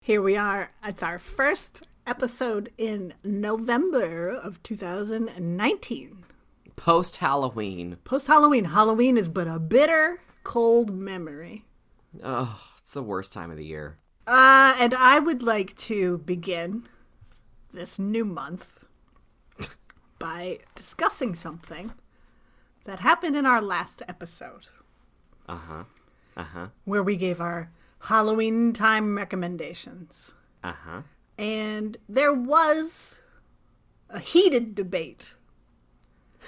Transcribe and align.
Here 0.00 0.20
we 0.20 0.36
are. 0.36 0.72
It's 0.84 1.04
our 1.04 1.20
first 1.20 1.86
episode 2.04 2.72
in 2.76 3.14
November 3.22 4.30
of 4.30 4.60
2019. 4.64 6.24
Post 6.74 7.18
Halloween. 7.18 7.98
Post 8.02 8.26
Halloween. 8.26 8.64
Halloween 8.64 9.16
is 9.16 9.28
but 9.28 9.46
a 9.46 9.60
bitter, 9.60 10.20
cold 10.42 10.90
memory. 10.92 11.64
Oh, 12.24 12.60
it's 12.78 12.92
the 12.92 13.02
worst 13.02 13.32
time 13.32 13.52
of 13.52 13.56
the 13.56 13.64
year. 13.64 13.98
Uh, 14.26 14.74
and 14.80 14.92
I 14.94 15.20
would 15.20 15.44
like 15.44 15.76
to 15.76 16.18
begin 16.18 16.88
this 17.72 18.00
new 18.00 18.24
month 18.24 18.84
by 20.18 20.58
discussing 20.74 21.36
something 21.36 21.92
that 22.84 22.98
happened 22.98 23.36
in 23.36 23.46
our 23.46 23.62
last 23.62 24.02
episode. 24.08 24.66
Uh 25.50 25.56
huh. 25.56 25.84
Uh 26.36 26.44
huh. 26.44 26.66
Where 26.84 27.02
we 27.02 27.16
gave 27.16 27.40
our 27.40 27.72
Halloween 28.02 28.72
time 28.72 29.16
recommendations. 29.16 30.34
Uh 30.62 30.74
huh. 30.84 31.02
And 31.36 31.96
there 32.08 32.32
was 32.32 33.20
a 34.08 34.20
heated 34.20 34.76
debate 34.76 35.34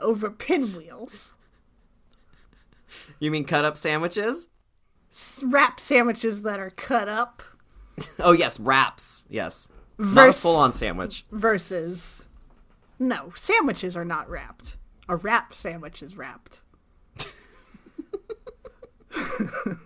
over 0.00 0.28
pinwheels. 0.28 1.36
You 3.20 3.30
mean 3.30 3.44
cut 3.44 3.64
up 3.64 3.76
sandwiches? 3.76 4.48
Wrap 5.40 5.78
sandwiches 5.78 6.42
that 6.42 6.58
are 6.58 6.70
cut 6.70 7.08
up. 7.08 7.42
Oh 8.18 8.32
yes, 8.32 8.58
wraps. 8.58 9.26
Yes. 9.28 9.68
Not 9.98 10.30
a 10.30 10.32
full 10.32 10.56
on 10.56 10.72
sandwich. 10.72 11.24
versus 11.30 12.26
no 12.98 13.32
sandwiches 13.36 13.96
are 13.96 14.04
not 14.04 14.28
wrapped 14.28 14.76
a 15.08 15.16
wrap 15.16 15.52
sandwich 15.52 16.02
is 16.02 16.16
wrapped 16.16 16.61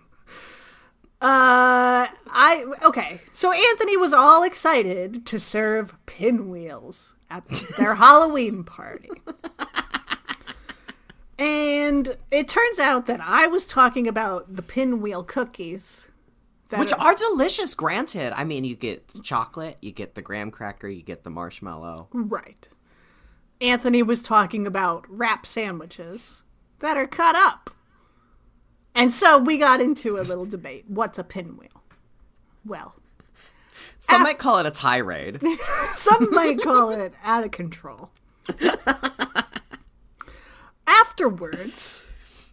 uh 1.19 2.07
i 2.29 2.65
okay 2.83 3.19
so 3.31 3.51
anthony 3.51 3.97
was 3.97 4.13
all 4.13 4.43
excited 4.43 5.25
to 5.25 5.39
serve 5.39 5.93
pinwheels 6.05 7.15
at 7.29 7.47
their 7.77 7.95
halloween 8.03 8.63
party 8.63 9.09
and 11.39 12.17
it 12.31 12.47
turns 12.47 12.79
out 12.79 13.07
that 13.07 13.19
i 13.21 13.47
was 13.47 13.65
talking 13.65 14.07
about 14.07 14.55
the 14.55 14.61
pinwheel 14.61 15.23
cookies 15.23 16.07
that 16.69 16.79
Which 16.79 16.93
are 16.93 17.15
delicious, 17.15 17.73
granted. 17.73 18.33
I 18.37 18.43
mean, 18.43 18.65
you 18.65 18.75
get 18.75 19.23
chocolate, 19.23 19.77
you 19.81 19.91
get 19.91 20.15
the 20.15 20.21
graham 20.21 20.51
cracker, 20.51 20.87
you 20.87 21.01
get 21.01 21.23
the 21.23 21.29
marshmallow. 21.29 22.09
Right. 22.11 22.67
Anthony 23.61 24.03
was 24.03 24.21
talking 24.21 24.67
about 24.67 25.05
wrap 25.07 25.45
sandwiches 25.45 26.43
that 26.79 26.97
are 26.97 27.07
cut 27.07 27.35
up. 27.35 27.69
And 28.97 29.13
so 29.13 29.37
we 29.37 29.59
got 29.59 29.79
into 29.79 30.17
a 30.17 30.25
little 30.25 30.47
debate. 30.47 30.85
What's 30.87 31.19
a 31.19 31.23
pinwheel? 31.23 31.83
Well, 32.65 32.95
Some 33.99 34.23
might 34.23 34.39
call 34.39 34.57
it 34.57 34.65
a 34.65 34.71
tirade. 34.71 35.39
some 35.95 36.31
might 36.31 36.59
call 36.59 36.89
it 36.89 37.13
out 37.23 37.43
of 37.43 37.51
control. 37.51 38.09
Afterwards, 40.87 42.03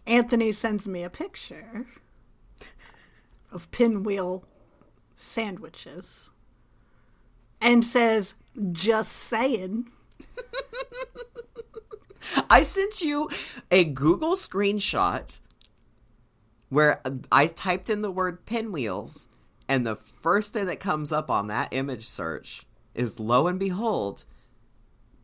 Anthony 0.05 0.51
sends 0.51 0.87
me 0.87 1.01
a 1.01 1.09
picture 1.09 1.87
of 3.51 3.71
pinwheel 3.71 4.43
sandwiches 5.15 6.29
and 7.59 7.83
says, 7.83 8.35
just 8.71 9.11
saying. 9.13 9.89
I 12.51 12.61
sent 12.61 13.01
you 13.01 13.29
a 13.71 13.83
Google 13.83 14.35
screenshot 14.35 15.39
where 16.69 17.01
I 17.31 17.47
typed 17.47 17.89
in 17.89 18.01
the 18.01 18.11
word 18.11 18.45
pinwheels, 18.45 19.27
and 19.67 19.85
the 19.85 19.95
first 19.95 20.53
thing 20.53 20.65
that 20.65 20.79
comes 20.79 21.11
up 21.11 21.29
on 21.29 21.47
that 21.47 21.69
image 21.71 22.07
search 22.07 22.65
is 22.93 23.19
lo 23.19 23.47
and 23.47 23.59
behold, 23.59 24.25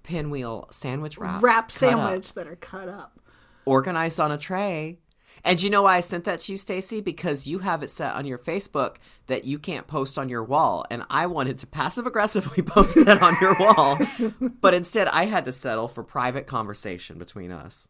pinwheel 0.03 0.67
sandwich 0.71 1.17
wraps. 1.17 1.43
wrap 1.43 1.67
cut 1.67 1.93
up, 1.93 1.99
sandwich 1.99 2.33
that 2.33 2.47
are 2.47 2.55
cut 2.55 2.89
up. 2.89 3.19
organized 3.65 4.19
on 4.19 4.31
a 4.31 4.37
tray. 4.37 4.99
And 5.43 5.61
you 5.61 5.71
know 5.71 5.83
why 5.83 5.97
I 5.97 6.01
sent 6.01 6.25
that 6.25 6.41
to 6.41 6.51
you, 6.51 6.57
Stacy? 6.57 7.01
Because 7.01 7.47
you 7.47 7.59
have 7.59 7.81
it 7.81 7.89
set 7.89 8.13
on 8.13 8.27
your 8.27 8.37
Facebook 8.37 8.97
that 9.25 9.43
you 9.43 9.57
can't 9.57 9.87
post 9.87 10.19
on 10.19 10.29
your 10.29 10.43
wall, 10.43 10.85
and 10.91 11.03
I 11.09 11.25
wanted 11.25 11.57
to 11.59 11.67
passive 11.67 12.05
aggressively 12.05 12.61
post 12.65 12.95
that 13.05 13.21
on 13.23 13.35
your 13.41 13.55
wall, 13.59 13.99
but 14.61 14.73
instead 14.75 15.07
I 15.07 15.25
had 15.25 15.45
to 15.45 15.51
settle 15.51 15.87
for 15.87 16.03
private 16.03 16.45
conversation 16.45 17.17
between 17.17 17.51
us. 17.51 17.87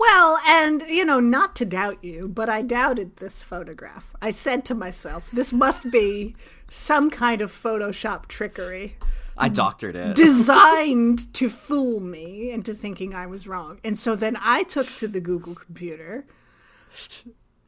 Well, 0.00 0.40
and 0.46 0.82
you 0.88 1.04
know, 1.04 1.20
not 1.20 1.54
to 1.56 1.66
doubt 1.66 2.02
you, 2.02 2.26
but 2.26 2.48
I 2.48 2.62
doubted 2.62 3.18
this 3.18 3.42
photograph. 3.42 4.16
I 4.22 4.30
said 4.30 4.64
to 4.64 4.74
myself, 4.74 5.30
this 5.30 5.52
must 5.52 5.92
be 5.92 6.34
some 6.70 7.10
kind 7.10 7.42
of 7.42 7.52
Photoshop 7.52 8.26
trickery 8.26 8.96
I 9.36 9.50
doctored 9.50 9.96
it. 9.96 10.16
designed 10.16 11.32
to 11.34 11.50
fool 11.50 12.00
me 12.00 12.50
into 12.50 12.72
thinking 12.72 13.14
I 13.14 13.26
was 13.26 13.46
wrong. 13.46 13.78
And 13.84 13.98
so 13.98 14.16
then 14.16 14.38
I 14.40 14.62
took 14.62 14.86
to 14.96 15.06
the 15.06 15.20
Google 15.20 15.54
computer 15.54 16.24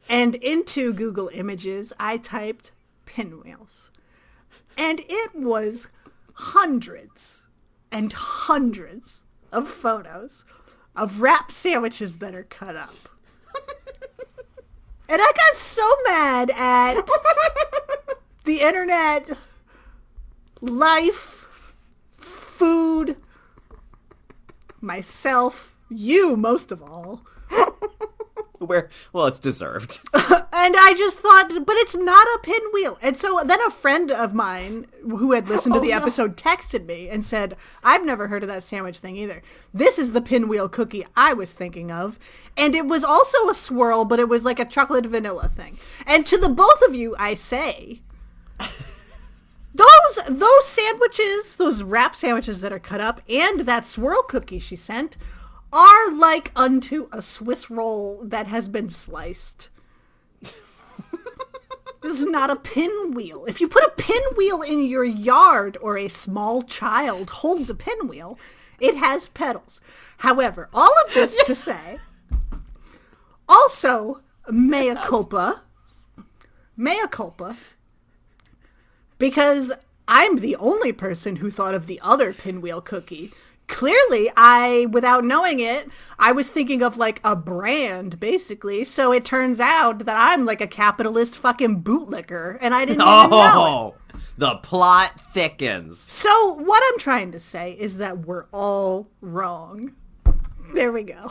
and 0.09 0.33
into 0.35 0.91
Google 0.91 1.29
Images, 1.33 1.93
I 1.99 2.17
typed 2.17 2.71
pinwheels. 3.05 3.91
And 4.75 5.01
it 5.07 5.35
was 5.35 5.87
hundreds 6.33 7.43
and 7.91 8.11
hundreds 8.11 9.21
of 9.51 9.67
photos 9.67 10.45
of 10.95 11.21
wrap 11.21 11.51
sandwiches 11.51 12.19
that 12.19 12.35
are 12.35 12.43
cut 12.43 12.75
up. 12.75 12.93
and 15.09 15.21
I 15.21 15.31
got 15.35 15.55
so 15.57 15.95
mad 16.05 16.51
at 16.51 17.01
the 18.45 18.61
internet, 18.61 19.37
life, 20.61 21.47
food, 22.17 23.17
myself, 24.81 25.75
you 25.89 26.35
most 26.35 26.71
of 26.71 26.81
all. 26.83 27.21
Where 28.59 28.89
well, 29.11 29.25
it's 29.27 29.39
deserved. 29.39 29.99
And 30.55 30.75
I 30.77 30.93
just 30.93 31.17
thought, 31.17 31.49
but 31.49 31.77
it's 31.77 31.95
not 31.95 32.27
a 32.27 32.39
pinwheel. 32.43 32.99
And 33.01 33.17
so 33.17 33.41
then 33.43 33.59
a 33.65 33.71
friend 33.71 34.11
of 34.11 34.35
mine 34.35 34.85
who 35.01 35.31
had 35.31 35.49
listened 35.49 35.73
to 35.73 35.79
the 35.79 35.93
oh, 35.93 35.97
episode 35.97 36.37
texted 36.37 36.85
me 36.85 37.09
and 37.09 37.25
said, 37.25 37.57
I've 37.83 38.05
never 38.05 38.27
heard 38.27 38.43
of 38.43 38.49
that 38.49 38.63
sandwich 38.63 38.99
thing 38.99 39.17
either. 39.17 39.41
This 39.73 39.97
is 39.97 40.11
the 40.11 40.21
pinwheel 40.21 40.69
cookie 40.69 41.07
I 41.17 41.33
was 41.33 41.51
thinking 41.51 41.91
of. 41.91 42.19
And 42.55 42.75
it 42.75 42.85
was 42.85 43.03
also 43.03 43.49
a 43.49 43.55
swirl, 43.55 44.05
but 44.05 44.19
it 44.19 44.29
was 44.29 44.45
like 44.45 44.59
a 44.59 44.65
chocolate 44.65 45.07
vanilla 45.07 45.47
thing. 45.47 45.79
And 46.05 46.23
to 46.27 46.37
the 46.37 46.49
both 46.49 46.83
of 46.87 46.93
you, 46.93 47.15
I 47.17 47.33
say, 47.33 48.01
those 49.73 50.19
those 50.29 50.67
sandwiches, 50.67 51.55
those 51.55 51.81
wrap 51.81 52.15
sandwiches 52.15 52.61
that 52.61 52.71
are 52.71 52.77
cut 52.77 53.01
up, 53.01 53.21
and 53.27 53.61
that 53.61 53.87
swirl 53.87 54.21
cookie 54.21 54.59
she 54.59 54.75
sent 54.75 55.17
are 55.71 56.11
like 56.11 56.51
unto 56.55 57.07
a 57.11 57.23
Swiss 57.23 57.71
roll 57.71 58.21
that 58.23 58.45
has 58.45 58.67
been 58.67 58.91
sliced. 58.91 59.69
This 62.03 62.19
is 62.19 62.27
not 62.27 62.49
a 62.49 62.57
pinwheel. 62.57 63.45
If 63.45 63.61
you 63.61 63.67
put 63.69 63.85
a 63.85 63.93
pinwheel 63.97 64.61
in 64.61 64.83
your 64.83 65.05
yard 65.05 65.77
or 65.81 65.97
a 65.97 66.09
small 66.09 66.61
child 66.61 67.29
holds 67.29 67.69
a 67.69 67.75
pinwheel, 67.75 68.37
it 68.79 68.95
has 68.97 69.29
pedals. 69.29 69.79
However, 70.17 70.69
all 70.73 70.93
of 71.05 71.13
this 71.13 71.41
to 71.45 71.55
say, 71.55 71.97
also, 73.47 74.21
mea 74.49 74.95
culpa, 74.95 75.61
mea 76.75 77.07
culpa, 77.09 77.57
because 79.17 79.71
I'm 80.07 80.37
the 80.37 80.57
only 80.57 80.91
person 80.91 81.37
who 81.37 81.49
thought 81.49 81.73
of 81.73 81.87
the 81.87 82.01
other 82.03 82.33
pinwheel 82.33 82.81
cookie. 82.81 83.31
Clearly, 83.73 84.31
I, 84.37 84.85
without 84.91 85.25
knowing 85.25 85.59
it, 85.59 85.89
I 86.19 86.31
was 86.31 86.47
thinking 86.47 86.83
of 86.83 86.95
like 86.95 87.19
a 87.23 87.35
brand, 87.35 88.19
basically. 88.19 88.83
So 88.83 89.11
it 89.11 89.25
turns 89.25 89.59
out 89.59 90.05
that 90.05 90.15
I'm 90.15 90.45
like 90.45 90.61
a 90.61 90.67
capitalist 90.67 91.35
fucking 91.35 91.81
bootlicker, 91.81 92.59
and 92.61 92.75
I 92.75 92.85
didn't 92.85 93.01
even 93.01 93.07
know 93.07 93.25
it. 93.25 93.31
Oh, 93.33 93.95
the 94.37 94.57
plot 94.57 95.19
thickens. 95.19 95.99
So 95.99 96.53
what 96.53 96.83
I'm 96.85 96.99
trying 96.99 97.31
to 97.31 97.39
say 97.39 97.71
is 97.73 97.97
that 97.97 98.27
we're 98.27 98.45
all 98.51 99.09
wrong. 99.21 99.95
There 100.75 100.91
we 100.91 101.03
go. 101.03 101.19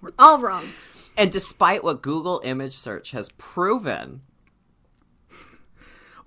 We're 0.00 0.12
all 0.18 0.40
wrong. 0.40 0.64
And 1.16 1.32
despite 1.32 1.82
what 1.82 2.02
Google 2.02 2.40
image 2.44 2.74
search 2.74 3.10
has 3.10 3.30
proven, 3.38 4.22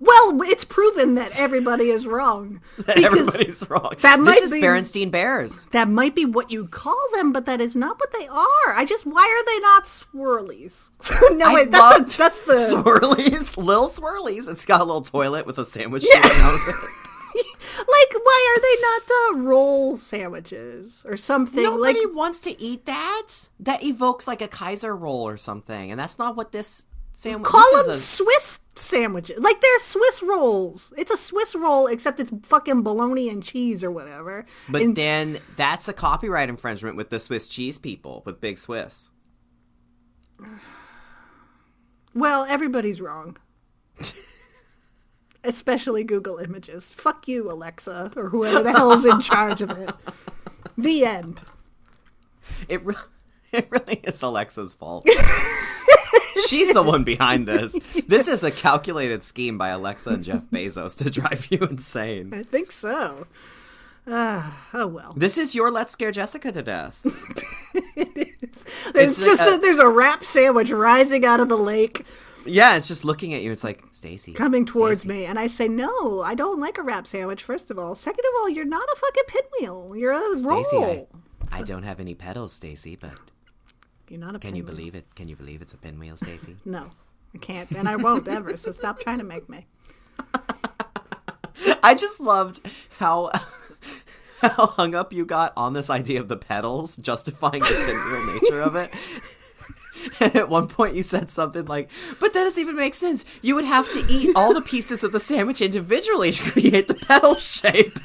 Well, 0.02 0.40
it's 0.42 0.64
proven 0.64 1.14
that 1.16 1.38
everybody 1.38 1.90
is 1.90 2.06
wrong. 2.06 2.62
Because 2.76 3.04
everybody's 3.04 3.70
wrong. 3.70 3.92
that 4.00 4.16
this 4.16 4.24
might 4.24 4.38
is 4.42 4.52
be- 4.52 4.62
Berenstein 4.62 5.10
Bears. 5.10 5.66
that 5.66 5.88
might 5.88 6.14
be 6.14 6.24
what 6.24 6.50
you 6.50 6.66
call 6.66 6.98
them, 7.12 7.32
but 7.32 7.44
that 7.44 7.60
is 7.60 7.76
not 7.76 8.00
what 8.00 8.12
they 8.18 8.26
are. 8.26 8.74
I 8.74 8.84
just 8.86 9.04
why 9.04 9.22
are 9.28 9.44
they 9.44 9.60
not 9.60 9.84
swirlies? 9.84 10.90
no, 11.36 11.46
I 11.46 11.54
wait, 11.54 11.70
that's, 11.70 12.16
the, 12.16 12.22
that's 12.22 12.46
the 12.46 12.54
swirlies, 12.54 13.56
little 13.56 13.88
swirlies. 13.88 14.48
It's 14.50 14.64
got 14.64 14.80
a 14.80 14.84
little 14.84 15.02
toilet 15.02 15.44
with 15.46 15.58
a 15.58 15.64
sandwich 15.64 16.02
shooting 16.04 16.22
out 16.24 16.54
of 16.54 16.60
it. 16.68 16.74
like 17.78 18.24
why 18.24 18.56
are 18.56 18.60
they 18.60 18.82
not 18.82 19.02
uh, 19.10 19.48
roll 19.48 19.96
sandwiches 19.98 21.04
or 21.06 21.16
something? 21.16 21.62
Nobody 21.62 22.06
like 22.06 22.16
wants 22.16 22.40
to 22.40 22.60
eat 22.60 22.86
that. 22.86 23.26
That 23.60 23.84
evokes 23.84 24.26
like 24.26 24.40
a 24.40 24.48
Kaiser 24.48 24.96
roll 24.96 25.28
or 25.28 25.36
something, 25.36 25.90
and 25.90 26.00
that's 26.00 26.18
not 26.18 26.36
what 26.36 26.52
this 26.52 26.86
sandwich. 27.20 27.44
call 27.44 27.70
this 27.72 27.86
them 27.86 27.94
a- 27.94 27.98
Swiss 27.98 28.60
sandwiches. 28.76 29.38
Like 29.38 29.60
they're 29.60 29.78
Swiss 29.80 30.22
rolls. 30.22 30.92
It's 30.96 31.10
a 31.10 31.16
Swiss 31.16 31.54
roll 31.54 31.86
except 31.86 32.18
it's 32.20 32.30
fucking 32.44 32.82
bologna 32.82 33.28
and 33.28 33.42
cheese 33.42 33.84
or 33.84 33.90
whatever. 33.90 34.44
But 34.68 34.82
And- 34.82 34.96
then 34.96 35.38
that's 35.56 35.88
a 35.88 35.92
copyright 35.92 36.48
infringement 36.48 36.96
with 36.96 37.10
the 37.10 37.20
Swiss 37.20 37.46
cheese 37.48 37.78
people, 37.78 38.22
with 38.24 38.40
Big 38.40 38.56
Swiss. 38.58 39.10
well, 42.14 42.44
everybody's 42.48 43.00
wrong. 43.00 43.36
Especially 45.44 46.04
Google 46.04 46.38
Images. 46.38 46.92
Fuck 46.92 47.26
you, 47.28 47.50
Alexa, 47.50 48.12
or 48.16 48.28
whoever 48.28 48.62
the 48.62 48.72
hell's 48.72 49.04
in 49.04 49.20
charge 49.20 49.62
of 49.62 49.70
it. 49.70 49.90
The 50.78 51.04
end. 51.04 51.42
It, 52.68 52.84
re- 52.86 52.94
it 53.52 53.68
really 53.70 54.00
is 54.04 54.22
Alexa's 54.22 54.72
fault. 54.72 55.06
She's 56.48 56.72
the 56.72 56.82
one 56.82 57.04
behind 57.04 57.46
this. 57.48 57.72
This 58.06 58.28
is 58.28 58.42
a 58.44 58.50
calculated 58.50 59.22
scheme 59.22 59.58
by 59.58 59.68
Alexa 59.68 60.10
and 60.10 60.24
Jeff 60.24 60.46
Bezos 60.50 60.96
to 60.98 61.10
drive 61.10 61.46
you 61.50 61.58
insane. 61.58 62.32
I 62.34 62.42
think 62.42 62.72
so. 62.72 63.26
Ah, 64.06 64.66
oh 64.74 64.86
well. 64.86 65.12
This 65.16 65.36
is 65.38 65.54
your 65.54 65.70
Let's 65.70 65.92
Scare 65.92 66.10
Jessica 66.12 66.50
to 66.52 66.62
Death. 66.62 67.00
There's 68.92 69.18
It's 69.18 69.20
just 69.20 69.42
a, 69.42 69.54
a- 69.54 69.58
there's 69.58 69.78
a 69.78 69.88
wrap 69.88 70.24
sandwich 70.24 70.70
rising 70.70 71.24
out 71.24 71.40
of 71.40 71.48
the 71.48 71.56
lake, 71.58 72.04
Yeah, 72.46 72.76
it's 72.76 72.88
just 72.88 73.04
looking 73.04 73.34
at 73.34 73.42
you. 73.42 73.52
It's 73.52 73.62
like, 73.62 73.82
Stacy. 73.92 74.32
coming 74.32 74.64
towards 74.64 75.00
Stacey." 75.02 75.20
me, 75.20 75.24
and 75.26 75.38
I 75.38 75.46
say, 75.46 75.68
"No, 75.68 76.22
I 76.22 76.34
don't 76.34 76.58
like 76.60 76.78
a 76.78 76.82
wrap 76.82 77.06
sandwich." 77.06 77.42
First 77.42 77.70
of 77.70 77.78
all, 77.78 77.94
second 77.94 78.24
of 78.24 78.32
all, 78.40 78.48
you're 78.48 78.64
not 78.64 78.82
a 78.82 78.96
fucking 78.96 79.24
pinwheel. 79.28 79.94
You're 79.96 80.12
a 80.12 80.38
Stacy, 80.38 80.76
I, 80.76 80.80
roll. 80.80 81.08
I 81.52 81.62
don't 81.62 81.82
have 81.84 82.00
any 82.00 82.14
pedals, 82.14 82.52
Stacy, 82.52 82.96
but 82.96 83.12
You're 84.10 84.18
not 84.18 84.34
a. 84.34 84.40
can 84.40 84.56
you 84.56 84.64
believe 84.64 84.96
it? 84.96 85.14
Can 85.14 85.28
you 85.28 85.36
believe 85.36 85.62
it's 85.62 85.72
a 85.72 85.76
pinwheel, 85.78 86.16
Stacy? 86.16 86.56
No, 86.64 86.90
I 87.32 87.38
can't, 87.38 87.70
and 87.70 87.88
I 87.88 87.94
won't 87.94 88.26
ever. 88.26 88.56
So 88.56 88.72
stop 88.72 88.98
trying 89.00 89.18
to 89.18 89.24
make 89.24 89.48
me. 89.48 89.66
I 91.82 91.94
just 91.94 92.18
loved 92.20 92.60
how 92.98 93.30
how 94.42 94.66
hung 94.66 94.96
up 94.96 95.12
you 95.12 95.24
got 95.24 95.52
on 95.56 95.74
this 95.74 95.88
idea 95.88 96.20
of 96.20 96.26
the 96.26 96.36
pedals, 96.36 96.96
justifying 96.96 97.60
the 97.60 97.84
pinwheel 97.86 98.34
nature 98.34 98.60
of 98.60 98.74
it. 98.74 98.90
And 100.18 100.34
at 100.34 100.48
one 100.48 100.66
point, 100.66 100.96
you 100.96 101.04
said 101.04 101.30
something 101.30 101.66
like, 101.66 101.88
"But 102.18 102.32
that 102.32 102.44
doesn't 102.44 102.60
even 102.60 102.74
make 102.74 102.94
sense. 102.94 103.24
You 103.42 103.54
would 103.54 103.64
have 103.64 103.88
to 103.90 104.02
eat 104.08 104.34
all 104.34 104.52
the 104.52 104.62
pieces 104.62 105.04
of 105.04 105.12
the 105.12 105.20
sandwich 105.20 105.60
individually 105.60 106.32
to 106.32 106.50
create 106.50 106.88
the 106.88 106.94
pedal 106.94 107.36
shape." 107.36 107.96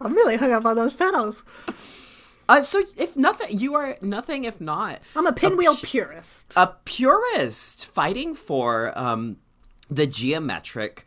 I'm 0.00 0.12
really 0.12 0.36
hung 0.36 0.52
up 0.52 0.66
on 0.66 0.76
those 0.76 0.94
pedals. 0.94 1.42
Uh, 2.48 2.62
so, 2.62 2.82
if 2.96 3.16
nothing, 3.16 3.58
you 3.58 3.74
are 3.74 3.96
nothing 4.00 4.44
if 4.44 4.60
not 4.60 5.00
I'm 5.16 5.26
a 5.26 5.32
pinwheel 5.32 5.76
purist. 5.76 6.52
a 6.56 6.68
purist 6.84 7.86
fighting 7.86 8.34
for 8.34 8.96
um, 8.98 9.38
the 9.90 10.06
geometric 10.06 11.04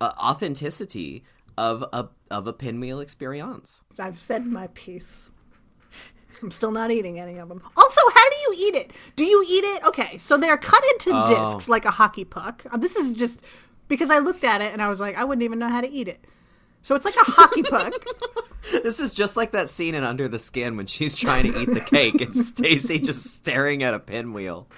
uh, 0.00 0.12
authenticity 0.22 1.24
of 1.56 1.82
a 1.92 2.08
of 2.30 2.46
a 2.46 2.52
pinwheel 2.52 3.00
experience. 3.00 3.82
I've 3.98 4.18
said 4.18 4.46
my 4.46 4.66
piece. 4.74 5.30
I'm 6.42 6.50
still 6.50 6.70
not 6.72 6.90
eating 6.90 7.20
any 7.20 7.36
of 7.38 7.48
them. 7.48 7.62
Also, 7.76 8.00
how 8.14 8.30
do 8.30 8.36
you 8.36 8.54
eat 8.68 8.74
it? 8.74 8.90
Do 9.16 9.24
you 9.24 9.44
eat 9.48 9.64
it? 9.64 9.84
Okay, 9.84 10.16
so 10.18 10.36
they're 10.38 10.56
cut 10.56 10.82
into 10.92 11.10
Oh. 11.12 11.28
discs 11.52 11.68
like 11.68 11.84
a 11.84 11.90
hockey 11.92 12.24
puck. 12.24 12.64
Uh, 12.70 12.78
This 12.78 12.96
is 12.96 13.12
just 13.12 13.40
because 13.86 14.10
I 14.10 14.18
looked 14.18 14.42
at 14.42 14.60
it 14.62 14.72
and 14.72 14.80
I 14.82 14.88
was 14.88 14.98
like, 14.98 15.16
I 15.16 15.24
wouldn't 15.24 15.42
even 15.42 15.58
know 15.58 15.68
how 15.68 15.82
to 15.82 15.90
eat 15.90 16.08
it. 16.08 16.24
So 16.80 16.94
it's 16.96 17.04
like 17.04 17.14
a 17.16 17.30
hockey 17.30 17.62
puck. 17.62 17.92
This 18.82 19.00
is 19.00 19.12
just 19.12 19.36
like 19.36 19.52
that 19.52 19.68
scene 19.68 19.94
in 19.94 20.04
Under 20.04 20.28
the 20.28 20.38
Skin 20.38 20.76
when 20.76 20.86
she's 20.86 21.14
trying 21.14 21.50
to 21.52 21.60
eat 21.62 21.68
the 21.72 21.80
cake 21.80 22.20
and 22.20 22.34
Stacy 22.46 22.98
just 23.00 23.24
staring 23.36 23.82
at 23.82 23.92
a 23.94 23.98
pinwheel. 23.98 24.68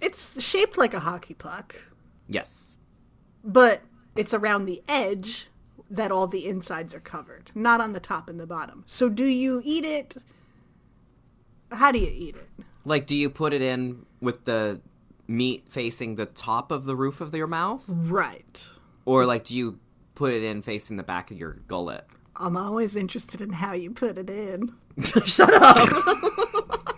It's 0.00 0.40
shaped 0.42 0.76
like 0.76 0.94
a 0.94 1.00
hockey 1.00 1.34
puck, 1.34 1.74
Yes. 2.28 2.78
but 3.42 3.82
it's 4.14 4.34
around 4.34 4.66
the 4.66 4.82
edge 4.88 5.46
that 5.90 6.10
all 6.10 6.26
the 6.26 6.46
insides 6.46 6.94
are 6.94 7.00
covered, 7.00 7.50
not 7.54 7.80
on 7.80 7.92
the 7.92 8.00
top 8.00 8.28
and 8.28 8.38
the 8.38 8.46
bottom. 8.46 8.84
So 8.86 9.08
do 9.08 9.24
you 9.24 9.62
eat 9.64 9.84
it? 9.84 10.16
How 11.72 11.90
do 11.92 11.98
you 11.98 12.10
eat 12.14 12.36
it? 12.36 12.48
Like, 12.84 13.06
do 13.06 13.16
you 13.16 13.30
put 13.30 13.52
it 13.52 13.62
in 13.62 14.04
with 14.20 14.44
the 14.44 14.80
meat 15.26 15.64
facing 15.68 16.16
the 16.16 16.26
top 16.26 16.70
of 16.70 16.84
the 16.84 16.94
roof 16.94 17.20
of 17.20 17.34
your 17.34 17.46
mouth? 17.46 17.84
Right. 17.88 18.66
Or, 19.04 19.24
like, 19.26 19.44
do 19.44 19.56
you 19.56 19.78
put 20.14 20.32
it 20.32 20.42
in 20.42 20.62
facing 20.62 20.96
the 20.96 21.02
back 21.02 21.30
of 21.30 21.38
your 21.38 21.52
gullet? 21.66 22.06
I'm 22.38 22.56
always 22.56 22.96
interested 22.96 23.40
in 23.40 23.50
how 23.50 23.72
you 23.72 23.90
put 23.90 24.18
it 24.18 24.28
in. 24.30 24.74
Shut 25.24 25.52
up! 25.54 25.88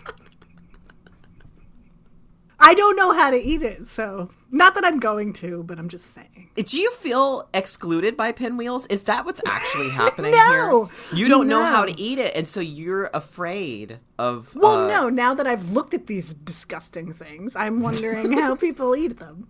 I 2.61 2.73
don't 2.73 2.97
know 2.97 3.13
how 3.13 3.31
to 3.31 3.37
eat 3.41 3.63
it, 3.63 3.87
so 3.87 4.29
not 4.51 4.75
that 4.75 4.83
I'm 4.85 4.99
going 4.99 5.31
to, 5.33 5.63
but 5.63 5.79
I'm 5.79 5.87
just 5.87 6.13
saying. 6.13 6.49
Do 6.55 6.79
you 6.79 6.91
feel 6.91 7.49
excluded 7.53 8.17
by 8.17 8.31
pinwheels? 8.33 8.85
Is 8.87 9.03
that 9.03 9.25
what's 9.25 9.41
actually 9.47 9.89
happening 9.93 10.31
No. 10.31 10.85
here? 10.85 11.17
You 11.17 11.29
don't 11.29 11.47
know 11.47 11.63
how 11.63 11.85
to 11.85 11.99
eat 11.99 12.19
it, 12.19 12.35
and 12.35 12.47
so 12.47 12.59
you're 12.59 13.09
afraid 13.13 13.99
of. 14.19 14.53
Well, 14.55 14.85
uh, 14.85 14.87
no, 14.87 15.09
now 15.09 15.33
that 15.33 15.47
I've 15.47 15.71
looked 15.71 15.93
at 15.93 16.07
these 16.07 16.33
disgusting 16.33 17.13
things, 17.13 17.55
I'm 17.55 17.79
wondering 17.81 18.33
how 18.33 18.55
people 18.55 18.95
eat 18.95 19.17
them. 19.19 19.47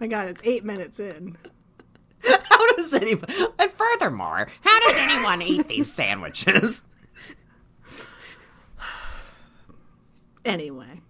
My 0.00 0.06
god, 0.08 0.28
it's 0.30 0.40
eight 0.44 0.64
minutes 0.64 0.98
in. 0.98 1.36
How 2.48 2.76
does 2.76 2.94
anyone? 2.94 3.28
And 3.58 3.70
furthermore, 3.72 4.48
how 4.62 4.80
does 4.80 4.98
anyone 4.98 5.42
eat 5.42 5.68
these 5.68 5.92
sandwiches? 5.92 6.82
Anyway, 10.44 11.00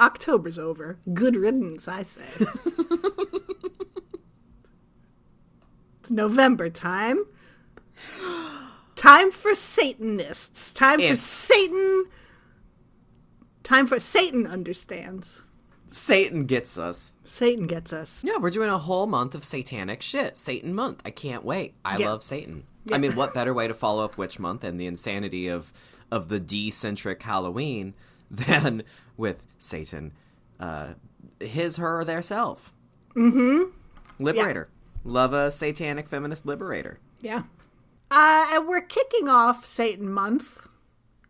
October's 0.00 0.58
over. 0.58 0.98
Good 1.12 1.36
riddance, 1.36 1.86
I 1.86 2.02
say. 2.02 2.22
it's 6.00 6.10
November 6.10 6.70
time. 6.70 7.26
Time 8.96 9.30
for 9.30 9.54
Satanists. 9.54 10.72
Time 10.72 10.98
for 10.98 11.14
Satan. 11.16 12.06
Time 13.62 13.86
for 13.86 14.00
Satan 14.00 14.46
understands. 14.46 15.42
Satan 15.90 16.44
gets 16.46 16.78
us. 16.78 17.12
Satan 17.24 17.66
gets 17.66 17.92
us. 17.92 18.22
Yeah, 18.24 18.36
we're 18.38 18.50
doing 18.50 18.70
a 18.70 18.78
whole 18.78 19.06
month 19.06 19.34
of 19.34 19.44
satanic 19.44 20.02
shit. 20.02 20.36
Satan 20.36 20.74
month. 20.74 21.02
I 21.04 21.10
can't 21.10 21.44
wait. 21.44 21.74
I 21.84 21.96
Yeah. 21.98 22.10
love 22.10 22.22
Satan. 22.22 22.64
I 22.92 22.98
mean, 22.98 23.16
what 23.16 23.34
better 23.34 23.52
way 23.52 23.66
to 23.68 23.74
follow 23.74 24.04
up 24.04 24.16
Witch 24.16 24.38
Month 24.38 24.64
and 24.64 24.80
the 24.80 24.86
insanity 24.86 25.48
of 25.48 25.72
of 26.10 26.28
the 26.28 26.40
D-centric 26.40 27.22
Halloween 27.22 27.94
than 28.30 28.82
with 29.16 29.44
Satan, 29.58 30.12
uh, 30.58 30.94
his, 31.38 31.76
her, 31.76 32.00
or 32.00 32.04
their 32.04 32.22
self. 32.22 32.72
Mm-hmm. 33.14 33.70
Liberator. 34.22 34.68
Love 35.04 35.32
a 35.32 35.50
satanic 35.52 36.08
feminist 36.08 36.44
liberator. 36.46 36.98
Yeah. 37.20 37.44
Uh, 38.10 38.48
and 38.52 38.66
we're 38.66 38.80
kicking 38.80 39.28
off 39.28 39.64
Satan 39.64 40.10
month 40.12 40.66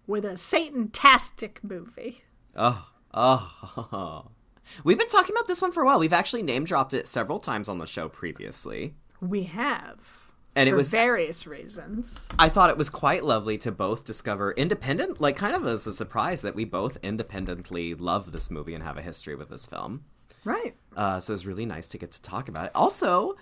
with 0.07 0.25
a 0.25 0.37
Satan-tastic 0.38 1.62
movie. 1.62 2.25
Oh, 2.57 2.88
oh. 3.12 4.25
We've 4.84 4.98
been 4.98 5.08
talking 5.08 5.34
about 5.34 5.48
this 5.48 5.62
one 5.62 5.72
for 5.72 5.82
a 5.82 5.86
while. 5.86 5.98
We've 5.98 6.12
actually 6.12 6.42
name 6.42 6.64
dropped 6.64 6.94
it 6.94 7.06
several 7.06 7.38
times 7.38 7.68
on 7.68 7.78
the 7.78 7.86
show 7.86 8.08
previously. 8.08 8.94
We 9.20 9.44
have. 9.44 10.32
And 10.56 10.68
it 10.68 10.72
for 10.72 10.78
was 10.78 10.90
various 10.90 11.46
reasons. 11.46 12.28
I 12.38 12.48
thought 12.48 12.70
it 12.70 12.76
was 12.76 12.90
quite 12.90 13.24
lovely 13.24 13.56
to 13.58 13.70
both 13.70 14.04
discover 14.04 14.52
independent, 14.52 15.20
like 15.20 15.36
kind 15.36 15.54
of 15.54 15.66
as 15.66 15.86
a 15.86 15.92
surprise 15.92 16.42
that 16.42 16.56
we 16.56 16.64
both 16.64 16.98
independently 17.02 17.94
love 17.94 18.32
this 18.32 18.50
movie 18.50 18.74
and 18.74 18.82
have 18.82 18.96
a 18.96 19.02
history 19.02 19.36
with 19.36 19.48
this 19.48 19.66
film. 19.66 20.04
Right. 20.44 20.74
Uh, 20.96 21.20
so 21.20 21.32
it's 21.32 21.46
really 21.46 21.66
nice 21.66 21.86
to 21.88 21.98
get 21.98 22.10
to 22.12 22.22
talk 22.22 22.48
about 22.48 22.66
it. 22.66 22.72
Also, 22.74 23.36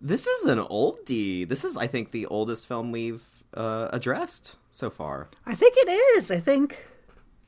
this 0.00 0.26
is 0.26 0.46
an 0.46 0.58
oldie. 0.58 1.48
This 1.48 1.64
is, 1.64 1.76
I 1.76 1.86
think, 1.86 2.10
the 2.10 2.26
oldest 2.26 2.66
film 2.66 2.90
we've 2.90 3.24
uh, 3.54 3.88
addressed 3.92 4.56
so 4.70 4.90
far. 4.90 5.28
I 5.46 5.54
think 5.54 5.74
it 5.76 5.88
is. 6.16 6.30
I 6.30 6.40
think 6.40 6.88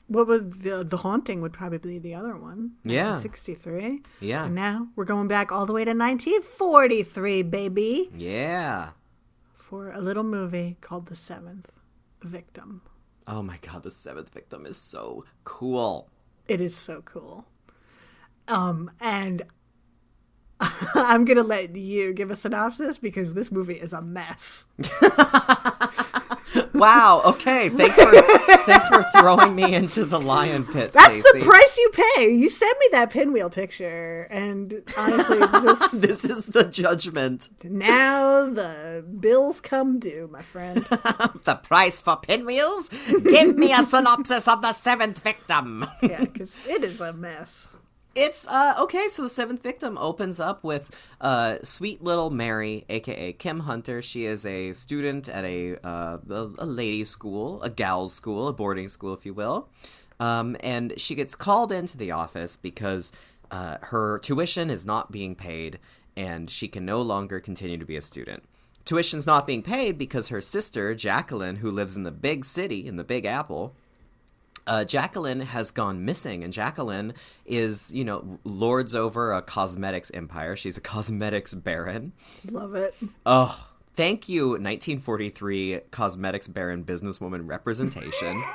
What 0.06 0.26
was 0.26 0.42
the 0.42 0.84
the 0.84 0.98
haunting 0.98 1.40
would 1.40 1.52
probably 1.52 1.78
be 1.78 1.98
the 1.98 2.14
other 2.14 2.36
one. 2.36 2.72
Yeah. 2.84 3.16
63. 3.16 4.02
Yeah. 4.20 4.44
And 4.46 4.54
now 4.54 4.88
we're 4.96 5.04
going 5.06 5.28
back 5.28 5.50
all 5.50 5.64
the 5.66 5.72
way 5.72 5.84
to 5.84 5.92
1943, 5.94 7.42
baby, 7.42 8.10
Yeah. 8.14 8.90
for 9.54 9.90
a 9.90 10.00
little 10.00 10.22
movie 10.24 10.76
called 10.82 11.06
The 11.06 11.14
Seventh 11.16 11.70
Victim. 12.22 12.82
Oh 13.26 13.42
my 13.42 13.56
god, 13.62 13.82
the 13.82 13.90
seventh 13.90 14.28
victim 14.34 14.66
is 14.66 14.76
so 14.76 15.24
cool. 15.44 16.10
It 16.46 16.60
is 16.60 16.76
so 16.76 17.00
cool. 17.02 17.46
Um, 18.46 18.90
and 19.00 19.42
I'm 20.94 21.24
gonna 21.24 21.42
let 21.42 21.74
you 21.74 22.12
give 22.12 22.30
a 22.30 22.36
synopsis 22.36 22.98
because 22.98 23.32
this 23.32 23.50
movie 23.50 23.80
is 23.80 23.94
a 23.94 24.02
mess. 24.02 24.66
Wow. 26.84 27.22
Okay. 27.24 27.68
Thanks 27.70 27.96
for 27.96 28.10
thanks 28.66 28.88
for 28.88 29.02
throwing 29.18 29.54
me 29.54 29.74
into 29.74 30.04
the 30.04 30.20
lion 30.20 30.64
pit, 30.64 30.92
That's 30.92 31.14
Stacey. 31.14 31.38
the 31.40 31.44
price 31.44 31.78
you 31.78 31.90
pay. 31.92 32.30
You 32.34 32.50
sent 32.50 32.78
me 32.78 32.88
that 32.92 33.10
pinwheel 33.10 33.50
picture, 33.50 34.22
and 34.30 34.82
honestly, 34.98 35.38
this 35.38 35.88
This 36.04 36.24
is 36.24 36.46
the 36.46 36.64
judgment. 36.64 37.48
now 37.64 38.44
the 38.48 39.04
bills 39.20 39.60
come 39.60 39.98
due, 39.98 40.28
my 40.30 40.42
friend. 40.42 40.84
The 41.44 41.56
price 41.62 42.00
for 42.00 42.16
pinwheels? 42.16 42.88
Give 42.88 43.56
me 43.56 43.72
a 43.72 43.82
synopsis 43.82 44.48
of 44.48 44.62
the 44.62 44.72
seventh 44.72 45.18
victim. 45.18 45.86
Yeah, 46.02 46.20
because 46.20 46.66
it 46.66 46.82
is 46.84 47.00
a 47.00 47.12
mess. 47.12 47.68
It's 48.14 48.46
uh 48.46 48.74
okay, 48.80 49.08
so 49.08 49.22
the 49.22 49.28
seventh 49.28 49.62
victim 49.62 49.98
opens 49.98 50.38
up 50.38 50.62
with 50.62 50.90
uh 51.20 51.58
sweet 51.64 52.02
little 52.02 52.30
Mary, 52.30 52.84
aka 52.88 53.32
Kim 53.32 53.60
Hunter. 53.60 54.02
She 54.02 54.24
is 54.24 54.46
a 54.46 54.72
student 54.72 55.28
at 55.28 55.44
a 55.44 55.76
uh 55.84 56.18
a, 56.30 56.50
a 56.58 56.66
ladies' 56.66 57.10
school, 57.10 57.60
a 57.62 57.70
gals' 57.70 58.14
school, 58.14 58.46
a 58.46 58.52
boarding 58.52 58.88
school, 58.88 59.14
if 59.14 59.26
you 59.26 59.34
will. 59.34 59.68
Um, 60.20 60.56
and 60.60 60.98
she 60.98 61.16
gets 61.16 61.34
called 61.34 61.72
into 61.72 61.96
the 61.96 62.12
office 62.12 62.56
because 62.56 63.10
uh, 63.50 63.78
her 63.82 64.20
tuition 64.20 64.70
is 64.70 64.86
not 64.86 65.10
being 65.10 65.34
paid, 65.34 65.80
and 66.16 66.48
she 66.48 66.68
can 66.68 66.84
no 66.84 67.02
longer 67.02 67.40
continue 67.40 67.78
to 67.78 67.84
be 67.84 67.96
a 67.96 68.00
student. 68.00 68.44
Tuition's 68.84 69.26
not 69.26 69.46
being 69.46 69.62
paid 69.62 69.98
because 69.98 70.28
her 70.28 70.40
sister 70.40 70.94
Jacqueline, 70.94 71.56
who 71.56 71.70
lives 71.70 71.96
in 71.96 72.04
the 72.04 72.12
big 72.12 72.44
city 72.44 72.86
in 72.86 72.96
the 72.96 73.02
Big 73.02 73.24
Apple, 73.24 73.74
uh, 74.66 74.84
Jacqueline 74.84 75.40
has 75.40 75.70
gone 75.70 76.04
missing, 76.04 76.44
and 76.44 76.52
Jacqueline 76.52 77.14
is, 77.44 77.92
you 77.92 78.04
know, 78.04 78.38
lords 78.44 78.94
over 78.94 79.32
a 79.32 79.42
cosmetics 79.42 80.10
empire. 80.14 80.56
She's 80.56 80.76
a 80.76 80.80
cosmetics 80.94 81.54
baron. 81.54 82.12
Love 82.50 82.74
it. 82.74 82.94
Oh, 83.26 83.70
thank 83.94 84.28
you, 84.28 84.48
1943 84.50 85.80
cosmetics 85.90 86.48
baron 86.48 86.84
businesswoman 86.84 87.48
representation. 87.48 88.42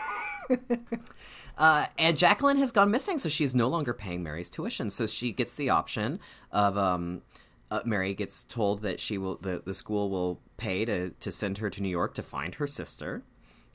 Uh, 1.60 1.86
and 1.98 2.18
Jacqueline 2.18 2.58
has 2.58 2.72
gone 2.72 2.90
missing, 2.90 3.18
so 3.18 3.28
she's 3.28 3.54
no 3.54 3.68
longer 3.68 3.94
paying 3.94 4.24
Mary's 4.24 4.50
tuition. 4.50 4.90
So 4.90 5.06
she 5.06 5.34
gets 5.34 5.56
the 5.56 5.70
option 5.70 6.20
of 6.54 6.78
um, 6.78 7.22
uh, 7.70 7.82
Mary 7.86 8.14
gets 8.14 8.46
told 8.46 8.82
that 8.84 9.02
she 9.02 9.18
will 9.18 9.36
the, 9.36 9.62
the 9.64 9.74
school 9.74 10.10
will 10.10 10.40
pay 10.56 10.86
to 10.86 11.10
to 11.12 11.32
send 11.32 11.58
her 11.58 11.70
to 11.70 11.82
New 11.82 11.90
York 11.90 12.14
to 12.16 12.24
find 12.24 12.56
her 12.56 12.66
sister. 12.66 13.24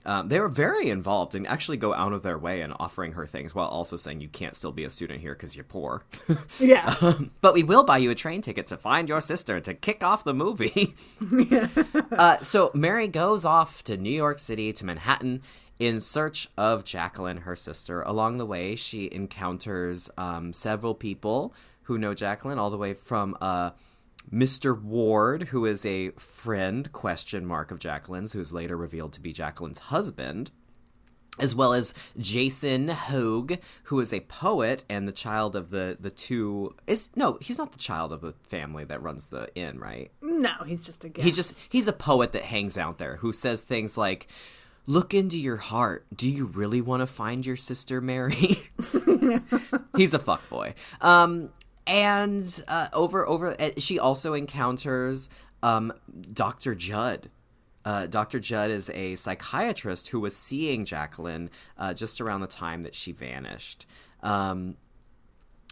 Um, 0.07 0.29
they 0.29 0.39
were 0.39 0.49
very 0.49 0.91
involved 0.91 1.35
and 1.35 1.47
actually 1.47 1.79
go 1.79 1.95
out 1.95 2.13
of 2.13 2.23
their 2.23 2.39
way 2.39 2.61
in 2.61 2.73
offering 2.73 3.13
her 3.13 3.25
things 3.27 3.55
while 3.55 3.69
also 3.69 3.97
saying 3.97 4.21
you 4.21 4.29
can't 4.29 4.55
still 4.55 4.73
be 4.73 4.85
a 4.85 4.91
student 4.91 5.21
here 5.21 5.35
because 5.35 5.57
you're 5.57 5.65
poor. 5.65 6.03
Yeah. 6.61 6.95
but 7.41 7.55
we 7.55 7.63
will 7.63 7.85
buy 7.85 7.99
you 7.99 8.11
a 8.11 8.15
train 8.15 8.43
ticket 8.43 8.67
to 8.69 8.77
find 8.77 9.09
your 9.09 9.21
sister 9.21 9.61
to 9.61 9.75
kick 9.75 10.03
off 10.03 10.25
the 10.25 10.35
movie. 10.35 10.95
uh, 12.13 12.39
so 12.39 12.71
Mary 12.75 13.09
goes 13.09 13.45
off 13.45 13.83
to 13.85 13.97
New 13.97 14.11
York 14.11 14.39
City 14.39 14.73
to 14.73 14.85
Manhattan 14.85 15.43
in 15.79 16.01
search 16.01 16.49
of 16.57 16.85
Jacqueline, 16.85 17.39
her 17.39 17.57
sister. 17.57 18.03
Along 18.03 18.39
the 18.39 18.47
way, 18.47 18.77
she 18.77 19.09
encounters 19.11 20.11
um, 20.17 20.53
several 20.53 20.95
people 20.95 21.53
who 21.85 21.99
know 21.99 22.15
Jacqueline, 22.15 22.59
all 22.59 22.71
the 22.71 22.79
way 22.79 22.95
from 22.95 23.37
uh, 23.41 23.71
Mr. 24.33 24.81
Ward, 24.81 25.49
who 25.49 25.65
is 25.67 25.85
a 25.85 26.11
friend 26.11 26.91
question 26.93 27.47
mark 27.47 27.71
of 27.71 27.79
Jacqueline's, 27.79 28.33
who 28.33 28.41
is 28.41 28.53
later 28.53 28.77
revealed 28.77 29.13
to 29.15 29.21
be 29.21 29.33
Jacqueline's 29.33 29.79
husband 29.79 30.51
as 31.39 31.55
well 31.55 31.73
as 31.73 31.95
Jason 32.17 32.89
Hoag, 32.89 33.59
who 33.85 33.99
is 34.01 34.13
a 34.13 34.21
poet 34.21 34.85
and 34.89 35.09
the 35.09 35.13
child 35.13 35.57
of 35.57 35.71
the 35.71 35.97
the 35.99 36.11
two 36.11 36.75
is 36.87 37.09
no, 37.17 37.39
he's 37.41 37.59
not 37.59 37.73
the 37.73 37.79
child 37.79 38.13
of 38.13 38.21
the 38.21 38.35
family 38.45 38.85
that 38.85 39.03
runs 39.03 39.27
the 39.29 39.53
inn, 39.55 39.79
right? 39.79 40.11
no, 40.23 40.53
he's 40.67 40.85
just 40.85 41.05
a 41.05 41.09
guy. 41.09 41.23
He 41.23 41.33
just 41.33 41.59
he's 41.71 41.89
a 41.89 41.93
poet 41.93 42.33
that 42.33 42.43
hangs 42.43 42.79
out 42.79 42.99
there 42.99 43.17
who 43.17 43.33
says 43.33 43.63
things 43.63 43.97
like 43.97 44.29
Look 44.87 45.15
into 45.15 45.39
your 45.39 45.57
heart. 45.57 46.05
Do 46.15 46.29
you 46.29 46.45
really 46.45 46.83
want 46.83 47.01
to 47.01 47.07
find 47.07 47.47
your 47.47 47.57
sister 47.57 48.03
Mary? 48.03 48.35
he's 49.97 50.13
a 50.13 50.19
fuckboy. 50.19 50.75
Um 51.01 51.51
and 51.87 52.63
uh, 52.69 52.89
over 52.93 53.27
over 53.29 53.61
uh, 53.61 53.71
she 53.79 53.99
also 53.99 54.35
encounters 54.35 55.29
um 55.63 55.93
Dr. 56.33 56.75
Judd 56.75 57.29
uh, 57.85 58.07
Dr. 58.07 58.41
Judd 58.41 58.71
is 58.71 58.91
a 58.91 59.15
psychiatrist 59.17 60.09
who 60.09 60.21
was 60.21 60.35
seeing 60.35 60.85
Jacqueline 60.85 61.51
uh, 61.77 61.93
just 61.93 62.21
around 62.21 62.41
the 62.41 62.47
time 62.47 62.83
that 62.83 62.95
she 62.95 63.13
vanished. 63.13 63.87
Um, 64.23 64.77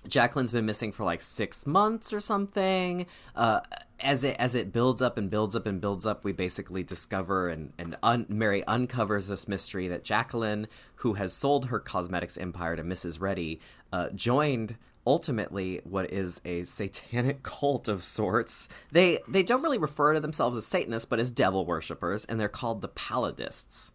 Jacqueline's 0.09 0.53
been 0.53 0.67
missing 0.67 0.93
for 0.93 1.05
like 1.05 1.21
six 1.21 1.67
months 1.67 2.13
or 2.13 2.21
something. 2.21 3.07
Uh, 3.37 3.61
as 4.01 4.25
it 4.25 4.37
as 4.39 4.55
it 4.55 4.73
builds 4.73 5.01
up 5.01 5.17
and 5.17 5.31
builds 5.31 5.55
up 5.55 5.65
and 5.65 5.81
builds 5.81 6.05
up, 6.05 6.25
we 6.25 6.33
basically 6.33 6.83
discover 6.83 7.49
and 7.49 7.73
and 7.79 7.97
un- 8.03 8.27
Mary 8.29 8.65
uncovers 8.65 9.29
this 9.29 9.47
mystery 9.47 9.87
that 9.89 10.03
Jacqueline, 10.05 10.67
who 10.97 11.15
has 11.15 11.33
sold 11.33 11.67
her 11.67 11.79
cosmetics 11.79 12.37
empire 12.37 12.75
to 12.77 12.83
Mrs. 12.83 13.21
Redi, 13.21 13.61
uh, 13.93 14.11
joined 14.11 14.77
ultimately 15.07 15.81
what 15.85 16.13
is 16.13 16.41
a 16.45 16.65
satanic 16.65 17.43
cult 17.43 17.89
of 17.89 18.03
sorts. 18.03 18.69
They 18.91 19.19
they 19.29 19.43
don't 19.43 19.63
really 19.63 19.79
refer 19.79 20.15
to 20.15 20.21
themselves 20.21 20.57
as 20.57 20.67
Satanists, 20.67 21.07
but 21.07 21.21
as 21.21 21.31
devil 21.31 21.65
worshippers, 21.67 22.25
and 22.25 22.39
they're 22.39 22.49
called 22.49 22.81
the 22.81 22.89
Palladists. 22.89 23.93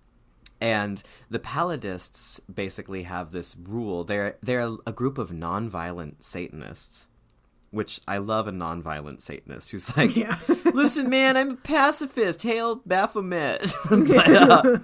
And 0.59 1.03
the 1.29 1.39
Palladists 1.39 2.39
basically 2.51 3.03
have 3.03 3.31
this 3.31 3.55
rule. 3.55 4.03
They're 4.03 4.37
they're 4.41 4.75
a 4.85 4.91
group 4.91 5.17
of 5.17 5.29
nonviolent 5.29 6.23
Satanists, 6.23 7.07
which 7.69 8.01
I 8.07 8.17
love 8.17 8.47
a 8.47 8.51
nonviolent 8.51 9.21
Satanist 9.21 9.71
who's 9.71 9.95
like, 9.95 10.15
Yeah. 10.15 10.37
"Listen, 10.73 11.09
man, 11.09 11.37
I'm 11.37 11.51
a 11.51 11.55
pacifist. 11.55 12.41
Hail 12.41 12.81
Baphomet." 12.85 13.71
but, 13.89 14.29
uh, 14.29 14.79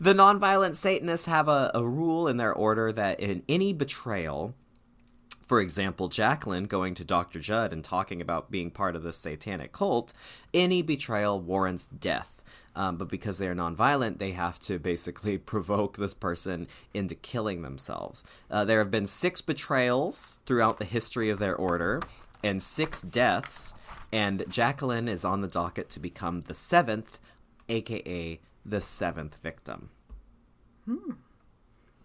the 0.00 0.14
nonviolent 0.14 0.74
Satanists 0.74 1.26
have 1.26 1.48
a, 1.48 1.70
a 1.74 1.84
rule 1.86 2.26
in 2.26 2.38
their 2.38 2.52
order 2.54 2.90
that 2.92 3.20
in 3.20 3.42
any 3.48 3.72
betrayal, 3.74 4.54
for 5.46 5.60
example, 5.60 6.08
Jacqueline 6.08 6.64
going 6.64 6.94
to 6.94 7.04
Dr. 7.04 7.38
Judd 7.38 7.72
and 7.72 7.82
talking 7.82 8.20
about 8.20 8.50
being 8.50 8.70
part 8.70 8.96
of 8.96 9.04
this 9.04 9.16
satanic 9.16 9.72
cult, 9.72 10.12
any 10.52 10.82
betrayal 10.82 11.38
warrants 11.40 11.86
death. 11.86 12.42
Um, 12.74 12.96
but 12.96 13.08
because 13.08 13.38
they 13.38 13.46
are 13.46 13.54
nonviolent, 13.54 14.18
they 14.18 14.32
have 14.32 14.58
to 14.60 14.78
basically 14.78 15.38
provoke 15.54 15.96
this 15.96 16.14
person 16.14 16.66
into 16.92 17.14
killing 17.14 17.62
themselves. 17.62 18.24
Uh, 18.50 18.64
there 18.64 18.80
have 18.80 18.90
been 18.90 19.06
six 19.06 19.40
betrayals 19.40 20.40
throughout 20.46 20.78
the 20.78 20.84
history 20.84 21.30
of 21.30 21.38
their 21.38 21.56
order 21.56 22.02
and 22.44 22.62
six 22.62 23.00
deaths, 23.00 23.72
and 24.12 24.44
Jacqueline 24.48 25.08
is 25.08 25.24
on 25.24 25.40
the 25.40 25.48
docket 25.48 25.88
to 25.90 26.00
become 26.00 26.42
the 26.42 26.54
seventh, 26.54 27.18
aka 27.68 28.40
the 28.64 28.80
seventh 28.80 29.36
victim. 29.42 29.90
Hmm. 30.84 31.12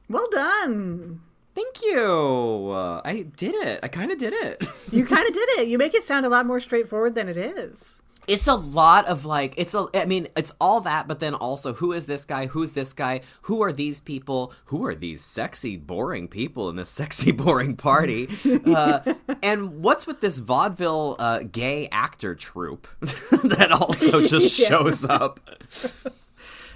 well 0.08 0.28
done. 0.32 1.22
Thank 1.54 1.84
you. 1.84 2.70
Uh, 2.74 3.02
I 3.04 3.24
did 3.36 3.56
it. 3.56 3.80
I 3.84 3.88
kind 3.88 4.12
of 4.12 4.18
did 4.18 4.34
it. 4.34 4.66
You 4.92 5.06
kind 5.06 5.26
of 5.26 5.34
did 5.34 5.48
it. 5.52 5.68
You 5.70 5.78
make 5.78 5.94
it 5.94 6.04
sound 6.04 6.26
a 6.26 6.30
lot 6.30 6.46
more 6.46 6.60
straightforward 6.60 7.16
than 7.16 7.30
it 7.30 7.38
is. 7.38 8.02
it's 8.28 8.46
a 8.46 8.54
lot 8.56 9.06
of 9.08 9.26
like 9.26 9.54
it's 9.58 9.74
a 9.74 9.86
i 9.96 10.06
mean 10.06 10.28
it's 10.36 10.54
all 10.62 10.80
that 10.82 11.08
but 11.08 11.20
then 11.20 11.34
also 11.34 11.74
who 11.74 11.92
is 11.94 12.06
this 12.06 12.24
guy 12.26 12.46
who's 12.48 12.74
this 12.74 12.94
guy 12.94 13.20
who 13.44 13.64
are 13.64 13.72
these 13.74 14.00
people 14.00 14.54
who 14.66 14.86
are 14.86 14.94
these 14.94 15.24
sexy 15.24 15.76
boring 15.76 16.28
people 16.28 16.70
in 16.70 16.76
this 16.76 16.90
sexy 17.02 17.32
boring 17.32 17.76
party 17.76 18.28
uh, 18.68 19.00
and 19.42 19.82
what's 19.82 20.06
with 20.06 20.20
this 20.22 20.38
vaudeville 20.40 21.16
uh, 21.20 21.40
gay 21.52 21.88
actor 21.92 22.36
troupe 22.36 22.88
that 23.00 23.70
also 23.72 24.22
just 24.22 24.60
Yeah. 24.60 24.68
shows 24.68 25.04
up 25.06 25.40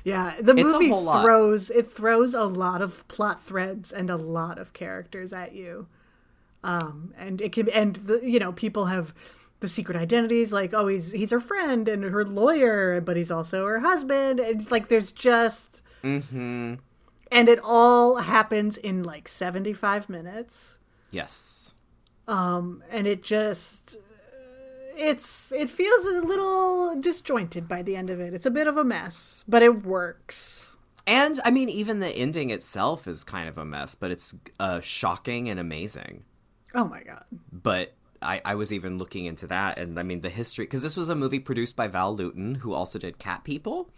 Yeah, 0.05 0.35
the 0.39 0.53
It's 0.55 0.71
movie 0.71 0.89
throws 0.89 1.71
it 1.71 1.91
throws 1.91 2.35
a 2.35 2.43
lot 2.43 2.83
of 2.83 3.05
plot 3.07 3.43
threads 3.43 3.91
and 3.91 4.11
a 4.11 4.15
lot 4.15 4.59
of 4.59 4.71
characters 4.71 5.33
at 5.33 5.53
you. 5.53 5.87
Um, 6.63 7.15
and 7.17 7.41
it 7.41 7.51
can 7.51 7.67
and 7.69 7.95
the 7.95 8.19
you 8.23 8.37
know 8.37 8.51
people 8.51 8.85
have 8.85 9.15
the 9.61 9.67
secret 9.67 9.97
identities 9.97 10.53
like 10.53 10.75
oh 10.75 10.85
he's 10.85 11.09
he's 11.11 11.31
her 11.31 11.39
friend 11.39 11.89
and 11.89 12.03
her 12.03 12.23
lawyer 12.23 13.01
but 13.01 13.17
he's 13.17 13.31
also 13.31 13.65
her 13.65 13.79
husband. 13.79 14.39
It's 14.39 14.69
like 14.69 14.89
there's 14.89 15.11
just 15.11 15.81
mm-hmm. 16.03 16.75
And 17.31 17.49
it 17.49 17.59
all 17.63 18.17
happens 18.17 18.77
in 18.77 19.01
like 19.01 19.27
75 19.27 20.07
minutes. 20.07 20.77
Yes. 21.09 21.73
Um 22.27 22.83
and 22.91 23.07
it 23.07 23.23
just 23.23 23.97
it's 24.97 25.51
it 25.51 25.69
feels 25.69 26.05
a 26.05 26.21
little 26.21 26.95
disjointed 26.99 27.67
by 27.67 27.81
the 27.81 27.95
end 27.95 28.09
of 28.09 28.19
it 28.19 28.33
it's 28.33 28.45
a 28.45 28.51
bit 28.51 28.67
of 28.67 28.77
a 28.77 28.83
mess 28.83 29.43
but 29.47 29.61
it 29.61 29.83
works 29.83 30.77
And 31.07 31.39
I 31.45 31.51
mean, 31.51 31.69
even 31.69 31.99
the 31.99 32.09
ending 32.09 32.49
itself 32.49 33.07
is 33.07 33.23
kind 33.23 33.47
of 33.47 33.59
a 33.59 33.65
mess, 33.65 33.93
but 33.93 34.09
it's 34.09 34.33
uh, 34.59 34.79
shocking 34.81 35.49
and 35.49 35.59
amazing. 35.59 36.23
Oh 36.73 36.85
my 36.87 37.03
god. 37.03 37.25
But 37.51 37.93
I, 38.21 38.41
I 38.43 38.55
was 38.55 38.73
even 38.73 38.97
looking 38.97 39.25
into 39.25 39.45
that, 39.47 39.77
and 39.77 39.99
I 39.99 40.03
mean 40.03 40.21
the 40.21 40.29
history 40.29 40.65
because 40.65 40.81
this 40.81 40.97
was 40.97 41.09
a 41.09 41.15
movie 41.15 41.39
produced 41.39 41.75
by 41.75 41.87
Val 41.87 42.15
Lewton, 42.15 42.55
who 42.55 42.73
also 42.73 42.97
did 42.97 43.19
Cat 43.19 43.43
People. 43.43 43.89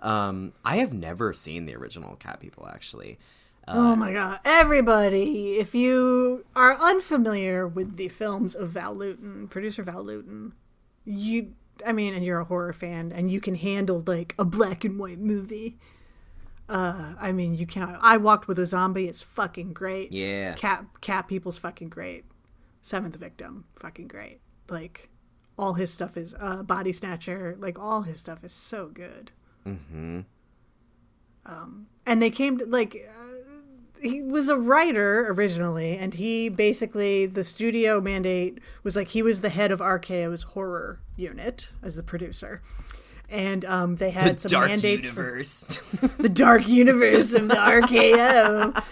Um, 0.00 0.52
I 0.64 0.76
have 0.76 0.92
never 0.92 1.32
seen 1.32 1.66
the 1.66 1.74
original 1.74 2.14
Cat 2.16 2.38
People 2.38 2.68
actually. 2.72 3.18
Oh 3.68 3.96
my 3.96 4.12
god. 4.12 4.40
Everybody, 4.44 5.56
if 5.58 5.74
you 5.74 6.44
are 6.54 6.76
unfamiliar 6.78 7.66
with 7.66 7.96
the 7.96 8.08
films 8.08 8.54
of 8.54 8.70
Val 8.70 8.94
Lewton, 8.94 9.48
producer 9.48 9.82
Val 9.82 10.02
Lewton, 10.02 10.52
you 11.04 11.54
I 11.84 11.92
mean, 11.92 12.14
and 12.14 12.24
you're 12.24 12.40
a 12.40 12.44
horror 12.44 12.72
fan 12.72 13.12
and 13.12 13.30
you 13.30 13.40
can 13.40 13.54
handle 13.54 14.02
like 14.06 14.34
a 14.38 14.44
black 14.44 14.84
and 14.84 14.98
white 14.98 15.18
movie. 15.18 15.78
Uh, 16.68 17.14
I 17.20 17.32
mean, 17.32 17.54
you 17.54 17.66
cannot. 17.66 17.98
I 18.00 18.16
walked 18.16 18.48
with 18.48 18.58
a 18.58 18.66
zombie. 18.66 19.06
It's 19.06 19.22
fucking 19.22 19.72
great. 19.72 20.12
Yeah. 20.12 20.54
Cat 20.54 20.86
Cat 21.00 21.28
People's 21.28 21.58
fucking 21.58 21.88
great. 21.88 22.24
Seventh 22.80 23.16
Victim, 23.16 23.64
fucking 23.76 24.08
great. 24.08 24.40
Like 24.68 25.10
all 25.58 25.74
his 25.74 25.92
stuff 25.92 26.16
is 26.16 26.34
uh, 26.38 26.62
Body 26.62 26.92
Snatcher. 26.92 27.56
Like 27.58 27.78
all 27.78 28.02
his 28.02 28.18
stuff 28.18 28.44
is 28.44 28.52
so 28.52 28.88
good. 28.88 29.32
Mm-hmm. 29.66 30.20
Um, 31.46 31.86
and 32.06 32.22
they 32.22 32.30
came 32.30 32.58
to 32.58 32.66
like 32.66 33.08
uh, 33.08 33.33
he 34.04 34.22
was 34.22 34.48
a 34.48 34.56
writer 34.56 35.26
originally, 35.30 35.96
and 35.96 36.14
he 36.14 36.48
basically 36.48 37.26
the 37.26 37.42
studio 37.42 38.00
mandate 38.00 38.58
was 38.82 38.94
like 38.96 39.08
he 39.08 39.22
was 39.22 39.40
the 39.40 39.48
head 39.48 39.72
of 39.72 39.80
RKO's 39.80 40.42
horror 40.42 41.00
unit 41.16 41.70
as 41.82 41.96
the 41.96 42.02
producer. 42.02 42.62
And 43.30 43.64
um, 43.64 43.96
they 43.96 44.10
had 44.10 44.36
The 44.36 44.40
some 44.40 44.50
dark 44.50 44.68
mandates 44.68 45.08
for- 45.10 45.32
the 46.22 46.28
dark 46.28 46.68
universe 46.68 47.32
of 47.32 47.48
the 47.48 47.54
RKO. 47.54 48.82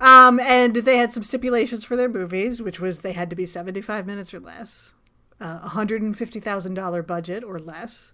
Um, 0.00 0.38
and 0.40 0.76
they 0.76 0.96
had 0.98 1.12
some 1.12 1.22
stipulations 1.22 1.84
for 1.84 1.96
their 1.96 2.08
movies, 2.08 2.60
which 2.62 2.78
was 2.80 3.00
they 3.00 3.12
had 3.12 3.30
to 3.30 3.36
be 3.36 3.46
75 3.46 4.06
minutes 4.06 4.32
or 4.34 4.40
less, 4.40 4.92
uh, 5.40 5.68
$150,000 5.68 7.06
budget 7.06 7.42
or 7.44 7.58
less, 7.58 8.12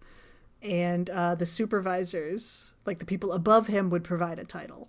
and 0.62 1.10
uh, 1.10 1.34
the 1.34 1.46
supervisors, 1.46 2.74
like 2.86 2.98
the 2.98 3.06
people 3.06 3.32
above 3.32 3.66
him, 3.66 3.90
would 3.90 4.04
provide 4.04 4.38
a 4.38 4.44
title. 4.44 4.88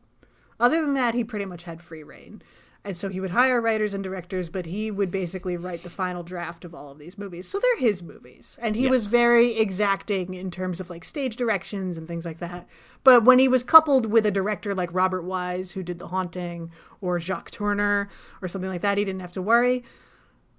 Other 0.62 0.80
than 0.80 0.94
that, 0.94 1.16
he 1.16 1.24
pretty 1.24 1.46
much 1.46 1.64
had 1.64 1.82
free 1.82 2.04
reign. 2.04 2.42
And 2.84 2.98
so 2.98 3.10
he 3.10 3.20
would 3.20 3.32
hire 3.32 3.62
writers 3.62 3.94
and 3.94 4.04
directors, 4.04 4.50
but 4.50 4.66
he 4.66 4.90
would 4.90 5.12
basically 5.12 5.56
write 5.56 5.84
the 5.84 5.90
final 5.90 6.24
draft 6.24 6.66
of 6.66 6.74
all 6.74 6.92
of 6.92 6.98
these 6.98 7.18
movies. 7.18 7.48
So 7.48 7.60
they're 7.60 7.78
his 7.78 8.02
movies. 8.02 8.58
And 8.60 8.76
he 8.76 8.88
was 8.88 9.12
very 9.12 9.58
exacting 9.58 10.34
in 10.34 10.50
terms 10.50 10.80
of 10.80 10.90
like 10.90 11.04
stage 11.04 11.36
directions 11.36 11.96
and 11.96 12.08
things 12.08 12.26
like 12.26 12.40
that. 12.40 12.68
But 13.04 13.24
when 13.24 13.38
he 13.38 13.48
was 13.48 13.64
coupled 13.64 14.08
with 14.08 14.26
a 14.26 14.32
director 14.32 14.74
like 14.74 14.94
Robert 14.94 15.24
Wise, 15.24 15.74
who 15.74 15.84
did 15.84 16.00
The 16.00 16.08
Haunting, 16.08 16.72
or 17.02 17.20
Jacques 17.20 17.52
Tourneur, 17.52 18.08
or 18.42 18.48
something 18.48 18.70
like 18.70 18.82
that, 18.82 18.98
he 18.98 19.06
didn't 19.06 19.22
have 19.22 19.34
to 19.34 19.42
worry. 19.44 19.84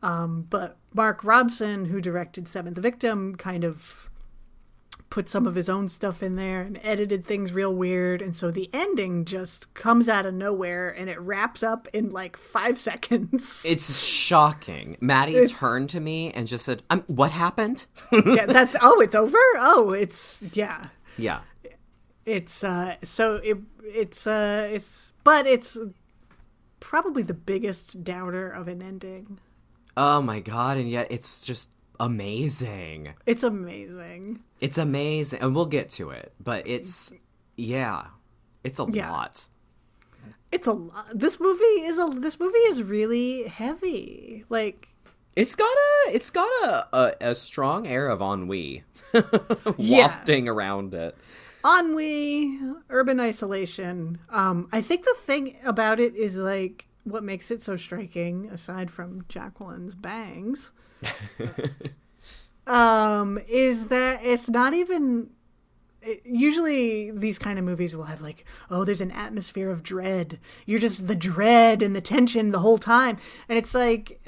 Um, 0.00 0.46
but 0.48 0.78
Mark 0.94 1.24
Robson, 1.24 1.86
who 1.86 2.00
directed 2.00 2.46
Seventh 2.46 2.78
Victim, 2.78 3.34
kind 3.34 3.64
of 3.64 4.10
put 5.12 5.28
some 5.28 5.46
of 5.46 5.56
his 5.56 5.68
own 5.68 5.90
stuff 5.90 6.22
in 6.22 6.36
there 6.36 6.62
and 6.62 6.80
edited 6.82 7.22
things 7.22 7.52
real 7.52 7.74
weird. 7.74 8.22
And 8.22 8.34
so 8.34 8.50
the 8.50 8.70
ending 8.72 9.26
just 9.26 9.74
comes 9.74 10.08
out 10.08 10.24
of 10.24 10.32
nowhere 10.32 10.88
and 10.88 11.10
it 11.10 11.20
wraps 11.20 11.62
up 11.62 11.86
in 11.92 12.08
like 12.08 12.34
five 12.34 12.78
seconds. 12.88 13.62
it's 13.68 14.02
shocking. 14.02 14.96
Maddie 15.02 15.46
turned 15.48 15.90
to 15.90 16.00
me 16.00 16.30
and 16.30 16.48
just 16.48 16.64
said, 16.64 16.82
um, 16.88 17.04
"What 17.08 17.30
happened?" 17.30 17.84
yeah, 18.10 18.46
that's 18.48 18.74
oh, 18.80 19.02
it's 19.02 19.14
over. 19.14 19.36
Oh, 19.58 19.90
it's 19.90 20.40
yeah, 20.54 20.86
yeah. 21.18 21.40
it's 22.24 22.64
uh, 22.64 22.96
so 23.04 23.34
it 23.44 23.58
it's 23.84 24.26
uh, 24.26 24.66
it's 24.72 25.12
but 25.24 25.46
it's 25.46 25.76
probably 26.80 27.22
the 27.22 27.34
biggest 27.34 28.02
downer 28.02 28.48
of 28.48 28.66
an 28.66 28.82
ending. 28.82 29.40
Oh 29.94 30.22
my 30.22 30.40
god! 30.40 30.78
And 30.78 30.88
yet 30.88 31.08
it's 31.10 31.42
just 31.42 31.68
amazing. 32.06 33.14
It's 33.26 33.42
amazing. 33.42 34.40
It's 34.60 34.78
amazing, 34.78 35.40
and 35.40 35.54
we'll 35.54 35.66
get 35.66 35.88
to 35.90 36.10
it. 36.10 36.32
But 36.38 36.66
it's 36.66 37.12
yeah, 37.56 38.06
it's 38.64 38.78
a 38.78 38.86
Yeah. 38.92 39.10
lot. 39.10 39.46
It's 40.50 40.66
a 40.66 40.72
lot. 40.72 41.06
This 41.14 41.40
movie 41.40 41.80
is 41.90 41.98
a 41.98 42.10
this 42.18 42.38
movie 42.38 42.58
is 42.58 42.82
really 42.82 43.48
heavy. 43.48 44.44
Like 44.48 44.88
It's 45.36 45.54
got 45.54 45.64
a 45.86 46.14
it's 46.14 46.30
got 46.30 46.50
a 46.64 46.96
a, 46.96 47.14
a 47.30 47.34
strong 47.34 47.86
air 47.86 48.08
of 48.08 48.20
ennui 48.20 48.84
Yeah. 49.78 50.06
wafting 50.08 50.48
around 50.48 50.92
it. 50.94 51.16
ennui, 51.64 52.58
urban 52.90 53.20
isolation. 53.20 54.18
Um, 54.30 54.68
I 54.72 54.80
think 54.82 55.04
the 55.04 55.14
thing 55.18 55.56
about 55.64 56.00
it 56.00 56.14
is 56.16 56.36
like 56.36 56.86
what 57.04 57.24
makes 57.24 57.50
it 57.50 57.62
so 57.62 57.76
striking, 57.76 58.48
aside 58.50 58.90
from 58.90 59.24
Jacqueline's 59.28 59.94
bangs, 59.94 60.72
um, 62.66 63.38
is 63.48 63.86
that 63.86 64.20
it's 64.24 64.48
not 64.48 64.74
even. 64.74 65.30
it- 66.00 66.22
usually, 66.24 67.10
these 67.10 67.38
kind 67.38 67.58
of 67.58 67.64
movies 67.64 67.94
will 67.96 68.04
have 68.04 68.20
like, 68.20 68.44
oh, 68.70 68.84
there's 68.84 69.00
an 69.00 69.10
atmosphere 69.12 69.70
of 69.70 69.82
dread. 69.82 70.38
You're 70.66 70.78
just 70.80 71.06
the 71.08 71.14
dread 71.16 71.82
and 71.82 71.94
the 71.94 72.00
tension 72.00 72.50
the 72.50 72.60
whole 72.60 72.78
time, 72.78 73.18
and 73.48 73.58
it's 73.58 73.74
like 73.74 74.20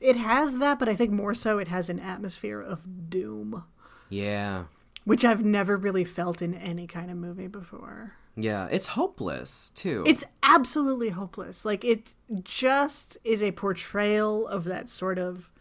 it 0.00 0.16
has 0.16 0.58
that, 0.58 0.78
but 0.78 0.88
I 0.88 0.94
think 0.94 1.10
more 1.10 1.34
so 1.34 1.58
it 1.58 1.68
has 1.68 1.88
an 1.88 1.98
atmosphere 1.98 2.60
of 2.60 3.10
doom 3.10 3.64
Yeah, 4.08 4.64
which 5.04 5.24
I've 5.24 5.44
never 5.44 5.76
really 5.76 6.04
felt 6.04 6.40
in 6.40 6.54
any 6.54 6.86
kind 6.86 7.10
of 7.10 7.16
movie 7.16 7.48
before. 7.48 8.14
Yeah, 8.40 8.68
it's 8.70 8.88
hopeless 8.88 9.70
too. 9.70 10.04
It's 10.06 10.24
absolutely 10.42 11.08
hopeless. 11.08 11.64
Like 11.64 11.84
it 11.84 12.14
just 12.42 13.18
is 13.24 13.42
a 13.42 13.50
portrayal 13.52 14.46
of 14.46 14.64
that 14.64 14.88
sort 14.88 15.18
of 15.18 15.52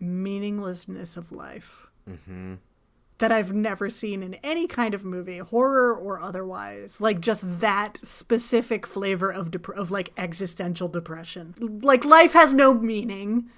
meaninglessness 0.00 1.16
of 1.16 1.30
life 1.30 1.86
mm-hmm. 2.08 2.54
that 3.18 3.30
I've 3.30 3.52
never 3.52 3.88
seen 3.88 4.24
in 4.24 4.34
any 4.42 4.66
kind 4.66 4.92
of 4.92 5.04
movie, 5.04 5.38
horror 5.38 5.94
or 5.94 6.20
otherwise. 6.20 7.00
Like 7.00 7.20
just 7.20 7.60
that 7.60 8.00
specific 8.02 8.84
flavor 8.84 9.30
of 9.30 9.52
dep- 9.52 9.68
of 9.68 9.92
like 9.92 10.12
existential 10.16 10.88
depression. 10.88 11.54
Like 11.82 12.04
life 12.04 12.32
has 12.32 12.52
no 12.52 12.74
meaning. 12.74 13.50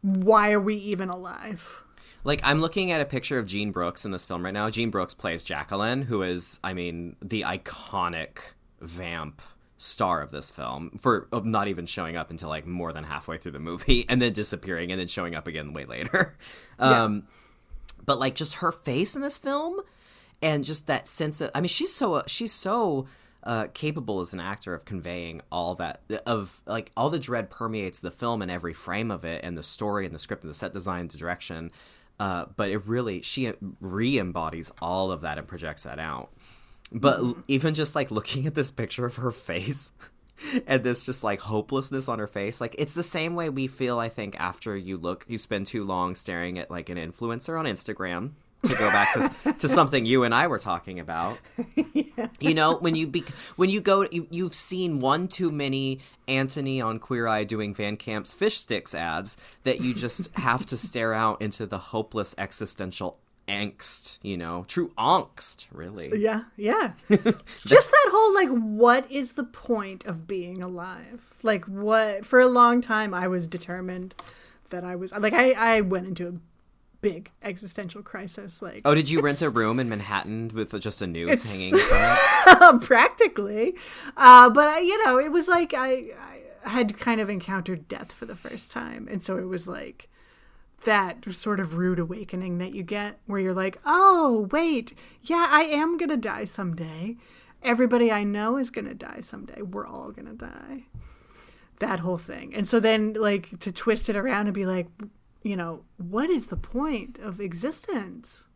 Why 0.00 0.52
are 0.52 0.60
we 0.60 0.76
even 0.76 1.10
alive? 1.10 1.82
Like 2.26 2.40
I'm 2.42 2.60
looking 2.60 2.90
at 2.90 3.00
a 3.00 3.04
picture 3.04 3.38
of 3.38 3.46
Jean 3.46 3.70
Brooks 3.70 4.04
in 4.04 4.10
this 4.10 4.24
film 4.24 4.44
right 4.44 4.52
now. 4.52 4.68
Jean 4.68 4.90
Brooks 4.90 5.14
plays 5.14 5.44
Jacqueline, 5.44 6.02
who 6.02 6.22
is, 6.22 6.58
I 6.64 6.74
mean, 6.74 7.14
the 7.22 7.42
iconic 7.42 8.38
vamp 8.80 9.40
star 9.78 10.22
of 10.22 10.30
this 10.30 10.50
film 10.50 10.90
for 10.98 11.28
of 11.32 11.44
not 11.44 11.68
even 11.68 11.86
showing 11.86 12.16
up 12.16 12.30
until 12.30 12.48
like 12.48 12.66
more 12.66 12.92
than 12.92 13.04
halfway 13.04 13.36
through 13.38 13.52
the 13.52 13.60
movie 13.60 14.06
and 14.08 14.20
then 14.20 14.32
disappearing 14.32 14.90
and 14.90 15.00
then 15.00 15.06
showing 15.06 15.34
up 15.34 15.46
again 15.46 15.72
way 15.72 15.84
later. 15.84 16.36
Um 16.78 17.26
but 18.04 18.18
like 18.18 18.34
just 18.34 18.54
her 18.56 18.70
face 18.70 19.16
in 19.16 19.22
this 19.22 19.38
film 19.38 19.80
and 20.42 20.62
just 20.62 20.86
that 20.88 21.08
sense 21.08 21.40
of 21.40 21.50
I 21.54 21.60
mean 21.62 21.68
she's 21.68 21.94
so 21.94 22.22
she's 22.26 22.52
so 22.52 23.06
uh, 23.42 23.68
capable 23.72 24.20
as 24.20 24.32
an 24.34 24.40
actor 24.40 24.74
of 24.74 24.84
conveying 24.84 25.40
all 25.50 25.76
that 25.76 26.02
of 26.26 26.60
like 26.66 26.90
all 26.96 27.08
the 27.08 27.18
dread 27.18 27.48
permeates 27.48 28.00
the 28.00 28.10
film 28.10 28.42
and 28.42 28.50
every 28.50 28.74
frame 28.74 29.10
of 29.10 29.24
it 29.24 29.42
and 29.44 29.56
the 29.56 29.62
story 29.62 30.04
and 30.04 30.14
the 30.14 30.18
script 30.18 30.42
and 30.42 30.50
the 30.50 30.54
set 30.54 30.72
design 30.72 31.08
the 31.08 31.16
direction 31.16 31.70
uh, 32.18 32.46
but 32.56 32.70
it 32.70 32.86
really 32.86 33.22
she 33.22 33.52
re-embodies 33.80 34.70
all 34.80 35.12
of 35.12 35.20
that 35.22 35.38
and 35.38 35.46
projects 35.46 35.82
that 35.82 35.98
out. 35.98 36.30
But 36.92 37.18
l- 37.18 37.36
even 37.48 37.74
just 37.74 37.94
like 37.94 38.10
looking 38.10 38.46
at 38.46 38.54
this 38.54 38.70
picture 38.70 39.04
of 39.04 39.16
her 39.16 39.30
face 39.30 39.92
and 40.66 40.82
this 40.82 41.04
just 41.06 41.24
like 41.24 41.40
hopelessness 41.40 42.08
on 42.08 42.18
her 42.18 42.26
face 42.26 42.60
like 42.60 42.74
it's 42.78 42.94
the 42.94 43.02
same 43.02 43.34
way 43.34 43.48
we 43.48 43.66
feel 43.66 43.98
i 43.98 44.08
think 44.08 44.38
after 44.38 44.76
you 44.76 44.96
look 44.96 45.24
you 45.28 45.38
spend 45.38 45.66
too 45.66 45.82
long 45.84 46.14
staring 46.14 46.58
at 46.58 46.70
like 46.70 46.88
an 46.88 46.98
influencer 46.98 47.58
on 47.58 47.64
instagram 47.64 48.32
to 48.62 48.74
go 48.76 48.90
back 48.90 49.12
to, 49.12 49.52
to 49.52 49.68
something 49.68 50.04
you 50.06 50.24
and 50.24 50.34
i 50.34 50.46
were 50.46 50.58
talking 50.58 50.98
about 50.98 51.38
you 52.40 52.54
know 52.54 52.76
when 52.76 52.94
you 52.94 53.06
be, 53.06 53.24
when 53.56 53.70
you 53.70 53.80
go 53.80 54.06
you, 54.10 54.26
you've 54.30 54.54
seen 54.54 55.00
one 55.00 55.28
too 55.28 55.50
many 55.50 56.00
Antoni 56.26 56.84
on 56.84 56.98
queer 56.98 57.28
eye 57.28 57.44
doing 57.44 57.74
van 57.74 57.96
camp's 57.96 58.32
fish 58.32 58.58
sticks 58.58 58.94
ads 58.94 59.36
that 59.64 59.80
you 59.80 59.94
just 59.94 60.30
have 60.36 60.66
to 60.66 60.76
stare 60.76 61.12
out 61.12 61.40
into 61.40 61.66
the 61.66 61.78
hopeless 61.78 62.34
existential 62.38 63.18
angst 63.48 64.18
you 64.22 64.36
know 64.36 64.64
true 64.66 64.90
angst 64.98 65.68
really 65.70 66.20
Yeah, 66.20 66.44
yeah. 66.56 66.92
Just 67.08 67.90
that 67.90 68.08
whole 68.10 68.34
like, 68.34 68.48
what 68.48 69.10
is 69.10 69.32
the 69.32 69.44
point 69.44 70.04
of 70.04 70.26
being 70.26 70.62
alive? 70.62 71.34
Like, 71.42 71.64
what? 71.66 72.26
For 72.26 72.40
a 72.40 72.46
long 72.46 72.80
time, 72.80 73.14
I 73.14 73.28
was 73.28 73.46
determined 73.46 74.14
that 74.70 74.82
I 74.82 74.96
was 74.96 75.12
like, 75.12 75.32
I 75.32 75.52
I 75.52 75.80
went 75.80 76.06
into 76.06 76.28
a 76.28 76.32
big 77.06 77.30
existential 77.42 78.02
crisis. 78.02 78.60
Like, 78.60 78.82
Oh, 78.84 78.94
did 78.94 79.08
you 79.08 79.20
rent 79.20 79.40
a 79.40 79.48
room 79.48 79.78
in 79.78 79.88
Manhattan 79.88 80.50
with 80.52 80.78
just 80.80 81.00
a 81.00 81.06
noose 81.06 81.48
hanging 81.50 81.76
from 81.76 81.98
it? 82.00 82.80
practically. 82.82 83.76
Uh, 84.16 84.50
but 84.50 84.68
I, 84.68 84.80
you 84.80 85.04
know, 85.04 85.18
it 85.18 85.30
was 85.30 85.46
like 85.46 85.72
I, 85.72 86.10
I 86.64 86.68
had 86.68 86.98
kind 86.98 87.20
of 87.20 87.30
encountered 87.30 87.86
death 87.86 88.10
for 88.12 88.26
the 88.26 88.34
first 88.34 88.72
time, 88.72 89.06
and 89.08 89.22
so 89.22 89.38
it 89.38 89.46
was 89.46 89.68
like 89.68 90.08
that 90.84 91.24
sort 91.32 91.60
of 91.60 91.76
rude 91.76 92.00
awakening 92.00 92.58
that 92.58 92.74
you 92.74 92.82
get 92.82 93.18
where 93.26 93.40
you're 93.40 93.54
like, 93.54 93.78
oh, 93.86 94.48
wait, 94.50 94.92
yeah, 95.22 95.46
I 95.48 95.62
am 95.62 95.96
going 95.96 96.08
to 96.08 96.16
die 96.16 96.44
someday. 96.44 97.16
Everybody 97.62 98.10
I 98.10 98.24
know 98.24 98.58
is 98.58 98.70
going 98.70 98.86
to 98.86 98.94
die 98.94 99.20
someday. 99.20 99.62
We're 99.62 99.86
all 99.86 100.10
going 100.10 100.26
to 100.26 100.34
die. 100.34 100.86
That 101.78 102.00
whole 102.00 102.18
thing. 102.18 102.54
And 102.54 102.66
so 102.66 102.80
then, 102.80 103.14
like, 103.14 103.58
to 103.60 103.70
twist 103.72 104.08
it 104.08 104.16
around 104.16 104.46
and 104.46 104.54
be 104.54 104.66
like, 104.66 104.86
you 105.46 105.56
know, 105.56 105.84
what 105.96 106.28
is 106.28 106.46
the 106.46 106.56
point 106.56 107.18
of 107.18 107.40
existence? 107.40 108.48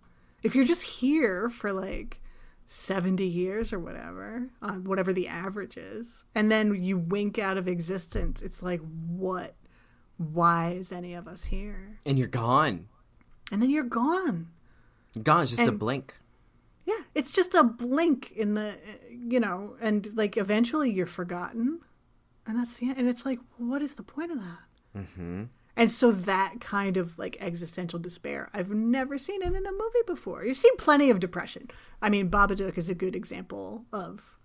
If 0.43 0.55
you're 0.55 0.65
just 0.65 0.83
here 0.83 1.49
for 1.49 1.73
like 1.73 2.21
70 2.67 3.25
years 3.25 3.73
or 3.73 3.79
whatever, 3.79 4.49
uh, 4.61 4.73
whatever 4.73 5.13
the 5.13 5.29
average 5.29 5.77
is, 5.77 6.25
and 6.35 6.51
then 6.51 6.75
you 6.75 6.99
wink 6.99 7.39
out 7.39 7.57
of 7.57 7.69
existence, 7.69 8.43
it's 8.43 8.63
like, 8.63 8.81
what? 9.07 9.55
Why 10.17 10.73
is 10.73 10.91
any 10.91 11.15
of 11.15 11.29
us 11.29 11.45
here? 11.45 11.99
And 12.05 12.19
you're 12.19 12.29
gone. 12.29 12.89
And 13.53 13.63
then 13.63 13.71
you're 13.71 13.85
gone. 13.85 14.49
Gone. 15.23 15.43
It's 15.43 15.57
just 15.57 15.69
a 15.69 15.73
blink. 15.73 16.15
Yeah, 16.87 17.03
it's 17.15 17.31
just 17.33 17.55
a 17.55 17.63
blink 17.63 18.33
in 18.33 18.55
the, 18.55 18.77
you 19.11 19.39
know, 19.39 19.77
and 19.81 20.11
like 20.17 20.37
eventually 20.37 20.91
you're 20.91 21.07
forgotten, 21.07 21.81
and 22.47 22.59
that's 22.59 22.79
the 22.79 22.89
end. 22.89 22.99
And 22.99 23.09
it's 23.09 23.25
like, 23.25 23.39
what 23.59 23.81
is 23.81 23.95
the 23.95 24.03
point 24.03 24.33
of 24.33 24.39
that? 24.39 24.99
Mm-hmm. 24.99 25.45
And 25.77 25.91
so 25.91 26.13
that 26.13 26.61
kind 26.61 26.97
of 26.97 27.19
like 27.19 27.37
existential 27.41 27.99
despair, 27.99 28.51
I've 28.53 28.71
never 28.71 29.17
seen 29.17 29.43
it 29.43 29.55
in 29.55 29.67
a 29.67 29.73
movie 29.73 30.05
before. 30.07 30.45
You've 30.45 30.57
seen 30.57 30.77
plenty 30.77 31.11
of 31.11 31.21
depression. 31.21 31.71
I 32.03 32.11
mean, 32.11 32.31
Babadook 32.31 32.77
is 32.77 32.91
a 32.91 32.95
good 32.95 33.17
example 33.17 33.85
of 33.93 34.37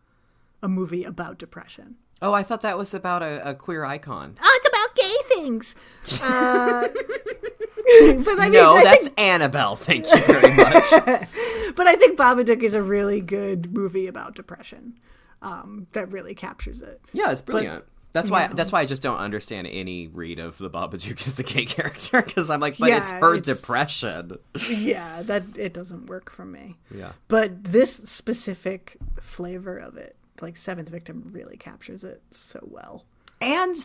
a 0.62 0.68
movie 0.68 1.04
about 1.04 1.38
depression. 1.38 1.96
Oh, 2.22 2.34
I 2.34 2.44
thought 2.44 2.62
that 2.62 2.78
was 2.78 2.94
about 2.94 3.22
a, 3.22 3.50
a 3.50 3.54
queer 3.54 3.84
icon. 3.84 4.38
Oh, 4.42 4.60
it's 4.62 4.70
about 4.70 4.96
gay 4.96 5.16
things. 5.36 5.76
Uh, 6.24 6.82
but 8.24 8.40
I 8.40 8.44
mean, 8.46 8.54
no, 8.54 8.76
I 8.76 8.84
that's 8.84 9.08
think, 9.10 9.20
Annabelle. 9.20 9.76
Thank 9.76 10.06
you 10.10 10.22
very 10.22 10.56
much. 10.56 10.86
but 11.76 11.88
I 11.88 11.96
think 11.96 12.18
Babadook 12.18 12.64
is 12.64 12.74
a 12.74 12.82
really 12.82 13.20
good 13.20 13.74
movie 13.74 14.08
about 14.08 14.36
depression. 14.36 14.98
Um, 15.42 15.88
that 15.92 16.12
really 16.12 16.34
captures 16.34 16.82
it. 16.82 17.02
yeah, 17.14 17.32
it's 17.32 17.42
brilliant. 17.42 17.84
That's 18.16 18.32
why. 18.32 18.42
yeah. 18.42 18.48
That's 18.48 18.72
why 18.72 18.82
I 18.82 18.86
just 18.86 19.02
don't 19.04 19.20
understand 19.20 19.68
any 19.68 20.08
read 20.08 20.40
of 20.40 20.58
the 20.58 20.70
Babadook 20.70 21.28
as 21.28 21.38
a 21.40 21.44
gay 21.44 21.66
character 21.76 22.22
because 22.24 22.50
I'm 22.50 22.60
like, 22.60 22.78
but 22.80 22.90
it's 22.90 23.10
her 23.12 23.36
it's- 23.36 23.58
depression. 23.58 24.40
yeah, 24.70 25.22
that 25.24 25.44
it 25.58 25.74
doesn't 25.74 26.08
work 26.08 26.32
for 26.32 26.46
me. 26.46 26.78
Yeah. 26.94 27.12
But 27.28 27.64
this 27.64 27.94
specific 27.94 28.98
flavor 29.22 29.78
of 29.78 29.98
it, 29.98 30.16
like 30.42 30.58
Seventh 30.58 30.90
Victim, 30.90 31.30
really 31.32 31.58
captures 31.58 32.04
it 32.04 32.22
so 32.32 32.60
well. 32.64 33.06
and 33.42 33.76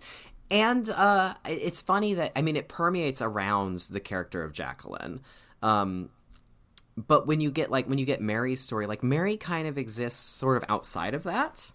and 0.52 0.90
uh 0.90 1.32
it's 1.48 1.80
funny 1.80 2.14
that 2.14 2.32
i 2.36 2.42
mean 2.42 2.56
it 2.56 2.66
permeates 2.68 3.22
around 3.22 3.78
the 3.92 4.00
character 4.00 4.42
of 4.42 4.52
jacqueline 4.52 5.20
um 5.62 6.10
but 6.96 7.26
when 7.28 7.40
you 7.40 7.52
get 7.52 7.70
like 7.70 7.88
when 7.88 7.98
you 7.98 8.04
get 8.04 8.20
mary's 8.20 8.60
story 8.60 8.86
like 8.86 9.02
mary 9.04 9.36
kind 9.36 9.68
of 9.68 9.78
exists 9.78 10.18
sort 10.20 10.56
of 10.56 10.64
outside 10.68 11.14
of 11.14 11.22
that 11.22 11.70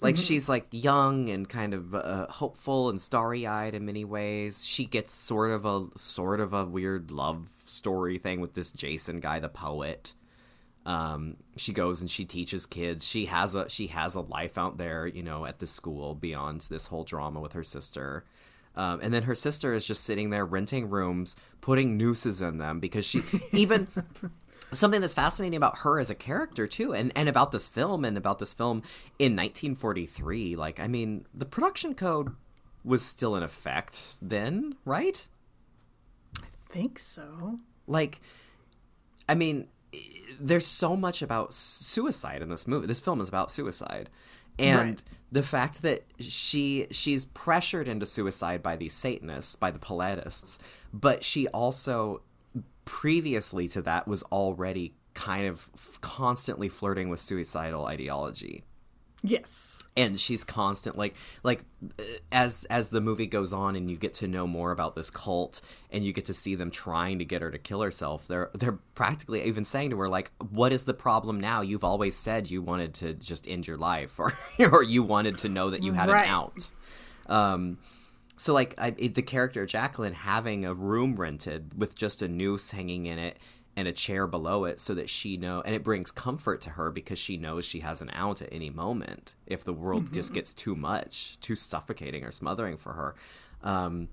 like 0.00 0.16
she's 0.16 0.48
like 0.48 0.66
young 0.70 1.28
and 1.30 1.48
kind 1.48 1.74
of 1.74 1.94
uh, 1.94 2.26
hopeful 2.28 2.88
and 2.90 3.00
starry-eyed 3.00 3.74
in 3.74 3.84
many 3.84 4.04
ways 4.04 4.64
she 4.64 4.84
gets 4.84 5.12
sort 5.12 5.50
of 5.50 5.64
a 5.64 5.86
sort 5.96 6.40
of 6.40 6.52
a 6.52 6.64
weird 6.64 7.10
love 7.10 7.48
story 7.64 8.18
thing 8.18 8.40
with 8.40 8.54
this 8.54 8.72
jason 8.72 9.20
guy 9.20 9.38
the 9.38 9.48
poet 9.48 10.14
um, 10.86 11.36
she 11.56 11.72
goes 11.72 12.00
and 12.00 12.08
she 12.08 12.24
teaches 12.24 12.64
kids. 12.64 13.06
She 13.06 13.26
has 13.26 13.56
a 13.56 13.68
she 13.68 13.88
has 13.88 14.14
a 14.14 14.20
life 14.20 14.56
out 14.56 14.78
there, 14.78 15.04
you 15.04 15.22
know, 15.22 15.44
at 15.44 15.58
the 15.58 15.66
school 15.66 16.14
beyond 16.14 16.60
this 16.70 16.86
whole 16.86 17.02
drama 17.02 17.40
with 17.40 17.54
her 17.54 17.64
sister. 17.64 18.24
Um, 18.76 19.00
and 19.02 19.12
then 19.12 19.24
her 19.24 19.34
sister 19.34 19.72
is 19.72 19.84
just 19.86 20.04
sitting 20.04 20.30
there 20.30 20.46
renting 20.46 20.88
rooms, 20.88 21.34
putting 21.60 21.96
nooses 21.96 22.40
in 22.40 22.58
them 22.58 22.78
because 22.78 23.04
she 23.04 23.22
even 23.52 23.88
something 24.72 25.00
that's 25.00 25.14
fascinating 25.14 25.56
about 25.56 25.78
her 25.78 25.98
as 25.98 26.10
a 26.10 26.14
character 26.14 26.66
too, 26.66 26.92
and 26.94 27.12
and 27.16 27.28
about 27.28 27.52
this 27.52 27.68
film 27.68 28.04
and 28.04 28.16
about 28.16 28.38
this 28.38 28.52
film 28.52 28.78
in 29.18 29.34
1943. 29.36 30.56
Like, 30.56 30.80
I 30.80 30.86
mean, 30.88 31.26
the 31.34 31.46
production 31.46 31.94
code 31.94 32.34
was 32.84 33.04
still 33.04 33.34
in 33.36 33.42
effect 33.42 34.14
then, 34.22 34.76
right? 34.84 35.26
I 36.40 36.46
think 36.68 36.98
so. 36.98 37.58
like 37.86 38.20
i 39.28 39.34
mean 39.34 39.68
there's 40.38 40.66
so 40.66 40.94
much 40.96 41.22
about 41.22 41.54
suicide 41.54 42.42
in 42.42 42.48
this 42.50 42.66
movie 42.66 42.86
this 42.86 43.00
film 43.00 43.20
is 43.20 43.28
about 43.28 43.50
suicide 43.50 44.10
and 44.58 44.78
Right. 44.90 45.02
the 45.32 45.42
fact 45.42 45.82
that 45.82 46.04
she 46.20 46.86
she's 46.90 47.24
pressured 47.24 47.88
into 47.88 48.04
suicide 48.06 48.62
by 48.62 48.76
these 48.76 48.92
satanists 48.92 49.54
by 49.56 49.70
the 49.70 49.78
Palladists, 49.78 50.58
but 50.92 51.22
she 51.24 51.46
also 51.48 52.22
previously 52.86 53.68
to 53.68 53.82
that 53.82 54.08
was 54.08 54.22
already 54.24 54.94
kind 55.12 55.46
of 55.46 55.68
f- 55.74 55.98
constantly 56.00 56.68
flirting 56.70 57.10
with 57.10 57.20
suicidal 57.20 57.84
ideology 57.86 58.64
Yes. 59.22 59.82
and 59.96 60.20
she's 60.20 60.44
constant 60.44 60.96
like 60.96 61.16
like 61.42 61.64
uh, 61.98 62.02
as 62.30 62.64
as 62.70 62.90
the 62.90 63.00
movie 63.00 63.26
goes 63.26 63.52
on 63.52 63.74
and 63.74 63.90
you 63.90 63.96
get 63.96 64.12
to 64.14 64.28
know 64.28 64.46
more 64.46 64.70
about 64.70 64.94
this 64.94 65.10
cult 65.10 65.62
and 65.90 66.04
you 66.04 66.12
get 66.12 66.26
to 66.26 66.34
see 66.34 66.54
them 66.54 66.70
trying 66.70 67.18
to 67.18 67.24
get 67.24 67.42
her 67.42 67.50
to 67.50 67.58
kill 67.58 67.80
herself 67.80 68.28
they're 68.28 68.50
they're 68.54 68.78
practically 68.94 69.42
even 69.42 69.64
saying 69.64 69.90
to 69.90 69.98
her 69.98 70.08
like 70.08 70.30
what 70.50 70.72
is 70.72 70.84
the 70.84 70.94
problem 70.94 71.40
now 71.40 71.60
you've 71.60 71.82
always 71.82 72.14
said 72.16 72.50
you 72.50 72.62
wanted 72.62 72.94
to 72.94 73.14
just 73.14 73.48
end 73.48 73.66
your 73.66 73.78
life 73.78 74.18
or 74.20 74.32
or 74.70 74.82
you 74.84 75.02
wanted 75.02 75.38
to 75.38 75.48
know 75.48 75.70
that 75.70 75.82
you 75.82 75.92
had 75.94 76.08
Right. 76.08 76.24
an 76.24 76.30
out 76.30 76.70
um 77.28 77.78
so 78.36 78.52
like 78.54 78.74
I, 78.78 78.90
the 78.90 79.22
character 79.22 79.64
Jacqueline 79.66 80.12
having 80.14 80.64
a 80.64 80.74
room 80.74 81.16
rented 81.16 81.78
with 81.78 81.94
just 81.94 82.22
a 82.22 82.28
noose 82.28 82.70
hanging 82.70 83.06
in 83.06 83.18
it 83.18 83.38
and 83.78 83.86
a 83.86 83.92
chair 83.92 84.26
below 84.26 84.64
it 84.64 84.80
so 84.80 84.94
that 84.94 85.08
she 85.10 85.36
know 85.36 85.60
and 85.62 85.74
it 85.74 85.82
brings 85.84 86.10
comfort 86.10 86.60
to 86.62 86.70
her 86.70 86.90
because 86.90 87.18
she 87.18 87.36
knows 87.36 87.64
she 87.64 87.80
has 87.80 88.00
an 88.00 88.10
out 88.14 88.40
at 88.42 88.48
any 88.52 88.70
moment 88.70 89.34
if 89.46 89.64
the 89.64 89.72
world 89.72 90.12
just 90.14 90.32
gets 90.32 90.54
too 90.54 90.74
much 90.74 91.38
too 91.40 91.54
suffocating 91.54 92.24
or 92.24 92.30
smothering 92.30 92.76
for 92.78 92.94
her 92.94 93.14
um 93.62 94.08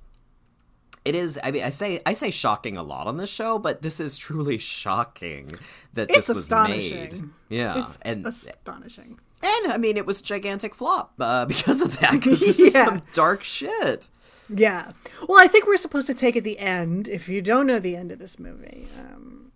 it 1.05 1.15
is 1.15 1.39
i 1.43 1.51
mean 1.51 1.63
i 1.63 1.69
say 1.69 2.01
i 2.05 2.13
say 2.13 2.29
shocking 2.31 2.75
a 2.77 2.83
lot 2.83 3.07
on 3.07 3.17
this 3.17 3.29
show 3.29 3.57
but 3.57 3.81
this 3.81 3.99
is 4.01 4.17
truly 4.17 4.57
shocking 4.57 5.49
that 5.93 6.09
It's 6.09 6.27
this 6.27 6.29
was 6.29 6.37
astonishing. 6.39 6.99
made 6.99 7.23
yeah 7.49 7.83
It's 7.85 7.97
and 8.01 8.25
astonishing. 8.25 9.19
And 9.43 9.71
i 9.73 9.77
mean 9.77 9.97
it 9.97 10.05
was 10.05 10.19
a 10.19 10.23
gigantic 10.23 10.73
flop 10.75 11.13
uh, 11.19 11.45
because 11.53 11.81
of 11.81 11.99
that 11.99 12.11
because 12.13 12.39
this 12.39 12.59
is 12.59 12.73
Yeah. 12.73 12.85
some 12.85 13.01
dark 13.13 13.43
shit 13.43 14.07
Yeah. 14.49 14.91
Well, 15.27 15.39
I 15.39 15.47
think 15.47 15.65
we're 15.65 15.77
supposed 15.77 16.05
to 16.07 16.13
take 16.13 16.35
at 16.35 16.43
the 16.43 16.59
end. 16.59 17.07
If 17.07 17.29
you 17.29 17.41
don't 17.41 17.65
know 17.65 17.79
the 17.79 17.95
end 17.95 18.11
of 18.11 18.19
this 18.19 18.37
movie, 18.37 18.87
um, 18.99 19.51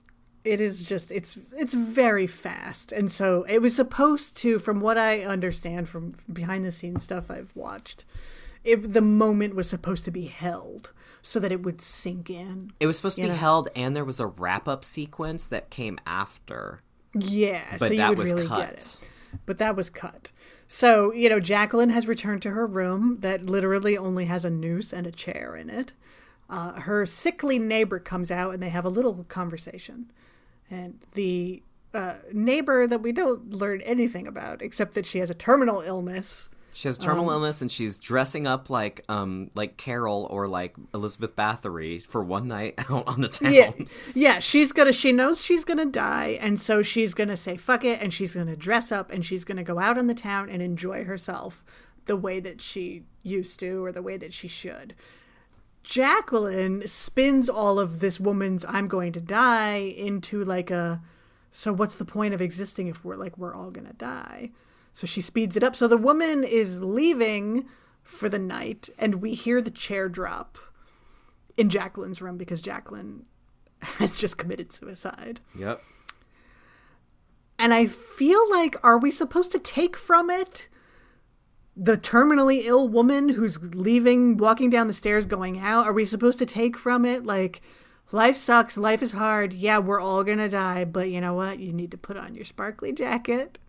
it 0.45 0.61
is 0.61 0.81
just 0.81 1.11
it's 1.11 1.37
it's 1.57 1.73
very 1.73 2.25
fast, 2.25 2.93
and 2.93 3.11
so 3.11 3.43
it 3.49 3.59
was 3.61 3.75
supposed 3.75 4.37
to, 4.37 4.59
from 4.59 4.79
what 4.79 4.97
I 4.97 5.23
understand 5.25 5.89
from 5.89 6.13
behind 6.31 6.63
the 6.63 6.71
scenes 6.71 7.03
stuff 7.03 7.29
I've 7.29 7.51
watched, 7.53 8.05
it, 8.63 8.93
the 8.93 9.01
moment 9.01 9.55
was 9.55 9.69
supposed 9.69 10.05
to 10.05 10.11
be 10.11 10.25
held 10.27 10.91
so 11.21 11.37
that 11.41 11.51
it 11.51 11.63
would 11.63 11.81
sink 11.81 12.29
in. 12.29 12.71
It 12.79 12.87
was 12.87 12.95
supposed 12.95 13.17
to 13.17 13.23
be 13.23 13.27
Yeah. 13.27 13.35
held, 13.35 13.67
and 13.75 13.93
there 13.93 14.05
was 14.05 14.21
a 14.21 14.27
wrap 14.27 14.69
up 14.69 14.85
sequence 14.85 15.47
that 15.47 15.69
came 15.69 15.99
after. 16.07 16.81
Yeah, 17.13 17.65
But 17.77 17.87
so 17.89 17.93
you 17.93 17.97
that 17.97 18.15
was 18.15 18.31
really 18.31 18.47
cut. 18.47 18.97
But 19.45 19.57
that 19.57 19.75
was 19.75 19.89
cut. 19.89 20.31
So, 20.65 21.13
you 21.13 21.29
know, 21.29 21.39
Jacqueline 21.39 21.89
has 21.89 22.07
returned 22.07 22.41
to 22.43 22.51
her 22.51 22.67
room 22.67 23.17
that 23.21 23.45
literally 23.45 23.97
only 23.97 24.25
has 24.25 24.45
a 24.45 24.49
noose 24.49 24.91
and 24.91 25.07
a 25.07 25.11
chair 25.11 25.55
in 25.55 25.69
it. 25.69 25.93
Uh, 26.49 26.73
her 26.81 27.05
sickly 27.05 27.59
neighbor 27.59 27.99
comes 27.99 28.31
out 28.31 28.53
and 28.53 28.63
they 28.63 28.69
have 28.69 28.85
a 28.85 28.89
little 28.89 29.25
conversation. 29.27 30.11
And 30.69 30.99
the 31.13 31.63
uh, 31.93 32.15
neighbor 32.31 32.87
that 32.87 33.01
we 33.01 33.11
don't 33.11 33.51
learn 33.51 33.81
anything 33.81 34.27
about, 34.27 34.61
except 34.61 34.93
that 34.95 35.05
she 35.05 35.19
has 35.19 35.29
a 35.29 35.33
terminal 35.33 35.81
illness. 35.81 36.49
She 36.77 36.87
has 36.87 36.99
terminal 36.99 37.31
Um, 37.31 37.37
illness, 37.37 37.63
and 37.63 37.71
she's 37.71 37.97
dressing 37.97 38.45
up 38.45 38.69
like 38.69 39.03
um 39.09 39.49
like 39.55 39.77
Carol 39.77 40.27
or 40.29 40.47
like 40.47 40.75
Elizabeth 40.93 41.35
Bathory 41.35 42.05
for 42.05 42.23
one 42.23 42.47
night 42.47 42.75
out 42.91 43.07
on 43.07 43.21
the 43.21 43.29
town. 43.29 43.51
Yeah, 43.51 43.71
yeah, 44.13 44.37
she's 44.37 44.71
gonna. 44.71 44.93
She 44.93 45.11
knows 45.11 45.43
she's 45.43 45.63
gonna 45.65 45.87
die, 45.87 46.37
and 46.39 46.61
so 46.61 46.83
she's 46.83 47.15
gonna 47.15 47.35
say 47.35 47.57
"fuck 47.57 47.83
it," 47.83 47.99
and 47.99 48.13
she's 48.13 48.35
gonna 48.35 48.55
dress 48.55 48.91
up, 48.91 49.11
and 49.11 49.25
she's 49.25 49.43
gonna 49.43 49.63
go 49.63 49.79
out 49.79 49.97
on 49.97 50.05
the 50.05 50.13
town 50.13 50.51
and 50.51 50.61
enjoy 50.61 51.03
herself 51.03 51.65
the 52.05 52.15
way 52.15 52.39
that 52.39 52.61
she 52.61 53.05
used 53.23 53.59
to, 53.61 53.83
or 53.83 53.91
the 53.91 54.03
way 54.03 54.15
that 54.15 54.31
she 54.31 54.47
should. 54.47 54.93
Jacqueline 55.81 56.85
spins 56.85 57.49
all 57.49 57.79
of 57.79 58.01
this 58.01 58.19
woman's 58.19 58.63
"I'm 58.69 58.87
going 58.87 59.13
to 59.13 59.19
die" 59.19 59.77
into 59.77 60.43
like 60.43 60.69
a. 60.69 61.01
So 61.49 61.73
what's 61.73 61.95
the 61.95 62.05
point 62.05 62.35
of 62.35 62.41
existing 62.41 62.85
if 62.85 63.03
we're 63.03 63.15
like 63.15 63.35
we're 63.35 63.55
all 63.55 63.71
gonna 63.71 63.93
die? 63.93 64.51
So 64.97 65.05
she 65.05 65.21
speeds 65.21 65.55
it 65.55 65.61
up. 65.63 65.75
So 65.75 65.87
the 65.87 65.95
woman 65.95 66.43
is 66.43 66.81
leaving 66.81 67.67
for 68.01 68.29
the 68.29 68.39
night, 68.39 68.89
and 68.97 69.21
we 69.21 69.35
hear 69.35 69.61
the 69.61 69.69
chair 69.69 70.09
drop 70.09 70.57
in 71.55 71.69
Jacqueline's 71.69 72.19
room 72.19 72.35
because 72.35 72.61
Jacqueline 72.61 73.27
has 73.81 74.15
just 74.15 74.39
committed 74.39 74.71
suicide. 74.71 75.39
Yep. 75.55 75.83
And 77.59 77.75
I 77.75 77.85
feel 77.85 78.49
like, 78.49 78.75
are 78.83 78.97
we 78.97 79.11
supposed 79.11 79.51
to 79.51 79.59
take 79.59 79.95
from 79.95 80.31
it 80.31 80.67
the 81.75 81.95
terminally 81.95 82.63
ill 82.63 82.87
woman 82.87 83.29
who's 83.29 83.59
leaving, 83.75 84.35
walking 84.35 84.71
down 84.71 84.87
the 84.87 84.93
stairs, 84.93 85.27
going 85.27 85.59
out? 85.59 85.85
Are 85.85 85.93
we 85.93 86.05
supposed 86.05 86.39
to 86.39 86.45
take 86.47 86.75
from 86.75 87.05
it 87.05 87.23
like 87.23 87.61
life 88.11 88.35
sucks, 88.35 88.77
life 88.77 89.03
is 89.03 89.11
hard. 89.11 89.53
Yeah, 89.53 89.77
we're 89.77 90.01
all 90.01 90.23
gonna 90.23 90.49
die, 90.49 90.85
but 90.85 91.11
you 91.11 91.21
know 91.21 91.35
what? 91.35 91.59
You 91.59 91.71
need 91.71 91.91
to 91.91 91.99
put 91.99 92.17
on 92.17 92.33
your 92.33 92.45
sparkly 92.45 92.91
jacket 92.93 93.59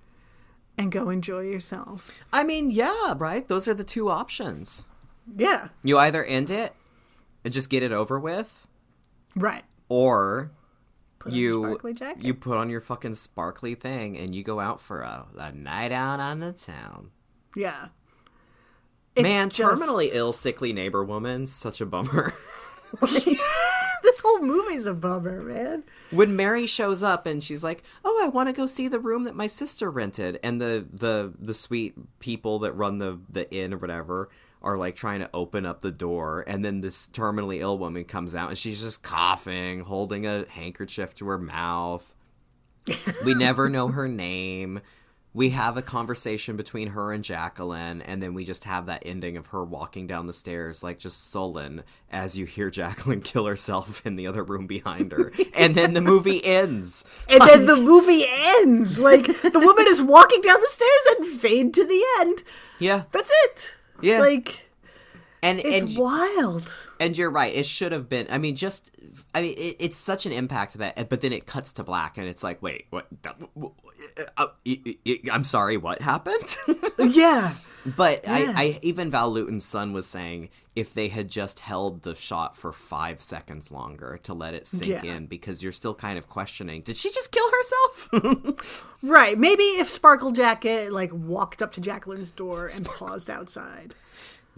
and 0.79 0.91
go 0.93 1.11
enjoy 1.11 1.41
yourself. 1.41 2.11
I 2.33 2.45
mean, 2.45 2.71
yeah, 2.71 3.15
right? 3.17 3.47
Those 3.49 3.67
are 3.69 3.75
the 3.75 3.85
two 3.85 4.09
options. 4.09 4.85
Yeah, 5.37 5.69
You 5.83 5.99
either 5.99 6.25
end 6.25 6.51
it 6.51 6.73
and 7.45 7.53
just 7.53 7.69
get 7.69 7.83
it 7.83 7.93
over 7.93 8.19
with, 8.19 8.67
right. 9.37 9.65
or 9.91 10.53
Put 11.19 11.33
you 11.33 11.79
you 12.21 12.33
put 12.35 12.57
on 12.57 12.71
your 12.71 12.81
fucking 12.81 13.15
sparkly 13.17 13.75
thing 13.75 14.17
and 14.17 14.35
you 14.35 14.43
go 14.43 14.61
out 14.61 14.81
for 14.81 15.01
a, 15.03 15.27
a 15.37 15.53
night 15.53 15.93
out 15.93 16.21
on 16.21 16.41
the 16.41 16.53
town. 16.53 17.11
yeah. 17.57 17.89
It's 19.17 19.23
Man, 19.25 19.51
just- 19.51 19.69
terminally 19.83 20.11
ill, 20.13 20.33
sickly 20.33 20.73
neighbor 20.73 21.03
woman, 21.05 21.47
such 21.49 21.81
a 21.81 21.87
bummer. 21.87 22.33
this 24.03 24.21
whole 24.21 24.41
movie's 24.41 24.87
a 24.87 24.95
bummer, 24.95 25.41
man. 25.43 25.85
when 26.11 26.37
Mary 26.37 26.67
shows 26.67 27.03
up 27.03 27.27
and 27.27 27.43
she's 27.43 27.63
like, 27.63 27.83
"Oh, 28.05 28.21
I 28.25 28.29
want 28.29 28.49
to 28.49 28.53
go 28.53 28.67
see 28.67 28.89
the 28.89 29.01
room 29.01 29.25
that 29.25 29.35
my 29.37 29.47
sister 29.47 29.91
rented," 29.91 30.39
and 30.43 30.61
the 30.61 30.87
the 30.93 31.33
the 31.39 31.55
sweet 31.55 31.95
people 32.19 32.61
that 32.61 32.73
run 32.73 32.99
the 32.99 33.19
the 33.29 33.51
inn 33.53 33.75
or 33.75 33.79
whatever 33.79 34.29
are 34.61 34.77
like 34.77 34.97
trying 34.97 35.21
to 35.21 35.31
open 35.33 35.65
up 35.65 35.81
the 35.83 35.91
door, 35.93 36.45
and 36.47 36.65
then 36.65 36.81
this 36.81 37.07
terminally 37.09 37.61
ill 37.61 37.79
woman 37.79 38.05
comes 38.05 38.35
out 38.35 38.49
and 38.49 38.59
she's 38.59 38.81
just 38.83 39.03
coughing, 39.03 39.81
holding 39.81 40.27
a 40.27 40.49
handkerchief 40.49 41.15
to 41.15 41.29
her 41.29 41.39
mouth. 41.39 42.15
we 43.25 43.35
never 43.35 43.69
know 43.69 43.89
her 43.89 44.09
name. 44.09 44.81
We 45.35 45.51
have 45.51 45.77
a 45.77 45.83
conversation 45.83 46.57
between 46.57 46.89
her 46.89 47.13
and 47.13 47.23
Jacqueline, 47.23 48.01
and 48.03 48.23
then 48.23 48.35
we 48.35 48.45
just 48.45 48.65
have 48.65 48.87
that 48.87 49.03
ending 49.05 49.37
of 49.37 49.49
her 49.49 49.63
walking 49.63 50.07
down 50.07 50.27
the 50.27 50.33
stairs, 50.33 50.83
like 50.83 50.99
just 50.99 51.31
sullen, 51.31 51.85
as 52.11 52.37
you 52.39 52.47
hear 52.47 52.71
Jacqueline 52.79 53.21
kill 53.21 53.47
herself 53.47 54.05
in 54.07 54.17
the 54.17 54.27
other 54.27 54.43
room 54.43 54.67
behind 54.67 55.13
her. 55.13 55.33
and 55.55 55.75
then 55.75 55.95
the 55.95 56.01
movie 56.01 56.41
ends. 56.45 57.05
And 57.29 57.41
then 57.43 57.67
the 57.67 57.77
movie 57.77 58.25
ends. 58.27 58.99
Like 58.99 59.27
the 59.27 59.61
woman 59.63 59.87
is 59.89 60.01
walking 60.03 60.41
down 60.41 60.61
the 60.61 60.69
stairs 60.69 61.19
and 61.19 61.41
fade 61.41 61.75
to 61.75 61.85
the 61.85 62.03
end. 62.21 62.43
Yeah. 62.79 63.03
That's 63.13 63.31
it. 63.45 63.77
Yeah. 64.01 64.21
Like 64.21 64.69
And 65.43 65.61
it's 65.61 65.91
and 65.93 65.99
wild. 65.99 66.73
And 67.01 67.17
you're 67.17 67.31
right. 67.31 67.55
It 67.55 67.67
should 67.67 67.93
have 67.93 68.09
been. 68.09 68.27
I 68.31 68.39
mean, 68.39 68.57
just. 68.57 68.91
I 69.35 69.43
mean, 69.43 69.55
it, 69.57 69.77
it's 69.79 69.97
such 69.97 70.27
an 70.27 70.33
impact 70.33 70.75
that. 70.79 71.09
But 71.09 71.23
then 71.23 71.33
it 71.33 71.47
cuts 71.47 71.73
to 71.75 71.85
black, 71.85 72.19
and 72.19 72.27
it's 72.29 72.43
like, 72.43 72.61
wait, 72.63 72.87
what? 72.91 73.07
uh, 74.37 74.47
y- 74.67 74.97
I'm 75.33 75.45
sorry, 75.45 75.77
what 75.77 76.03
happened? 76.03 76.57
Yeah. 76.99 77.55
but 77.97 78.25
Yeah. 78.25 78.53
I, 78.57 78.63
I 78.63 78.79
even 78.83 79.09
Val 79.13 79.31
Lewton's 79.31 79.65
son 79.65 79.93
was 79.93 80.05
saying 80.09 80.49
if 80.75 80.93
they 80.95 81.07
had 81.07 81.29
just 81.29 81.61
held 81.61 82.03
the 82.03 82.15
shot 82.17 82.57
for 82.57 82.73
five 82.73 83.23
seconds 83.23 83.71
longer 83.71 84.19
to 84.25 84.35
let 84.35 84.55
it 84.55 84.67
sink 84.67 85.05
Yeah. 85.05 85.13
in, 85.15 85.27
because 85.27 85.63
you're 85.63 85.71
still 85.71 85.95
kind 85.95 86.19
of 86.19 86.29
questioning, 86.29 86.83
did 86.83 86.97
she 86.97 87.11
just 87.13 87.31
kill 87.31 87.49
herself? 87.51 88.85
Right. 89.03 89.39
Maybe 89.39 89.63
if 89.63 89.89
Sparkle 89.89 90.33
Jacket 90.33 90.91
like 90.93 91.13
walked 91.13 91.63
up 91.63 91.71
to 91.75 91.81
Jacqueline's 91.81 92.33
door 92.33 92.67
and 92.75 92.85
paused 92.85 93.31
outside. 93.31 93.95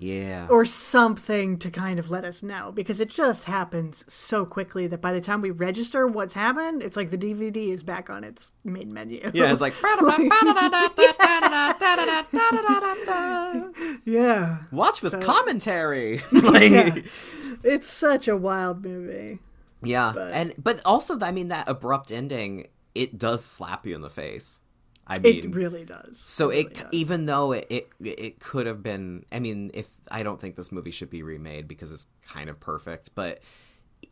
Yeah. 0.03 0.47
Or 0.49 0.65
something 0.65 1.59
to 1.59 1.71
kind 1.71 1.99
of 1.99 2.11
let 2.11 2.25
us 2.25 2.43
know. 2.43 2.73
Because 2.73 3.01
it 3.01 3.11
just 3.11 3.45
happens 3.45 4.03
so 4.09 4.47
quickly 4.47 4.87
that 4.87 5.03
by 5.03 5.13
the 5.13 5.21
time 5.21 5.43
we 5.43 5.51
register 5.51 6.07
what's 6.07 6.33
happened, 6.33 6.83
it's 6.83 6.97
like 6.97 7.11
the 7.11 7.19
DVD 7.19 7.69
is 7.69 7.83
back 7.83 8.09
on 8.09 8.25
its 8.25 8.53
main 8.65 8.95
menu. 8.95 9.31
yeah, 9.35 9.53
it's 9.53 9.61
like 9.61 9.75
yeah. 14.05 14.59
watch 14.73 15.03
with 15.03 15.21
commentary. 15.21 16.21
like, 16.33 16.71
Yeah. 16.71 16.95
It's 17.63 17.91
such 17.91 18.27
a 18.27 18.37
wild 18.37 18.83
movie. 18.85 19.39
Yeah, 19.83 20.13
But- 20.15 20.33
and 20.33 20.55
but 20.57 20.81
also, 20.87 21.19
I 21.21 21.31
mean, 21.33 21.49
that 21.49 21.69
abrupt 21.69 22.11
ending 22.11 22.69
it 22.95 23.19
does 23.19 23.45
slap 23.45 23.87
you 23.87 23.95
in 23.95 24.01
the 24.01 24.11
face. 24.11 24.61
I 25.11 25.19
mean, 25.19 25.45
It 25.45 25.55
really 25.55 25.85
does. 25.85 26.19
so 26.25 26.49
really 26.49 26.61
it 26.61 26.75
does. 26.75 26.87
even 26.93 27.27
though 27.27 27.53
it, 27.53 27.67
it 27.69 27.89
it 28.03 28.39
could 28.41 28.67
have 28.67 28.83
been. 28.83 29.25
I 29.33 29.41
mean, 29.41 29.71
if 29.75 29.89
I 30.11 30.23
don't 30.23 30.41
think 30.41 30.57
this 30.57 30.71
movie 30.71 30.91
should 30.93 31.11
be 31.11 31.23
remade 31.23 31.67
because 31.69 31.91
it's 31.93 32.07
kind 32.27 32.49
of 32.49 32.61
perfect, 32.61 33.11
but 33.15 33.41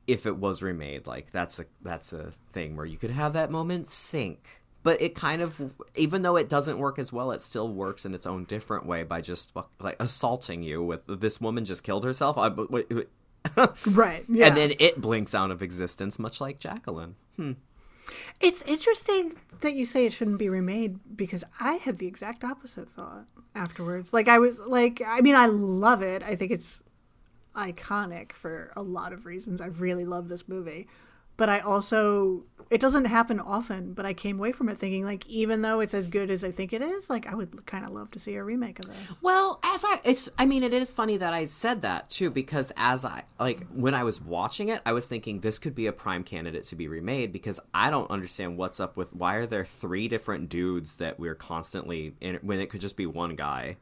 if 0.07 0.27
it 0.27 0.37
was 0.37 0.61
remade, 0.63 1.07
like 1.07 1.31
that's 1.31 1.59
a 1.61 1.67
that's 1.83 2.13
a 2.13 2.33
thing 2.53 2.77
where 2.77 2.85
you 2.87 2.97
could 2.99 3.11
have 3.13 3.33
that 3.35 3.51
moment 3.51 3.87
sink. 3.87 4.63
But 4.85 5.03
it 5.03 5.15
kind 5.15 5.43
of, 5.43 5.61
even 5.97 6.23
though 6.23 6.37
it 6.37 6.49
doesn't 6.49 6.79
work 6.79 6.99
as 6.99 7.13
well, 7.13 7.33
it 7.33 7.41
still 7.41 7.69
works 7.69 8.07
in 8.07 8.15
its 8.15 8.27
own 8.27 8.45
different 8.45 8.87
way 8.87 9.03
by 9.03 9.21
just 9.21 9.53
like 9.81 10.01
assaulting 10.01 10.63
you 10.63 10.83
with 10.83 11.01
this 11.07 11.41
woman 11.41 11.65
just 11.65 11.83
killed 11.83 12.05
herself. 12.05 12.39
I, 12.39 12.49
wait, 12.49 12.89
wait. 12.91 13.09
right. 13.87 14.25
Yeah. 14.29 14.47
And 14.47 14.57
then 14.57 14.73
it 14.79 15.01
blinks 15.01 15.35
out 15.35 15.51
of 15.51 15.63
existence, 15.63 16.19
much 16.19 16.41
like 16.41 16.59
Jacqueline. 16.61 17.17
Hmm. 17.37 17.53
It's 18.41 18.63
interesting 18.63 19.37
that 19.61 19.75
you 19.75 19.87
say 19.87 20.07
it 20.07 20.13
shouldn't 20.13 20.39
be 20.39 20.49
remade 20.49 20.99
because 21.17 21.45
I 21.61 21.75
had 21.75 21.97
the 21.97 22.07
exact 22.07 22.45
opposite 22.45 22.91
thought 22.91 23.27
afterwards. 23.55 24.13
Like 24.13 24.29
I 24.29 24.39
was 24.39 24.59
like 24.59 25.03
I 25.05 25.21
mean 25.21 25.35
I 25.35 25.47
love 25.47 26.03
it. 26.03 26.23
I 26.23 26.37
think 26.37 26.53
it's 26.53 26.83
iconic 27.55 28.33
for 28.33 28.73
a 28.77 28.83
lot 28.83 29.13
of 29.13 29.27
reasons. 29.27 29.61
I 29.61 29.67
really 29.67 30.05
love 30.05 30.29
this 30.29 30.49
movie. 30.49 30.87
But 31.39 31.49
I 31.49 31.61
also 31.61 32.45
it 32.71 32.81
doesn't 32.81 33.07
happen 33.07 33.41
often, 33.41 33.95
but 33.95 34.05
I 34.05 34.13
came 34.13 34.39
away 34.39 34.53
from 34.53 34.69
it 34.69 34.79
thinking 34.79 35.05
like 35.05 35.27
even 35.27 35.63
though 35.63 35.81
it's 35.81 35.95
as 35.95 36.07
good 36.07 36.31
as 36.31 36.45
I 36.45 36.51
think 36.51 36.73
it 36.73 36.83
is, 36.83 37.09
like 37.09 37.27
I 37.27 37.35
would 37.35 37.65
kind 37.67 37.85
of 37.85 37.91
love 37.91 38.11
to 38.13 38.19
see 38.19 38.35
a 38.35 38.45
remake 38.45 38.79
of 38.79 38.87
this. 38.87 39.23
Well, 39.23 39.59
as 39.65 39.85
I, 39.87 40.01
it's, 40.05 40.29
I 40.39 40.45
mean, 40.45 40.63
it 40.63 40.75
is 40.75 40.93
funny 40.93 41.17
that 41.17 41.33
I 41.33 41.47
said 41.47 41.81
that 41.81 42.11
too, 42.11 42.31
because 42.31 42.73
as 42.77 43.05
I, 43.05 43.23
like, 43.41 43.67
when 43.69 43.95
I 43.95 44.05
was 44.05 44.21
watching 44.21 44.69
it, 44.69 44.83
I 44.85 44.93
was 44.93 45.09
thinking 45.09 45.41
this 45.41 45.59
could 45.59 45.75
be 45.75 45.87
a 45.87 45.93
prime 45.93 46.25
candidate 46.25 46.65
to 46.65 46.77
be 46.77 46.89
remade 46.89 47.33
because 47.33 47.59
I 47.73 47.89
don't 47.89 48.11
understand 48.11 48.59
what's 48.59 48.81
up 48.81 48.97
with 48.97 49.15
why 49.15 49.37
are 49.37 49.47
there 49.47 49.65
three 49.65 50.07
different 50.07 50.51
dudes 50.51 50.97
that 50.97 51.19
we're 51.19 51.35
constantly 51.35 52.15
in 52.21 52.37
when 52.43 52.61
it 52.61 52.69
could 52.69 52.83
just 52.83 52.97
be 52.97 53.07
one 53.07 53.35
guy. 53.35 53.77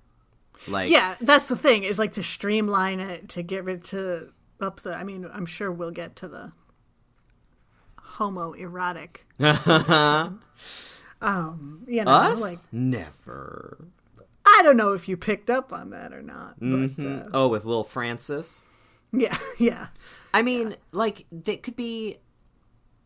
Like, 0.69 0.91
Yeah, 0.91 1.17
that's 1.21 1.47
the 1.47 1.57
thing 1.57 1.83
is 1.83 1.99
like 1.99 2.13
to 2.13 2.23
streamline 2.23 3.01
it 3.01 3.29
to 3.31 3.43
get 3.43 3.65
rid 3.65 3.83
to 3.85 4.33
up 4.61 4.81
the 4.83 4.95
I 4.95 5.03
mean, 5.03 5.29
I'm 5.33 5.45
sure 5.45 5.73
we'll 5.73 5.91
get 5.91 6.15
to 6.17 6.29
the 6.29 6.53
homoerotic 8.17 9.19
um 11.23 11.85
you 11.87 12.05
know 12.05 12.11
us? 12.11 12.41
like 12.41 12.59
Never. 12.73 13.89
I 14.49 14.61
don't 14.63 14.77
know 14.77 14.93
if 14.93 15.09
you 15.09 15.17
picked 15.17 15.51
up 15.51 15.73
on 15.73 15.91
that 15.91 16.13
or 16.13 16.23
not, 16.23 16.55
but 16.61 17.05
uh, 17.05 17.29
Oh, 17.35 17.49
with 17.49 17.65
little 17.65 17.85
Francis? 17.85 18.63
yeah, 19.13 19.37
yeah. 19.59 19.89
I 20.33 20.43
mean, 20.43 20.77
like 20.93 21.27
that 21.33 21.63
could 21.63 21.77
be. 21.77 22.19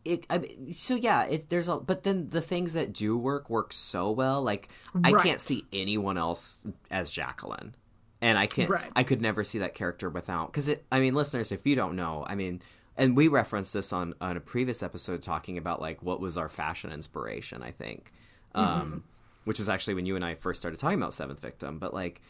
It, 0.03 0.25
I 0.29 0.39
mean, 0.39 0.73
so 0.73 0.95
yeah, 0.95 1.25
it, 1.25 1.49
there's 1.49 1.67
a 1.67 1.77
but 1.77 2.03
then 2.03 2.29
the 2.29 2.41
things 2.41 2.73
that 2.73 2.91
do 2.93 3.17
work 3.17 3.49
work 3.49 3.71
so 3.73 4.11
well. 4.11 4.41
Like 4.41 4.69
I 5.03 5.11
can't 5.13 5.39
see 5.39 5.65
anyone 5.73 6.17
else 6.17 6.65
as 6.89 7.11
Jacqueline, 7.11 7.75
and 8.21 8.37
I 8.37 8.47
can't. 8.47 8.69
Right. 8.69 8.91
I 8.95 9.03
could 9.03 9.21
never 9.21 9.43
see 9.43 9.59
that 9.59 9.73
character 9.75 10.09
without 10.09 10.51
because 10.51 10.67
it. 10.67 10.85
I 10.91 10.99
mean, 10.99 11.13
listeners, 11.15 11.51
if 11.51 11.65
you 11.65 11.75
don't 11.75 11.95
know, 11.95 12.23
I 12.27 12.35
mean, 12.35 12.61
and 13.01 13.17
we 13.17 13.27
referenced 13.27 13.73
this 13.73 13.91
on 13.91 14.13
on 14.21 14.37
a 14.37 14.39
previous 14.39 14.81
episode 14.81 15.21
talking 15.21 15.57
about 15.57 15.81
like 15.81 16.01
what 16.01 16.19
was 16.21 16.37
our 16.37 16.49
fashion 16.49 16.91
inspiration. 16.91 17.61
I 17.61 17.71
think, 17.71 18.13
um, 18.55 19.03
which 19.43 19.59
was 19.59 19.67
actually 19.67 19.95
when 19.95 20.05
you 20.05 20.15
and 20.15 20.23
I 20.23 20.35
first 20.35 20.61
started 20.61 20.79
talking 20.79 20.99
about 20.99 21.13
Seventh 21.13 21.41
Victim, 21.41 21.79
but 21.79 21.93
like 21.93 22.21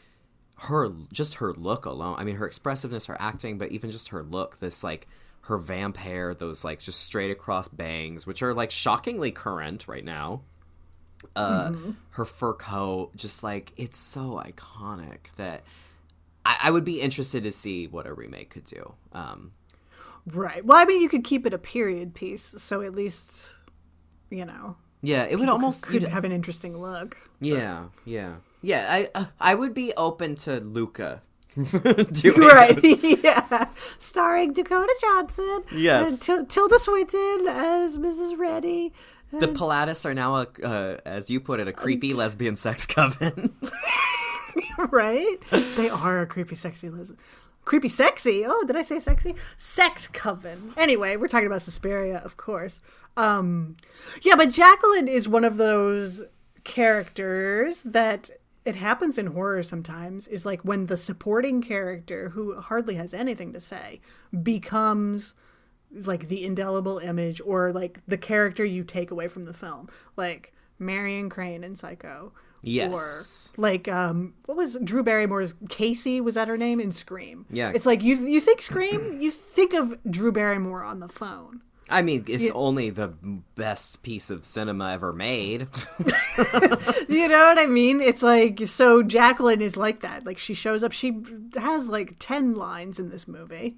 her 0.61 0.89
just 1.11 1.35
her 1.35 1.53
look 1.53 1.85
alone 1.85 2.15
i 2.19 2.23
mean 2.23 2.35
her 2.35 2.45
expressiveness 2.45 3.07
her 3.07 3.17
acting 3.19 3.57
but 3.57 3.71
even 3.71 3.89
just 3.89 4.09
her 4.09 4.21
look 4.21 4.59
this 4.59 4.83
like 4.83 5.07
her 5.41 5.57
vamp 5.57 5.97
hair 5.97 6.35
those 6.35 6.63
like 6.63 6.79
just 6.79 7.01
straight 7.01 7.31
across 7.31 7.67
bangs 7.67 8.27
which 8.27 8.43
are 8.43 8.53
like 8.53 8.69
shockingly 8.71 9.31
current 9.31 9.87
right 9.87 10.05
now. 10.05 10.41
Uh 11.35 11.71
her 12.11 12.25
fur 12.25 12.53
coat 12.53 13.15
just 13.15 13.43
like 13.43 13.73
it's 13.75 13.97
so 13.97 14.41
iconic 14.45 15.31
that 15.37 15.63
I, 16.45 16.57
I 16.63 16.71
would 16.71 16.85
be 16.85 17.01
interested 17.01 17.43
to 17.43 17.51
see 17.51 17.87
what 17.87 18.07
a 18.07 18.13
remake 18.13 18.51
could 18.51 18.65
do. 18.65 18.93
Um 19.13 19.51
Right. 20.27 20.63
Well, 20.65 20.77
I 20.77 20.85
mean, 20.85 21.01
you 21.01 21.09
could 21.09 21.23
keep 21.23 21.45
it 21.45 21.53
a 21.53 21.57
period 21.57 22.13
piece, 22.13 22.53
so 22.57 22.81
at 22.81 22.93
least 22.95 23.57
you 24.29 24.45
know 24.45 24.77
yeah 25.01 25.23
it 25.23 25.37
would 25.37 25.49
almost 25.49 25.83
could 25.83 26.01
you'd- 26.03 26.11
have 26.11 26.23
an 26.23 26.31
interesting 26.31 26.77
look. 26.77 27.17
yeah 27.41 27.85
yeah 28.05 28.35
yeah 28.61 28.85
i 28.87 29.09
uh, 29.15 29.25
i 29.41 29.53
would 29.55 29.73
be 29.73 29.91
open 29.97 30.35
to 30.35 30.59
luca 30.61 31.21
doing 31.55 32.39
Right. 32.55 32.79
yeah. 33.23 33.67
Starring 33.99 34.53
Dakota 34.53 34.95
Johnson. 35.01 35.63
Yes. 35.73 36.07
And 36.11 36.21
Til- 36.21 36.45
Tilda 36.45 36.79
Swinton 36.79 37.45
as 37.49 37.97
Mrs. 37.97 38.37
Redi. 38.37 38.93
The 39.33 39.47
Palladists 39.47 40.05
are 40.05 40.13
now, 40.13 40.35
a, 40.37 40.47
uh, 40.63 40.97
as 41.05 41.29
you 41.29 41.39
put 41.41 41.59
it, 41.59 41.67
a 41.67 41.73
creepy 41.73 42.13
lesbian 42.13 42.55
sex 42.55 42.85
coven. 42.85 43.53
right? 44.91 45.37
They 45.75 45.89
are 45.89 46.21
a 46.21 46.25
creepy, 46.25 46.55
sexy 46.55 46.89
lesbian. 46.89 47.17
Creepy, 47.65 47.89
sexy. 47.89 48.43
Oh, 48.45 48.63
did 48.65 48.75
I 48.75 48.81
say 48.81 48.99
sexy? 48.99 49.35
Sex 49.57 50.07
coven. 50.07 50.73
Anyway, 50.77 51.15
we're 51.15 51.27
talking 51.27 51.47
about 51.47 51.61
Suspiria, 51.61 52.21
of 52.23 52.37
course. 52.37 52.81
Um, 53.15 53.77
yeah, 54.21 54.35
but 54.35 54.51
Jacqueline 54.51 55.07
is 55.07 55.27
one 55.27 55.43
of 55.43 55.57
those 55.57 56.23
characters 56.63 57.83
that 57.83 58.29
it 58.65 58.75
happens 58.75 59.17
in 59.17 59.27
horror 59.27 59.63
sometimes 59.63 60.27
is 60.27 60.45
like 60.45 60.61
when 60.61 60.85
the 60.85 60.97
supporting 60.97 61.61
character 61.61 62.29
who 62.29 62.59
hardly 62.59 62.95
has 62.95 63.13
anything 63.13 63.53
to 63.53 63.59
say 63.59 63.99
becomes 64.43 65.33
like 65.91 66.27
the 66.27 66.45
indelible 66.45 66.99
image 66.99 67.41
or 67.43 67.73
like 67.73 67.99
the 68.07 68.17
character 68.17 68.63
you 68.63 68.83
take 68.83 69.11
away 69.11 69.27
from 69.27 69.43
the 69.43 69.53
film 69.53 69.89
like 70.15 70.53
marion 70.79 71.29
crane 71.29 71.63
in 71.63 71.75
psycho 71.75 72.31
Yes. 72.63 73.49
or 73.57 73.61
like 73.61 73.87
um 73.87 74.33
what 74.45 74.55
was 74.57 74.77
drew 74.83 75.03
barrymore's 75.03 75.53
casey 75.69 76.21
was 76.21 76.35
that 76.35 76.47
her 76.47 76.57
name 76.57 76.79
in 76.79 76.91
scream 76.91 77.45
Yeah. 77.49 77.71
it's 77.73 77.85
like 77.85 78.01
you 78.03 78.15
you 78.17 78.39
think 78.39 78.61
scream 78.61 79.19
you 79.19 79.31
think 79.31 79.73
of 79.73 79.97
drew 80.09 80.31
barrymore 80.31 80.83
on 80.83 80.99
the 80.99 81.07
phone 81.09 81.61
I 81.89 82.01
mean, 82.03 82.23
it's 82.29 82.49
only 82.51 82.89
the 82.89 83.09
best 83.55 84.01
piece 84.01 84.29
of 84.29 84.45
cinema 84.45 84.93
ever 84.93 85.11
made. 85.11 85.67
You 87.09 87.27
know 87.27 87.47
what 87.47 87.59
I 87.59 87.65
mean? 87.65 87.99
It's 87.99 88.23
like 88.23 88.61
so 88.65 89.03
Jacqueline 89.03 89.61
is 89.61 89.75
like 89.75 89.99
that. 89.99 90.25
Like 90.25 90.37
she 90.37 90.53
shows 90.53 90.83
up, 90.83 90.93
she 90.93 91.21
has 91.57 91.89
like 91.89 92.13
10 92.19 92.53
lines 92.53 92.97
in 92.99 93.09
this 93.09 93.27
movie. 93.27 93.75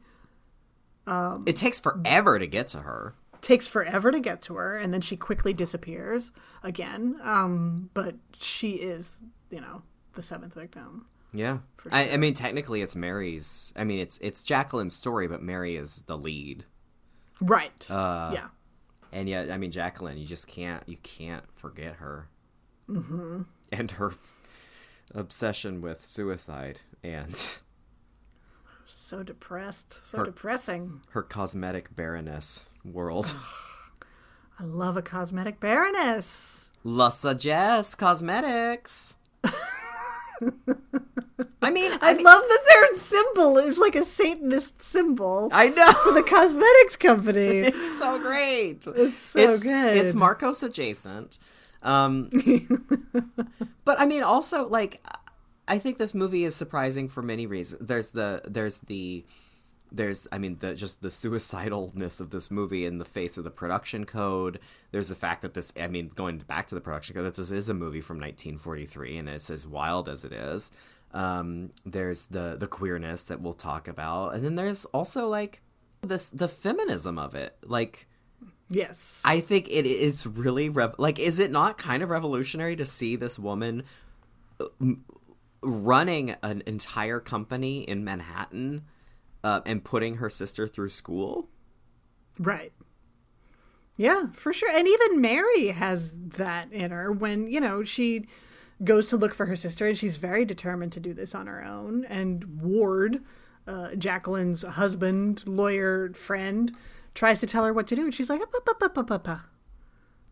Um, 1.07 1.43
it 1.47 1.55
takes 1.55 1.79
forever 1.79 2.37
to 2.37 2.45
get 2.45 2.67
to 2.69 2.79
her. 2.81 3.15
Takes 3.41 3.67
forever 3.67 4.11
to 4.11 4.19
get 4.19 4.41
to 4.43 4.55
her 4.55 4.77
and 4.77 4.93
then 4.93 5.01
she 5.01 5.17
quickly 5.17 5.51
disappears 5.53 6.31
again. 6.61 7.17
Um 7.23 7.89
but 7.95 8.15
she 8.39 8.71
is, 8.73 9.17
you 9.49 9.61
know, 9.61 9.81
the 10.15 10.21
seventh 10.21 10.53
victim. 10.53 11.05
Yeah. 11.33 11.59
I, 11.91 12.11
I 12.11 12.17
mean, 12.17 12.33
technically, 12.35 12.81
it's 12.81 12.95
Mary's. 12.95 13.73
I 13.75 13.83
mean, 13.83 13.99
it's 13.99 14.17
it's 14.19 14.43
Jacqueline's 14.43 14.95
story, 14.95 15.27
but 15.27 15.41
Mary 15.41 15.75
is 15.75 16.03
the 16.03 16.17
lead. 16.17 16.65
Right. 17.41 17.89
Uh, 17.89 18.31
yeah. 18.33 18.47
And 19.11 19.27
yet, 19.27 19.49
I 19.51 19.57
mean, 19.57 19.71
Jacqueline, 19.71 20.17
you 20.17 20.25
just 20.25 20.47
can't 20.47 20.83
you 20.87 20.97
can't 20.97 21.43
forget 21.53 21.95
her. 21.95 22.27
Mm-hmm. 22.89 23.41
And 23.71 23.91
her 23.91 24.13
obsession 25.15 25.81
with 25.81 26.05
suicide 26.05 26.79
and 27.03 27.39
So 28.85 29.23
depressed. 29.23 30.05
So 30.05 30.19
Her- 30.19 30.25
depressing. 30.25 31.01
her 31.11 31.23
cosmetic 31.23 31.95
baroness 31.95 32.65
world. 32.85 33.35
I 34.59 34.63
love 34.63 34.97
a 34.97 35.01
cosmetic 35.01 35.59
baroness. 35.59 36.62
La 36.83 37.09
Sagesse 37.09 37.95
Cosmetics. 37.95 39.15
I 41.61 41.69
mean, 41.69 41.91
I, 42.01 42.11
I 42.11 42.13
mean, 42.13 42.23
love 42.23 42.43
that 42.47 42.59
their 42.67 42.99
symbol 42.99 43.57
is 43.57 43.77
like 43.77 43.95
a 43.95 44.03
Satanist 44.03 44.81
symbol 44.81 45.49
I 45.51 45.69
know. 45.69 46.13
the 46.13 46.23
cosmetics 46.23 46.95
company. 46.95 47.59
It's 47.73 47.97
so 47.97 48.19
great. 48.19 48.85
It's 48.87 49.15
so 49.15 49.39
it's, 49.39 49.63
good. 49.63 49.95
It's 49.95 50.13
Marcos 50.13 50.63
adjacent. 50.63 51.39
Um, 51.81 52.29
but 53.85 53.99
I 53.99 54.05
mean, 54.05 54.23
also 54.23 54.67
like, 54.67 55.01
I 55.67 55.77
think 55.77 55.97
this 55.97 56.13
movie 56.13 56.43
is 56.43 56.55
surprising 56.55 57.07
for 57.07 57.21
many 57.21 57.45
reasons. 57.45 57.85
There's 57.85 58.11
the 58.11 58.41
there's 58.45 58.79
the 58.79 59.23
there's 59.93 60.27
I 60.31 60.39
mean 60.39 60.57
the 60.59 60.73
just 60.73 61.01
the 61.01 61.09
suicidalness 61.09 62.19
of 62.19 62.31
this 62.31 62.49
movie 62.49 62.85
in 62.85 62.97
the 62.97 63.05
face 63.05 63.37
of 63.37 63.43
the 63.43 63.51
production 63.51 64.05
code. 64.05 64.59
There's 64.91 65.09
the 65.09 65.15
fact 65.15 65.43
that 65.43 65.53
this 65.53 65.71
I 65.79 65.87
mean 65.87 66.11
going 66.15 66.39
back 66.39 66.67
to 66.67 66.75
the 66.75 66.81
production 66.81 67.15
code 67.15 67.25
that 67.25 67.35
this 67.35 67.51
is 67.51 67.69
a 67.69 67.73
movie 67.73 68.01
from 68.01 68.17
1943 68.17 69.17
and 69.19 69.29
it's 69.29 69.49
as 69.49 69.67
wild 69.67 70.09
as 70.09 70.25
it 70.25 70.33
is. 70.33 70.71
Um, 71.13 71.69
there's 71.85 72.27
the 72.27 72.57
the 72.59 72.67
queerness 72.67 73.23
that 73.23 73.39
we'll 73.39 73.53
talk 73.53 73.87
about, 73.87 74.33
and 74.33 74.43
then 74.43 74.55
there's 74.55 74.85
also 74.85 75.27
like 75.27 75.61
this 76.01 76.29
the 76.31 76.47
feminism 76.47 77.19
of 77.19 77.35
it, 77.35 77.55
like. 77.63 78.07
yes. 78.69 79.21
I 79.23 79.39
think 79.39 79.69
it 79.69 79.85
is 79.85 80.25
really 80.25 80.69
rev- 80.69 80.95
like 80.97 81.19
is 81.19 81.37
it 81.39 81.51
not 81.51 81.77
kind 81.77 82.01
of 82.01 82.09
revolutionary 82.09 82.75
to 82.77 82.85
see 82.85 83.15
this 83.15 83.37
woman 83.37 83.83
uh, 84.59 84.65
m- 84.81 85.05
running 85.61 86.35
an 86.41 86.63
entire 86.65 87.19
company 87.19 87.83
in 87.83 88.03
Manhattan 88.03 88.81
uh, 89.43 89.61
and 89.65 89.83
putting 89.83 90.15
her 90.15 90.29
sister 90.29 90.67
through 90.67 90.89
school? 90.89 91.49
Right. 92.39 92.73
Yeah, 93.97 94.27
for 94.33 94.51
sure. 94.51 94.71
And 94.71 94.87
even 94.87 95.21
Mary 95.21 95.67
has 95.67 96.13
that 96.17 96.71
in 96.71 96.91
her 96.91 97.11
when, 97.11 97.47
you 97.47 97.59
know, 97.59 97.83
she 97.83 98.25
goes 98.83 99.07
to 99.09 99.17
look 99.17 99.33
for 99.33 99.45
her 99.45 99.55
sister 99.55 99.87
and 99.87 99.97
she's 99.97 100.17
very 100.17 100.45
determined 100.45 100.91
to 100.93 100.99
do 100.99 101.13
this 101.13 101.35
on 101.35 101.47
her 101.47 101.63
own. 101.63 102.05
And 102.05 102.61
Ward, 102.61 103.21
uh, 103.67 103.89
Jacqueline's 103.95 104.63
husband, 104.63 105.47
lawyer, 105.47 106.11
friend, 106.13 106.71
tries 107.13 107.39
to 107.41 107.47
tell 107.47 107.65
her 107.65 107.73
what 107.73 107.87
to 107.87 107.95
do. 107.95 108.05
And 108.05 108.13
she's 108.15 108.29
like, 108.29 108.41
"Up, 108.41 108.53
up, 108.55 108.67
up, 108.69 108.97
up, 108.97 109.11
up, 109.11 109.29
up. 109.29 109.39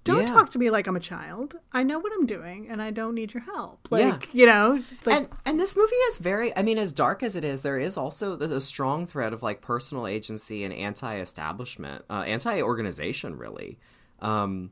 Don't 0.04 0.22
Yeah. 0.24 0.32
talk 0.34 0.50
to 0.52 0.60
me 0.60 0.70
like 0.72 0.88
I'm 0.88 0.96
a 0.96 1.00
child. 1.02 1.56
I 1.72 1.84
know 1.84 2.00
what 2.00 2.12
I'm 2.14 2.26
doing 2.26 2.68
and 2.70 2.82
I 2.82 2.90
don't 2.92 3.14
need 3.14 3.34
your 3.36 3.44
help. 3.44 3.88
Like, 3.92 4.30
Yeah. 4.34 4.40
you 4.40 4.46
know, 4.48 4.84
like, 5.06 5.16
and 5.16 5.30
and 5.46 5.60
this 5.60 5.76
movie 5.78 5.96
is 6.10 6.18
very 6.18 6.56
I 6.58 6.64
mean 6.64 6.78
as 6.80 6.92
dark 6.92 7.22
as 7.22 7.36
it 7.36 7.44
is 7.44 7.62
there 7.62 7.78
is 7.78 7.98
also 7.98 8.38
a 8.40 8.60
strong 8.62 9.06
thread 9.06 9.32
of 9.34 9.44
like 9.44 9.62
personal 9.62 10.08
agency 10.08 10.64
and 10.64 10.74
anti-establishment 10.74 12.06
uh, 12.10 12.24
anti-organization 12.26 13.38
really 13.38 13.78
um 14.22 14.72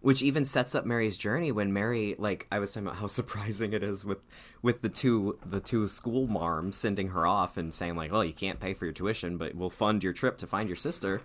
which 0.00 0.22
even 0.22 0.44
sets 0.44 0.74
up 0.76 0.86
Mary's 0.86 1.16
journey 1.16 1.50
when 1.50 1.72
Mary 1.72 2.14
like 2.18 2.46
I 2.52 2.60
was 2.60 2.72
talking 2.72 2.86
about 2.86 2.98
how 3.00 3.06
surprising 3.20 3.72
it 3.72 3.82
is 3.82 4.04
with 4.04 4.18
with 4.62 4.82
the 4.82 4.88
two 4.88 5.38
the 5.44 5.58
two 5.60 5.88
school 5.88 6.28
marms 6.28 6.76
sending 6.76 7.08
her 7.08 7.26
off 7.26 7.56
and 7.56 7.74
saying 7.74 7.96
like 7.96 8.12
oh 8.12 8.20
you 8.20 8.32
can't 8.32 8.60
pay 8.60 8.74
for 8.74 8.84
your 8.84 8.92
tuition 8.92 9.36
but 9.38 9.54
we'll 9.56 9.70
fund 9.70 10.04
your 10.04 10.12
trip 10.12 10.36
to 10.38 10.46
find 10.46 10.68
your 10.68 10.76
sister 10.76 11.20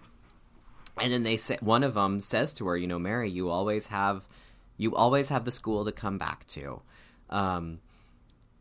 and 0.97 1.11
then 1.11 1.23
they 1.23 1.37
say 1.37 1.57
one 1.61 1.83
of 1.83 1.93
them 1.93 2.19
says 2.19 2.53
to 2.53 2.67
her 2.67 2.77
you 2.77 2.87
know 2.87 2.99
Mary 2.99 3.29
you 3.29 3.49
always 3.49 3.87
have 3.87 4.25
you 4.77 4.95
always 4.95 5.29
have 5.29 5.45
the 5.45 5.51
school 5.51 5.85
to 5.85 5.91
come 5.91 6.17
back 6.17 6.45
to 6.47 6.81
um 7.29 7.79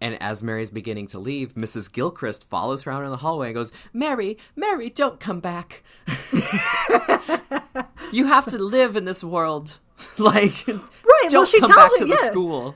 and 0.03 0.17
as 0.23 0.43
Mary's 0.43 0.71
beginning 0.71 1.09
to 1.09 1.19
leave, 1.19 1.53
Mrs. 1.53 1.93
Gilchrist 1.93 2.43
follows 2.43 2.85
her 2.85 2.91
out 2.91 3.05
in 3.05 3.11
the 3.11 3.19
hallway 3.19 3.49
and 3.49 3.55
goes, 3.55 3.71
Mary, 3.93 4.39
Mary, 4.57 4.89
don't 4.89 5.21
come 5.21 5.41
back. 5.41 5.83
you 8.11 8.27
have 8.27 8.47
to 8.47 8.59
live 8.59 8.97
in 8.97 9.05
this 9.05 9.23
world. 9.23 9.79
like, 10.19 10.67
Right, 10.67 11.29
don't 11.29 11.33
well, 11.35 11.45
she 11.45 11.61
come 11.61 11.71
tells 11.71 11.83
back 11.83 11.91
her- 11.93 11.99
to 11.99 12.05
the 12.05 12.19
yeah. 12.23 12.31
school. 12.31 12.75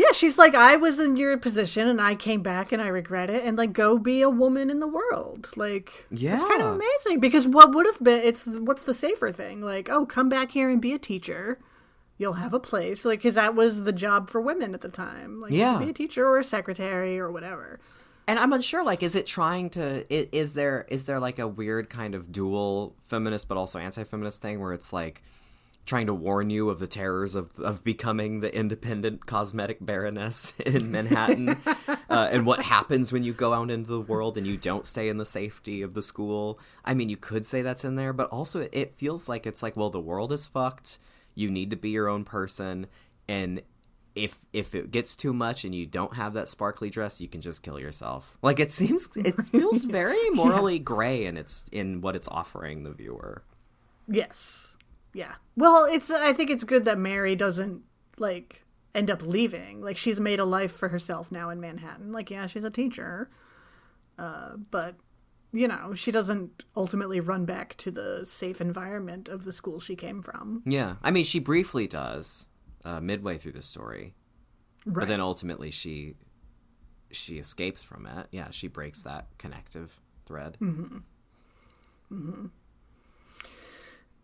Yeah, 0.00 0.12
she's 0.12 0.38
like, 0.38 0.54
I 0.54 0.76
was 0.76 1.00
in 1.00 1.16
your 1.16 1.36
position 1.38 1.88
and 1.88 2.00
I 2.00 2.14
came 2.14 2.40
back 2.40 2.70
and 2.70 2.80
I 2.80 2.86
regret 2.86 3.30
it 3.30 3.44
and 3.44 3.58
like 3.58 3.72
go 3.72 3.98
be 3.98 4.22
a 4.22 4.30
woman 4.30 4.70
in 4.70 4.78
the 4.78 4.86
world. 4.86 5.50
Like, 5.56 6.06
yeah. 6.08 6.36
it's 6.36 6.44
kind 6.44 6.62
of 6.62 6.74
amazing 6.76 7.18
because 7.18 7.48
what 7.48 7.74
would 7.74 7.84
have 7.86 7.98
been, 8.00 8.20
it's 8.22 8.46
what's 8.46 8.84
the 8.84 8.94
safer 8.94 9.32
thing? 9.32 9.60
Like, 9.60 9.88
oh, 9.90 10.06
come 10.06 10.28
back 10.28 10.52
here 10.52 10.70
and 10.70 10.80
be 10.80 10.92
a 10.92 11.00
teacher. 11.00 11.58
You'll 12.16 12.34
have 12.34 12.54
a 12.54 12.60
place. 12.60 13.04
Like, 13.04 13.18
because 13.18 13.34
that 13.34 13.56
was 13.56 13.82
the 13.82 13.92
job 13.92 14.30
for 14.30 14.40
women 14.40 14.72
at 14.72 14.82
the 14.82 14.88
time. 14.88 15.40
Like, 15.40 15.50
Yeah. 15.50 15.78
be 15.78 15.90
a 15.90 15.92
teacher 15.92 16.24
or 16.28 16.38
a 16.38 16.44
secretary 16.44 17.18
or 17.18 17.32
whatever. 17.32 17.80
And 18.28 18.38
I'm 18.38 18.52
unsure, 18.52 18.84
like, 18.84 19.02
is 19.02 19.16
it 19.16 19.26
trying 19.26 19.68
to, 19.70 20.04
i- 20.14 20.28
is 20.30 20.54
there, 20.54 20.86
is 20.88 21.06
there 21.06 21.18
like 21.18 21.40
a 21.40 21.48
weird 21.48 21.90
kind 21.90 22.14
of 22.14 22.30
dual 22.30 22.94
feminist 23.06 23.48
but 23.48 23.56
also 23.56 23.80
anti-feminist 23.80 24.40
thing 24.42 24.60
where 24.60 24.72
it's 24.74 24.92
like, 24.92 25.24
trying 25.88 26.06
to 26.06 26.14
warn 26.14 26.50
you 26.50 26.68
of 26.68 26.78
the 26.78 26.86
terrors 26.86 27.34
of 27.34 27.58
of 27.58 27.82
becoming 27.82 28.40
the 28.40 28.54
independent 28.54 29.24
cosmetic 29.24 29.78
baroness 29.80 30.52
in 30.66 30.92
Manhattan, 30.92 31.56
uh, 32.10 32.28
and 32.30 32.46
what 32.46 32.62
happens 32.62 33.10
when 33.10 33.24
you 33.24 33.32
go 33.32 33.54
out 33.54 33.70
into 33.70 33.90
the 33.90 34.00
world 34.00 34.36
and 34.36 34.46
you 34.46 34.56
don't 34.56 34.86
stay 34.86 35.08
in 35.08 35.16
the 35.16 35.26
safety 35.26 35.82
of 35.82 35.94
the 35.94 36.02
school. 36.02 36.60
I 36.84 36.94
mean, 36.94 37.08
you 37.08 37.16
could 37.16 37.46
say 37.46 37.62
that's 37.62 37.84
in 37.84 37.96
there, 37.96 38.12
but 38.12 38.28
also 38.28 38.60
it, 38.60 38.70
it 38.72 38.94
feels 38.94 39.28
like 39.28 39.46
it's 39.46 39.62
like, 39.62 39.76
well, 39.76 39.90
the 39.90 39.98
world 39.98 40.32
is 40.32 40.46
fucked. 40.46 40.98
You 41.34 41.50
need 41.50 41.70
to 41.70 41.76
be 41.76 41.90
your 41.90 42.08
own 42.08 42.24
person, 42.24 42.86
and 43.26 43.62
if 44.14 44.36
if 44.52 44.74
it 44.74 44.90
gets 44.90 45.16
too 45.16 45.32
much 45.32 45.64
and 45.64 45.74
you 45.74 45.86
don't 45.86 46.16
have 46.16 46.34
that 46.34 46.48
sparkly 46.48 46.90
dress, 46.90 47.20
you 47.20 47.28
can 47.28 47.40
just 47.40 47.62
kill 47.62 47.80
yourself. 47.80 48.36
Like 48.42 48.60
it 48.60 48.72
seems, 48.72 49.08
it 49.16 49.40
feels 49.46 49.84
very 49.84 50.28
morally 50.30 50.78
gray, 50.78 51.24
and 51.24 51.38
it's 51.38 51.64
in 51.72 52.02
what 52.02 52.14
it's 52.14 52.28
offering 52.28 52.82
the 52.82 52.92
viewer. 52.92 53.42
Yes. 54.06 54.67
Yeah. 55.14 55.34
Well, 55.56 55.84
it's, 55.84 56.10
I 56.10 56.32
think 56.32 56.50
it's 56.50 56.64
good 56.64 56.84
that 56.84 56.98
Mary 56.98 57.34
doesn't 57.36 57.82
like 58.18 58.64
end 58.94 59.10
up 59.10 59.22
leaving. 59.22 59.80
Like, 59.80 59.96
she's 59.96 60.20
made 60.20 60.38
a 60.40 60.44
life 60.44 60.72
for 60.72 60.88
herself 60.88 61.30
now 61.32 61.50
in 61.50 61.60
Manhattan. 61.60 62.12
Like, 62.12 62.30
yeah, 62.30 62.46
she's 62.46 62.64
a 62.64 62.70
teacher. 62.70 63.30
Uh, 64.18 64.56
but 64.70 64.96
you 65.50 65.66
know, 65.66 65.94
she 65.94 66.12
doesn't 66.12 66.66
ultimately 66.76 67.20
run 67.20 67.46
back 67.46 67.74
to 67.78 67.90
the 67.90 68.20
safe 68.26 68.60
environment 68.60 69.28
of 69.30 69.44
the 69.44 69.52
school 69.52 69.80
she 69.80 69.96
came 69.96 70.20
from. 70.20 70.62
Yeah, 70.66 70.96
I 71.02 71.10
mean, 71.10 71.24
she 71.24 71.38
briefly 71.38 71.86
does 71.86 72.46
uh, 72.84 73.00
midway 73.00 73.38
through 73.38 73.52
the 73.52 73.62
story, 73.62 74.14
Right. 74.84 75.02
but 75.02 75.08
then 75.08 75.20
ultimately 75.20 75.70
she 75.70 76.16
she 77.10 77.38
escapes 77.38 77.82
from 77.82 78.04
it. 78.06 78.26
Yeah, 78.30 78.50
she 78.50 78.68
breaks 78.68 79.00
that 79.02 79.28
connective 79.38 79.98
thread. 80.26 80.58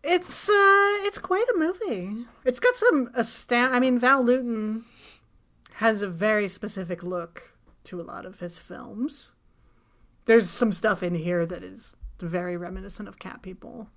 It's 0.07 0.47
uh 0.47 1.05
it's 1.07 1.17
quite 1.17 1.49
a 1.49 1.57
movie. 1.57 2.25
It's 2.45 2.59
got 2.59 2.75
some 2.75 3.09
astound 3.15 3.73
I 3.73 3.79
mean 3.79 3.97
Val 3.97 4.23
Lewton 4.23 4.85
has 5.75 6.01
a 6.01 6.07
very 6.07 6.47
specific 6.47 7.03
look 7.03 7.53
to 7.85 7.99
a 7.99 8.03
lot 8.03 8.25
of 8.25 8.39
his 8.39 8.59
films. 8.59 9.33
There's 10.25 10.49
some 10.49 10.71
stuff 10.71 11.01
in 11.03 11.15
here 11.15 11.45
that 11.45 11.63
is 11.63 11.95
very 12.19 12.55
reminiscent 12.55 13.07
of 13.07 13.19
Cat 13.19 13.41
People. 13.41 13.89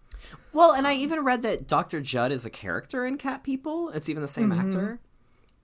Well, 0.53 0.73
and 0.73 0.87
I 0.87 0.95
even 0.95 1.25
read 1.25 1.43
that 1.43 1.69
Dr. 1.69 2.01
Judd 2.01 2.33
is 2.33 2.45
a 2.45 2.51
character 2.51 3.07
in 3.07 3.19
Cat 3.19 3.45
People. 3.45 3.91
It's 3.91 4.09
even 4.09 4.23
the 4.23 4.29
same 4.29 4.51
actor. 4.51 5.01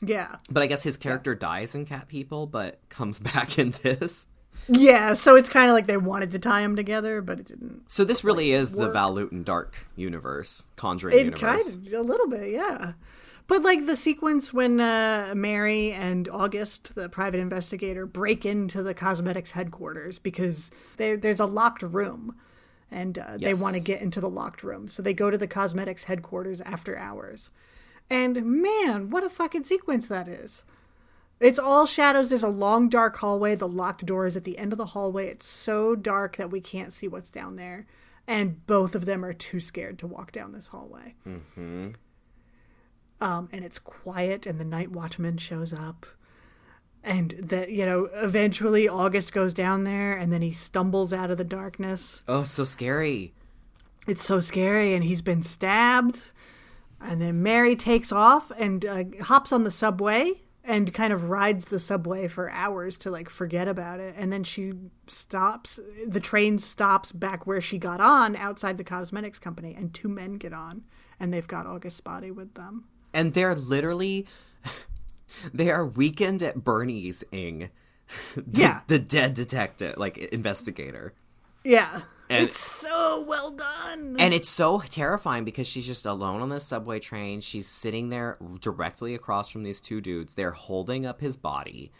Yeah. 0.00 0.36
But 0.50 0.62
I 0.62 0.66
guess 0.66 0.82
his 0.84 0.96
character 0.96 1.34
dies 1.34 1.74
in 1.74 1.86
Cat 1.86 2.08
People, 2.08 2.46
but 2.46 2.80
comes 2.88 3.18
back 3.34 3.58
in 3.58 3.72
this. 3.82 4.26
Yeah, 4.68 5.14
so 5.14 5.36
it's 5.36 5.48
kind 5.48 5.68
of 5.68 5.74
like 5.74 5.86
they 5.86 5.96
wanted 5.96 6.30
to 6.30 6.38
tie 6.38 6.62
them 6.62 6.74
together, 6.76 7.20
but 7.20 7.38
it 7.38 7.46
didn't. 7.46 7.82
So 7.90 8.04
this 8.04 8.24
really 8.24 8.52
is 8.52 8.72
the 8.72 8.78
work. 8.78 8.92
Val 8.94 9.12
Lewton 9.12 9.42
Dark 9.42 9.86
universe, 9.96 10.66
Conjuring 10.76 11.14
It 11.18 11.26
universe. 11.26 11.74
kind 11.74 11.86
of 11.86 11.92
a 11.92 12.02
little 12.02 12.28
bit, 12.28 12.50
yeah. 12.50 12.92
But 13.46 13.62
like 13.62 13.84
the 13.84 13.96
sequence 13.96 14.54
when 14.54 14.80
uh, 14.80 15.34
Mary 15.36 15.92
and 15.92 16.28
August, 16.30 16.94
the 16.94 17.10
private 17.10 17.40
investigator, 17.40 18.06
break 18.06 18.46
into 18.46 18.82
the 18.82 18.94
cosmetics 18.94 19.50
headquarters 19.50 20.18
because 20.18 20.70
there's 20.96 21.40
a 21.40 21.46
locked 21.46 21.82
room, 21.82 22.36
and 22.90 23.18
uh, 23.18 23.36
they 23.36 23.52
want 23.52 23.76
to 23.76 23.82
get 23.82 24.00
into 24.00 24.18
the 24.20 24.30
locked 24.30 24.62
room, 24.62 24.88
so 24.88 25.02
they 25.02 25.12
go 25.12 25.30
to 25.30 25.36
the 25.36 25.46
cosmetics 25.46 26.04
headquarters 26.04 26.62
after 26.62 26.96
hours. 26.96 27.50
And 28.08 28.62
man, 28.62 29.10
what 29.10 29.24
a 29.24 29.28
fucking 29.28 29.64
sequence 29.64 30.08
that 30.08 30.26
is! 30.26 30.64
It's 31.40 31.58
all 31.58 31.86
shadows. 31.86 32.30
There's 32.30 32.42
a 32.42 32.48
long, 32.48 32.88
dark 32.88 33.16
hallway. 33.16 33.54
The 33.54 33.68
locked 33.68 34.06
door 34.06 34.26
is 34.26 34.36
at 34.36 34.44
the 34.44 34.56
end 34.58 34.72
of 34.72 34.78
the 34.78 34.86
hallway. 34.86 35.28
It's 35.28 35.46
so 35.46 35.94
dark 35.94 36.36
that 36.36 36.50
we 36.50 36.60
can't 36.60 36.92
see 36.92 37.08
what's 37.08 37.30
down 37.30 37.56
there. 37.56 37.86
And 38.26 38.64
both 38.66 38.94
of 38.94 39.04
them 39.04 39.24
are 39.24 39.34
too 39.34 39.60
scared 39.60 39.98
to 39.98 40.06
walk 40.06 40.32
down 40.32 40.52
this 40.52 40.68
hallway. 40.68 41.14
Um, 43.20 43.48
and 43.52 43.64
it's 43.64 43.78
quiet, 43.78 44.46
and 44.46 44.58
the 44.58 44.64
night 44.64 44.90
watchman 44.90 45.36
shows 45.36 45.72
up. 45.72 46.06
And 47.02 47.32
that, 47.32 47.70
you 47.70 47.84
know, 47.84 48.08
eventually 48.14 48.88
August 48.88 49.32
goes 49.32 49.52
down 49.52 49.84
there, 49.84 50.16
and 50.16 50.32
then 50.32 50.40
he 50.40 50.52
stumbles 50.52 51.12
out 51.12 51.30
of 51.30 51.36
the 51.36 51.44
darkness. 51.44 52.22
Oh, 52.26 52.44
so 52.44 52.64
scary. 52.64 53.34
It's 54.06 54.24
so 54.24 54.40
scary, 54.40 54.94
and 54.94 55.04
he's 55.04 55.22
been 55.22 55.42
stabbed. 55.42 56.32
And 57.00 57.20
then 57.20 57.42
Mary 57.42 57.76
takes 57.76 58.10
off 58.10 58.50
and 58.56 58.86
uh, 58.86 59.04
hops 59.24 59.52
on 59.52 59.64
the 59.64 59.70
subway 59.70 60.40
and 60.64 60.94
kind 60.94 61.12
of 61.12 61.28
rides 61.28 61.66
the 61.66 61.78
subway 61.78 62.26
for 62.26 62.50
hours 62.50 62.96
to 62.98 63.10
like 63.10 63.28
forget 63.28 63.68
about 63.68 64.00
it. 64.00 64.14
And 64.16 64.32
then 64.32 64.44
she 64.44 64.72
stops, 65.06 65.78
the 66.06 66.20
train 66.20 66.58
stops 66.58 67.12
back 67.12 67.46
where 67.46 67.60
she 67.60 67.78
got 67.78 68.00
on 68.00 68.34
outside 68.36 68.78
the 68.78 68.84
cosmetics 68.84 69.38
company, 69.38 69.74
and 69.76 69.92
two 69.92 70.08
men 70.08 70.34
get 70.34 70.52
on, 70.52 70.84
and 71.20 71.32
they've 71.32 71.46
got 71.46 71.66
August 71.66 71.96
Spotty 71.98 72.30
with 72.30 72.54
them. 72.54 72.84
And 73.12 73.34
they're 73.34 73.54
literally 73.54 74.26
they 75.52 75.70
are 75.70 75.86
weekend 75.86 76.42
at 76.42 76.64
Bernie's 76.64 77.24
ing. 77.30 77.70
The, 78.36 78.60
Yeah. 78.60 78.80
The 78.86 78.98
dead 78.98 79.32
detective, 79.34 79.96
like 79.96 80.18
investigator. 80.18 81.14
Yeah. 81.64 82.02
And- 82.34 82.48
it's 82.48 82.60
so 82.60 83.22
well 83.22 83.50
done. 83.50 84.16
And 84.18 84.34
it's 84.34 84.48
so 84.48 84.80
terrifying 84.80 85.44
because 85.44 85.66
she's 85.66 85.86
just 85.86 86.06
alone 86.06 86.40
on 86.40 86.48
this 86.48 86.64
subway 86.64 87.00
train. 87.00 87.40
She's 87.40 87.66
sitting 87.66 88.08
there 88.08 88.38
directly 88.60 89.14
across 89.14 89.48
from 89.48 89.62
these 89.62 89.80
two 89.80 90.00
dudes. 90.00 90.34
They're 90.34 90.50
holding 90.52 91.06
up 91.06 91.20
his 91.20 91.36
body. 91.36 91.92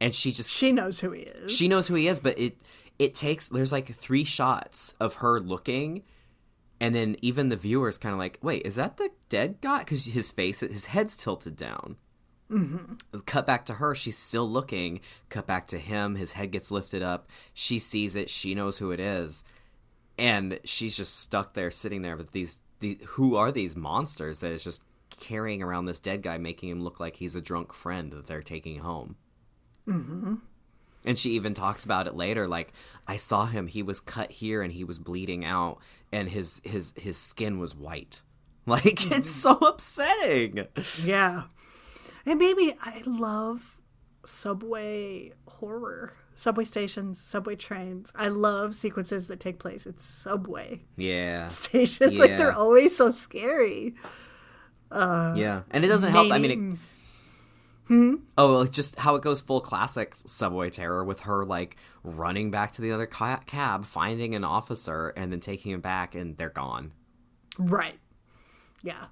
And 0.00 0.14
she 0.14 0.32
just 0.32 0.50
she 0.50 0.72
knows 0.72 1.00
who 1.00 1.12
he 1.12 1.22
is. 1.22 1.52
she 1.52 1.68
knows 1.68 1.86
who 1.88 1.94
he 1.94 2.08
is, 2.08 2.18
but 2.20 2.38
it 2.38 2.56
it 2.98 3.14
takes 3.14 3.48
there's 3.48 3.72
like 3.72 3.94
three 3.94 4.24
shots 4.24 4.94
of 5.00 5.16
her 5.16 5.38
looking 5.40 6.02
and 6.80 6.94
then 6.94 7.14
even 7.22 7.48
the 7.48 7.56
viewer's 7.56 7.98
kind 7.98 8.12
of 8.12 8.18
like, 8.18 8.38
"Wait, 8.42 8.62
is 8.66 8.74
that 8.74 8.96
the 8.96 9.10
dead 9.28 9.60
guy?" 9.60 9.84
cuz 9.84 10.06
his 10.06 10.32
face 10.32 10.60
his 10.60 10.86
head's 10.86 11.16
tilted 11.16 11.54
down. 11.56 11.96
Mm-hmm. 12.52 13.20
Cut 13.20 13.46
back 13.46 13.64
to 13.66 13.74
her, 13.74 13.94
she's 13.94 14.18
still 14.18 14.48
looking. 14.48 15.00
Cut 15.30 15.46
back 15.46 15.66
to 15.68 15.78
him, 15.78 16.16
his 16.16 16.32
head 16.32 16.50
gets 16.50 16.70
lifted 16.70 17.02
up. 17.02 17.30
She 17.54 17.78
sees 17.78 18.14
it, 18.14 18.28
she 18.28 18.54
knows 18.54 18.78
who 18.78 18.90
it 18.90 19.00
is. 19.00 19.42
And 20.18 20.60
she's 20.64 20.96
just 20.96 21.18
stuck 21.18 21.54
there 21.54 21.70
sitting 21.70 22.02
there 22.02 22.16
with 22.16 22.32
these 22.32 22.60
the 22.80 22.98
who 23.08 23.36
are 23.36 23.50
these 23.50 23.74
monsters 23.74 24.40
that 24.40 24.52
is 24.52 24.62
just 24.62 24.82
carrying 25.08 25.62
around 25.62 25.86
this 25.86 26.00
dead 26.00 26.22
guy 26.22 26.36
making 26.36 26.68
him 26.68 26.82
look 26.82 27.00
like 27.00 27.16
he's 27.16 27.34
a 27.36 27.40
drunk 27.40 27.72
friend 27.72 28.12
that 28.12 28.26
they're 28.26 28.42
taking 28.42 28.80
home. 28.80 29.16
And 31.04 31.18
she 31.18 31.30
even 31.30 31.54
talks 31.54 31.84
about 31.84 32.06
it 32.06 32.14
later 32.14 32.46
like 32.46 32.72
I 33.08 33.16
saw 33.16 33.46
him 33.46 33.66
he 33.66 33.82
was 33.82 34.00
cut 34.00 34.30
here 34.30 34.62
and 34.62 34.72
he 34.72 34.84
was 34.84 34.98
bleeding 34.98 35.44
out 35.44 35.78
and 36.12 36.28
his 36.28 36.60
his 36.64 36.92
his 36.96 37.16
skin 37.16 37.58
was 37.58 37.74
white. 37.74 38.20
Like 38.64 39.10
it's 39.10 39.28
so 39.30 39.56
upsetting. 39.56 40.68
Yeah. 41.02 41.44
And 42.26 42.38
maybe 42.38 42.76
I 42.82 43.02
love 43.06 43.78
subway 44.24 45.32
horror. 45.46 46.14
Subway 46.34 46.64
stations, 46.64 47.20
subway 47.20 47.56
trains. 47.56 48.10
I 48.14 48.28
love 48.28 48.74
sequences 48.74 49.28
that 49.28 49.38
take 49.38 49.58
place 49.58 49.86
at 49.86 50.00
subway 50.00 50.80
Yeah. 50.96 51.46
stations. 51.48 52.18
Like 52.18 52.36
they're 52.38 52.54
always 52.56 52.96
so 52.96 53.10
scary. 53.10 53.94
Uh, 54.90 55.34
yeah. 55.36 55.62
And 55.70 55.84
it 55.84 55.88
doesn't 55.88 56.10
help 56.12 56.32
I 56.32 56.38
mean 56.38 56.50
it, 56.50 56.58
Name- 56.58 56.80
hmm? 57.86 58.10
hmm? 58.10 58.14
Oh, 58.38 58.52
like 58.60 58.70
just 58.70 58.98
how 58.98 59.14
it 59.16 59.22
goes 59.22 59.40
full 59.40 59.60
classic 59.60 60.14
subway 60.14 60.70
terror 60.70 61.04
with 61.04 61.20
her 61.20 61.44
like 61.44 61.76
running 62.02 62.50
back 62.50 62.72
to 62.72 62.82
the 62.82 62.92
other 62.92 63.06
ca- 63.06 63.40
cab, 63.46 63.84
finding 63.84 64.34
an 64.34 64.44
officer 64.44 65.08
and 65.16 65.30
then 65.32 65.40
taking 65.40 65.72
him 65.72 65.80
back 65.80 66.14
and 66.14 66.36
they're 66.38 66.48
gone. 66.50 66.92
Right. 67.58 67.98
Yeah. 68.82 69.06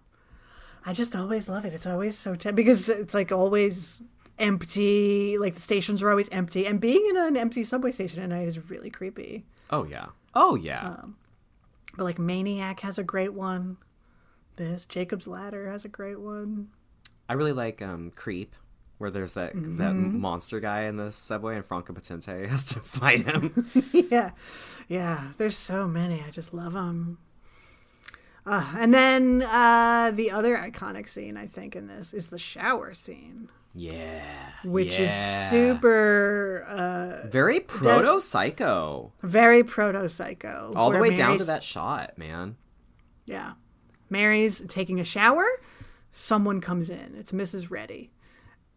I 0.87 0.93
just 0.93 1.15
always 1.15 1.49
love 1.49 1.65
it. 1.65 1.75
It's 1.75 1.87
always 1.87 2.17
so 2.17 2.35
tense 2.35 2.57
because 2.57 2.89
it's 2.89 3.15
like 3.15 3.33
always 3.33 4.03
empty. 4.39 5.39
Like 5.39 5.55
the 5.55 5.63
stations 5.63 6.03
are 6.03 6.11
always 6.11 6.29
empty, 6.31 6.67
and 6.67 6.81
being 6.81 7.07
in 7.09 7.17
an 7.17 7.37
empty 7.37 7.65
subway 7.65 7.93
station 7.93 8.23
at 8.23 8.29
night 8.29 8.49
is 8.49 8.71
really 8.71 8.91
creepy. 8.91 9.45
Oh 9.71 9.85
yeah. 9.85 10.07
Oh 10.35 10.57
yeah. 10.57 10.97
But 11.97 12.05
like 12.05 12.19
Maniac 12.19 12.81
has 12.81 12.99
a 12.99 13.05
great 13.05 13.35
one. 13.35 13.77
This 14.57 14.87
Jacob's 14.87 15.27
Ladder 15.27 15.71
has 15.71 15.85
a 15.85 15.89
great 15.89 16.21
one. 16.21 16.69
I 17.29 17.35
really 17.35 17.53
like 17.53 17.83
um 17.83 18.11
Creep 18.15 18.55
where 18.99 19.11
there's 19.11 19.33
that 19.33 19.53
that 19.55 19.95
monster 19.95 20.61
guy 20.61 20.83
in 20.83 20.97
the 20.97 21.11
subway 21.11 21.57
and 21.57 21.65
Franka 21.65 21.95
Potente 21.95 22.47
has 22.49 22.67
to 22.67 22.81
fight 22.81 23.27
him. 23.27 23.67
yeah, 23.93 24.33
yeah. 24.89 25.29
There's 25.39 25.57
so 25.57 25.89
many. 25.89 26.23
I 26.27 26.31
just 26.31 26.53
love 26.53 26.75
them. 26.75 27.19
Uh, 28.51 28.65
and 28.79 28.93
then 28.93 29.43
uh, 29.43 30.11
the 30.13 30.29
other 30.29 30.57
iconic 30.57 31.09
scene 31.09 31.37
I 31.37 31.47
think 31.47 31.77
in 31.77 31.87
this 31.87 32.13
is 32.13 32.31
the 32.31 32.39
shower 32.39 32.93
scene, 32.95 33.49
yeah. 33.77 34.25
which 34.65 34.99
yeah. 34.99 35.05
is 35.45 35.51
super 35.51 36.65
uh, 36.67 37.29
very 37.29 37.61
proto 37.61 38.21
psycho. 38.21 39.13
very 39.23 39.63
proto 39.63 40.09
psycho. 40.09 40.73
All 40.75 40.91
the 40.91 40.99
way 40.99 41.15
down 41.15 41.39
to 41.39 41.45
that 41.45 41.63
shot, 41.63 42.19
man. 42.19 42.57
Yeah. 43.25 43.53
Mary's 44.09 44.65
taking 44.67 44.99
a 44.99 45.05
shower. 45.05 45.47
Someone 46.11 46.61
comes 46.61 46.91
in. 46.91 47.15
It's 47.17 47.31
Mrs. 47.31 47.71
Redi. 47.71 48.11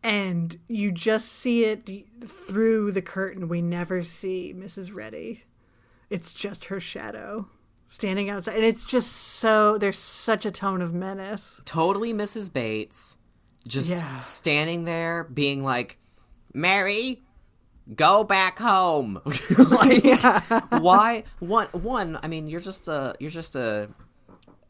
And 0.03 0.55
you 0.67 0.91
just 0.91 1.29
see 1.29 1.65
it 1.65 1.89
through 2.23 2.91
the 2.91 3.01
curtain. 3.01 3.47
We 3.47 3.63
never 3.63 4.03
see 4.03 4.53
Mrs. 4.55 4.93
Redi. 4.93 5.45
It's 6.11 6.31
just 6.31 6.65
her 6.65 6.79
shadow 6.79 7.47
standing 7.87 8.29
outside. 8.29 8.55
And 8.55 8.65
it's 8.65 8.85
just 8.85 9.11
so, 9.11 9.77
there's 9.77 9.97
such 9.97 10.45
a 10.45 10.51
tone 10.51 10.81
of 10.81 10.93
menace. 10.93 11.61
Totally 11.65 12.13
Mrs. 12.13 12.51
Bates 12.51 13.17
just 13.67 13.91
Yeah. 13.91 14.19
standing 14.19 14.83
there 14.85 15.23
being 15.25 15.63
like, 15.63 15.97
Mary, 16.53 17.21
go 17.95 18.23
back 18.23 18.59
home. 18.59 19.21
like, 19.71 20.03
why 20.81 21.23
one 21.39 21.67
one, 21.71 22.19
I 22.21 22.27
mean, 22.27 22.47
you're 22.47 22.61
just 22.61 22.87
a 22.87 23.15
you're 23.19 23.31
just 23.31 23.55
a, 23.55 23.89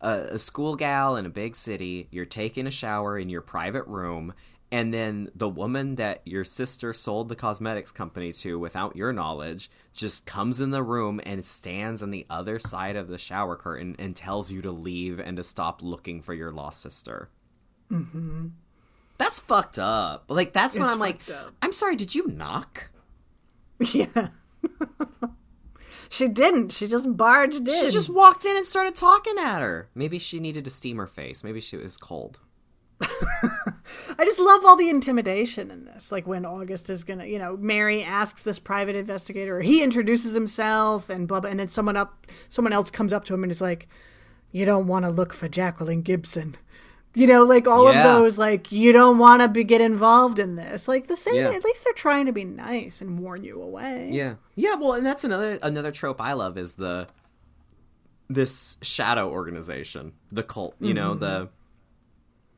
a 0.01 0.38
school 0.39 0.76
gal 0.76 1.16
in 1.16 1.26
a 1.26 1.30
big 1.30 1.55
city. 1.55 2.07
You're 2.11 2.26
taking 2.26 2.68
a 2.68 2.72
shower 2.72 3.18
in 3.18 3.30
your 3.30 3.41
private 3.41 3.86
room, 3.88 4.34
and 4.74 4.91
then 4.91 5.30
the 5.36 5.47
woman 5.47 5.95
that 5.95 6.21
your 6.26 6.43
sister 6.43 6.93
sold 6.93 7.30
the 7.30 7.36
cosmetics 7.36 7.91
company 7.91 8.34
to 8.34 8.57
without 8.57 8.95
your 8.95 9.13
knowledge 9.13 9.69
just 9.93 10.26
comes 10.26 10.59
in 10.59 10.71
the 10.71 10.82
room 10.82 11.21
and 11.28 11.45
stands 11.45 12.01
on 12.01 12.09
the 12.09 12.26
other 12.28 12.57
side 12.57 12.95
of 12.95 13.07
the 13.07 13.19
shower 13.19 13.55
curtain 13.55 13.95
and 13.99 14.15
tells 14.15 14.51
you 14.51 14.63
to 14.63 14.71
leave 14.71 15.19
and 15.19 15.38
to 15.38 15.43
stop 15.43 15.84
looking 15.84 16.24
for 16.24 16.34
your 16.34 16.51
lost 16.51 16.82
sister. 16.82 17.30
Mm-hmm. 17.91 18.47
That's 19.19 19.39
fucked 19.39 19.78
up. 19.78 20.26
Like 20.28 20.53
that's 20.53 20.76
when 20.76 20.89
I'm 20.89 20.97
like, 20.97 21.19
up. 21.30 21.53
I'm 21.61 21.71
sorry. 21.71 21.95
Did 21.95 22.15
you 22.15 22.26
knock? 22.26 22.89
Yeah. 23.93 24.30
she 26.09 26.28
didn't. 26.28 26.71
She 26.71 26.88
just 26.88 27.15
barged 27.15 27.67
in. 27.67 27.86
She 27.86 27.91
just 27.91 28.09
walked 28.09 28.43
in 28.43 28.57
and 28.57 28.65
started 28.65 28.95
talking 28.95 29.36
at 29.38 29.61
her. 29.61 29.89
Maybe 29.93 30.17
she 30.17 30.39
needed 30.39 30.63
to 30.63 30.71
steam 30.71 30.97
her 30.97 31.05
face. 31.05 31.43
Maybe 31.43 31.61
she 31.61 31.78
was 31.78 31.95
cold. 31.95 32.39
I 33.01 34.25
just 34.25 34.39
love 34.39 34.63
all 34.65 34.75
the 34.75 34.89
intimidation 34.89 35.71
in 35.71 35.85
this. 35.85 36.11
Like 36.11 36.27
when 36.27 36.45
August 36.45 36.89
is 36.89 37.03
gonna, 37.03 37.25
you 37.25 37.39
know, 37.39 37.57
Mary 37.57 38.03
asks 38.03 38.43
this 38.43 38.59
private 38.59 38.95
investigator, 38.95 39.57
or 39.57 39.61
he 39.61 39.83
introduces 39.83 40.33
himself, 40.33 41.09
and 41.09 41.27
blah 41.27 41.39
blah, 41.39 41.49
and 41.49 41.59
then 41.59 41.67
someone 41.67 41.97
up, 41.97 42.27
someone 42.49 42.73
else 42.73 42.89
comes 42.91 43.13
up 43.13 43.25
to 43.25 43.33
him 43.33 43.43
and 43.43 43.51
is 43.51 43.61
like, 43.61 43.87
"You 44.51 44.65
don't 44.65 44.87
want 44.87 45.05
to 45.05 45.11
look 45.11 45.33
for 45.33 45.49
Jacqueline 45.49 46.01
Gibson." 46.01 46.55
You 47.15 47.27
know, 47.27 47.43
like 47.43 47.67
all 47.67 47.91
Yeah. 47.91 47.99
of 47.99 48.03
those, 48.03 48.37
like 48.39 48.71
you 48.71 48.91
don't 48.91 49.19
want 49.19 49.43
to 49.43 49.47
be 49.47 49.63
get 49.63 49.81
involved 49.81 50.39
in 50.39 50.55
this. 50.55 50.87
Like 50.87 51.07
the 51.07 51.17
same, 51.17 51.35
Yeah. 51.35 51.51
at 51.51 51.63
least 51.63 51.83
they're 51.83 51.93
trying 51.93 52.25
to 52.25 52.31
be 52.31 52.43
nice 52.43 53.01
and 53.01 53.19
warn 53.19 53.43
you 53.43 53.61
away. 53.61 54.09
Yeah. 54.11 54.35
Yeah, 54.55 54.75
well, 54.75 54.93
and 54.93 55.05
that's 55.05 55.23
another 55.23 55.59
another 55.61 55.91
trope 55.91 56.19
I 56.19 56.33
love 56.33 56.57
is 56.57 56.73
the 56.75 57.07
this 58.29 58.77
shadow 58.81 59.29
organization, 59.29 60.13
the 60.31 60.41
cult, 60.43 60.75
you 60.79 60.93
know, 60.93 61.11
mm-hmm. 61.11 61.19
the 61.19 61.49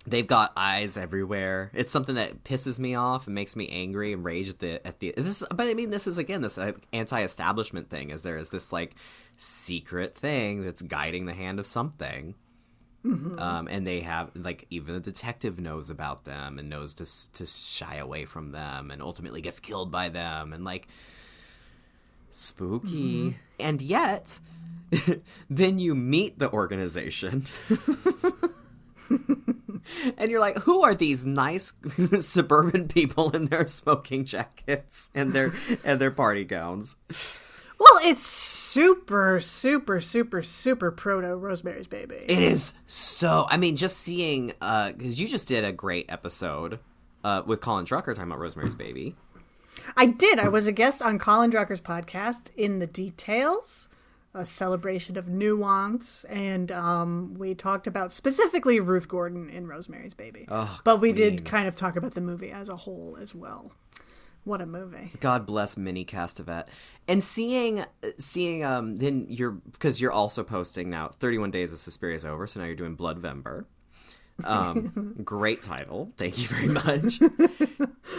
They've 0.08 0.28
got 0.28 0.54
eyes 0.56 0.98
everywhere. 0.98 1.72
It's 1.74 1.92
something 1.92 2.16
that 2.16 2.44
pisses 2.44 2.80
me 2.80 2.94
off 2.94 3.26
and 3.26 3.34
makes 3.34 3.56
me 3.56 3.68
angry 3.70 4.14
and 4.14 4.24
rage 4.24 4.50
at 4.50 4.60
the 4.60 4.86
at 4.86 5.00
the. 5.00 5.14
This, 5.18 5.44
but 5.50 5.68
I 5.68 5.74
mean, 5.74 5.90
this 5.90 6.06
is 6.06 6.18
again 6.18 6.42
this 6.42 6.58
uh, 6.58 6.74
anti-establishment 6.94 7.90
thing. 7.90 8.12
Is 8.12 8.22
there 8.22 8.38
is 8.38 8.52
this 8.52 8.72
like 8.72 8.96
secret 9.36 10.16
thing 10.16 10.62
that's 10.62 10.82
guiding 10.84 11.26
the 11.26 11.34
hand 11.34 11.60
of 11.60 11.66
something, 11.66 12.36
um, 13.04 13.68
and 13.70 13.86
they 13.88 14.02
have 14.02 14.30
like 14.36 14.68
even 14.70 14.94
the 14.94 15.00
detective 15.00 15.60
knows 15.60 15.90
about 15.90 16.24
them 16.24 16.60
and 16.60 16.70
knows 16.70 16.94
to 16.96 17.32
to 17.34 17.48
shy 17.48 17.96
away 17.96 18.26
from 18.26 18.52
them, 18.52 18.92
and 18.92 19.02
ultimately 19.02 19.42
gets 19.42 19.60
killed 19.60 19.92
by 19.92 20.10
them, 20.10 20.54
and 20.54 20.64
like 20.64 20.88
spooky. 22.32 23.38
And 23.60 23.82
yet, 23.82 24.40
then 25.50 25.80
you 25.80 25.96
meet 25.96 26.38
the 26.38 26.52
organization. 26.52 27.48
and 30.18 30.32
you're 30.32 30.40
like, 30.40 30.58
who 30.60 30.84
are 30.84 30.96
these 30.96 31.26
nice 31.26 31.74
suburban 32.20 32.88
people 32.88 33.32
in 33.32 33.46
their 33.46 33.68
smoking 33.68 34.26
jackets 34.26 35.12
and 35.14 35.34
their 35.34 35.54
and 35.84 36.00
their 36.00 36.12
party 36.12 36.44
gowns? 36.44 36.96
Well, 37.78 38.00
it's 38.04 38.26
super, 38.26 39.40
super, 39.42 40.00
super, 40.00 40.42
super 40.42 40.92
proto 40.92 41.36
Rosemary's 41.36 41.88
Baby. 41.88 42.16
It 42.16 42.40
is 42.40 42.74
so. 42.88 43.48
I 43.50 43.58
mean, 43.58 43.76
just 43.76 43.98
seeing 43.98 44.48
because 44.48 45.20
you 45.20 45.28
just 45.28 45.48
did 45.48 45.66
a 45.66 45.74
great 45.74 46.06
episode 46.10 46.80
uh, 47.24 47.44
with 47.46 47.60
Colin 47.60 47.86
Drucker 47.86 48.16
talking 48.16 48.24
about 48.24 48.40
Rosemary's 48.40 48.76
Baby. 48.76 49.16
I 49.98 50.06
did. 50.06 50.40
I 50.40 50.48
was 50.48 50.68
a 50.68 50.72
guest 50.72 51.02
on 51.02 51.20
Colin 51.20 51.52
Drucker's 51.52 51.82
podcast 51.82 52.50
in 52.56 52.80
the 52.80 52.88
details, 52.88 53.90
a 54.36 54.46
celebration 54.46 55.18
of 55.18 55.30
nuance, 55.30 56.26
and 56.26 56.72
um, 56.72 57.36
we 57.38 57.56
talked 57.56 57.88
about 57.88 58.12
specifically 58.12 58.80
Ruth 58.80 59.08
Gordon 59.08 59.50
in 59.50 59.66
Rosemary's 59.66 60.14
Baby. 60.14 60.46
Oh, 60.50 60.80
but 60.84 61.00
we 61.00 61.14
queen. 61.14 61.38
did 61.38 61.46
kind 61.46 61.68
of 61.68 61.76
talk 61.76 61.96
about 61.96 62.14
the 62.14 62.22
movie 62.22 62.52
as 62.52 62.68
a 62.68 62.76
whole 62.76 63.18
as 63.20 63.34
well. 63.34 63.72
What 64.44 64.62
a 64.62 64.66
movie! 64.66 65.12
God 65.22 65.46
bless 65.48 65.76
Minnie 65.78 66.06
Castevet. 66.06 66.68
And 67.08 67.24
seeing 67.24 67.84
seeing 68.20 68.64
um 68.64 68.98
then 68.98 69.26
you're 69.30 69.52
because 69.52 70.00
you're 70.00 70.12
also 70.12 70.44
posting 70.44 70.90
now 70.90 71.08
31 71.08 71.50
days 71.50 71.74
of 71.74 71.80
Suspiria 71.80 72.16
is 72.16 72.26
over, 72.26 72.46
so 72.46 72.60
now 72.60 72.66
you're 72.68 72.76
doing 72.76 72.96
Bloodvember. 72.96 73.66
Um 74.44 75.16
great 75.24 75.64
title. 75.64 76.12
Thank 76.18 76.38
you 76.38 76.48
very 76.48 76.68
much. 76.68 77.20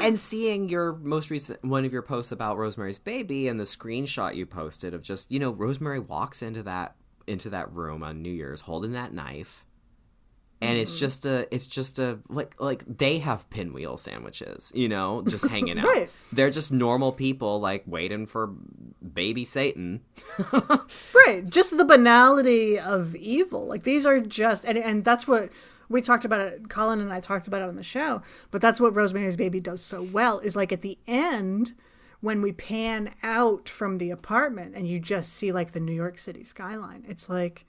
And 0.00 0.18
seeing 0.18 0.68
your 0.68 0.94
most 0.94 1.30
recent 1.30 1.64
one 1.64 1.84
of 1.84 1.92
your 1.92 2.02
posts 2.02 2.32
about 2.32 2.58
Rosemary's 2.58 2.98
baby 2.98 3.48
and 3.48 3.58
the 3.58 3.64
screenshot 3.64 4.34
you 4.34 4.46
posted 4.46 4.94
of 4.94 5.02
just, 5.02 5.30
you 5.30 5.38
know, 5.38 5.50
Rosemary 5.50 6.00
walks 6.00 6.42
into 6.42 6.62
that 6.64 6.96
into 7.26 7.50
that 7.50 7.72
room 7.72 8.02
on 8.02 8.22
New 8.22 8.32
Year's 8.32 8.62
holding 8.62 8.92
that 8.92 9.12
knife. 9.12 9.64
And 10.62 10.78
it's 10.78 10.92
mm-hmm. 10.92 11.00
just 11.00 11.26
a, 11.26 11.54
it's 11.54 11.66
just 11.66 11.98
a, 11.98 12.18
like, 12.30 12.58
like 12.58 12.82
they 12.86 13.18
have 13.18 13.50
pinwheel 13.50 13.98
sandwiches, 13.98 14.72
you 14.74 14.88
know, 14.88 15.22
just 15.22 15.46
hanging 15.50 15.78
out. 15.78 15.84
Right. 15.84 16.10
They're 16.32 16.50
just 16.50 16.72
normal 16.72 17.12
people, 17.12 17.60
like 17.60 17.84
waiting 17.86 18.24
for 18.24 18.54
baby 19.12 19.44
Satan. 19.44 20.00
Right, 21.26 21.48
just 21.48 21.76
the 21.76 21.84
banality 21.84 22.78
of 22.78 23.16
evil. 23.16 23.66
Like 23.66 23.82
these 23.82 24.06
are 24.06 24.20
just, 24.20 24.64
and 24.64 24.78
and 24.78 25.04
that's 25.04 25.26
what 25.26 25.50
we 25.88 26.00
talked 26.00 26.24
about. 26.24 26.40
It, 26.40 26.68
Colin 26.68 27.00
and 27.00 27.12
I 27.12 27.20
talked 27.20 27.46
about 27.46 27.62
it 27.62 27.68
on 27.68 27.76
the 27.76 27.82
show. 27.82 28.22
But 28.50 28.60
that's 28.60 28.80
what 28.80 28.94
Rosemary's 28.94 29.36
Baby 29.36 29.60
does 29.60 29.82
so 29.82 30.02
well. 30.02 30.38
Is 30.40 30.56
like 30.56 30.72
at 30.72 30.82
the 30.82 30.98
end 31.06 31.74
when 32.20 32.42
we 32.42 32.52
pan 32.52 33.14
out 33.22 33.68
from 33.68 33.98
the 33.98 34.10
apartment 34.10 34.74
and 34.74 34.88
you 34.88 34.98
just 34.98 35.32
see 35.32 35.52
like 35.52 35.72
the 35.72 35.80
New 35.80 35.92
York 35.92 36.18
City 36.18 36.44
skyline. 36.44 37.04
It's 37.08 37.28
like 37.28 37.66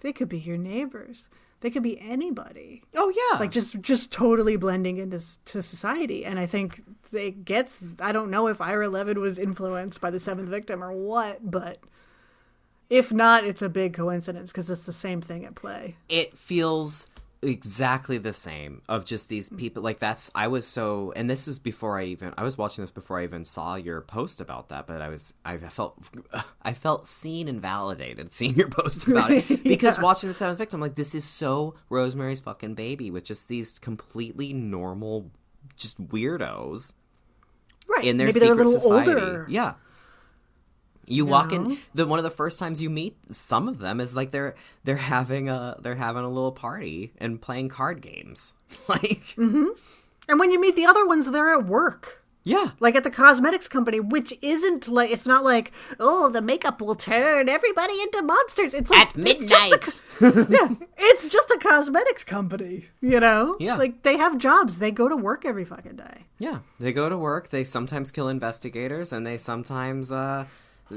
they 0.00 0.12
could 0.12 0.28
be 0.28 0.38
your 0.38 0.58
neighbors. 0.58 1.28
They 1.60 1.70
could 1.70 1.82
be 1.82 1.98
anybody. 2.00 2.82
Oh 2.94 3.12
yeah, 3.16 3.38
Like 3.38 3.50
just 3.50 3.80
just 3.80 4.12
totally 4.12 4.56
blending 4.56 4.98
into 4.98 5.22
to 5.46 5.62
society. 5.62 6.24
And 6.24 6.38
I 6.38 6.46
think 6.46 6.82
it 7.12 7.44
gets. 7.44 7.80
I 7.98 8.12
don't 8.12 8.30
know 8.30 8.46
if 8.48 8.60
Ira 8.60 8.88
Levin 8.88 9.20
was 9.20 9.38
influenced 9.38 10.00
by 10.00 10.10
the 10.10 10.20
Seventh 10.20 10.48
Victim 10.48 10.84
or 10.84 10.92
what, 10.92 11.50
but 11.50 11.78
if 12.90 13.12
not, 13.12 13.44
it's 13.44 13.62
a 13.62 13.68
big 13.68 13.94
coincidence 13.94 14.52
because 14.52 14.70
it's 14.70 14.86
the 14.86 14.92
same 14.92 15.20
thing 15.20 15.44
at 15.44 15.54
play. 15.54 15.96
it 16.08 16.36
feels 16.36 17.06
exactly 17.46 18.18
the 18.18 18.32
same 18.32 18.82
of 18.88 19.04
just 19.04 19.28
these 19.28 19.50
mm. 19.50 19.58
people 19.58 19.82
like 19.82 19.98
that's 19.98 20.30
i 20.34 20.46
was 20.46 20.66
so 20.66 21.12
and 21.16 21.30
this 21.30 21.46
was 21.46 21.58
before 21.58 21.98
i 21.98 22.04
even 22.04 22.34
i 22.36 22.42
was 22.42 22.58
watching 22.58 22.82
this 22.82 22.90
before 22.90 23.18
i 23.20 23.24
even 23.24 23.44
saw 23.44 23.76
your 23.76 24.00
post 24.00 24.40
about 24.40 24.68
that 24.68 24.86
but 24.86 25.00
i 25.00 25.08
was 25.08 25.32
i 25.44 25.56
felt 25.56 25.96
i 26.62 26.72
felt 26.72 27.06
seen 27.06 27.48
and 27.48 27.60
validated 27.62 28.32
seeing 28.32 28.54
your 28.54 28.68
post 28.68 29.06
about 29.08 29.30
it 29.30 29.62
because 29.64 29.98
watching 29.98 30.28
the 30.28 30.34
seventh 30.34 30.58
victim 30.58 30.80
like 30.80 30.96
this 30.96 31.14
is 31.14 31.24
so 31.24 31.74
rosemary's 31.88 32.40
fucking 32.40 32.74
baby 32.74 33.10
with 33.10 33.24
just 33.24 33.48
these 33.48 33.78
completely 33.78 34.52
normal 34.52 35.30
just 35.76 36.02
weirdos 36.08 36.92
Right. 37.88 38.04
in 38.04 38.16
their 38.16 38.26
Maybe 38.26 38.40
secret 38.40 38.56
they're 38.56 38.64
a 38.64 38.68
little 38.68 38.80
society. 38.80 39.10
older. 39.12 39.46
Yeah. 39.48 39.74
You 41.06 41.24
walk 41.26 41.52
in 41.52 41.78
the 41.94 42.06
one 42.06 42.18
of 42.18 42.24
the 42.24 42.30
first 42.30 42.58
times 42.58 42.82
you 42.82 42.90
meet 42.90 43.16
some 43.30 43.68
of 43.68 43.78
them 43.78 44.00
is 44.00 44.14
like 44.14 44.30
they're 44.32 44.54
they're 44.84 44.96
having 44.96 45.48
a 45.48 45.76
they're 45.80 45.94
having 45.94 46.24
a 46.24 46.28
little 46.28 46.52
party 46.52 47.12
and 47.18 47.40
playing 47.40 47.68
card 47.68 48.00
games. 48.00 48.54
like 48.88 49.34
And 50.28 50.40
when 50.40 50.50
you 50.50 50.60
meet 50.60 50.76
the 50.76 50.86
other 50.86 51.06
ones, 51.06 51.30
they're 51.30 51.52
at 51.54 51.66
work. 51.66 52.22
yeah. 52.42 52.70
Like 52.80 52.96
at 52.96 53.04
the 53.04 53.10
cosmetics 53.10 53.68
company, 53.68 54.00
which 54.00 54.34
isn't 54.42 54.88
like 54.88 55.10
it's 55.10 55.26
not 55.26 55.44
like 55.44 55.70
oh 56.00 56.28
the 56.28 56.42
makeup 56.42 56.80
will 56.80 56.96
turn 56.96 57.48
everybody 57.48 58.00
into 58.02 58.22
monsters. 58.22 58.74
It's 58.74 58.90
like 58.90 59.16
At 59.16 59.26
it's 59.26 59.44
just 59.44 60.02
a- 60.20 60.24
midnight. 60.24 60.50
yeah, 60.50 60.86
it's 60.98 61.28
just 61.28 61.50
a 61.50 61.58
cosmetics 61.58 62.24
company, 62.24 62.86
you 63.00 63.20
know? 63.20 63.56
Yeah. 63.60 63.76
Like 63.76 64.02
they 64.02 64.16
have 64.16 64.38
jobs. 64.38 64.78
They 64.78 64.90
go 64.90 65.08
to 65.08 65.16
work 65.16 65.44
every 65.44 65.64
fucking 65.64 65.96
day. 65.96 66.24
yeah. 66.38 66.58
They 66.80 66.92
go 66.92 67.08
to 67.08 67.16
work, 67.16 67.50
they 67.50 67.62
sometimes 67.64 68.10
kill 68.10 68.28
investigators 68.28 69.12
and 69.12 69.24
they 69.26 69.38
sometimes 69.38 70.10
uh 70.10 70.46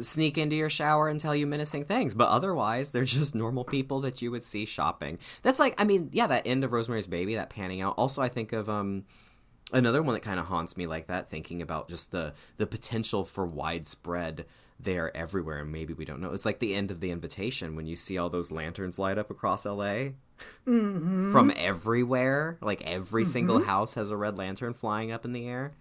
sneak 0.01 0.37
into 0.37 0.55
your 0.55 0.69
shower 0.69 1.07
and 1.07 1.19
tell 1.19 1.35
you 1.35 1.47
menacing 1.47 1.85
things, 1.85 2.13
but 2.13 2.29
otherwise 2.29 2.91
they're 2.91 3.03
just 3.03 3.35
normal 3.35 3.63
people 3.63 4.01
that 4.01 4.21
you 4.21 4.31
would 4.31 4.43
see 4.43 4.65
shopping. 4.65 5.19
That's 5.41 5.59
like 5.59 5.79
I 5.79 5.83
mean, 5.83 6.09
yeah, 6.11 6.27
that 6.27 6.45
end 6.45 6.63
of 6.63 6.71
Rosemary's 6.71 7.07
Baby, 7.07 7.35
that 7.35 7.49
panning 7.49 7.81
out. 7.81 7.95
Also 7.97 8.21
I 8.21 8.27
think 8.27 8.53
of 8.53 8.69
um 8.69 9.05
another 9.71 10.01
one 10.01 10.13
that 10.13 10.21
kind 10.21 10.39
of 10.39 10.47
haunts 10.47 10.77
me 10.77 10.87
like 10.87 11.07
that 11.07 11.29
thinking 11.29 11.61
about 11.61 11.89
just 11.89 12.11
the 12.11 12.33
the 12.57 12.67
potential 12.67 13.23
for 13.23 13.45
widespread 13.45 14.45
there 14.81 15.15
everywhere 15.15 15.59
and 15.59 15.71
maybe 15.71 15.93
we 15.93 16.05
don't 16.05 16.21
know. 16.21 16.31
It's 16.31 16.45
like 16.45 16.59
the 16.59 16.73
end 16.73 16.89
of 16.91 16.99
the 17.01 17.11
invitation 17.11 17.75
when 17.75 17.85
you 17.85 17.95
see 17.95 18.17
all 18.17 18.29
those 18.29 18.51
lanterns 18.51 18.97
light 18.97 19.17
up 19.17 19.29
across 19.29 19.65
la 19.65 20.09
from 20.63 21.51
everywhere 21.57 22.57
like 22.61 22.81
every 22.83 23.25
single 23.25 23.61
house 23.61 23.95
has 23.95 24.09
a 24.09 24.15
red 24.15 24.37
lantern 24.37 24.73
flying 24.73 25.11
up 25.11 25.25
in 25.25 25.33
the 25.33 25.47
air. 25.47 25.71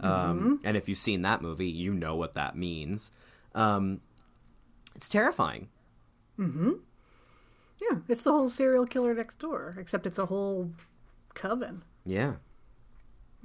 Um, 0.00 0.60
and 0.64 0.78
if 0.78 0.88
you've 0.88 0.96
seen 0.96 1.20
that 1.22 1.42
movie 1.42 1.68
you 1.68 1.92
know 1.92 2.16
what 2.16 2.34
that 2.34 2.56
means 2.56 3.10
um, 3.54 4.00
it's 4.94 5.08
terrifying 5.08 5.68
Mm-hmm. 6.38 6.72
Yeah, 7.82 7.98
it's 8.08 8.22
the 8.22 8.32
whole 8.32 8.48
serial 8.48 8.86
killer 8.86 9.12
next 9.14 9.38
door, 9.38 9.74
except 9.78 10.06
it's 10.06 10.18
a 10.18 10.26
whole 10.26 10.70
coven. 11.34 11.82
yeah 12.04 12.34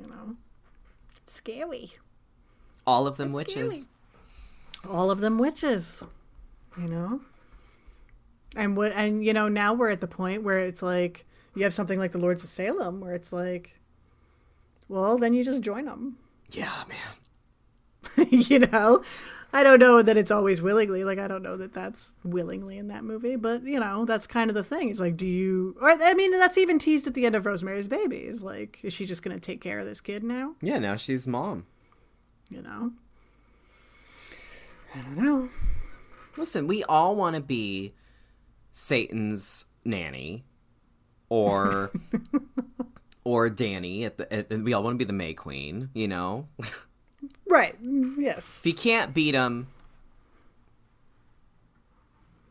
You 0.02 0.10
know, 0.10 0.36
scary. 1.28 1.92
all 2.88 3.06
of 3.08 3.18
them 3.18 3.32
witches 3.34 3.88
All 4.90 5.10
of 5.12 5.20
them 5.20 5.38
witches. 5.40 6.04
You 6.78 6.88
know, 6.90 7.22
and 8.56 8.76
what? 8.78 8.92
And 8.94 9.26
you 9.26 9.34
know, 9.34 9.48
now 9.50 9.74
we're 9.74 9.90
at 9.90 10.02
the 10.02 10.08
point 10.08 10.44
where 10.44 10.60
it's 10.60 10.82
like 10.82 11.26
you 11.56 11.64
have 11.64 11.74
something 11.74 11.98
like 12.00 12.12
the 12.12 12.18
Lords 12.18 12.44
of 12.44 12.50
Salem, 12.50 13.00
where 13.02 13.14
it's 13.14 13.32
like, 13.34 13.80
well, 14.90 15.18
then 15.18 15.34
you 15.34 15.44
just 15.44 15.62
join 15.62 15.86
them. 15.86 16.18
yeah 16.52 16.84
man 16.90 18.28
you 18.30 18.60
know, 18.60 19.04
I 19.56 19.64
don't 19.64 19.80
know 19.80 20.02
that 20.02 20.18
it's 20.18 20.32
always 20.32 20.62
willingly. 20.62 21.06
Like 21.06 21.18
I 21.18 21.30
don't 21.30 21.42
know 21.42 21.56
that 21.56 21.72
that's 21.72 22.14
willingly 22.26 22.78
in 22.78 22.90
that 22.90 23.06
movie, 23.06 23.38
but 23.38 23.64
you 23.64 23.80
know, 23.80 24.04
that's 24.04 24.28
kind 24.28 24.52
of 24.52 24.54
the 24.54 24.66
thing. 24.66 24.90
It's 24.90 25.00
like, 25.00 25.16
do 25.16 25.26
you? 25.26 25.78
Or 25.80 25.92
I 25.92 26.14
mean, 26.14 26.32
that's 26.32 26.58
even 26.58 26.78
teased 26.78 27.08
at 27.08 27.14
the 27.14 27.26
end 27.26 27.36
of 27.36 27.46
Rosemary's 27.46 27.88
Baby. 27.88 28.18
Is 28.18 28.44
like, 28.44 28.82
is 28.84 28.92
she 28.92 29.06
just 29.06 29.24
going 29.24 29.34
to 29.34 29.40
take 29.40 29.62
care 29.62 29.80
of 29.80 29.86
this 29.86 30.02
kid 30.02 30.26
now? 30.26 30.56
yeah 30.62 30.78
now 30.78 30.98
she's 30.98 31.26
mom 31.26 31.66
You 32.50 32.64
know, 32.64 32.92
I 34.94 35.00
don't 35.00 35.18
know. 35.18 35.50
Listen, 36.36 36.68
we 36.68 36.84
all 36.84 37.16
want 37.16 37.38
to 37.38 37.42
be 37.42 37.94
Satan's 38.74 39.64
nanny, 39.86 40.44
or 41.30 41.94
or 43.24 43.50
Danny 43.50 44.04
at 44.04 44.18
the. 44.18 44.34
At, 44.34 44.50
we 44.50 44.74
all 44.74 44.84
want 44.84 44.96
to 44.96 44.98
be 44.98 45.08
the 45.08 45.14
May 45.14 45.34
Queen, 45.34 45.92
you 45.94 46.10
know. 46.10 46.50
if 47.64 47.74
Right? 47.82 48.18
Yes. 48.18 48.58
If 48.60 48.66
you 48.66 48.74
can't 48.74 49.14
beat 49.14 49.36
him, 49.36 49.68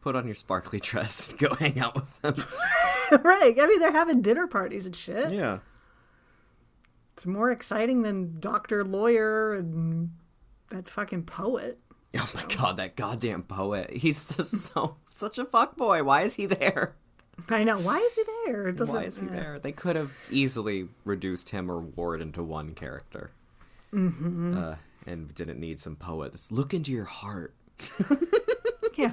put 0.01 0.17
on 0.17 0.27
your 0.27 0.35
sparkly 0.35 0.81
dress 0.81 1.31
and 1.31 1.39
go 1.39 1.55
hang 1.55 1.79
out 1.81 1.95
with 1.95 2.21
them. 2.23 2.35
right. 3.23 3.59
I 3.59 3.67
mean, 3.67 3.81
they're 3.81 3.93
having 3.93 4.23
dinner 4.23 4.47
parties 4.47 4.87
and 4.87 4.95
shit. 4.95 5.33
yeah. 5.33 5.59
It's 7.17 7.27
more 7.27 7.51
exciting 7.53 8.03
than 8.03 8.41
Doctor 8.41 8.83
Lawyer 8.85 9.55
and 9.55 10.11
that 10.71 10.89
fucking 10.89 11.25
poet. 11.25 11.79
Oh 12.17 12.31
my 12.35 12.45
god, 12.57 12.77
that 12.79 12.97
goddamn 12.97 13.45
poet. 13.45 13.93
He's 13.93 14.37
just 14.37 14.51
so 14.73 14.97
such 15.09 15.39
a 15.39 15.45
fuckboy. 15.45 16.05
Why 16.05 16.23
is 16.23 16.35
he 16.35 16.47
there? 16.47 16.97
I 17.49 17.65
know. 17.65 17.79
Why 17.79 17.99
is 17.99 18.15
he 18.15 18.23
there? 18.47 18.73
Doesn't- 18.73 18.95
Why 18.95 19.05
is 19.05 19.19
he 19.21 19.27
uh, 19.27 19.31
there? 19.31 19.59
They 19.61 19.73
could 19.73 19.97
have 19.97 20.13
easily 20.31 20.89
reduced 21.05 21.51
him 21.51 21.71
or 21.71 21.81
Ward 21.81 22.21
into 22.21 22.43
one 22.43 22.75
character. 22.75 23.31
Mm-hmm. 23.93 24.59
Uh, 24.59 24.75
and 25.07 25.35
didn't 25.35 25.61
need 25.61 25.81
some 25.81 25.97
poets. 25.97 26.51
Look 26.53 26.73
into 26.75 26.93
your 26.93 27.05
heart. 27.05 27.55
Yeah. 28.97 29.09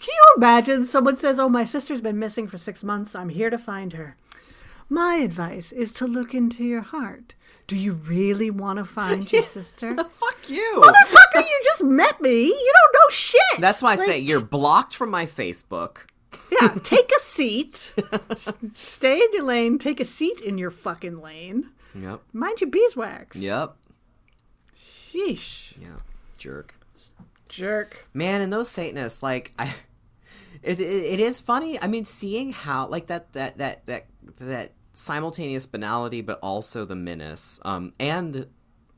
Can 0.00 0.08
you 0.14 0.24
imagine 0.36 0.84
someone 0.84 1.16
says, 1.16 1.38
Oh, 1.38 1.48
my 1.48 1.62
sister's 1.62 2.00
been 2.00 2.18
missing 2.18 2.48
for 2.48 2.58
six 2.58 2.82
months. 2.82 3.14
I'm 3.14 3.28
here 3.28 3.50
to 3.50 3.56
find 3.58 3.92
her. 3.92 4.16
My 4.88 5.14
advice 5.16 5.70
is 5.70 5.92
to 5.94 6.06
look 6.08 6.34
into 6.34 6.64
your 6.64 6.80
heart. 6.82 7.34
Do 7.68 7.76
you 7.76 7.92
really 7.92 8.50
want 8.50 8.78
to 8.80 8.84
find 8.84 9.30
your 9.32 9.42
sister? 9.58 9.94
Fuck 10.10 10.48
you. 10.50 10.82
Motherfucker, 10.84 11.40
you 11.42 11.60
just 11.64 11.84
met 11.84 12.20
me. 12.20 12.46
You 12.46 12.72
don't 12.74 12.92
know 12.94 13.10
shit. 13.10 13.60
That's 13.60 13.80
why 13.80 13.92
I 13.92 13.96
say 13.96 14.18
you're 14.18 14.40
blocked 14.44 14.94
from 14.96 15.10
my 15.10 15.24
Facebook. 15.24 15.98
Yeah, 16.60 16.74
take 16.82 17.10
a 17.16 17.20
seat. 17.20 17.92
S- 18.30 18.52
Stay 18.74 19.20
in 19.20 19.28
your 19.32 19.44
lane. 19.44 19.78
Take 19.78 20.00
a 20.00 20.04
seat 20.04 20.40
in 20.40 20.58
your 20.58 20.70
fucking 20.72 21.20
lane. 21.22 21.70
Yep. 21.94 22.22
Mind 22.32 22.60
your 22.60 22.70
beeswax. 22.70 23.36
Yep. 23.36 23.76
Sheesh. 24.76 25.80
Yeah. 25.80 25.98
Jerk. 26.38 26.74
Jerk. 27.48 28.06
Man, 28.12 28.42
and 28.42 28.52
those 28.52 28.68
Satanists, 28.68 29.22
like 29.22 29.52
I, 29.58 29.72
it, 30.62 30.80
it 30.80 30.82
it 30.82 31.20
is 31.20 31.40
funny. 31.40 31.80
I 31.80 31.86
mean, 31.86 32.04
seeing 32.04 32.52
how 32.52 32.86
like 32.88 33.06
that 33.06 33.32
that 33.32 33.58
that 33.58 33.86
that 33.86 34.06
that 34.38 34.72
simultaneous 34.92 35.66
banality, 35.66 36.20
but 36.22 36.38
also 36.42 36.84
the 36.84 36.96
menace. 36.96 37.60
Um, 37.64 37.92
and 37.98 38.46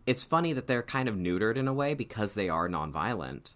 it's 0.07 0.24
funny 0.24 0.53
that 0.53 0.66
they're 0.66 0.83
kind 0.83 1.09
of 1.09 1.16
neutered 1.16 1.57
in 1.57 1.68
a 1.68 1.72
way 1.72 1.95
because 1.95 2.35
they 2.35 2.49
are 2.49 2.68
nonviolent. 2.68 3.55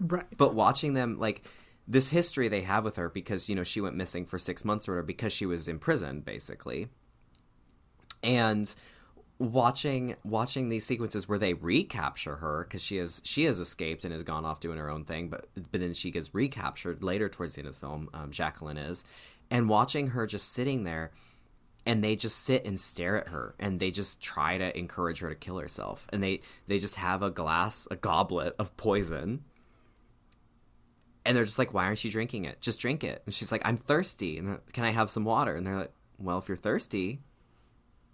Right. 0.00 0.26
But 0.36 0.54
watching 0.54 0.94
them 0.94 1.18
like 1.18 1.42
this 1.86 2.10
history 2.10 2.48
they 2.48 2.62
have 2.62 2.84
with 2.84 2.96
her 2.96 3.08
because 3.08 3.48
you 3.48 3.54
know 3.54 3.64
she 3.64 3.80
went 3.80 3.96
missing 3.96 4.24
for 4.24 4.38
six 4.38 4.64
months 4.64 4.88
or 4.88 4.92
whatever 4.92 5.06
because 5.06 5.32
she 5.32 5.46
was 5.46 5.68
imprisoned 5.68 6.24
basically, 6.24 6.88
and 8.22 8.74
watching 9.38 10.14
watching 10.22 10.68
these 10.68 10.86
sequences 10.86 11.28
where 11.28 11.38
they 11.38 11.54
recapture 11.54 12.36
her 12.36 12.64
because 12.64 12.82
she 12.82 12.96
has 12.98 13.20
she 13.24 13.44
has 13.44 13.58
escaped 13.58 14.04
and 14.04 14.12
has 14.12 14.22
gone 14.22 14.44
off 14.44 14.60
doing 14.60 14.78
her 14.78 14.88
own 14.88 15.04
thing 15.04 15.28
but 15.28 15.48
but 15.72 15.80
then 15.80 15.92
she 15.92 16.10
gets 16.10 16.34
recaptured 16.34 17.02
later 17.02 17.28
towards 17.28 17.54
the 17.54 17.60
end 17.60 17.68
of 17.68 17.74
the 17.74 17.80
film 17.80 18.08
um, 18.14 18.30
jacqueline 18.30 18.76
is. 18.76 19.04
And 19.50 19.68
watching 19.68 20.08
her 20.08 20.26
just 20.26 20.52
sitting 20.52 20.84
there 20.84 21.10
and 21.84 22.02
they 22.02 22.16
just 22.16 22.44
sit 22.44 22.64
and 22.64 22.80
stare 22.80 23.16
at 23.20 23.28
her 23.28 23.54
and 23.58 23.78
they 23.80 23.90
just 23.90 24.22
try 24.22 24.56
to 24.56 24.76
encourage 24.78 25.18
her 25.18 25.28
to 25.28 25.34
kill 25.34 25.58
herself. 25.58 26.06
And 26.12 26.22
they 26.22 26.40
they 26.68 26.78
just 26.78 26.94
have 26.94 27.22
a 27.22 27.30
glass 27.30 27.88
a 27.90 27.96
goblet 27.96 28.54
of 28.58 28.76
poison. 28.76 29.44
And 31.26 31.36
they're 31.36 31.44
just 31.44 31.58
like 31.58 31.74
why 31.74 31.86
aren't 31.86 32.04
you 32.04 32.10
drinking 32.10 32.44
it? 32.44 32.60
Just 32.60 32.78
drink 32.78 33.02
it. 33.02 33.22
And 33.26 33.34
she's 33.34 33.50
like 33.50 33.62
i'm 33.64 33.76
thirsty. 33.76 34.38
And 34.38 34.60
can 34.72 34.84
i 34.84 34.90
have 34.90 35.10
some 35.10 35.24
water? 35.24 35.56
And 35.56 35.66
they're 35.66 35.76
like 35.76 35.92
well 36.18 36.38
if 36.38 36.46
you're 36.46 36.56
thirsty 36.56 37.20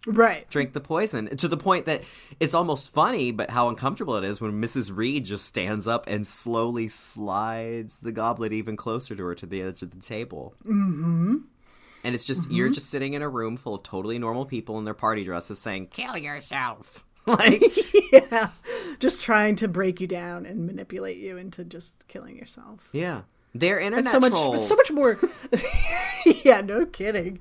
right. 0.06 0.48
drink 0.50 0.72
the 0.72 0.80
poison 0.80 1.34
to 1.36 1.48
the 1.48 1.56
point 1.56 1.86
that 1.86 2.02
it's 2.38 2.54
almost 2.54 2.92
funny 2.92 3.30
but 3.30 3.50
how 3.50 3.68
uncomfortable 3.68 4.16
it 4.16 4.24
is 4.24 4.40
when 4.40 4.52
mrs 4.60 4.94
reed 4.94 5.24
just 5.24 5.44
stands 5.44 5.86
up 5.86 6.06
and 6.06 6.26
slowly 6.26 6.88
slides 6.88 8.00
the 8.00 8.12
goblet 8.12 8.52
even 8.52 8.76
closer 8.76 9.14
to 9.14 9.24
her 9.24 9.34
to 9.34 9.46
the 9.46 9.62
edge 9.62 9.82
of 9.82 9.90
the 9.90 10.00
table 10.00 10.54
mm-hmm. 10.64 11.36
and 12.04 12.14
it's 12.14 12.24
just 12.24 12.50
you're 12.50 12.70
just 12.70 12.90
sitting 12.90 13.14
in 13.14 13.22
a 13.22 13.28
room 13.28 13.56
full 13.56 13.74
of 13.74 13.82
totally 13.82 14.18
normal 14.18 14.46
people 14.46 14.78
in 14.78 14.84
their 14.84 14.94
party 14.94 15.24
dresses 15.24 15.58
saying 15.58 15.86
kill 15.88 16.16
yourself 16.16 17.04
like 17.26 17.62
yeah. 18.12 18.48
Just 18.98 19.20
trying 19.20 19.54
to 19.56 19.68
break 19.68 20.00
you 20.00 20.06
down 20.06 20.46
and 20.46 20.66
manipulate 20.66 21.18
you 21.18 21.36
into 21.36 21.64
just 21.64 22.08
killing 22.08 22.34
yourself. 22.36 22.88
yeah 22.92 23.22
they're 23.54 23.78
internet 23.78 24.04
It's 24.06 24.12
so 24.12 24.20
much 24.20 24.32
trolls. 24.32 24.66
so 24.66 24.74
much 24.74 24.90
more 24.90 25.18
Yeah, 26.44 26.60
no 26.62 26.86
kidding. 26.86 27.40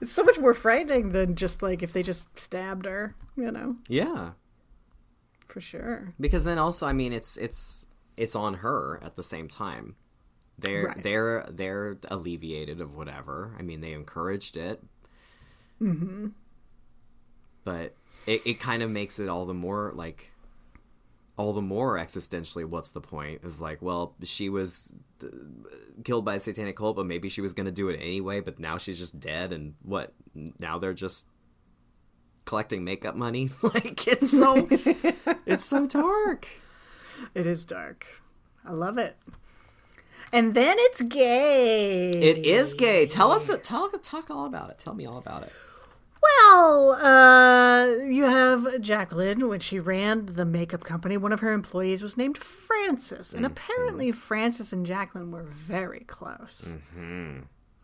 It's 0.00 0.12
so 0.12 0.22
much 0.22 0.38
more 0.38 0.54
frightening 0.54 1.12
than 1.12 1.34
just 1.34 1.62
like 1.62 1.82
if 1.82 1.92
they 1.92 2.02
just 2.02 2.24
stabbed 2.38 2.86
her, 2.86 3.14
you 3.36 3.50
know, 3.50 3.76
yeah 3.88 4.30
for 5.48 5.60
sure. 5.60 6.12
because 6.20 6.44
then 6.44 6.58
also 6.58 6.86
i 6.86 6.92
mean 6.92 7.10
it's 7.12 7.36
it's 7.38 7.86
it's 8.18 8.36
on 8.36 8.54
her 8.54 9.00
at 9.02 9.16
the 9.16 9.22
same 9.24 9.48
time 9.48 9.96
they're 10.58 10.88
Right. 10.88 11.02
they're 11.02 11.46
they're 11.50 11.96
alleviated 12.10 12.80
of 12.82 12.94
whatever 12.94 13.54
i 13.58 13.62
mean 13.62 13.80
they 13.80 13.92
encouraged 13.92 14.56
it 14.58 14.82
mm-hmm. 15.80 16.28
but 17.64 17.94
it, 18.26 18.42
it 18.46 18.60
kind 18.60 18.82
of 18.82 18.90
makes 18.90 19.18
it 19.18 19.28
all 19.28 19.46
the 19.46 19.54
more 19.54 19.92
like 19.94 20.30
all 21.38 21.54
the 21.54 21.62
more 21.62 21.96
existentially 21.96 22.64
what's 22.66 22.90
the 22.90 23.00
point 23.00 23.40
is 23.44 23.60
like 23.60 23.80
well 23.80 24.14
she 24.24 24.48
was 24.50 24.92
uh, 25.22 25.28
killed 26.04 26.24
by 26.24 26.34
a 26.34 26.40
satanic 26.40 26.76
cult 26.76 26.96
but 26.96 27.06
maybe 27.06 27.28
she 27.30 27.40
was 27.40 27.54
going 27.54 27.64
to 27.64 27.72
do 27.72 27.88
it 27.88 27.96
anyway 27.96 28.40
but 28.40 28.58
now 28.58 28.76
she's 28.76 28.98
just 28.98 29.18
dead 29.18 29.52
and 29.52 29.74
what 29.82 30.12
now 30.58 30.78
they're 30.78 30.92
just 30.92 31.26
collecting 32.44 32.84
makeup 32.84 33.14
money 33.14 33.50
like 33.62 34.06
it's 34.06 34.30
so 34.30 34.66
it's 35.46 35.64
so 35.64 35.86
dark 35.86 36.46
It 37.34 37.46
is 37.46 37.64
dark. 37.64 38.06
I 38.64 38.72
love 38.72 38.98
it. 38.98 39.16
And 40.32 40.54
then 40.54 40.76
it's 40.78 41.00
gay. 41.00 42.10
It 42.10 42.38
is 42.38 42.74
gay. 42.74 43.06
Tell 43.06 43.32
us, 43.32 43.50
tell, 43.62 43.88
talk 43.90 44.30
all 44.30 44.44
about 44.46 44.70
it. 44.70 44.78
Tell 44.78 44.94
me 44.94 45.06
all 45.06 45.18
about 45.18 45.42
it. 45.42 45.52
Well, 46.22 46.92
uh, 46.92 47.86
you 48.04 48.24
have 48.24 48.80
Jacqueline. 48.80 49.48
When 49.48 49.60
she 49.60 49.78
ran 49.78 50.26
the 50.26 50.44
makeup 50.44 50.84
company, 50.84 51.16
one 51.16 51.32
of 51.32 51.40
her 51.40 51.52
employees 51.52 52.02
was 52.02 52.16
named 52.16 52.38
Frances. 52.38 53.32
And 53.34 53.46
apparently, 53.46 54.12
Frances 54.12 54.72
and 54.72 54.84
Jacqueline 54.84 55.30
were 55.30 55.44
very 55.44 56.00
close. 56.00 56.76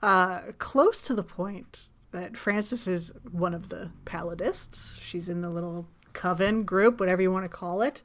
Uh, 0.03 0.41
close 0.59 1.01
to 1.03 1.15
the 1.15 1.23
point 1.23 1.89
that 2.11 2.37
Frances 2.37 2.87
is 2.87 3.13
one 3.31 3.55
of 3.55 3.69
the 3.69 3.91
Palladists. 4.05 5.01
She's 5.01 5.29
in 5.29 5.41
the 5.41 5.51
little 5.51 5.89
coven 6.13 6.65
group, 6.65 7.01
whatever 7.01 7.23
you 7.23 7.31
want 7.33 7.45
to 7.45 7.49
call 7.49 7.83
it. 7.83 8.03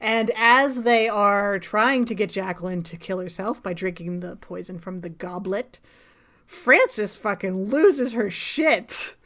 And 0.00 0.30
as 0.36 0.82
they 0.82 1.08
are 1.08 1.58
trying 1.58 2.04
to 2.06 2.14
get 2.14 2.30
Jacqueline 2.30 2.82
to 2.82 2.96
kill 2.96 3.18
herself 3.18 3.62
by 3.62 3.72
drinking 3.72 4.20
the 4.20 4.36
poison 4.36 4.78
from 4.78 5.00
the 5.00 5.08
goblet, 5.08 5.78
Frances 6.44 7.16
fucking 7.16 7.64
loses 7.66 8.12
her 8.12 8.30
shit. 8.30 9.16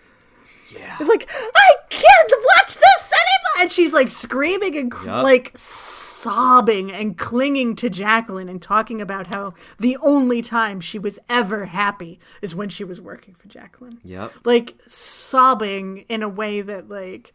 Yeah. 0.71 0.97
It's 1.01 1.09
like, 1.09 1.29
I 1.31 1.75
can't 1.89 2.33
watch 2.57 2.75
this 2.77 3.13
anymore! 3.13 3.63
And 3.63 3.73
she's 3.73 3.93
like 3.93 4.11
screaming 4.11 4.77
and 4.77 4.91
cr- 4.91 5.07
Yup. 5.07 5.25
like 5.25 5.53
sobbing 5.57 6.93
and 6.93 7.17
clinging 7.17 7.75
to 7.77 7.89
Jacqueline 7.91 8.49
and 8.49 8.61
talking 8.61 9.01
about 9.01 9.29
how 9.29 9.55
the 9.79 9.97
only 10.03 10.43
time 10.43 10.81
she 10.81 10.99
was 10.99 11.19
ever 11.29 11.67
happy 11.67 12.21
is 12.43 12.55
when 12.55 12.69
she 12.69 12.85
was 12.85 13.01
working 13.01 13.35
for 13.35 13.49
Jacqueline. 13.49 13.99
Yep. 14.05 14.33
Like 14.45 14.75
sobbing 14.87 16.05
in 16.09 16.23
a 16.23 16.29
way 16.29 16.61
that, 16.61 16.89
like, 16.89 17.33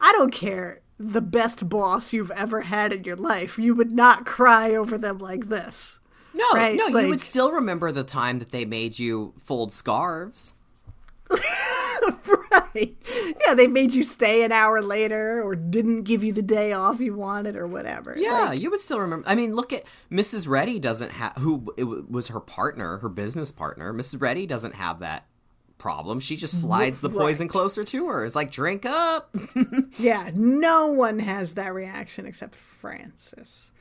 I 0.00 0.12
don't 0.12 0.32
care 0.32 0.80
the 0.98 1.20
best 1.20 1.68
boss 1.68 2.12
you've 2.12 2.30
ever 2.30 2.62
had 2.62 2.92
in 2.92 3.04
your 3.04 3.16
life, 3.16 3.58
you 3.58 3.74
would 3.74 3.92
not 3.92 4.24
cry 4.24 4.74
over 4.74 4.96
them 4.96 5.18
like 5.18 5.48
this. 5.48 5.98
No, 6.34 6.44
Right, 6.54 6.76
no, 6.76 6.86
you 6.98 7.08
would 7.08 7.20
still 7.20 7.52
remember 7.52 7.92
the 7.92 8.04
time 8.04 8.38
that 8.38 8.50
they 8.50 8.64
made 8.64 8.98
you 8.98 9.34
fold 9.38 9.72
scarves. 9.72 10.54
right. 12.74 12.96
Yeah, 13.46 13.54
they 13.54 13.66
made 13.66 13.94
you 13.94 14.02
stay 14.02 14.42
an 14.44 14.52
hour 14.52 14.80
later 14.82 15.42
or 15.42 15.54
didn't 15.54 16.02
give 16.02 16.22
you 16.24 16.32
the 16.32 16.42
day 16.42 16.72
off 16.72 17.00
you 17.00 17.14
wanted 17.14 17.56
or 17.56 17.66
whatever. 17.66 18.14
Yeah, 18.16 18.46
Like, 18.48 18.60
you 18.60 18.70
would 18.70 18.80
still 18.80 19.00
remember. 19.00 19.28
I 19.28 19.34
mean, 19.34 19.54
look 19.54 19.72
at 19.72 19.84
Mrs. 20.10 20.48
Redi 20.48 20.78
doesn't 20.78 21.12
have 21.12 21.34
who 21.38 21.72
it 21.76 21.82
w- 21.82 22.06
was 22.08 22.28
her 22.28 22.40
partner, 22.40 22.98
her 22.98 23.08
business 23.08 23.52
partner. 23.52 23.92
Mrs. 23.92 24.20
Redi 24.20 24.46
doesn't 24.46 24.74
have 24.76 25.00
that 25.00 25.26
problem. 25.78 26.20
She 26.20 26.36
just 26.36 26.60
slides 26.60 27.00
the 27.00 27.10
poison 27.10 27.46
Right. 27.46 27.50
closer 27.52 27.84
to 27.84 28.06
her. 28.08 28.24
It's 28.24 28.36
like 28.36 28.50
drink 28.50 28.86
up. 28.86 29.34
yeah, 29.98 30.30
no 30.34 30.86
one 30.86 31.18
has 31.18 31.54
that 31.54 31.74
reaction 31.74 32.26
except 32.26 32.54
Frances. 32.54 33.72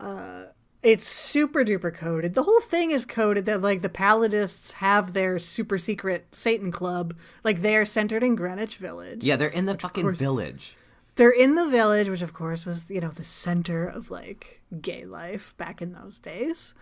Uh, 0.00 0.46
it's 0.86 1.08
super 1.08 1.64
duper 1.64 1.92
coded. 1.92 2.34
The 2.34 2.44
whole 2.44 2.60
thing 2.60 2.92
is 2.92 3.04
coded 3.04 3.44
that 3.46 3.60
like 3.60 3.82
the 3.82 3.88
Palladists 3.88 4.72
have 4.74 5.12
their 5.14 5.36
super 5.40 5.78
secret 5.78 6.26
Satan 6.32 6.70
club. 6.70 7.16
Like 7.42 7.60
they 7.60 7.74
are 7.76 7.84
centered 7.84 8.22
in 8.22 8.36
Greenwich 8.36 8.76
Village. 8.76 9.24
yeah, 9.24 9.34
they're 9.34 9.48
in 9.48 9.66
the 9.66 9.76
fucking 9.76 10.04
course- 10.04 10.16
village. 10.18 10.76
They're 11.16 11.30
in 11.30 11.54
the 11.56 11.66
village, 11.66 12.08
which 12.10 12.22
of 12.22 12.32
course 12.34 12.64
was, 12.66 12.88
you 12.90 13.00
know, 13.00 13.08
the 13.08 13.24
center 13.24 13.86
of 13.86 14.10
like 14.10 14.60
gay 14.80 15.04
life 15.06 15.54
back 15.56 15.82
in 15.82 15.92
those 15.92 16.18
days. 16.20 16.74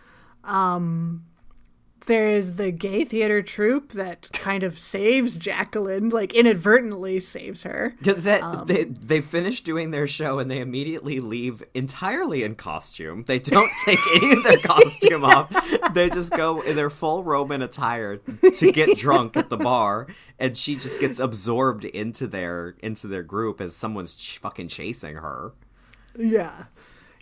Um 0.42 1.24
there's 2.07 2.57
the 2.57 2.70
gay 2.70 3.05
theater 3.05 3.42
troupe 3.42 3.92
that 3.92 4.28
kind 4.32 4.62
of 4.62 4.78
saves 4.78 5.36
Jacqueline, 5.36 6.09
like 6.11 6.34
inadvertently 6.34 7.20
saves 7.20 7.62
her. 7.62 7.94
Yeah, 8.02 8.12
That 8.14 8.42
Um, 8.42 8.66
they 8.66 8.84
they 8.84 9.20
finish 9.20 9.61
doing 9.62 9.90
their 9.90 10.07
show 10.07 10.38
and 10.38 10.50
they 10.50 10.61
immediately 10.61 11.20
leave 11.20 11.62
entirely 11.74 12.42
in 12.42 12.55
costume. 12.55 13.24
They 13.26 13.38
don't 13.38 13.70
take 13.84 13.98
any 14.16 14.32
of 14.32 14.42
their 14.44 14.59
costume 14.59 15.24
off. 15.24 15.50
They 15.94 16.11
just 16.11 16.36
go 16.36 16.61
in 16.61 16.76
their 16.76 16.90
full 16.90 17.24
Roman 17.24 17.62
attire 17.62 18.16
to 18.16 18.72
get 18.72 18.96
drunk 18.98 19.36
at 19.36 19.48
the 19.48 19.57
bar, 19.57 20.07
and 20.38 20.57
she 20.57 20.76
just 20.76 21.00
gets 21.00 21.18
absorbed 21.18 21.84
into 21.84 22.26
their 22.26 22.76
into 22.82 23.07
their 23.07 23.22
group 23.22 23.61
as 23.61 23.74
someone's 23.74 24.14
ch- 24.14 24.38
fucking 24.38 24.68
chasing 24.68 25.16
her. 25.16 25.52
Yeah. 26.18 26.64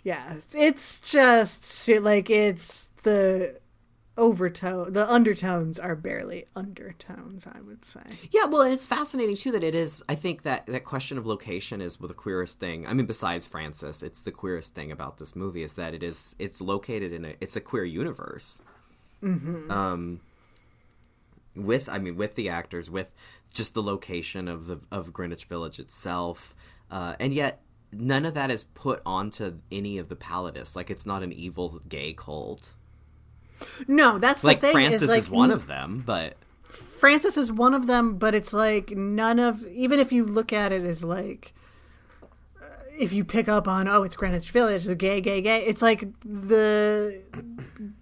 Yeah. 0.03 0.35
It's 0.53 0.99
just 0.99 1.87
like 1.89 2.29
it's 2.29 2.89
the 3.03 3.59
overtone. 4.17 4.93
The 4.93 5.11
undertones 5.11 5.79
are 5.79 5.95
barely 5.95 6.45
undertones. 6.55 7.47
I 7.47 7.61
would 7.61 7.85
say. 7.85 8.01
Yeah, 8.31 8.45
well, 8.45 8.61
it's 8.61 8.85
fascinating 8.85 9.35
too 9.35 9.51
that 9.51 9.63
it 9.63 9.75
is. 9.75 10.03
I 10.07 10.15
think 10.15 10.43
that 10.43 10.67
that 10.67 10.83
question 10.83 11.17
of 11.17 11.25
location 11.25 11.81
is 11.81 11.97
the 11.97 12.13
queerest 12.13 12.59
thing. 12.59 12.87
I 12.87 12.93
mean, 12.93 13.05
besides 13.05 13.47
Frances, 13.47 14.03
it's 14.03 14.21
the 14.21 14.31
queerest 14.31 14.75
thing 14.75 14.91
about 14.91 15.17
this 15.17 15.35
movie 15.35 15.63
is 15.63 15.73
that 15.75 15.93
it 15.93 16.03
is 16.03 16.35
it's 16.39 16.61
located 16.61 17.11
in 17.11 17.25
a 17.25 17.35
it's 17.41 17.55
a 17.55 17.61
queer 17.61 17.85
universe. 17.85 18.61
Mm-hmm. 19.23 19.71
Um, 19.71 20.21
with 21.55 21.89
I 21.89 21.99
mean, 21.99 22.15
with 22.15 22.35
the 22.35 22.49
actors, 22.49 22.89
with 22.89 23.13
just 23.53 23.73
the 23.73 23.83
location 23.83 24.47
of 24.47 24.67
the 24.67 24.79
of 24.91 25.13
Greenwich 25.13 25.45
Village 25.45 25.79
itself, 25.79 26.55
uh, 26.91 27.15
and 27.19 27.33
yet 27.33 27.61
none 27.91 28.25
of 28.25 28.33
that 28.33 28.51
is 28.51 28.63
put 28.63 29.01
onto 29.05 29.59
any 29.71 29.97
of 29.97 30.09
the 30.09 30.15
Palladists. 30.15 30.75
Like 30.75 30.89
it's 30.89 31.05
not 31.05 31.23
an 31.23 31.31
evil 31.31 31.81
gay 31.87 32.13
cult. 32.13 32.75
No, 33.87 34.17
that's 34.19 34.41
the 34.41 34.47
Like. 34.47 34.59
Frances 34.61 35.03
is, 35.03 35.09
like, 35.09 35.19
is 35.19 35.29
one 35.29 35.51
of 35.51 35.67
them, 35.67 36.03
but 36.05 36.37
Frances 36.69 37.37
is 37.37 37.51
one 37.51 37.73
of 37.73 37.87
them, 37.87 38.17
but 38.17 38.33
it's 38.33 38.53
like 38.53 38.91
none 38.91 39.39
of 39.39 39.65
even 39.67 39.99
if 39.99 40.11
you 40.11 40.23
look 40.23 40.53
at 40.53 40.71
it 40.71 40.83
as 40.83 41.03
like 41.03 41.53
if 42.97 43.11
you 43.11 43.25
pick 43.25 43.49
up 43.49 43.67
on 43.67 43.87
oh 43.87 44.03
it's 44.03 44.15
Greenwich 44.15 44.51
Village 44.51 44.85
the 44.85 44.95
gay 44.95 45.19
gay 45.19 45.41
gay 45.41 45.65
it's 45.65 45.81
like 45.81 46.05
the 46.23 47.19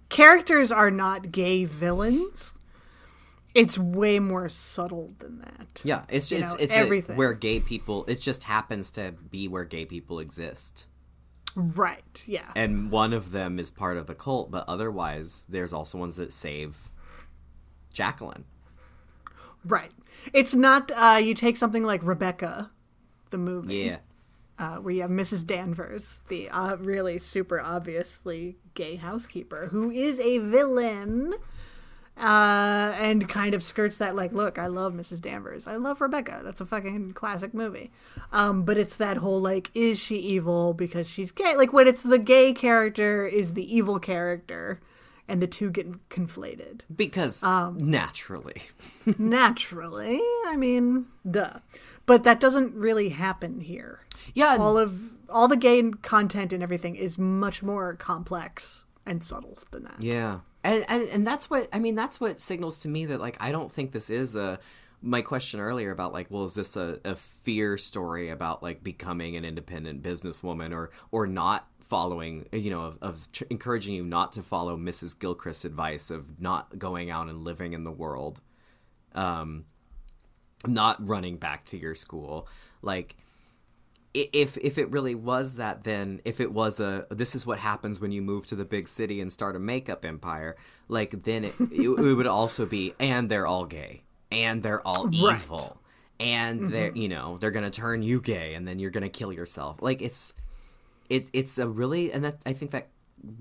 characters 0.10 0.72
are 0.72 0.92
not 0.92 1.32
gay 1.32 1.66
villains. 1.66 2.54
It's 3.54 3.78
way 3.78 4.20
more 4.20 4.48
subtle 4.48 5.14
than 5.20 5.40
that. 5.40 5.82
Yeah, 5.84 6.04
it's 6.08 6.32
it's 6.32 6.54
know, 6.54 6.60
it's 6.60 6.74
a- 6.74 6.78
everything. 6.78 7.18
where 7.18 7.34
gay 7.34 7.60
people. 7.60 8.06
It 8.08 8.22
just 8.22 8.44
happens 8.44 8.92
to 8.92 9.14
be 9.30 9.48
where 9.48 9.66
gay 9.66 9.86
people 9.86 10.20
exist, 10.20 10.86
Right. 11.56 12.24
Yeah. 12.28 12.52
and 12.56 12.90
one 12.92 13.14
of 13.14 13.32
them 13.32 13.60
is 13.60 13.72
part 13.72 13.98
of 13.98 14.08
the 14.08 14.16
cult. 14.16 14.52
But 14.52 14.66
otherwise, 14.68 15.46
there's 15.50 15.74
also 15.74 15.98
ones 15.98 16.16
that 16.16 16.32
save 16.34 16.90
Jacqueline. 17.92 18.46
Right. 19.66 19.92
It's 20.34 20.54
not 20.56 20.92
uh 20.96 21.18
you 21.22 21.34
take 21.34 21.58
something 21.58 21.84
like 21.84 22.02
Rebecca 22.04 22.72
the 23.32 23.38
movie. 23.38 23.76
Yeah, 23.76 23.98
uh, 24.60 24.76
where 24.76 24.94
you 24.94 25.02
have 25.02 25.10
Mrs. 25.10 25.46
Danvers, 25.46 26.22
the 26.28 26.50
uh, 26.50 26.76
really 26.78 27.18
super 27.18 27.60
obviously 27.60 28.58
gay 28.76 28.96
housekeeper, 28.96 29.70
who 29.72 29.90
is 29.90 30.20
a 30.20 30.38
villain, 30.38 31.34
uh, 32.22 32.94
and 33.00 33.28
kind 33.28 33.54
of 33.56 33.64
skirts 33.64 33.98
that 33.98 34.16
like, 34.16 34.32
look, 34.32 34.58
I 34.60 34.68
love 34.68 34.94
Mrs. 34.94 35.20
Danvers, 35.22 35.68
I 35.68 35.76
love 35.76 36.00
Rebecca. 36.02 36.42
That's 36.44 36.62
a 36.62 36.66
fucking 36.66 37.14
classic 37.14 37.54
movie. 37.54 37.92
Um, 38.32 38.64
but 38.64 38.78
it's 38.78 38.96
that 38.98 39.18
whole 39.18 39.42
like, 39.42 39.72
is 39.74 40.00
she 40.00 40.18
evil 40.18 40.74
because 40.74 41.10
she's 41.10 41.32
gay? 41.32 41.56
Like 41.58 41.74
when 41.74 41.88
it's 41.88 42.04
the 42.04 42.20
gay 42.20 42.54
character 42.54 43.26
is 43.28 43.54
the 43.54 43.76
evil 43.76 44.00
character, 44.00 44.80
and 45.28 45.42
the 45.42 45.48
two 45.48 45.70
get 45.72 46.10
conflated 46.10 46.82
because 46.94 47.42
Um, 47.44 47.78
naturally, 47.80 48.64
naturally. 49.18 50.20
I 50.48 50.56
mean, 50.58 51.06
duh. 51.30 51.60
But 52.06 52.24
that 52.24 52.40
doesn't 52.40 52.74
really 52.74 53.10
happen 53.10 53.62
here. 53.62 54.02
yeah. 54.34 54.58
all 54.60 54.78
of 54.78 55.14
all 55.30 55.48
the 55.48 55.56
gay 55.56 55.82
content 56.02 56.52
and 56.52 56.62
everything 56.62 56.96
is 56.98 57.18
much 57.18 57.64
more 57.64 57.94
complex 57.96 58.84
and 59.06 59.24
subtle 59.24 59.58
than 59.72 59.84
that. 59.86 59.96
Yeah. 60.02 60.40
And, 60.64 60.86
and 60.88 61.10
and 61.10 61.28
that's 61.28 61.50
what 61.50 61.68
I 61.74 61.80
mean 61.80 61.96
that's 61.96 62.22
what 62.22 62.40
signals 62.40 62.80
to 62.80 62.90
me 62.90 63.06
that 63.08 63.20
like 63.20 63.38
I 63.40 63.52
don't 63.52 63.72
think 63.72 63.92
this 63.92 64.10
is 64.10 64.36
a 64.36 64.60
my 65.02 65.22
question 65.22 65.60
earlier 65.60 65.90
about 65.92 66.14
like 66.14 66.28
well 66.30 66.44
is 66.44 66.54
this 66.54 66.76
a, 66.76 67.00
a 67.04 67.16
fear 67.16 67.78
story 67.78 68.30
about 68.30 68.62
like 68.62 68.84
becoming 68.84 69.36
an 69.36 69.44
independent 69.44 70.04
businesswoman 70.04 70.72
or 70.72 70.92
or 71.12 71.26
not 71.26 71.68
following 71.80 72.48
you 72.52 72.70
know 72.70 72.84
of, 72.84 72.98
of 73.02 73.32
tr- 73.32 73.44
encouraging 73.50 73.96
you 73.96 74.04
not 74.06 74.34
to 74.34 74.42
follow 74.42 74.78
Mrs. 74.78 75.18
Gilchrist's 75.18 75.66
advice 75.66 76.12
of 76.12 76.40
not 76.40 76.78
going 76.78 77.10
out 77.10 77.28
and 77.28 77.44
living 77.44 77.74
in 77.74 77.84
the 77.84 77.92
world 77.92 78.40
um 79.16 79.66
not 80.68 80.96
running 81.06 81.38
back 81.38 81.66
to 81.66 81.78
your 81.78 81.96
school 81.96 82.48
like 82.84 83.16
if 84.14 84.58
if 84.58 84.78
it 84.78 84.90
really 84.92 85.16
was 85.16 85.56
that 85.56 85.84
then 85.84 86.20
if 86.26 86.40
it 86.42 86.52
was 86.52 86.80
a 86.80 87.06
this 87.10 87.34
is 87.34 87.46
what 87.46 87.60
happens 87.60 88.02
when 88.02 88.12
you 88.12 88.22
move 88.22 88.46
to 88.46 88.56
the 88.56 88.66
big 88.66 88.88
city 88.88 89.22
and 89.22 89.32
start 89.32 89.56
a 89.56 89.60
makeup 89.60 90.04
empire 90.04 90.56
like 90.90 91.24
then 91.24 91.46
it, 91.46 91.54
it, 91.72 91.88
it 91.88 92.14
would 92.16 92.28
also 92.28 92.66
be 92.66 92.94
and 93.00 93.30
they're 93.30 93.48
all 93.48 93.66
gay 93.66 94.02
and 94.32 94.64
they're 94.64 94.86
all 94.86 95.06
Right. 95.06 95.36
evil 95.36 95.82
and 96.20 96.60
mm-hmm. 96.62 96.72
they're 96.72 96.92
you 96.96 97.08
know 97.08 97.38
they're 97.38 97.52
gonna 97.52 97.72
turn 97.72 98.04
you 98.04 98.22
gay 98.22 98.54
and 98.54 98.68
then 98.68 98.80
you're 98.80 98.92
gonna 98.92 99.10
kill 99.10 99.32
yourself 99.32 99.82
like 99.82 100.02
it's 100.02 100.34
it 101.10 101.30
it's 101.32 101.58
a 101.58 101.68
really 101.68 102.12
and 102.12 102.26
that 102.26 102.36
i 102.46 102.54
think 102.54 102.72
that 102.72 102.90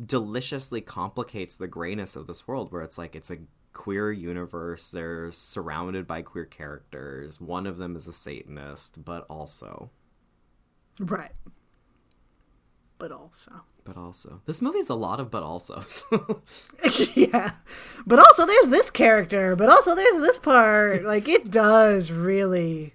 deliciously 0.07 0.81
complicates 0.81 1.57
the 1.57 1.67
grayness 1.67 2.15
of 2.15 2.27
this 2.27 2.47
world 2.47 2.71
where 2.71 2.83
it's 2.83 2.99
like 2.99 3.17
it's 3.17 3.31
a 3.31 3.39
queer 3.73 4.13
universe 4.13 4.91
they're 4.91 5.31
surrounded 5.33 6.07
by 6.07 6.23
queer 6.23 6.45
characters 6.45 7.41
one 7.41 7.67
of 7.67 7.79
them 7.79 7.97
is 7.97 8.07
a 8.07 8.13
satanist 8.13 9.05
but 9.05 9.25
also 9.31 9.91
Right. 11.01 11.33
But 12.99 13.11
also. 13.13 13.63
but 13.85 13.97
also 13.97 14.43
this 14.45 14.61
movie 14.61 14.79
is 14.79 14.91
a 14.91 14.95
lot 14.95 15.21
of 15.21 15.31
but 15.31 15.43
also 15.43 15.83
yeah. 17.15 17.53
But 18.07 18.19
also 18.19 18.45
there's 18.47 18.69
this 18.69 18.91
character, 18.91 19.57
but 19.57 19.71
also 19.71 19.95
there's 19.95 20.21
this 20.21 20.39
part. 20.39 21.03
Like 21.11 21.27
it 21.27 21.51
does 21.51 22.13
really 22.13 22.95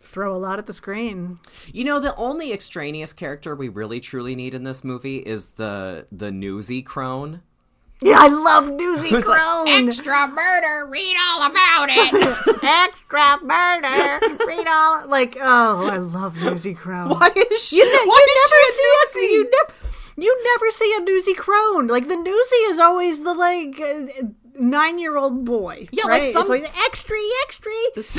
throw 0.00 0.34
a 0.34 0.38
lot 0.38 0.58
at 0.58 0.66
the 0.66 0.72
screen. 0.72 1.38
you 1.72 1.84
know 1.84 2.00
the 2.00 2.14
only 2.16 2.52
extraneous 2.52 3.12
character 3.12 3.54
we 3.54 3.68
really 3.68 4.00
truly 4.00 4.34
need 4.34 4.54
in 4.54 4.64
this 4.64 4.82
movie 4.84 5.18
is 5.18 5.52
the 5.52 6.06
the 6.10 6.30
newsy 6.32 6.82
crone 6.82 7.42
Yeah, 8.02 8.16
I 8.18 8.28
love 8.28 8.70
Newsy 8.72 9.10
Who's 9.10 9.26
like, 9.26 9.38
Crone. 9.38 9.68
Extra 9.68 10.26
murder, 10.28 10.88
read 10.88 11.16
all 11.28 11.42
about 11.50 11.88
it. 11.90 12.64
Extra 12.64 13.38
murder. 13.42 14.46
Read 14.46 14.66
all 14.66 15.06
like 15.06 15.36
oh, 15.40 15.86
I 15.86 15.98
love 15.98 16.36
Newsy 16.36 16.74
Crone. 16.74 17.10
why 17.10 17.28
is 17.50 17.62
she 17.62 17.76
You, 17.76 17.84
ne- 17.84 18.08
why 18.08 18.26
you 18.26 18.32
is 18.32 18.50
never 18.50 18.64
she 18.66 18.72
see 18.72 18.86
a 18.86 19.22
newsy? 19.22 19.34
you 19.34 19.50
never 19.50 19.72
you 20.16 20.44
never 20.44 20.70
see 20.70 20.94
a 20.98 21.00
newsy 21.00 21.34
crone. 21.34 21.86
Like 21.88 22.08
the 22.08 22.16
newsy 22.16 22.56
is 22.56 22.78
always 22.78 23.22
the 23.22 23.34
like 23.34 23.78
uh, 23.80 24.28
nine 24.58 24.98
year 24.98 25.16
old 25.16 25.44
boy. 25.44 25.86
Yeah, 25.92 26.04
like 26.04 26.10
right? 26.10 26.22
It's 26.24 26.32
some- 26.32 26.42
always 26.44 26.64
extra 26.84 27.16
extra. 27.42 27.72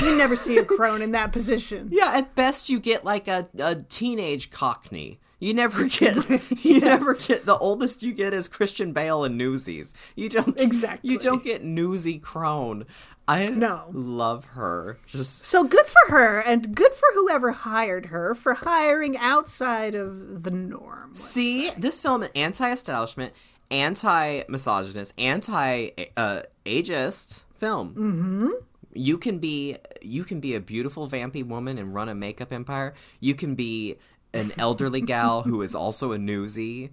You 0.07 0.17
never 0.17 0.35
see 0.35 0.57
a 0.57 0.65
crone 0.77 1.01
in 1.01 1.11
that 1.13 1.31
position. 1.31 1.89
Yeah, 1.91 2.11
at 2.15 2.35
best 2.35 2.69
you 2.69 2.79
get 2.79 3.03
like 3.03 3.27
a, 3.27 3.47
a 3.59 3.75
teenage 3.75 4.51
cockney. 4.51 5.19
You 5.41 5.53
never 5.53 5.87
get 5.87 6.15
you 6.63 6.79
never 6.79 7.15
get 7.15 7.45
the 7.45 7.57
oldest 7.57 8.01
you 8.03 8.13
get 8.13 8.33
is 8.33 8.47
Christian 8.47 8.93
Bale 8.93 9.25
and 9.25 9.37
Newsies. 9.37 9.93
You 10.15 10.29
don't 10.29 10.57
Exactly. 10.57 11.09
You 11.11 11.19
don't 11.19 11.43
get 11.43 11.63
Newsy 11.63 12.17
Crone. 12.19 12.85
I 13.27 13.45
No. 13.47 13.85
love 13.91 14.45
her. 14.45 14.97
Just 15.07 15.45
So 15.45 15.63
good 15.63 15.85
for 15.85 16.11
her, 16.15 16.39
and 16.39 16.75
good 16.75 16.93
for 16.93 17.07
whoever 17.13 17.51
hired 17.51 18.07
her 18.07 18.33
for 18.35 18.53
hiring 18.55 19.15
outside 19.17 19.93
of 19.95 20.43
the 20.43 20.51
norm. 20.51 21.15
see 21.15 21.69
this 21.77 21.99
film 21.99 22.25
anti-establishment, 22.35 23.33
anti-misogynist, 23.69 25.13
anti-ageist 25.17 27.43
film. 27.57 27.89
Mm-hmm. 27.95 28.49
You 28.93 29.17
can 29.17 29.39
be 29.39 29.77
you 30.01 30.25
can 30.25 30.41
be 30.41 30.55
a 30.55 30.59
beautiful 30.59 31.07
vampy 31.07 31.45
woman 31.47 31.77
and 31.77 31.93
run 31.95 32.09
a 32.09 32.15
makeup 32.15 32.51
empire. 32.51 32.93
You 33.21 33.33
can 33.35 33.55
be 33.55 33.95
an 34.33 34.53
elderly 34.57 35.01
gal 35.01 35.41
who 35.43 35.61
is 35.61 35.75
also 35.75 36.13
a 36.13 36.17
newsie. 36.17 36.91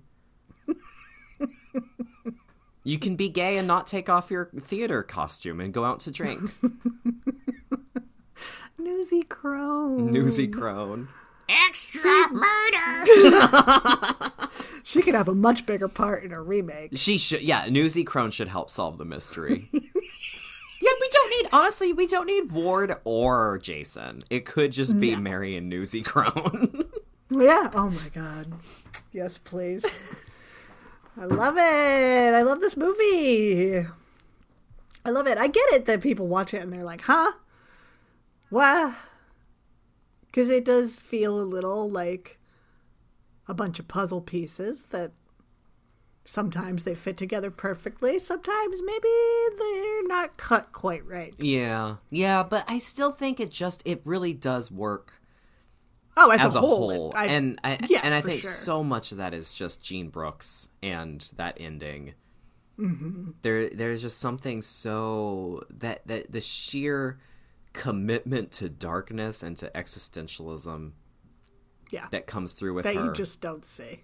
You 2.85 2.99
can 2.99 3.17
be 3.17 3.29
gay 3.29 3.59
and 3.59 3.67
not 3.69 3.87
take 3.87 4.09
off 4.09 4.31
your 4.31 4.51
theater 4.61 5.03
costume 5.03 5.61
and 5.61 5.75
go 5.75 5.85
out 5.85 6.01
to 6.01 6.11
drink. 6.11 6.41
Newsy 8.79 9.25
crone. 9.25 10.11
Newsy 10.11 10.49
crone. 10.49 11.09
Extra 11.49 12.29
murder. 12.31 13.05
She 14.89 15.03
could 15.03 15.15
have 15.15 15.29
a 15.29 15.35
much 15.35 15.67
bigger 15.67 15.87
part 15.87 16.25
in 16.25 16.33
a 16.33 16.41
remake. 16.41 16.93
She 16.95 17.19
should, 17.19 17.43
yeah. 17.43 17.67
Newsy 17.69 18.05
Crone 18.05 18.31
should 18.31 18.49
help 18.49 18.71
solve 18.71 18.97
the 18.97 19.05
mystery. 19.05 19.69
yeah, 19.75 19.81
we 19.83 21.09
don't 21.13 21.43
need 21.43 21.51
honestly. 21.53 21.93
We 21.93 22.07
don't 22.07 22.27
need 22.27 22.53
Ward 22.53 22.97
or 23.05 23.59
Jason. 23.59 24.25
It 24.31 24.47
could 24.47 24.73
just 24.73 24.99
be 24.99 25.15
Mary 25.15 25.57
and 25.57 25.69
Newsy 25.69 26.01
Crone. 26.01 26.85
Oh, 27.35 27.41
yeah. 27.43 27.71
Oh 27.75 27.91
my 27.91 28.09
god. 28.15 28.53
Yes, 29.13 29.39
please. 29.39 30.25
I 31.17 31.25
love 31.25 31.57
it. 31.57 32.35
I 32.35 32.43
love 32.43 32.61
this 32.61 32.77
movie. 32.77 33.85
I 35.05 35.11
love 35.11 35.27
it. 35.27 35.39
I 35.39 35.49
get 35.49 35.73
it 35.73 35.87
that 35.87 36.01
people 36.01 36.29
watch 36.29 36.55
it 36.55 36.63
and 36.63 36.73
they're 36.73 36.85
like, 36.85 37.03
huh? 37.03 37.33
What? 38.51 38.95
Because 40.27 40.51
it 40.51 40.65
does 40.65 40.99
feel 40.99 41.41
a 41.41 41.43
little 41.43 41.91
like 41.91 42.39
a 43.47 43.55
bunch 43.55 43.79
of 43.79 43.89
puzzle 43.89 44.21
pieces 44.21 44.87
that 44.87 45.13
sometimes 46.25 46.85
they 46.85 46.95
fit 46.95 47.17
together 47.17 47.51
perfectly. 47.51 48.19
Sometimes 48.19 48.81
maybe 48.85 49.09
they're 49.59 50.07
not 50.07 50.37
cut 50.37 50.73
quite 50.73 51.05
right. 51.07 51.35
yeah, 51.39 51.97
yeah, 52.11 52.43
but 52.43 52.65
I 52.69 52.79
still 52.79 53.11
think 53.11 53.41
it 53.41 53.51
just 53.51 53.83
it 53.87 54.03
really 54.05 54.35
does 54.35 54.71
work 54.71 55.18
Oh, 56.21 56.31
as, 56.31 56.41
as 56.41 56.55
a, 56.55 56.59
a 56.59 56.61
whole. 56.61 56.91
whole, 56.91 57.13
I- 57.15 57.27
and 57.27 57.59
I, 57.65 57.79
yeah, 57.89 58.01
and 58.03 58.13
I 58.13 58.21
think 58.21 58.43
sure. 58.43 58.51
so 58.51 58.83
much 58.85 59.13
of 59.13 59.19
that 59.19 59.33
is 59.35 59.53
just 59.55 59.83
Jean 59.83 60.09
Brooks 60.09 60.69
and 60.83 61.21
that 61.37 61.57
ending. 61.61 62.15
Mm-hmm. 62.79 63.31
There, 63.43 63.71
there's 63.71 64.03
just 64.03 64.19
something 64.19 64.63
so 64.63 65.63
that 65.71 66.07
that 66.07 66.31
the 66.33 66.41
sheer 66.41 67.19
commitment 67.73 68.51
to 68.53 68.69
darkness 68.69 69.43
and 69.43 69.57
to 69.59 69.71
existentialism 69.75 70.93
Yeah. 71.91 72.07
that 72.11 72.27
comes 72.27 72.53
through 72.55 72.75
with 72.75 72.85
that 72.85 72.95
her. 72.97 73.05
you 73.07 73.13
just 73.13 73.41
don't 73.41 73.65
see. 73.65 74.01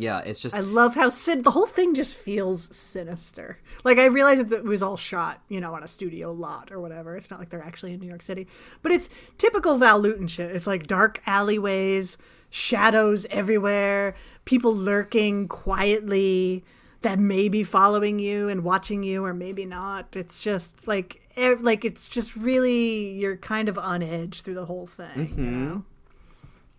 Yeah, 0.00 0.20
it's 0.20 0.40
just 0.40 0.56
I 0.56 0.60
love 0.60 0.94
how 0.94 1.10
the 1.10 1.50
whole 1.50 1.66
thing 1.66 1.94
just 1.94 2.14
feels 2.14 2.74
sinister. 2.74 3.58
Like 3.84 3.98
I 3.98 4.06
realized 4.06 4.50
it 4.50 4.64
was 4.64 4.82
all 4.82 4.96
shot, 4.96 5.42
you 5.50 5.60
know, 5.60 5.74
on 5.74 5.82
a 5.82 5.88
studio 5.88 6.32
lot 6.32 6.72
or 6.72 6.80
whatever. 6.80 7.16
It's 7.16 7.30
not 7.30 7.38
like 7.38 7.50
they're 7.50 7.62
actually 7.62 7.92
in 7.92 8.00
New 8.00 8.06
York 8.06 8.22
City, 8.22 8.46
but 8.82 8.92
it's 8.92 9.10
typical 9.36 9.76
Val 9.76 10.00
Lewton 10.00 10.26
shit. 10.26 10.56
It's 10.56 10.66
like 10.66 10.86
dark 10.86 11.20
alleyways, 11.26 12.16
shadows 12.48 13.26
everywhere, 13.30 14.14
people 14.46 14.74
lurking 14.74 15.48
quietly 15.48 16.64
that 17.02 17.18
may 17.18 17.50
be 17.50 17.62
following 17.62 18.18
you 18.18 18.48
and 18.48 18.64
watching 18.64 19.02
you 19.02 19.22
or 19.22 19.34
maybe 19.34 19.66
not. 19.66 20.16
It's 20.16 20.40
just 20.40 20.88
like 20.88 21.28
ev- 21.36 21.60
like 21.60 21.84
it's 21.84 22.08
just 22.08 22.34
really 22.34 23.10
you're 23.10 23.36
kind 23.36 23.68
of 23.68 23.76
on 23.76 24.02
edge 24.02 24.40
through 24.40 24.54
the 24.54 24.66
whole 24.66 24.86
thing, 24.86 25.10
you 25.16 25.24
mm-hmm. 25.26 25.68
know. 25.68 25.84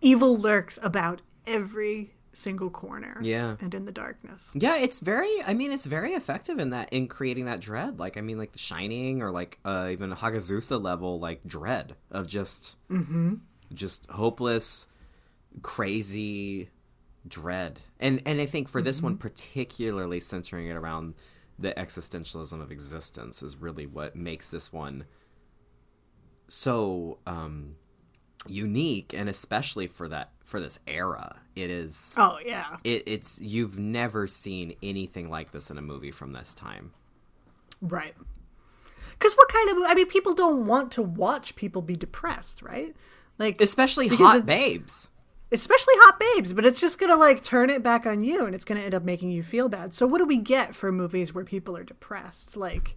Evil 0.00 0.36
lurks 0.36 0.80
about 0.82 1.22
every 1.46 2.14
single 2.32 2.70
corner 2.70 3.18
Yeah. 3.22 3.56
and 3.60 3.74
in 3.74 3.84
the 3.84 3.92
darkness. 3.92 4.48
Yeah, 4.54 4.78
it's 4.78 5.00
very. 5.00 5.30
I 5.46 5.54
mean, 5.54 5.70
it's 5.72 5.84
very 5.86 6.12
effective 6.12 6.58
in 6.58 6.70
that 6.70 6.92
in 6.92 7.06
creating 7.08 7.44
that 7.46 7.60
dread. 7.60 7.98
Like, 7.98 8.16
I 8.16 8.20
mean, 8.22 8.38
like 8.38 8.52
The 8.52 8.58
Shining 8.58 9.22
or 9.22 9.30
like 9.30 9.58
uh, 9.64 9.88
even 9.92 10.12
Hagazussa 10.12 10.80
level 10.82 11.18
like 11.20 11.44
dread 11.46 11.94
of 12.10 12.26
just, 12.26 12.76
just 13.74 14.06
hopeless, 14.10 14.86
crazy 15.62 16.70
dread. 17.28 17.80
And 18.00 18.22
and 18.26 18.40
I 18.40 18.46
think 18.46 18.68
for 18.68 18.80
this 18.82 19.02
one 19.02 19.16
particularly 19.16 20.18
centering 20.20 20.68
it 20.68 20.74
around 20.74 21.14
the 21.58 21.72
existentialism 21.74 22.60
of 22.60 22.72
existence 22.72 23.42
is 23.42 23.56
really 23.56 23.86
what 23.86 24.16
makes 24.16 24.50
this 24.50 24.72
one 24.72 25.04
so 26.48 27.18
um 27.26 27.76
unique 28.48 29.14
and 29.16 29.28
especially 29.28 29.86
for 29.86 30.08
that 30.08 30.32
for 30.44 30.58
this 30.60 30.78
era 30.86 31.40
it 31.54 31.70
is 31.70 32.14
Oh 32.16 32.38
yeah. 32.44 32.76
it, 32.84 33.02
it's 33.06 33.40
you've 33.40 33.78
never 33.78 34.26
seen 34.26 34.74
anything 34.82 35.28
like 35.30 35.52
this 35.52 35.70
in 35.70 35.78
a 35.78 35.82
movie 35.82 36.10
from 36.10 36.32
this 36.32 36.54
time. 36.54 36.92
Right. 37.80 38.14
Cuz 39.18 39.34
what 39.34 39.48
kind 39.48 39.70
of 39.70 39.76
I 39.86 39.94
mean 39.94 40.06
people 40.06 40.34
don't 40.34 40.66
want 40.66 40.90
to 40.92 41.02
watch 41.02 41.54
people 41.56 41.82
be 41.82 41.96
depressed, 41.96 42.62
right? 42.62 42.94
Like 43.38 43.60
Especially 43.60 44.08
hot 44.08 44.46
babes. 44.46 45.08
especially 45.50 45.94
hot 45.98 46.18
babes, 46.18 46.52
but 46.52 46.64
it's 46.64 46.80
just 46.80 46.98
going 46.98 47.10
to 47.10 47.16
like 47.16 47.42
turn 47.42 47.68
it 47.70 47.82
back 47.82 48.06
on 48.06 48.24
you 48.24 48.44
and 48.46 48.54
it's 48.54 48.64
going 48.64 48.78
to 48.78 48.84
end 48.84 48.94
up 48.94 49.02
making 49.04 49.30
you 49.30 49.42
feel 49.42 49.68
bad. 49.68 49.92
So 49.94 50.06
what 50.06 50.18
do 50.18 50.24
we 50.24 50.38
get 50.38 50.74
for 50.74 50.90
movies 50.92 51.34
where 51.34 51.44
people 51.44 51.76
are 51.76 51.84
depressed? 51.84 52.56
Like 52.56 52.96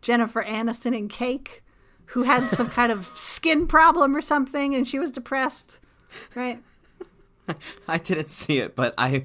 Jennifer 0.00 0.42
Aniston 0.42 0.96
in 0.96 1.08
Cake 1.08 1.62
who 2.06 2.24
had 2.24 2.48
some 2.50 2.68
kind 2.68 2.90
of 2.92 3.06
skin 3.14 3.66
problem 3.66 4.14
or 4.16 4.20
something 4.20 4.74
and 4.74 4.86
she 4.88 4.98
was 4.98 5.10
depressed, 5.10 5.80
right? 6.34 6.58
I 7.88 7.98
didn't 7.98 8.30
see 8.30 8.58
it, 8.58 8.74
but 8.76 8.94
I 8.98 9.24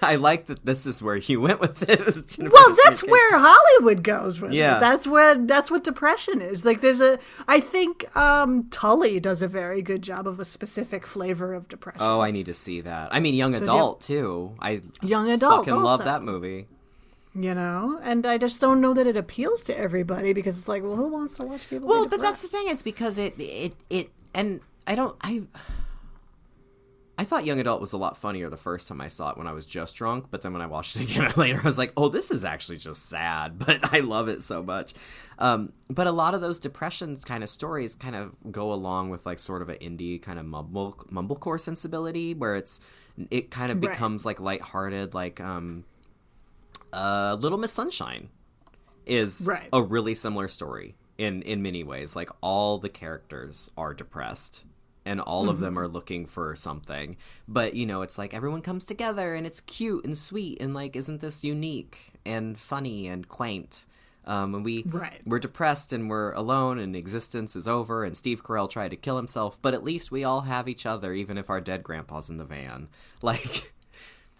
I 0.00 0.14
like 0.14 0.46
that 0.46 0.64
this 0.64 0.86
is 0.86 1.02
where 1.02 1.16
he 1.16 1.36
went 1.36 1.58
with 1.60 1.82
it. 1.88 2.38
Well, 2.52 2.76
that's 2.84 3.02
where 3.04 3.36
Hollywood 3.36 4.04
goes 4.04 4.40
with 4.40 4.52
Yeah. 4.52 4.76
it. 4.76 4.80
That's 4.80 5.06
where 5.08 5.34
that's 5.34 5.70
what 5.72 5.82
depression 5.82 6.40
is. 6.40 6.64
Like 6.64 6.80
there's 6.80 7.00
a 7.00 7.18
I 7.48 7.58
think 7.60 8.04
um 8.16 8.68
Tully 8.70 9.18
does 9.18 9.42
a 9.42 9.48
very 9.48 9.82
good 9.82 10.02
job 10.02 10.28
of 10.28 10.38
a 10.38 10.44
specific 10.44 11.04
flavor 11.06 11.52
of 11.52 11.68
depression. 11.68 12.00
Oh, 12.02 12.20
I 12.20 12.30
need 12.30 12.46
to 12.46 12.54
see 12.54 12.80
that. 12.82 13.08
I 13.12 13.18
mean, 13.20 13.34
young 13.34 13.54
adult 13.56 14.00
too. 14.00 14.54
I 14.60 14.82
Young 15.02 15.30
adult 15.30 15.66
fucking 15.66 15.82
love 15.82 16.04
that 16.04 16.22
movie. 16.22 16.68
You 17.34 17.54
know? 17.54 18.00
And 18.02 18.24
I 18.26 18.38
just 18.38 18.60
don't 18.60 18.80
know 18.80 18.94
that 18.94 19.06
it 19.06 19.16
appeals 19.16 19.62
to 19.64 19.76
everybody 19.78 20.32
because 20.32 20.58
it's 20.58 20.66
like, 20.68 20.82
well, 20.82 20.96
who 20.96 21.08
wants 21.08 21.34
to 21.34 21.44
watch 21.44 21.68
people 21.68 21.88
Well, 21.88 22.06
but 22.06 22.20
that's 22.20 22.42
the 22.42 22.48
thing 22.48 22.68
is 22.68 22.82
because 22.82 23.18
it 23.18 23.34
it 23.38 23.74
it 23.90 24.10
and 24.32 24.60
I 24.86 24.94
don't 24.94 25.16
I 25.22 25.42
I 27.20 27.24
thought 27.24 27.44
Young 27.44 27.58
Adult 27.58 27.80
was 27.80 27.92
a 27.92 27.96
lot 27.98 28.16
funnier 28.16 28.48
the 28.48 28.56
first 28.56 28.86
time 28.86 29.00
I 29.00 29.08
saw 29.08 29.30
it 29.30 29.36
when 29.36 29.48
I 29.48 29.52
was 29.52 29.66
just 29.66 29.96
drunk, 29.96 30.26
but 30.30 30.42
then 30.42 30.52
when 30.52 30.62
I 30.62 30.66
watched 30.66 30.94
it 30.94 31.02
again 31.10 31.32
later, 31.36 31.58
I 31.60 31.66
was 31.66 31.76
like, 31.76 31.92
"Oh, 31.96 32.08
this 32.08 32.30
is 32.30 32.44
actually 32.44 32.78
just 32.78 33.06
sad," 33.08 33.58
but 33.66 33.92
I 33.92 33.98
love 34.00 34.28
it 34.28 34.40
so 34.42 34.62
much. 34.62 34.94
Um, 35.40 35.72
but 35.90 36.06
a 36.06 36.12
lot 36.12 36.34
of 36.34 36.40
those 36.40 36.60
depression 36.60 37.16
kind 37.16 37.42
of 37.42 37.50
stories 37.50 37.96
kind 37.96 38.14
of 38.14 38.36
go 38.52 38.72
along 38.72 39.10
with 39.10 39.26
like 39.26 39.40
sort 39.40 39.62
of 39.62 39.68
an 39.68 39.78
indie 39.78 40.22
kind 40.22 40.38
of 40.38 40.46
mumble 40.46 40.92
mumblecore 41.10 41.58
sensibility, 41.58 42.34
where 42.34 42.54
it's 42.54 42.78
it 43.32 43.50
kind 43.50 43.72
of 43.72 43.82
Right. 43.82 43.90
becomes 43.90 44.24
like 44.24 44.38
lighthearted, 44.40 45.12
like 45.12 45.40
um, 45.40 45.84
uh, 46.92 47.36
Little 47.40 47.58
Miss 47.58 47.72
Sunshine 47.72 48.28
is 49.06 49.44
Right. 49.44 49.68
a 49.72 49.82
really 49.82 50.14
similar 50.14 50.46
story 50.46 50.94
in 51.16 51.42
in 51.42 51.62
many 51.62 51.82
ways. 51.82 52.14
Like 52.14 52.30
all 52.40 52.78
the 52.78 52.88
characters 52.88 53.70
are 53.76 53.92
depressed 53.92 54.64
and 55.08 55.20
all 55.20 55.48
of 55.48 55.58
them 55.60 55.78
are 55.78 55.88
looking 55.88 56.26
for 56.26 56.54
something. 56.54 57.16
But 57.46 57.74
you 57.74 57.86
know, 57.86 58.02
it's 58.02 58.18
like 58.18 58.34
everyone 58.34 58.62
comes 58.62 58.84
together 58.84 59.34
and 59.34 59.46
it's 59.46 59.60
cute 59.62 60.04
and 60.04 60.16
sweet 60.16 60.60
and 60.60 60.74
like 60.74 60.94
isn't 60.96 61.20
this 61.20 61.42
unique 61.42 61.96
and 62.26 62.58
funny 62.58 63.08
and 63.08 63.26
quaint? 63.28 63.86
Um, 64.24 64.54
and 64.54 64.64
we 64.64 64.84
Right. 64.86 65.20
we're 65.24 65.38
depressed 65.38 65.92
and 65.94 66.10
we're 66.10 66.32
alone 66.32 66.78
and 66.78 66.94
existence 66.94 67.56
is 67.56 67.66
over 67.66 68.04
and 68.04 68.14
Steve 68.14 68.44
Carell 68.44 68.68
tried 68.68 68.90
to 68.90 68.96
kill 68.96 69.16
himself, 69.16 69.58
but 69.62 69.72
at 69.74 69.82
least 69.82 70.12
we 70.12 70.22
all 70.24 70.42
have 70.42 70.68
each 70.68 70.84
other 70.84 71.14
even 71.14 71.38
if 71.38 71.48
our 71.48 71.60
dead 71.62 71.82
grandpa's 71.82 72.28
in 72.28 72.36
the 72.36 72.44
van. 72.44 72.88
Like 73.22 73.72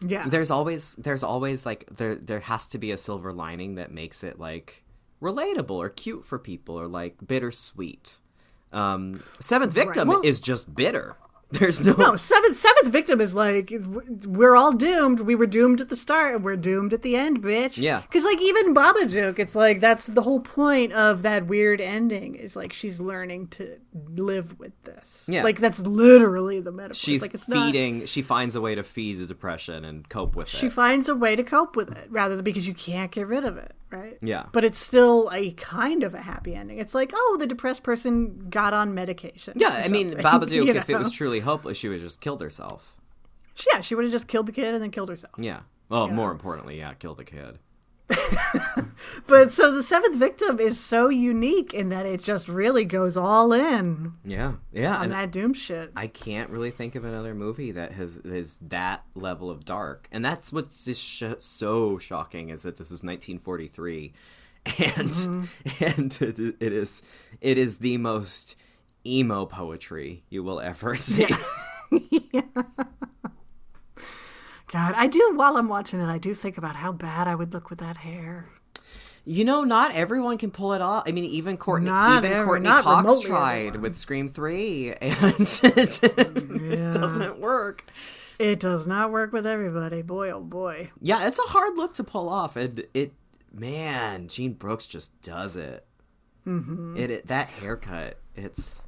Yeah. 0.06 0.28
there's 0.28 0.50
always 0.50 0.94
there's 0.96 1.22
always 1.24 1.64
like 1.66 1.86
there 1.90 2.14
there 2.16 2.40
has 2.40 2.68
to 2.68 2.78
be 2.78 2.92
a 2.92 2.98
silver 2.98 3.32
lining 3.32 3.76
that 3.76 3.90
makes 3.90 4.22
it 4.22 4.38
like 4.38 4.84
relatable 5.20 5.78
or 5.84 5.88
cute 5.88 6.24
for 6.24 6.38
people 6.38 6.78
or 6.78 6.86
like 6.86 7.16
bittersweet. 7.26 8.18
Um, 8.72 9.22
Seventh 9.40 9.72
Victim 9.72 10.08
Well- 10.08 10.22
is 10.24 10.40
just 10.40 10.74
bitter. 10.74 11.16
There's 11.50 11.80
no, 11.80 11.94
no, 11.94 12.16
seventh 12.16 12.58
seventh 12.58 12.88
victim 12.88 13.22
is 13.22 13.34
like 13.34 13.72
we're 14.26 14.54
all 14.54 14.72
doomed. 14.72 15.20
We 15.20 15.34
were 15.34 15.46
doomed 15.46 15.80
at 15.80 15.88
the 15.88 15.96
start, 15.96 16.34
and 16.34 16.44
we're 16.44 16.56
doomed 16.56 16.92
at 16.92 17.00
the 17.00 17.16
end, 17.16 17.42
bitch. 17.42 17.78
Yeah. 17.78 18.02
because 18.02 18.22
like 18.24 18.38
even 18.42 18.74
Baba 18.74 18.98
Babadook, 19.06 19.38
it's 19.38 19.54
like 19.54 19.80
that's 19.80 20.08
the 20.08 20.20
whole 20.20 20.40
point 20.40 20.92
of 20.92 21.22
that 21.22 21.46
weird 21.46 21.80
ending. 21.80 22.34
Is 22.34 22.54
like 22.54 22.74
she's 22.74 23.00
learning 23.00 23.48
to 23.48 23.78
live 24.10 24.58
with 24.58 24.72
this. 24.84 25.24
Yeah. 25.26 25.42
like 25.42 25.58
that's 25.58 25.80
literally 25.80 26.60
the 26.60 26.70
metaphor. 26.70 26.94
she's 26.96 27.22
like, 27.22 27.32
it's 27.32 27.48
not- 27.48 27.72
feeding. 27.72 28.04
She 28.04 28.20
finds 28.20 28.54
a 28.54 28.60
way 28.60 28.74
to 28.74 28.82
feed 28.82 29.14
the 29.18 29.24
depression 29.24 29.86
and 29.86 30.06
cope 30.06 30.36
with 30.36 30.48
she 30.48 30.58
it. 30.58 30.60
She 30.60 30.68
finds 30.68 31.08
a 31.08 31.16
way 31.16 31.34
to 31.34 31.42
cope 31.42 31.76
with 31.76 31.96
it 31.96 32.08
rather 32.10 32.36
than 32.36 32.44
because 32.44 32.68
you 32.68 32.74
can't 32.74 33.10
get 33.10 33.26
rid 33.26 33.44
of 33.44 33.56
it, 33.56 33.72
right? 33.90 34.18
Yeah. 34.22 34.46
But 34.52 34.64
it's 34.64 34.78
still 34.78 35.30
a 35.32 35.52
kind 35.52 36.02
of 36.02 36.14
a 36.14 36.20
happy 36.22 36.54
ending. 36.54 36.78
It's 36.78 36.94
like, 36.94 37.12
oh, 37.14 37.36
the 37.38 37.46
depressed 37.46 37.82
person 37.82 38.48
got 38.50 38.72
on 38.74 38.94
medication. 38.94 39.54
yeah, 39.56 39.82
I 39.84 39.88
mean, 39.88 40.12
Babadook. 40.14 40.50
you 40.52 40.66
If 40.68 40.88
it 40.90 40.98
was 40.98 41.12
truly 41.12 41.40
hopeless, 41.40 41.78
she 41.78 41.88
would 41.88 41.94
have 41.96 42.02
just 42.04 42.20
killed 42.20 42.40
herself. 42.40 42.96
yeah, 43.72 43.80
she 43.80 43.94
would 43.94 44.04
have 44.04 44.12
just 44.12 44.28
killed 44.28 44.46
the 44.46 44.52
kid 44.52 44.74
and 44.74 44.82
then 44.82 44.90
killed 44.90 45.08
herself. 45.08 45.34
Yeah. 45.38 45.60
Well, 45.88 46.08
more 46.08 46.30
importantly, 46.30 46.78
yeah, 46.78 46.92
killed 46.94 47.16
the 47.16 47.24
kid. 47.24 47.58
But 49.26 49.52
so 49.52 49.70
the 49.70 49.82
seventh 49.82 50.16
victim 50.16 50.58
is 50.58 50.80
so 50.80 51.10
unique 51.10 51.74
in 51.74 51.90
that 51.90 52.06
it 52.06 52.22
just 52.22 52.48
really 52.48 52.86
goes 52.86 53.16
all 53.16 53.52
in 53.52 54.14
Yeah, 54.24 54.54
yeah. 54.72 54.96
on 54.96 55.04
and 55.04 55.12
that 55.12 55.30
doom 55.30 55.52
shit. 55.52 55.92
I 55.94 56.06
can't 56.06 56.48
really 56.48 56.70
think 56.70 56.94
of 56.94 57.04
another 57.04 57.34
movie 57.34 57.72
that 57.72 57.92
has 57.92 58.16
is 58.16 58.56
that 58.62 59.04
level 59.14 59.50
of 59.50 59.66
dark, 59.66 60.08
and 60.10 60.24
that's 60.24 60.50
what's 60.50 60.84
just 60.84 61.04
sh- 61.04 61.24
so 61.40 61.98
shocking 61.98 62.48
is 62.48 62.62
that 62.62 62.78
this 62.78 62.86
is 62.86 63.02
1943, 63.02 64.12
and 64.64 64.74
mm-hmm. 65.10 65.84
and 66.00 66.18
it 66.60 66.72
is 66.72 67.02
it 67.42 67.58
is 67.58 67.78
the 67.78 67.98
most 67.98 68.56
emo 69.06 69.44
poetry 69.44 70.24
you 70.30 70.42
will 70.42 70.60
ever 70.60 70.96
see. 70.96 71.26
God, 74.72 74.94
I 74.96 75.06
do 75.06 75.32
while 75.34 75.56
I'm 75.56 75.68
watching 75.68 76.00
it, 76.00 76.06
I 76.08 76.18
do 76.18 76.34
think 76.34 76.58
about 76.58 76.76
how 76.76 76.92
bad 76.92 77.26
I 77.26 77.34
would 77.34 77.52
look 77.52 77.70
with 77.70 77.78
that 77.78 77.98
hair. 77.98 78.48
You 79.24 79.44
know, 79.44 79.62
not 79.64 79.94
everyone 79.94 80.38
can 80.38 80.50
pull 80.50 80.72
it 80.72 80.80
off. 80.80 81.04
I 81.06 81.12
mean, 81.12 81.24
even 81.24 81.56
Courtney, 81.58 81.90
Not 81.90 82.24
even 82.24 82.32
every- 82.36 82.46
Courteney 82.46 82.68
Cox 82.68 83.20
tried 83.20 83.56
everyone. 83.68 83.80
with 83.82 83.96
Scream 83.98 84.28
Three, 84.28 84.92
and 84.92 85.00
it, 85.02 86.02
it 86.02 86.92
doesn't 86.92 87.38
work. 87.38 87.84
It 88.38 88.60
does 88.60 88.86
not 88.86 89.10
work 89.10 89.32
with 89.32 89.46
everybody. 89.46 90.00
Boy, 90.02 90.30
oh 90.30 90.40
boy. 90.40 90.90
Yeah, 91.00 91.26
it's 91.26 91.38
a 91.38 91.42
hard 91.42 91.76
look 91.76 91.94
to 91.94 92.04
pull 92.04 92.28
off, 92.28 92.56
and 92.56 92.84
it, 92.94 93.12
man, 93.52 94.28
Jean 94.28 94.52
Brooks 94.54 94.86
just 94.86 95.20
does 95.22 95.56
it. 95.56 95.84
Mm-hmm. 96.46 96.96
It, 96.96 97.10
it 97.10 97.26
that 97.26 97.48
haircut, 97.48 98.18
it's 98.34 98.82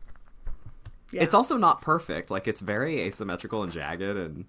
Yeah. 1.11 1.23
it's 1.23 1.35
also 1.35 1.57
not 1.59 1.83
perfect. 1.83 2.31
Like 2.31 2.49
it's 2.49 2.61
very 2.61 3.01
asymmetrical 3.01 3.63
and 3.63 3.71
jagged, 3.73 4.03
and 4.03 4.47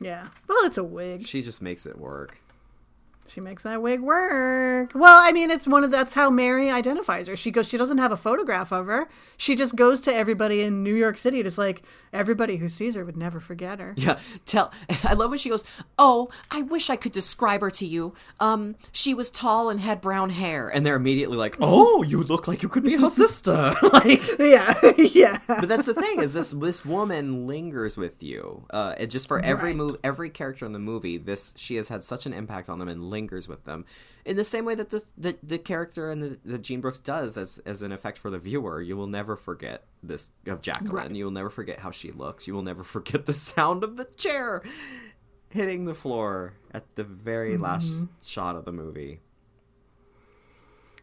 yeah. 0.00 0.28
Well, 0.48 0.64
it's 0.64 0.78
a 0.78 0.84
wig. 0.84 1.26
she 1.26 1.42
just 1.42 1.62
makes 1.62 1.86
it 1.86 1.98
work. 1.98 2.38
She 3.28 3.40
makes 3.40 3.62
that 3.64 3.82
wig 3.82 4.00
work. 4.00 4.92
Well, 4.94 5.20
I 5.22 5.32
mean, 5.32 5.50
it's 5.50 5.66
one 5.66 5.84
of 5.84 5.90
that's 5.90 6.14
how 6.14 6.30
Mary 6.30 6.70
identifies 6.70 7.28
her. 7.28 7.36
She 7.36 7.50
goes. 7.50 7.68
She 7.68 7.76
doesn't 7.76 7.98
have 7.98 8.12
a 8.12 8.16
photograph 8.16 8.72
of 8.72 8.86
her. 8.86 9.08
She 9.36 9.54
just 9.54 9.76
goes 9.76 10.00
to 10.02 10.14
everybody 10.14 10.62
in 10.62 10.82
New 10.82 10.94
York 10.94 11.18
City. 11.18 11.42
Just 11.42 11.58
like 11.58 11.82
everybody 12.12 12.56
who 12.56 12.68
sees 12.68 12.94
her 12.94 13.04
would 13.04 13.16
never 13.16 13.38
forget 13.40 13.78
her. 13.80 13.94
Yeah, 13.96 14.18
tell. 14.46 14.72
I 15.04 15.14
love 15.14 15.30
when 15.30 15.38
she 15.38 15.50
goes, 15.50 15.64
"Oh, 15.98 16.30
I 16.50 16.62
wish 16.62 16.88
I 16.90 16.96
could 16.96 17.12
describe 17.12 17.60
her 17.60 17.70
to 17.72 17.86
you. 17.86 18.14
Um, 18.40 18.76
she 18.92 19.12
was 19.14 19.30
tall 19.30 19.68
and 19.70 19.80
had 19.80 20.00
brown 20.00 20.30
hair." 20.30 20.68
And 20.68 20.84
they're 20.86 20.96
immediately 20.96 21.36
like, 21.36 21.56
"Oh, 21.60 22.02
you 22.02 22.22
look 22.24 22.48
like 22.48 22.62
you 22.62 22.68
could 22.68 22.84
be 22.84 22.96
her 22.96 23.10
sister." 23.10 23.74
like, 23.92 24.22
Yeah, 24.38 24.74
yeah. 24.96 25.38
but 25.46 25.68
that's 25.68 25.86
the 25.86 25.94
thing 25.94 26.20
is 26.20 26.32
this 26.32 26.50
this 26.52 26.84
woman 26.84 27.46
lingers 27.46 27.96
with 27.96 28.22
you. 28.22 28.64
Uh, 28.70 28.94
just 29.06 29.28
for 29.28 29.38
every 29.44 29.68
Right. 29.68 29.76
move, 29.76 29.96
every 30.04 30.30
character 30.30 30.64
in 30.64 30.72
the 30.72 30.78
movie, 30.78 31.18
this 31.18 31.52
she 31.56 31.76
has 31.76 31.88
had 31.88 32.02
such 32.04 32.24
an 32.26 32.32
impact 32.32 32.68
on 32.68 32.78
them 32.78 32.88
and 32.88 33.10
lingers 33.18 33.48
with 33.48 33.64
them 33.64 33.84
in 34.24 34.36
the 34.36 34.44
same 34.44 34.64
way 34.64 34.74
that 34.76 34.90
the 34.90 35.04
the, 35.16 35.36
the 35.42 35.58
character 35.58 36.10
and 36.10 36.22
the, 36.22 36.38
the 36.44 36.58
Jean 36.58 36.80
Brooks 36.80 36.98
does 36.98 37.36
as 37.36 37.58
as 37.66 37.82
an 37.82 37.90
effect 37.90 38.16
for 38.16 38.30
the 38.30 38.38
viewer. 38.38 38.80
You 38.80 38.96
will 38.96 39.08
never 39.08 39.34
forget 39.36 39.84
this 40.02 40.30
of 40.46 40.62
Jacqueline. 40.62 40.92
Right. 40.92 41.14
You 41.14 41.24
will 41.24 41.32
never 41.32 41.50
forget 41.50 41.80
how 41.80 41.90
she 41.90 42.12
looks. 42.12 42.46
You 42.46 42.54
will 42.54 42.62
never 42.62 42.84
forget 42.84 43.26
the 43.26 43.32
sound 43.32 43.82
of 43.82 43.96
the 43.96 44.04
chair 44.16 44.62
hitting 45.50 45.86
the 45.86 45.94
floor 45.94 46.54
at 46.72 46.94
the 46.94 47.04
very 47.04 47.54
mm-hmm. 47.54 47.64
last 47.64 48.06
shot 48.22 48.54
of 48.54 48.64
the 48.64 48.72
movie. 48.72 49.20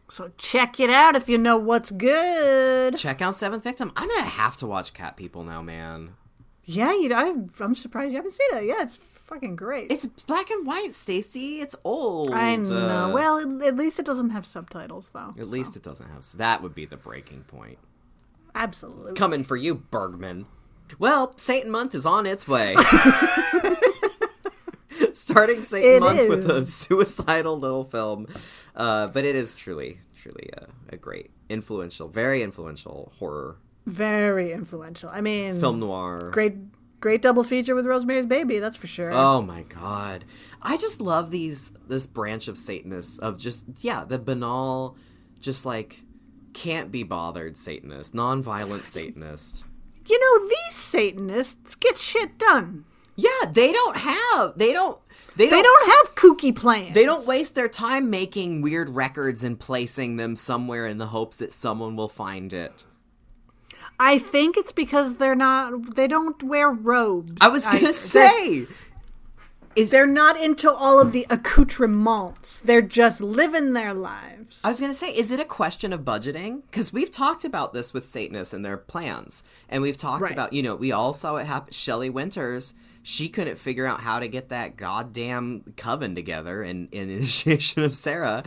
So 0.08 0.30
check 0.38 0.78
it 0.78 0.88
out 0.88 1.16
if 1.16 1.28
you 1.28 1.36
know 1.36 1.56
what's 1.56 1.90
good. 1.90 2.96
Check 2.96 3.20
out 3.20 3.34
Seventh 3.34 3.64
Victim. 3.64 3.92
I'm 3.96 4.08
gonna 4.08 4.22
have 4.22 4.56
to 4.58 4.66
watch 4.66 4.94
Cat 4.94 5.16
People 5.16 5.42
now, 5.42 5.62
man. 5.62 6.14
Yeah, 6.66 6.92
you. 6.92 7.14
I, 7.14 7.32
I'm 7.60 7.74
surprised 7.76 8.10
you 8.10 8.16
haven't 8.16 8.32
seen 8.32 8.48
it. 8.58 8.64
Yeah, 8.66 8.82
it's 8.82 8.96
fucking 8.96 9.54
great. 9.54 9.90
It's 9.90 10.06
black 10.06 10.50
and 10.50 10.66
white, 10.66 10.92
Stacy. 10.94 11.60
It's 11.60 11.76
old. 11.84 12.32
I 12.32 12.56
know. 12.56 12.76
Uh, 12.76 13.12
well, 13.12 13.62
at, 13.62 13.76
least 13.76 14.00
it 14.00 14.06
doesn't 14.06 14.30
have 14.30 14.44
subtitles, 14.44 15.10
though. 15.14 15.32
At 15.38 15.48
least 15.48 15.76
it 15.76 15.84
doesn't 15.84 16.08
have. 16.08 16.24
So 16.24 16.38
that 16.38 16.62
would 16.62 16.74
be 16.74 16.84
the 16.84 16.96
breaking 16.96 17.44
point. 17.44 17.78
Absolutely. 18.54 19.14
Coming 19.14 19.44
for 19.44 19.56
you, 19.56 19.76
Bergman. 19.76 20.46
Well, 20.98 21.32
Satan 21.36 21.70
Month 21.70 21.94
is 21.94 22.04
on 22.04 22.26
its 22.26 22.48
way. 22.48 22.74
Starting 25.12 25.62
Satan 25.62 25.96
It 25.96 26.00
Month 26.00 26.28
with 26.28 26.50
a 26.50 26.66
suicidal 26.66 27.58
little 27.58 27.84
film, 27.84 28.26
uh, 28.74 29.06
but 29.08 29.24
it 29.24 29.36
is 29.36 29.54
truly, 29.54 29.98
truly 30.16 30.50
a, 30.56 30.66
a 30.94 30.96
great, 30.96 31.30
influential, 31.48 32.08
very 32.08 32.42
influential 32.42 33.12
horror 33.18 33.56
Very 33.86 34.52
influential. 34.52 35.08
I 35.12 35.20
mean, 35.20 35.58
film 35.60 35.80
noir. 35.80 36.30
great, 36.32 36.54
great 37.00 37.22
double 37.22 37.44
feature 37.44 37.74
with 37.74 37.86
Rosemary's 37.86 38.26
Baby. 38.26 38.58
That's 38.58 38.76
for 38.76 38.86
sure. 38.88 39.10
Oh 39.12 39.40
my 39.42 39.62
god. 39.62 40.24
I 40.60 40.76
just 40.76 41.00
love 41.00 41.30
these 41.30 41.70
this 41.86 42.06
branch 42.06 42.48
of 42.48 42.58
Satanists 42.58 43.18
of 43.18 43.38
just 43.38 43.64
yeah, 43.80 44.04
the 44.04 44.18
banal 44.18 44.96
just 45.40 45.64
like 45.64 46.02
can't 46.52 46.90
be 46.90 47.02
bothered 47.04 47.56
Satanist, 47.56 48.14
non-violent 48.14 48.82
Satanist. 48.96 49.64
you 50.08 50.18
know, 50.18 50.48
these 50.48 50.74
Satanists 50.74 51.74
get 51.76 51.96
shit 51.98 52.38
done. 52.38 52.84
Yeah, 53.14 53.28
they 53.50 53.72
don't 53.72 53.96
have 53.98 54.58
they 54.58 54.72
don't 54.72 55.00
they 55.36 55.48
don't 55.48 55.58
They 55.58 55.62
don't 55.62 55.90
have 55.90 56.14
kooky 56.16 56.54
plans. 56.54 56.92
they 56.94 57.04
don't 57.06 57.26
waste 57.26 57.54
their 57.54 57.68
time 57.68 58.10
making 58.10 58.62
weird 58.62 58.88
records 58.90 59.44
and 59.44 59.58
placing 59.60 60.16
them 60.16 60.34
somewhere 60.34 60.86
in 60.86 60.98
the 60.98 61.06
hopes 61.06 61.36
that 61.36 61.52
someone 61.52 61.94
will 61.94 62.08
find 62.08 62.52
it. 62.52 62.84
I 63.98 64.18
think 64.18 64.56
it's 64.56 64.72
because 64.72 65.16
they're 65.16 65.34
not. 65.34 65.96
They 65.96 66.06
don't 66.06 66.42
wear 66.42 66.70
robes. 66.70 67.32
I 67.40 67.48
was 67.48 67.66
going 67.66 67.84
I- 67.84 67.86
to 67.88 67.92
say 67.92 68.66
is 69.74 69.90
They're 69.90 70.06
not 70.06 70.40
into 70.40 70.72
all 70.72 70.98
of 70.98 71.12
the 71.12 71.26
accoutrements. 71.28 72.60
They're 72.60 72.80
just 72.80 73.20
living 73.20 73.74
their 73.74 73.92
lives. 73.92 74.60
I 74.64 74.68
was 74.68 74.80
going 74.80 74.90
to 74.90 74.96
say, 74.96 75.08
is 75.10 75.30
it 75.30 75.38
a 75.40 75.44
question 75.44 75.92
of 75.92 76.00
budgeting? 76.00 76.62
Because 76.70 76.94
we've 76.94 77.10
talked 77.10 77.44
about 77.44 77.74
this 77.74 77.92
with 77.92 78.08
Satanists 78.08 78.54
and 78.54 78.64
their 78.64 78.78
plans. 78.78 79.44
And 79.68 79.82
we've 79.82 79.96
talked 79.98 80.22
Right. 80.22 80.32
about, 80.32 80.54
you 80.54 80.62
know, 80.62 80.76
we 80.76 80.92
all 80.92 81.12
saw 81.12 81.36
it 81.36 81.46
happen. 81.46 81.72
Shelley 81.72 82.08
Winters, 82.08 82.72
she 83.02 83.28
couldn't 83.28 83.58
figure 83.58 83.84
out 83.84 84.00
how 84.00 84.18
to 84.18 84.28
get 84.28 84.48
that 84.48 84.76
goddamn 84.76 85.74
coven 85.76 86.14
together 86.14 86.62
in, 86.62 86.88
in 86.90 87.10
Initiation 87.10 87.82
of 87.82 87.92
Sarah. 87.92 88.44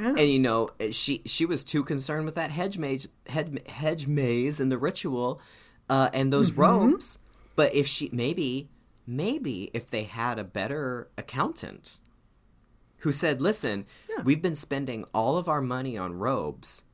Yeah. 0.00 0.08
And, 0.10 0.30
you 0.30 0.38
know, 0.38 0.70
she 0.92 1.22
she 1.26 1.44
was 1.46 1.64
too 1.64 1.82
concerned 1.82 2.24
with 2.24 2.34
that 2.36 2.50
hedge 2.50 2.78
maze, 2.78 3.08
head, 3.26 3.62
hedge 3.68 4.06
maze 4.06 4.60
and 4.60 4.70
the 4.70 4.78
ritual 4.78 5.40
uh, 5.90 6.10
and 6.12 6.32
those 6.32 6.50
Mm-hmm. 6.50 6.60
robes. 6.60 7.18
But 7.56 7.74
if 7.74 7.86
she, 7.86 8.08
maybe, 8.12 8.68
maybe 9.06 9.70
if 9.74 9.90
they 9.90 10.04
had 10.04 10.38
a 10.38 10.44
better 10.44 11.08
accountant 11.18 11.98
who 12.98 13.12
said, 13.12 13.40
"Listen, 13.40 13.86
we've 14.24 14.42
been 14.42 14.54
spending 14.54 15.04
all 15.12 15.36
of 15.36 15.48
our 15.48 15.60
money 15.60 15.98
on 15.98 16.12
robes 16.14 16.84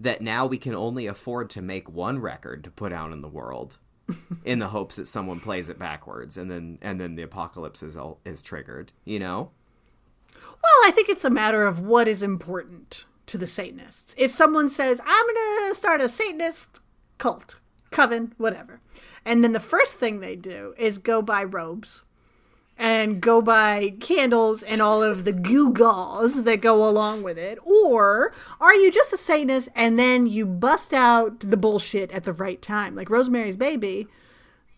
that 0.00 0.20
now 0.22 0.46
we 0.46 0.58
can 0.58 0.74
only 0.74 1.06
afford 1.06 1.50
to 1.50 1.62
make 1.62 1.88
one 1.88 2.18
record 2.18 2.64
to 2.64 2.70
put 2.70 2.92
out 2.92 3.12
in 3.12 3.20
the 3.22 3.28
world." 3.28 3.78
in 4.44 4.58
the 4.58 4.68
hopes 4.68 4.96
that 4.96 5.08
someone 5.08 5.40
plays 5.40 5.70
it 5.70 5.78
backwards 5.78 6.36
and 6.36 6.50
then 6.50 6.78
and 6.82 7.00
then 7.00 7.14
the 7.14 7.22
apocalypse 7.22 7.82
is 7.82 7.96
all, 7.96 8.20
is 8.26 8.42
triggered, 8.42 8.92
you 9.06 9.18
know? 9.18 9.50
Well, 10.64 10.88
I 10.88 10.92
think 10.92 11.10
it's 11.10 11.26
a 11.26 11.30
matter 11.30 11.64
of 11.64 11.80
what 11.80 12.08
is 12.08 12.22
important 12.22 13.04
to 13.26 13.36
the 13.36 13.46
Satanists. 13.46 14.14
If 14.16 14.32
someone 14.32 14.70
says, 14.70 14.98
I'm 15.04 15.26
going 15.26 15.68
to 15.68 15.74
start 15.74 16.00
a 16.00 16.08
Satanist 16.08 16.80
cult, 17.18 17.60
coven, 17.90 18.32
whatever, 18.38 18.80
and 19.26 19.44
then 19.44 19.52
the 19.52 19.60
first 19.60 19.98
thing 19.98 20.20
they 20.20 20.36
do 20.36 20.72
is 20.78 20.96
go 20.96 21.20
buy 21.20 21.44
robes 21.44 22.04
and 22.78 23.20
go 23.20 23.42
buy 23.42 23.94
candles 24.00 24.62
and 24.62 24.80
all 24.80 25.02
of 25.02 25.26
the 25.26 25.34
gewgaws 25.34 26.44
that 26.44 26.62
go 26.62 26.88
along 26.88 27.22
with 27.22 27.36
it, 27.36 27.58
or 27.62 28.32
are 28.58 28.74
you 28.74 28.90
just 28.90 29.12
a 29.12 29.18
Satanist 29.18 29.68
and 29.74 29.98
then 29.98 30.26
you 30.26 30.46
bust 30.46 30.94
out 30.94 31.40
the 31.40 31.58
bullshit 31.58 32.10
at 32.10 32.24
the 32.24 32.32
right 32.32 32.62
time? 32.62 32.94
Like 32.94 33.10
Rosemary's 33.10 33.56
Baby 33.56 34.08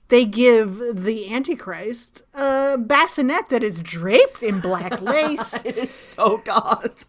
they 0.08 0.24
give 0.24 0.78
the 0.94 1.32
Antichrist 1.32 2.22
a 2.34 2.78
bassinet 2.78 3.48
that 3.48 3.62
is 3.62 3.80
draped 3.80 4.42
in 4.42 4.60
black 4.60 5.00
lace. 5.02 5.54
It 5.64 5.76
is 5.76 5.90
so 5.92 6.38
goth. 6.38 7.06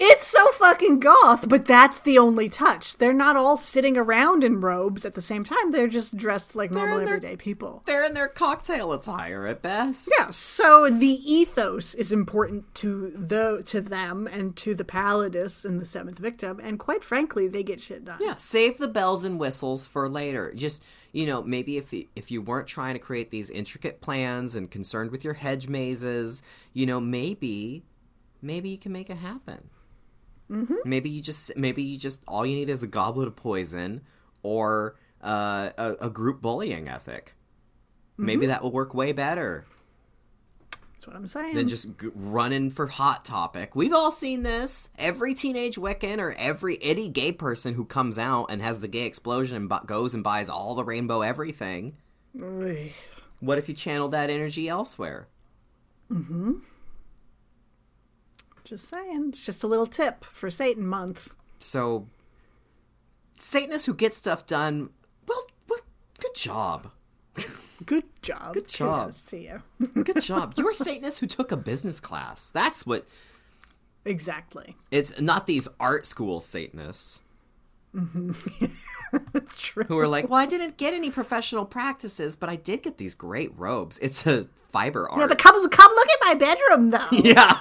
It's 0.00 0.26
so 0.26 0.46
fucking 0.52 1.00
goth, 1.00 1.48
but 1.48 1.64
that's 1.64 1.98
the 2.00 2.18
only 2.18 2.48
touch. 2.48 2.96
They're 2.98 3.12
not 3.12 3.36
all 3.36 3.56
sitting 3.56 3.96
around 3.96 4.44
in 4.44 4.60
robes 4.60 5.04
at 5.04 5.14
the 5.14 5.22
same 5.22 5.42
time. 5.44 5.70
They're 5.72 5.88
just 5.88 6.16
dressed 6.16 6.54
like 6.54 6.70
normal 6.70 6.98
their- 6.98 7.08
everyday 7.08 7.36
people. 7.36 7.82
They're 7.86 8.04
in 8.04 8.14
their 8.14 8.28
cocktail 8.28 8.92
attire 8.92 9.46
at 9.46 9.60
best. 9.62 10.10
Yeah, 10.18 10.30
so 10.30 10.88
the 10.88 11.06
ethos 11.32 11.94
is 11.94 12.12
important 12.12 12.72
to 12.76 13.10
the 13.10 13.62
to 13.66 13.80
them 13.80 14.28
and 14.28 14.54
to 14.56 14.74
the 14.74 14.84
Palladists 14.84 15.64
and 15.64 15.80
the 15.80 15.86
seventh 15.86 16.18
victim, 16.18 16.60
and 16.62 16.78
quite 16.78 17.02
frankly, 17.02 17.48
they 17.48 17.62
get 17.62 17.80
shit 17.80 18.04
done. 18.04 18.18
Yeah, 18.20 18.36
save 18.36 18.78
the 18.78 18.88
bells 18.88 19.24
and 19.24 19.38
whistles 19.40 19.86
for 19.86 20.08
later. 20.08 20.52
Just 20.54 20.84
you 21.12 21.26
know, 21.26 21.42
maybe 21.42 21.76
if 21.76 21.92
if 22.14 22.30
you 22.30 22.40
weren't 22.42 22.68
trying 22.68 22.94
to 22.94 23.00
create 23.00 23.30
these 23.30 23.50
intricate 23.50 24.00
plans 24.00 24.54
and 24.54 24.70
concerned 24.70 25.10
with 25.10 25.24
your 25.24 25.34
hedge 25.34 25.66
mazes, 25.68 26.42
you 26.72 26.86
know, 26.86 27.00
maybe 27.00 27.82
maybe 28.40 28.68
you 28.68 28.78
can 28.78 28.92
make 28.92 29.10
it 29.10 29.16
happen. 29.16 29.70
Mm-hmm. 30.50 30.74
Maybe 30.84 31.10
you 31.10 31.20
just 31.20 31.56
maybe 31.56 31.82
you 31.82 31.98
just 31.98 32.22
all 32.26 32.46
you 32.46 32.54
need 32.56 32.68
is 32.70 32.82
a 32.82 32.86
goblet 32.86 33.28
of 33.28 33.36
poison 33.36 34.00
or 34.42 34.96
uh, 35.22 35.70
a, 35.76 35.96
a 36.02 36.10
group 36.10 36.40
bullying 36.40 36.88
ethic. 36.88 37.34
Maybe 38.16 38.46
that 38.46 38.62
will 38.62 38.72
work 38.72 38.94
way 38.94 39.12
better 39.12 39.64
That's 40.92 41.06
what 41.06 41.14
I'm 41.14 41.26
saying. 41.28 41.54
than 41.54 41.68
just 41.68 41.98
g- 42.00 42.08
running 42.14 42.70
for 42.70 42.86
hot 42.88 43.24
topic. 43.24 43.76
We've 43.76 43.92
all 43.92 44.10
seen 44.10 44.42
this. 44.42 44.88
Every 44.98 45.34
teenage 45.34 45.76
Wiccan 45.76 46.18
or 46.18 46.34
every 46.38 46.78
any 46.82 47.08
gay 47.08 47.30
person 47.32 47.74
who 47.74 47.84
comes 47.84 48.18
out 48.18 48.46
and 48.50 48.60
has 48.60 48.80
the 48.80 48.88
gay 48.88 49.04
explosion 49.04 49.56
and 49.56 49.68
bu- 49.68 49.84
goes 49.86 50.14
and 50.14 50.24
buys 50.24 50.48
all 50.48 50.74
the 50.74 50.82
rainbow 50.84 51.20
everything. 51.22 51.96
What 53.40 53.58
if 53.58 53.68
you 53.68 53.74
channeled 53.74 54.10
that 54.12 54.30
energy 54.30 54.68
elsewhere? 54.68 55.28
Just 58.68 58.90
saying. 58.90 59.30
It's 59.30 59.46
just 59.46 59.64
a 59.64 59.66
little 59.66 59.86
tip 59.86 60.24
for 60.24 60.50
Satan 60.50 60.86
month. 60.86 61.34
So, 61.58 62.04
Satanists 63.38 63.86
who 63.86 63.94
get 63.94 64.12
stuff 64.12 64.44
done, 64.44 64.90
well, 65.26 65.46
well 65.70 65.80
good 66.20 66.34
job. 66.34 66.90
Good 67.86 68.04
job. 68.22 68.54
Good 68.54 68.68
job. 68.68 69.06
Kudos 69.06 69.22
to 69.22 69.38
you. 69.38 69.62
Good 70.02 70.20
job. 70.20 70.54
You're 70.56 70.72
a 70.72 70.74
Satanist 70.74 71.20
who 71.20 71.28
took 71.28 71.52
a 71.52 71.56
business 71.56 72.00
class. 72.00 72.50
That's 72.50 72.84
what. 72.84 73.06
exactly. 74.04 74.74
It's 74.90 75.18
not 75.20 75.46
these 75.46 75.68
art 75.78 76.04
school 76.04 76.40
Satanists. 76.40 77.22
Mm-hmm. 77.94 78.66
That's 79.32 79.56
true. 79.56 79.84
who 79.84 79.96
are 79.98 80.08
like, 80.08 80.28
"Well, 80.28 80.40
I 80.40 80.46
didn't 80.46 80.76
get 80.76 80.92
any 80.92 81.10
professional 81.10 81.64
practices, 81.64 82.34
but 82.36 82.48
I 82.48 82.56
did 82.56 82.82
get 82.82 82.98
these 82.98 83.14
great 83.14 83.56
robes. 83.56 83.96
It's 83.98 84.26
a 84.26 84.48
fiber 84.72 85.08
art." 85.08 85.20
Yeah, 85.20 85.26
but 85.28 85.38
come, 85.38 85.54
come 85.70 85.92
look 85.94 86.08
at 86.08 86.18
my 86.26 86.34
bedroom, 86.34 86.90
though. 86.90 87.06
Yeah. 87.12 87.54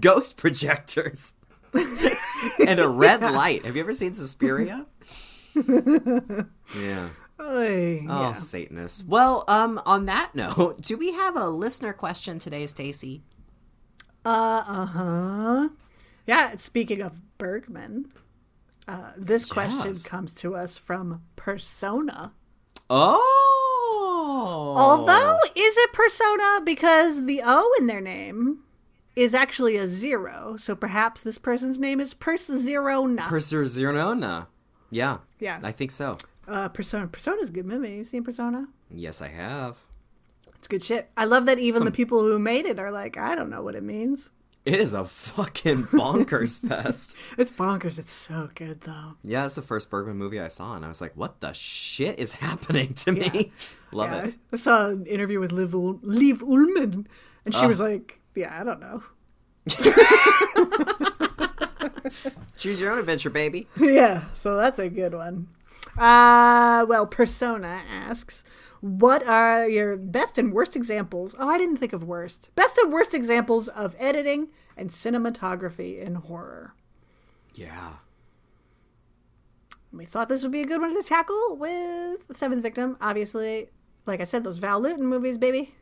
I've 0.00 0.02
got 0.02 0.14
ghost 0.14 0.36
projectors 0.36 1.34
and 1.74 2.80
a 2.80 2.88
red 2.88 3.20
light. 3.20 3.64
Have 3.64 3.76
you 3.76 3.82
ever 3.82 3.92
seen 3.92 4.14
Suspiria? 4.14 4.86
yeah. 5.54 7.08
Oy, 7.40 8.06
Oh, 8.08 8.20
yeah. 8.22 8.32
Satanists. 8.34 9.04
Well, 9.04 9.44
um, 9.48 9.80
on 9.86 10.06
that 10.06 10.34
note, 10.34 10.80
do 10.82 10.96
we 10.96 11.12
have 11.12 11.36
a 11.36 11.48
listener 11.48 11.92
question 11.92 12.38
today, 12.38 12.66
Stacy? 12.66 13.22
Uh, 14.24 14.62
uh 14.66 14.86
huh. 14.86 15.68
Yeah. 16.26 16.56
Speaking 16.56 17.00
of 17.02 17.20
Bergman, 17.38 18.12
uh, 18.86 19.12
this 19.16 19.44
question 19.44 19.94
comes 19.96 20.34
to 20.34 20.54
us 20.54 20.76
from 20.78 21.22
Persona. 21.36 22.32
Oh. 22.88 24.74
Although, 24.76 25.38
is 25.54 25.76
it 25.76 25.92
Persona 25.92 26.60
because 26.64 27.24
the 27.26 27.42
O 27.44 27.74
in 27.78 27.86
their 27.86 28.00
name 28.00 28.64
is 29.20 29.34
actually 29.34 29.76
a 29.76 29.86
zero? 29.88 30.56
So 30.56 30.74
perhaps 30.74 31.22
this 31.22 31.38
person's 31.38 31.78
name 31.78 32.00
is 32.00 32.14
Persona. 32.14 33.22
Perseverona. 33.22 34.46
Yeah. 34.90 35.18
Yeah. 35.38 35.60
I 35.62 35.72
think 35.72 35.90
so. 35.90 36.16
uh, 36.48 36.68
Persona. 36.68 37.06
Persona's 37.06 37.48
a 37.48 37.52
good 37.52 37.68
movie. 37.68 37.90
You 37.90 38.04
seen 38.04 38.24
Persona? 38.24 38.66
Yes, 38.90 39.22
I 39.22 39.28
have. 39.28 39.78
It's 40.56 40.68
good 40.68 40.82
shit. 40.82 41.10
I 41.16 41.24
love 41.24 41.46
that 41.46 41.58
even 41.58 41.78
Some- 41.80 41.86
the 41.86 41.92
people 41.92 42.20
who 42.22 42.38
made 42.38 42.66
it 42.66 42.78
are 42.78 42.90
like, 42.90 43.16
I 43.16 43.34
don't 43.34 43.50
know 43.50 43.62
what 43.62 43.74
it 43.74 43.82
means. 43.82 44.30
It 44.66 44.78
is 44.78 44.92
a 44.92 45.06
fucking 45.06 45.84
bonkers 45.92 46.60
fest. 46.60 47.16
It's 47.38 47.50
bonkers. 47.50 47.98
It's 47.98 48.12
so 48.12 48.50
good 48.54 48.82
though. 48.82 49.14
Yeah, 49.24 49.46
it's 49.46 49.54
the 49.54 49.62
first 49.62 49.88
Bergman 49.88 50.18
movie 50.18 50.38
I 50.38 50.48
saw, 50.48 50.76
and 50.76 50.84
I 50.84 50.88
was 50.88 51.00
like, 51.00 51.16
"What 51.16 51.40
the 51.40 51.54
shit 51.54 52.18
is 52.18 52.34
happening 52.34 52.92
to 52.92 53.12
me?" 53.12 53.52
Love 53.90 54.10
Yeah, 54.10 54.24
it. 54.26 54.36
I 54.52 54.56
saw 54.56 54.88
an 54.88 55.06
interview 55.06 55.40
with 55.40 55.50
Liv, 55.50 55.72
Liv 55.72 56.42
Ullmann, 56.42 57.06
and 57.46 57.54
she 57.54 57.64
Oh. 57.64 57.68
was 57.68 57.80
like, 57.80 58.19
"Yeah, 58.34 58.58
I 58.58 58.64
don't 58.64 58.80
know." 58.80 59.02
Choose 62.56 62.80
your 62.80 62.92
own 62.92 62.98
adventure, 62.98 63.30
baby. 63.30 63.66
yeah, 63.78 64.24
so 64.34 64.56
that's 64.56 64.78
a 64.78 64.88
good 64.88 65.14
one. 65.14 65.48
Uh, 65.98 66.84
well, 66.88 67.06
Persona 67.06 67.82
asks, 67.90 68.44
"What 68.80 69.26
are 69.26 69.68
your 69.68 69.96
best 69.96 70.38
and 70.38 70.52
worst 70.52 70.76
examples?" 70.76 71.34
Oh, 71.38 71.48
I 71.48 71.58
didn't 71.58 71.76
think 71.76 71.92
of 71.92 72.04
worst. 72.04 72.50
Best 72.54 72.78
and 72.78 72.92
worst 72.92 73.14
examples 73.14 73.68
of 73.68 73.96
editing 73.98 74.48
and 74.76 74.90
cinematography 74.90 76.00
in 76.00 76.16
horror. 76.16 76.74
Yeah. 77.54 77.94
We 79.92 80.04
thought 80.04 80.28
this 80.28 80.42
would 80.42 80.52
be 80.52 80.62
a 80.62 80.66
good 80.66 80.80
one 80.80 80.94
to 80.94 81.02
tackle 81.02 81.56
with 81.56 82.28
the 82.28 82.34
Seventh 82.34 82.62
Victim. 82.62 82.96
Obviously, 83.00 83.70
like 84.06 84.20
I 84.20 84.24
said, 84.24 84.44
those 84.44 84.58
Val 84.58 84.80
Lewton 84.80 85.06
movies, 85.06 85.36
baby. 85.36 85.74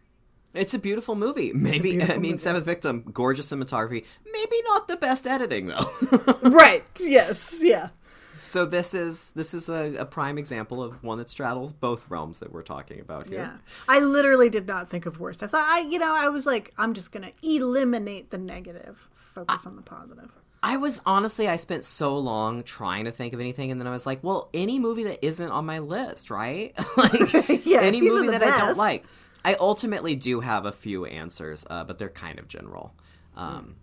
It's 0.55 0.75
a 0.75 0.79
beautiful 0.79 1.15
movie. 1.15 1.53
Maybe 1.53 1.91
beautiful 1.91 2.15
I 2.15 2.19
mean 2.19 2.33
movie. 2.33 2.39
Seventh 2.39 2.65
Victim, 2.65 3.05
gorgeous 3.13 3.51
cinematography. 3.53 4.05
Maybe 4.33 4.57
not 4.65 4.89
the 4.89 4.97
best 4.97 5.27
editing 5.27 5.67
though. 5.67 6.39
right. 6.43 6.85
Yes. 6.99 7.59
Yeah. 7.61 7.89
so 8.37 8.65
this 8.65 8.95
is 8.95 9.33
this 9.33 9.53
is 9.53 9.69
a, 9.69 9.95
a 9.97 10.05
prime 10.07 10.39
example 10.39 10.83
of 10.83 11.03
one 11.05 11.19
that 11.19 11.29
straddles 11.29 11.73
both 11.73 12.09
realms 12.09 12.39
that 12.39 12.53
we're 12.53 12.63
talking 12.63 13.01
about 13.01 13.29
here. 13.29 13.41
Yeah. 13.41 13.57
I 13.89 13.99
literally 14.01 14.49
did 14.49 14.67
not 14.67 14.89
think 14.89 15.07
of 15.07 15.21
worst. 15.21 15.43
I 15.43 15.49
thought 15.49 15.67
I, 15.69 15.81
you 15.81 15.99
know, 15.99 16.15
I 16.15 16.29
was 16.29 16.47
like, 16.47 16.73
I'm 16.79 16.95
just 16.95 17.13
gonna 17.13 17.33
eliminate 17.43 18.31
the 18.31 18.39
negative, 18.39 19.09
focus 19.13 19.67
on 19.67 19.77
the 19.77 19.83
positive. 19.83 20.33
I 20.61 20.77
was 20.77 21.01
honestly, 21.07 21.49
I 21.49 21.55
spent 21.57 21.85
so 21.85 22.19
long 22.19 22.65
trying 22.65 23.05
to 23.05 23.13
think 23.13 23.33
of 23.33 23.39
anything, 23.39 23.71
and 23.71 23.81
then 23.81 23.87
I 23.87 23.91
was 23.91 24.07
like, 24.07 24.25
well, 24.25 24.49
any 24.53 24.81
movie 24.81 25.05
that 25.05 25.25
isn't 25.25 25.51
on 25.51 25.65
my 25.67 25.79
list, 25.79 26.31
right? 26.31 26.75
like 26.97 27.49
Yeah, 27.65 27.81
any 27.83 28.01
movie 28.01 28.29
that 28.29 28.43
I 28.43 28.57
don't 28.57 28.77
like. 28.77 29.05
I 29.45 29.55
ultimately 29.61 30.15
do 30.15 30.41
have 30.41 30.67
a 30.67 30.73
few 30.73 31.05
answers, 31.07 31.67
uh, 31.71 31.85
but 31.85 31.99
they're 31.99 32.09
kind 32.09 32.39
of 32.39 32.49
general. 32.49 32.95
Um, 33.37 33.77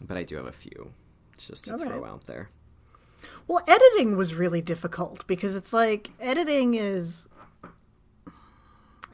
but 0.00 0.16
I 0.16 0.22
do 0.22 0.36
have 0.36 0.46
a 0.46 0.52
few 0.52 0.92
just 1.36 1.66
to 1.66 1.72
All 1.72 1.78
throw 1.78 2.00
right. 2.00 2.10
out 2.10 2.24
there. 2.24 2.50
Well, 3.48 3.62
editing 3.66 4.16
was 4.16 4.34
really 4.34 4.60
difficult 4.60 5.26
because 5.26 5.54
it's 5.54 5.72
like 5.72 6.10
editing 6.20 6.74
is 6.74 7.26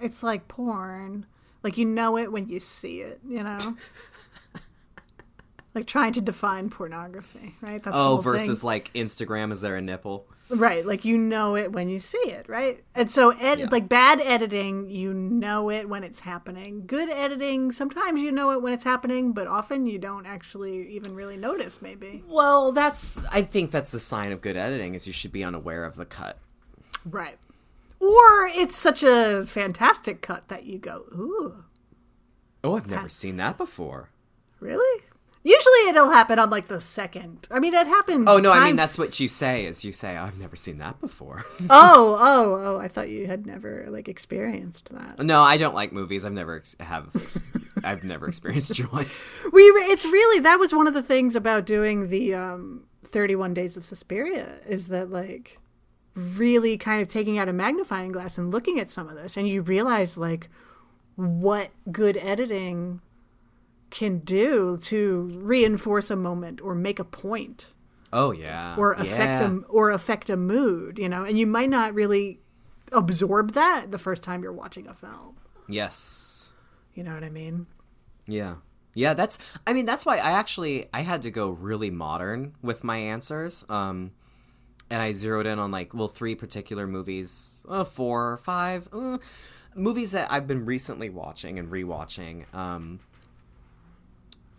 it's 0.01 0.23
like 0.23 0.49
porn. 0.49 1.27
Like 1.63 1.79
you 1.79 1.85
know 1.85 2.19
it 2.19 2.33
when 2.33 2.49
you 2.49 2.59
see 2.59 3.01
it, 3.01 3.21
you 3.27 3.43
know? 3.43 3.57
like 5.75 5.87
trying 5.87 6.13
to 6.15 6.21
define 6.21 6.69
pornography, 6.71 7.55
right? 7.61 7.83
That's 7.83 7.97
Oh, 7.99 8.19
versus 8.19 8.61
thing. 8.61 8.67
like 8.67 8.93
Instagram, 8.95 9.53
is 9.53 9.61
there 9.61 9.77
a 9.77 9.83
nipple? 9.83 10.27
right, 10.51 10.85
like 10.85 11.03
you 11.07 11.17
know 11.17 11.57
it 11.57 11.73
when 11.73 11.89
you 11.89 11.99
see 11.99 12.19
it, 12.19 12.47
right? 12.47 12.85
And 12.95 13.11
so 13.11 13.31
ed- 13.31 13.59
Yeah. 13.61 13.69
like 13.71 13.89
bad 13.89 14.21
editing, 14.21 14.91
you 14.91 15.15
know 15.15 15.71
it 15.71 15.89
when 15.89 16.05
it's 16.05 16.21
happening. 16.21 16.85
Good 16.87 17.09
editing, 17.09 17.73
sometimes 17.73 18.21
you 18.21 18.31
know 18.31 18.51
it 18.51 18.61
when 18.61 18.75
it's 18.75 18.85
happening, 18.85 19.33
but 19.33 19.47
often 19.47 19.87
you 19.87 19.99
don't 19.99 20.27
actually 20.27 20.89
even 20.91 21.15
really 21.15 21.39
notice 21.39 21.81
maybe. 21.81 22.23
Well, 22.29 22.71
that's. 22.73 23.25
I 23.33 23.41
think 23.41 23.71
that's 23.71 23.93
the 23.93 23.99
sign 23.99 24.31
of 24.31 24.43
good 24.43 24.59
editing 24.59 24.95
is 24.95 25.07
you 25.07 25.13
should 25.15 25.33
be 25.33 25.43
unaware 25.43 25.85
of 25.85 25.97
the 25.97 26.05
cut. 26.05 26.39
Right. 27.07 27.39
Or 27.99 28.47
it's 28.55 28.77
such 28.77 29.03
a 29.03 29.47
fantastic 29.47 30.21
cut 30.21 30.49
that 30.49 30.65
you 30.65 30.77
go, 30.79 31.05
ooh, 31.15 31.65
Oh, 32.63 32.77
I've 32.77 32.91
never 32.91 33.09
seen 33.09 33.39
that 33.39 33.57
before. 33.57 34.11
really? 34.61 35.03
Usually 35.45 35.89
it'll 35.89 36.11
happen 36.13 36.39
on 36.39 36.51
like 36.51 36.69
the 36.69 36.81
second. 36.81 37.49
I 37.51 37.59
mean, 37.59 37.75
it 37.75 37.87
happened. 37.89 38.29
Oh 38.29 38.39
no, 38.39 38.53
I 38.53 38.65
mean 38.67 38.77
that's 38.77 38.97
what 38.97 39.19
you 39.19 39.27
say. 39.29 39.65
Is 39.67 39.85
you 39.85 39.91
say 39.91 40.17
I've 40.17 40.39
never 40.39 40.55
seen 40.55 40.79
that 40.79 41.01
before. 41.01 41.45
Oh, 41.71 42.17
oh, 42.21 42.61
oh! 42.65 42.79
I 42.79 42.87
thought 42.89 43.09
you 43.09 43.27
had 43.27 43.45
never 43.47 43.87
like 43.89 44.09
experienced 44.09 44.93
that. 44.95 45.19
no, 45.19 45.41
I 45.43 45.57
don't 45.57 45.75
like 45.75 45.93
movies. 45.93 46.25
I've 46.25 46.33
never 46.33 46.57
ex- 46.57 46.77
have. 46.79 47.09
I've 47.85 48.05
never 48.05 48.29
experienced 48.29 48.73
joy. 48.83 49.05
We. 49.53 49.63
re- 49.71 49.87
It's 49.91 50.05
really 50.05 50.39
that 50.41 50.61
was 50.61 50.73
one 50.73 50.87
of 50.87 50.95
the 50.95 51.03
things 51.03 51.35
about 51.35 51.67
doing 51.67 52.09
the 52.09 52.35
um, 52.35 52.85
Thirty 53.05 53.35
One 53.35 53.53
Days 53.53 53.77
of 53.77 53.85
Suspiria 53.85 54.59
is 54.69 54.87
that 54.89 55.11
like 55.11 55.59
really 56.15 56.77
kind 56.79 57.03
of 57.03 57.09
taking 57.09 57.39
out 57.39 57.49
a 57.49 57.53
magnifying 57.53 58.13
glass 58.13 58.39
and 58.39 58.53
looking 58.53 58.79
at 58.79 58.91
some 58.91 59.09
of 59.09 59.17
this, 59.17 59.37
and 59.37 59.49
you 59.49 59.61
realize 59.63 60.17
like 60.17 60.49
what 61.17 61.71
good 61.91 62.17
editing 62.19 63.01
can 63.93 64.19
do 64.19 64.77
to 64.79 65.29
reinforce 65.35 66.11
a 66.11 66.17
moment 66.17 66.61
or 66.61 66.75
make 66.75 66.99
a 66.99 67.05
point 67.05 67.67
Oh 68.13 68.33
yeah. 68.33 68.75
or 68.77 68.93
affect 68.95 69.43
yeah. 69.43 69.51
a 69.53 69.55
or 69.69 69.91
affect 69.91 70.29
a 70.29 70.37
mood, 70.37 70.99
you 70.99 71.09
know, 71.09 71.25
and 71.25 71.39
you 71.39 71.47
might 71.47 71.71
not 71.71 71.95
really 71.95 72.41
absorb 72.91 73.53
that 73.53 73.93
the 73.93 73.99
first 73.99 74.23
time 74.23 74.43
you're 74.43 74.53
watching 74.53 74.87
a 74.89 74.95
film. 74.95 75.37
Yes. 75.69 76.53
You 76.95 77.05
know 77.05 77.15
what 77.15 77.23
I 77.25 77.31
mean? 77.31 77.67
Yeah. 78.27 78.57
Yeah, 78.95 79.15
that's 79.15 79.39
I 79.67 79.73
mean 79.73 79.87
that's 79.87 80.05
why 80.05 80.17
I 80.17 80.33
actually 80.33 80.89
I 80.93 81.01
had 81.01 81.23
to 81.23 81.31
go 81.31 81.51
really 81.51 81.91
modern 81.91 82.55
with 82.61 82.83
my 82.85 82.97
answers. 82.99 83.65
Um 83.69 84.13
and 84.91 85.01
I 85.01 85.13
zeroed 85.13 85.47
in 85.47 85.59
on 85.59 85.71
like 85.71 85.95
well 85.95 86.09
three 86.09 86.35
particular 86.35 86.87
movies, 86.87 87.65
uh, 87.69 87.85
four 87.85 88.33
or 88.33 88.39
five 88.39 88.89
uh, 88.93 89.17
movies 89.75 90.13
that 90.13 90.31
I've 90.31 90.47
been 90.47 90.67
recently 90.67 91.09
watching 91.09 91.59
and 91.59 91.71
rewatching 91.71 92.53
um 92.55 93.01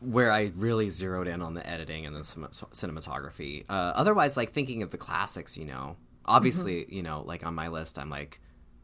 where 0.03 0.31
I 0.31 0.51
really 0.55 0.89
zeroed 0.89 1.27
in 1.27 1.41
on 1.41 1.53
the 1.53 1.67
editing 1.67 2.05
and 2.05 2.15
the 2.15 2.21
cinematography. 2.21 3.65
Uh, 3.69 3.93
otherwise, 3.95 4.37
like 4.37 4.51
thinking 4.51 4.83
of 4.83 4.91
the 4.91 4.97
classics, 4.97 5.57
you 5.57 5.65
know, 5.65 5.95
obviously, 6.25 6.85
you 6.89 7.03
know, 7.03 7.23
like 7.25 7.45
on 7.45 7.55
my 7.55 7.69
list, 7.69 7.97
I'm 7.97 8.09
like 8.09 8.39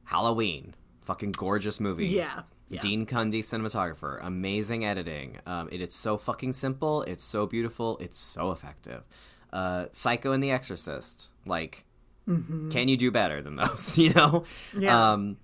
Halloween, 0.06 0.76
fucking 1.02 1.34
gorgeous 1.34 1.80
movie. 1.80 2.08
Yeah. 2.08 2.44
yeah. 2.70 2.80
Dean 2.80 3.06
Cundey, 3.06 3.40
cinematographer, 3.40 4.20
amazing 4.22 4.86
editing. 4.86 5.38
Um, 5.46 5.70
it 5.72 5.82
is 5.82 5.94
so 5.94 6.18
fucking 6.18 6.54
simple. 6.54 7.04
It's 7.04 7.24
so 7.24 7.46
beautiful. 7.46 7.98
It's 8.00 8.20
so 8.20 8.52
effective. 8.52 9.04
Uh, 9.52 9.86
Psycho 9.92 10.32
and 10.32 10.44
The 10.44 10.52
Exorcist, 10.52 11.30
like, 11.46 11.86
can 12.28 12.88
you 12.88 12.96
do 12.96 13.10
better 13.10 13.42
than 13.42 13.56
those? 13.56 13.98
You 13.98 14.14
know. 14.14 14.44
Yeah. 14.78 15.14
Um, 15.14 15.38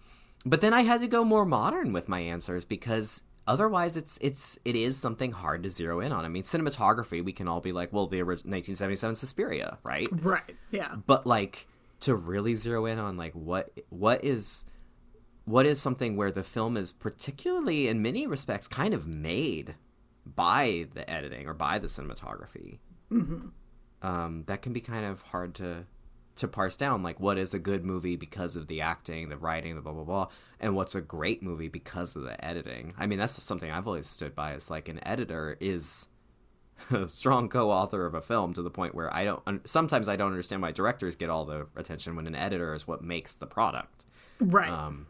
but 0.46 0.62
then 0.62 0.74
I 0.74 0.84
had 0.84 1.02
to 1.02 1.08
go 1.08 1.26
more 1.26 1.46
modern 1.46 1.92
with 1.92 2.08
my 2.08 2.20
answers 2.20 2.64
because 2.66 3.24
otherwise 3.48 3.96
it's 3.98 4.18
it's 4.22 4.58
it 4.66 4.76
is 4.76 4.98
something 4.98 5.32
hard 5.32 5.64
to 5.64 5.70
zero 5.70 6.00
in 6.00 6.12
on. 6.12 6.26
I 6.26 6.28
mean, 6.28 6.44
cinematography, 6.44 7.24
we 7.24 7.32
can 7.34 7.48
all 7.48 7.62
be 7.62 7.72
like, 7.72 7.92
well, 7.94 8.08
the 8.08 8.22
original 8.22 8.52
1977 8.52 9.16
Suspiria, 9.16 9.78
right? 9.84 10.08
Right. 10.12 10.56
Yeah. 10.72 10.96
but 11.06 11.26
like 11.26 11.68
to 12.02 12.16
really 12.16 12.56
zero 12.56 12.86
in 12.86 13.00
on 13.00 13.18
like 13.18 13.34
what 13.34 13.72
what 13.90 14.24
is 14.24 14.66
what 15.46 15.66
is 15.66 15.80
something 15.80 16.16
where 16.18 16.32
the 16.32 16.44
film 16.44 16.76
is 16.76 16.92
particularly 16.92 17.88
in 17.88 18.02
many 18.02 18.28
respects 18.28 18.68
kind 18.68 18.94
of 18.94 19.08
made 19.08 19.76
by 20.26 20.88
the 20.94 21.10
editing 21.10 21.48
or 21.48 21.54
by 21.54 21.78
the 21.80 21.88
cinematography 21.88 22.80
um, 24.02 24.44
that 24.48 24.62
can 24.62 24.74
be 24.74 24.82
kind 24.82 25.06
of 25.06 25.22
hard 25.22 25.54
to 25.56 25.86
to 26.36 26.48
parse 26.48 26.76
down 26.78 27.02
like 27.04 27.20
what 27.20 27.38
is 27.38 27.54
a 27.54 27.60
good 27.60 27.86
movie 27.86 28.16
because 28.16 28.56
of 28.56 28.68
the 28.68 28.82
acting 28.82 29.30
the 29.30 29.38
writing 29.38 29.76
the 29.76 29.82
blah 29.82 29.94
blah 29.94 30.04
blah 30.04 30.28
and 30.60 30.76
what's 30.76 30.96
a 30.96 31.02
great 31.02 31.42
movie 31.42 31.68
because 31.70 32.16
of 32.16 32.24
the 32.24 32.44
editing 32.44 32.94
i 32.98 33.06
mean 33.08 33.18
that's 33.20 33.42
something 33.44 33.72
i've 33.72 33.88
always 33.88 34.06
stood 34.08 34.36
by 34.36 34.54
is 34.54 34.70
like 34.70 34.90
an 34.90 35.00
editor 35.08 35.56
is 35.60 36.08
a 36.92 37.08
strong 37.08 37.48
co-author 37.48 38.06
of 38.06 38.14
a 38.14 38.22
film 38.22 38.54
to 38.54 38.62
the 38.62 38.70
point 38.70 38.94
where 38.94 39.12
I 39.14 39.24
don't. 39.24 39.66
Sometimes 39.66 40.10
I 40.10 40.18
don't 40.18 40.32
understand 40.32 40.62
why 40.62 40.74
directors 40.74 41.16
get 41.16 41.30
all 41.30 41.46
the 41.46 41.68
attention 41.78 42.18
when 42.18 42.28
an 42.28 42.36
editor 42.36 42.74
is 42.76 42.86
what 42.86 43.02
makes 43.02 43.34
the 43.34 43.46
product 43.48 44.06
Right. 44.42 44.70
um, 44.70 45.08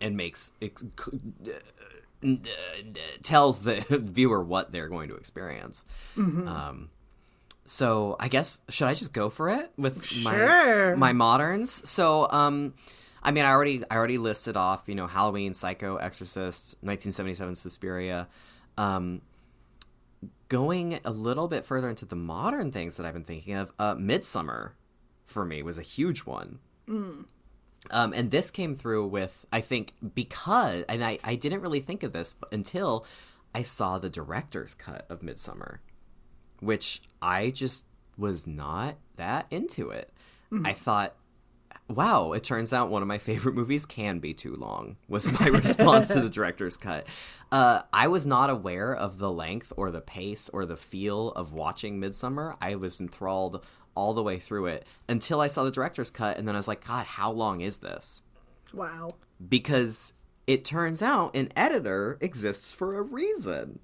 and 0.00 0.16
makes 0.16 0.50
ex- 0.60 0.82
tells 3.22 3.62
the 3.62 3.74
viewer 4.02 4.42
what 4.42 4.72
they're 4.72 4.88
going 4.88 5.08
to 5.08 5.14
experience. 5.14 5.84
Um, 6.16 6.90
so 7.66 8.16
I 8.20 8.28
guess 8.28 8.60
should 8.68 8.88
I 8.88 8.94
just 8.94 9.12
go 9.12 9.28
for 9.30 9.48
it 9.48 9.70
with 9.76 10.04
Sure. 10.04 10.94
my 10.96 10.96
my 10.96 11.12
moderns? 11.12 11.88
So 11.88 12.28
um, 12.30 12.74
I 13.22 13.30
mean 13.32 13.44
I 13.44 13.50
already 13.50 13.82
I 13.90 13.96
already 13.96 14.18
listed 14.18 14.56
off 14.56 14.84
you 14.86 14.94
know 14.94 15.06
Halloween, 15.06 15.52
Psycho, 15.54 15.96
Exorcist, 15.96 16.76
1977 16.80 17.54
Suspiria. 17.56 18.28
Um, 18.78 19.22
going 20.48 21.00
a 21.04 21.10
little 21.10 21.48
bit 21.48 21.64
further 21.64 21.88
into 21.90 22.04
the 22.04 22.14
modern 22.16 22.70
things 22.70 22.96
that 22.96 23.06
I've 23.06 23.14
been 23.14 23.24
thinking 23.24 23.54
of, 23.54 23.72
uh, 23.78 23.94
Midsommar 23.96 24.72
for 25.24 25.44
me 25.44 25.62
was 25.62 25.76
a 25.78 25.82
huge 25.82 26.20
one. 26.20 26.60
Um, 26.88 27.26
and 27.90 28.30
this 28.30 28.50
came 28.52 28.74
through 28.76 29.06
with, 29.08 29.44
I 29.52 29.60
think, 29.60 29.94
because, 30.14 30.84
and 30.88 31.02
I, 31.04 31.18
I 31.24 31.34
didn't 31.34 31.62
really 31.62 31.80
think 31.80 32.02
of 32.04 32.12
this 32.12 32.36
until 32.52 33.04
I 33.54 33.62
saw 33.62 33.98
the 33.98 34.08
director's 34.10 34.74
cut 34.74 35.04
of 35.08 35.20
Midsommar, 35.20 35.78
which 36.60 37.02
I 37.20 37.50
just 37.50 37.86
was 38.16 38.46
not 38.46 38.96
that 39.16 39.46
into 39.50 39.90
it. 39.90 40.12
I 40.64 40.72
thought, 40.72 41.14
wow, 41.88 42.32
it 42.32 42.44
turns 42.44 42.72
out 42.72 42.88
one 42.88 43.02
of 43.02 43.08
my 43.08 43.18
favorite 43.18 43.54
movies 43.60 43.84
can 43.84 44.20
be 44.20 44.32
too 44.32 44.54
long, 44.56 44.96
was 45.08 45.30
my 45.40 45.46
response 45.48 46.08
to 46.08 46.20
the 46.20 46.30
director's 46.30 46.76
cut. 46.76 47.06
Uh, 47.52 47.82
I 47.92 48.08
was 48.08 48.26
not 48.26 48.48
aware 48.48 48.94
of 48.94 49.18
the 49.18 49.30
length 49.30 49.72
or 49.76 49.90
the 49.90 50.00
pace 50.00 50.48
or 50.52 50.64
the 50.64 50.76
feel 50.76 51.30
of 51.32 51.52
watching 51.52 52.00
Midsommar. 52.00 52.56
I 52.60 52.76
was 52.76 53.00
enthralled 53.00 53.64
all 53.94 54.14
the 54.14 54.22
way 54.22 54.38
through 54.38 54.66
it 54.66 54.86
until 55.08 55.40
I 55.40 55.46
saw 55.48 55.64
the 55.64 55.70
director's 55.70 56.10
cut, 56.10 56.38
and 56.38 56.46
then 56.46 56.54
I 56.54 56.58
was 56.58 56.68
like, 56.68 56.86
God, 56.86 57.06
how 57.06 57.30
long 57.32 57.60
is 57.60 57.78
this? 57.78 58.22
Wow. 58.72 59.10
because 59.48 60.12
it 60.46 60.64
turns 60.64 61.02
out 61.02 61.34
an 61.34 61.50
editor 61.56 62.18
exists 62.20 62.72
for 62.72 62.96
a 62.96 63.02
reason. 63.02 63.80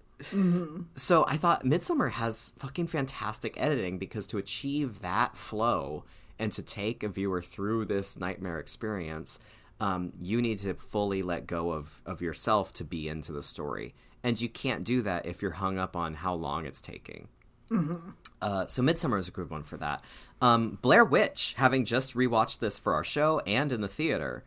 So 0.95 1.25
I 1.27 1.37
thought 1.37 1.65
Midsommar 1.65 2.11
has 2.13 2.53
fucking 2.59 2.87
fantastic 2.87 3.55
editing 3.61 3.99
because 3.99 4.27
to 4.29 4.39
achieve 4.39 5.01
that 5.01 5.37
flow 5.37 6.05
and 6.39 6.51
to 6.53 6.63
take 6.63 7.03
a 7.03 7.09
viewer 7.09 7.43
through 7.43 7.85
this 7.85 8.19
nightmare 8.19 8.59
experience, 8.59 9.39
um, 9.81 10.13
you 10.21 10.41
need 10.41 10.59
to 10.59 10.75
fully 10.75 11.23
let 11.23 11.47
go 11.47 11.73
of, 11.73 12.01
of 12.07 12.23
yourself 12.23 12.73
to 12.75 12.85
be 12.85 13.09
into 13.09 13.33
the 13.33 13.43
story. 13.43 13.95
And 14.25 14.41
you 14.41 14.49
can't 14.49 14.85
do 14.85 15.03
that 15.03 15.27
if 15.27 15.43
you're 15.43 15.53
hung 15.53 15.79
up 15.79 15.97
on 15.97 16.15
how 16.15 16.35
long 16.35 16.67
it's 16.67 16.81
taking. 16.81 17.29
Uh, 18.41 18.67
so 18.67 18.83
Midsommar 18.83 19.19
is 19.19 19.29
a 19.29 19.33
good 19.33 19.51
one 19.51 19.63
for 19.63 19.77
that. 19.79 20.03
Um, 20.41 20.79
Blair 20.83 21.05
Witch, 21.05 21.55
having 21.57 21.85
just 21.85 22.15
rewatched 22.15 22.59
this 22.59 22.79
for 22.79 22.95
our 22.95 23.05
show 23.05 23.41
and 23.41 23.73
in 23.73 23.81
the 23.81 23.89
theater, 23.89 24.45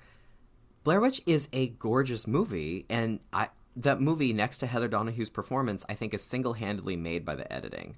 Blair 0.83 1.01
Witch 1.01 1.21
is 1.25 1.47
a 1.51 1.69
gorgeous 1.69 2.27
movie, 2.27 2.85
and 2.89 3.19
I 3.33 3.49
that 3.75 3.99
movie 4.01 4.33
next 4.33 4.59
to 4.59 4.67
Heather 4.67 4.87
Donahue's 4.87 5.29
performance, 5.29 5.85
I 5.89 5.93
think, 5.93 6.13
is 6.13 6.23
single 6.23 6.53
handedly 6.53 6.95
made 6.95 7.25
by 7.25 7.35
the 7.35 7.51
editing. 7.51 7.95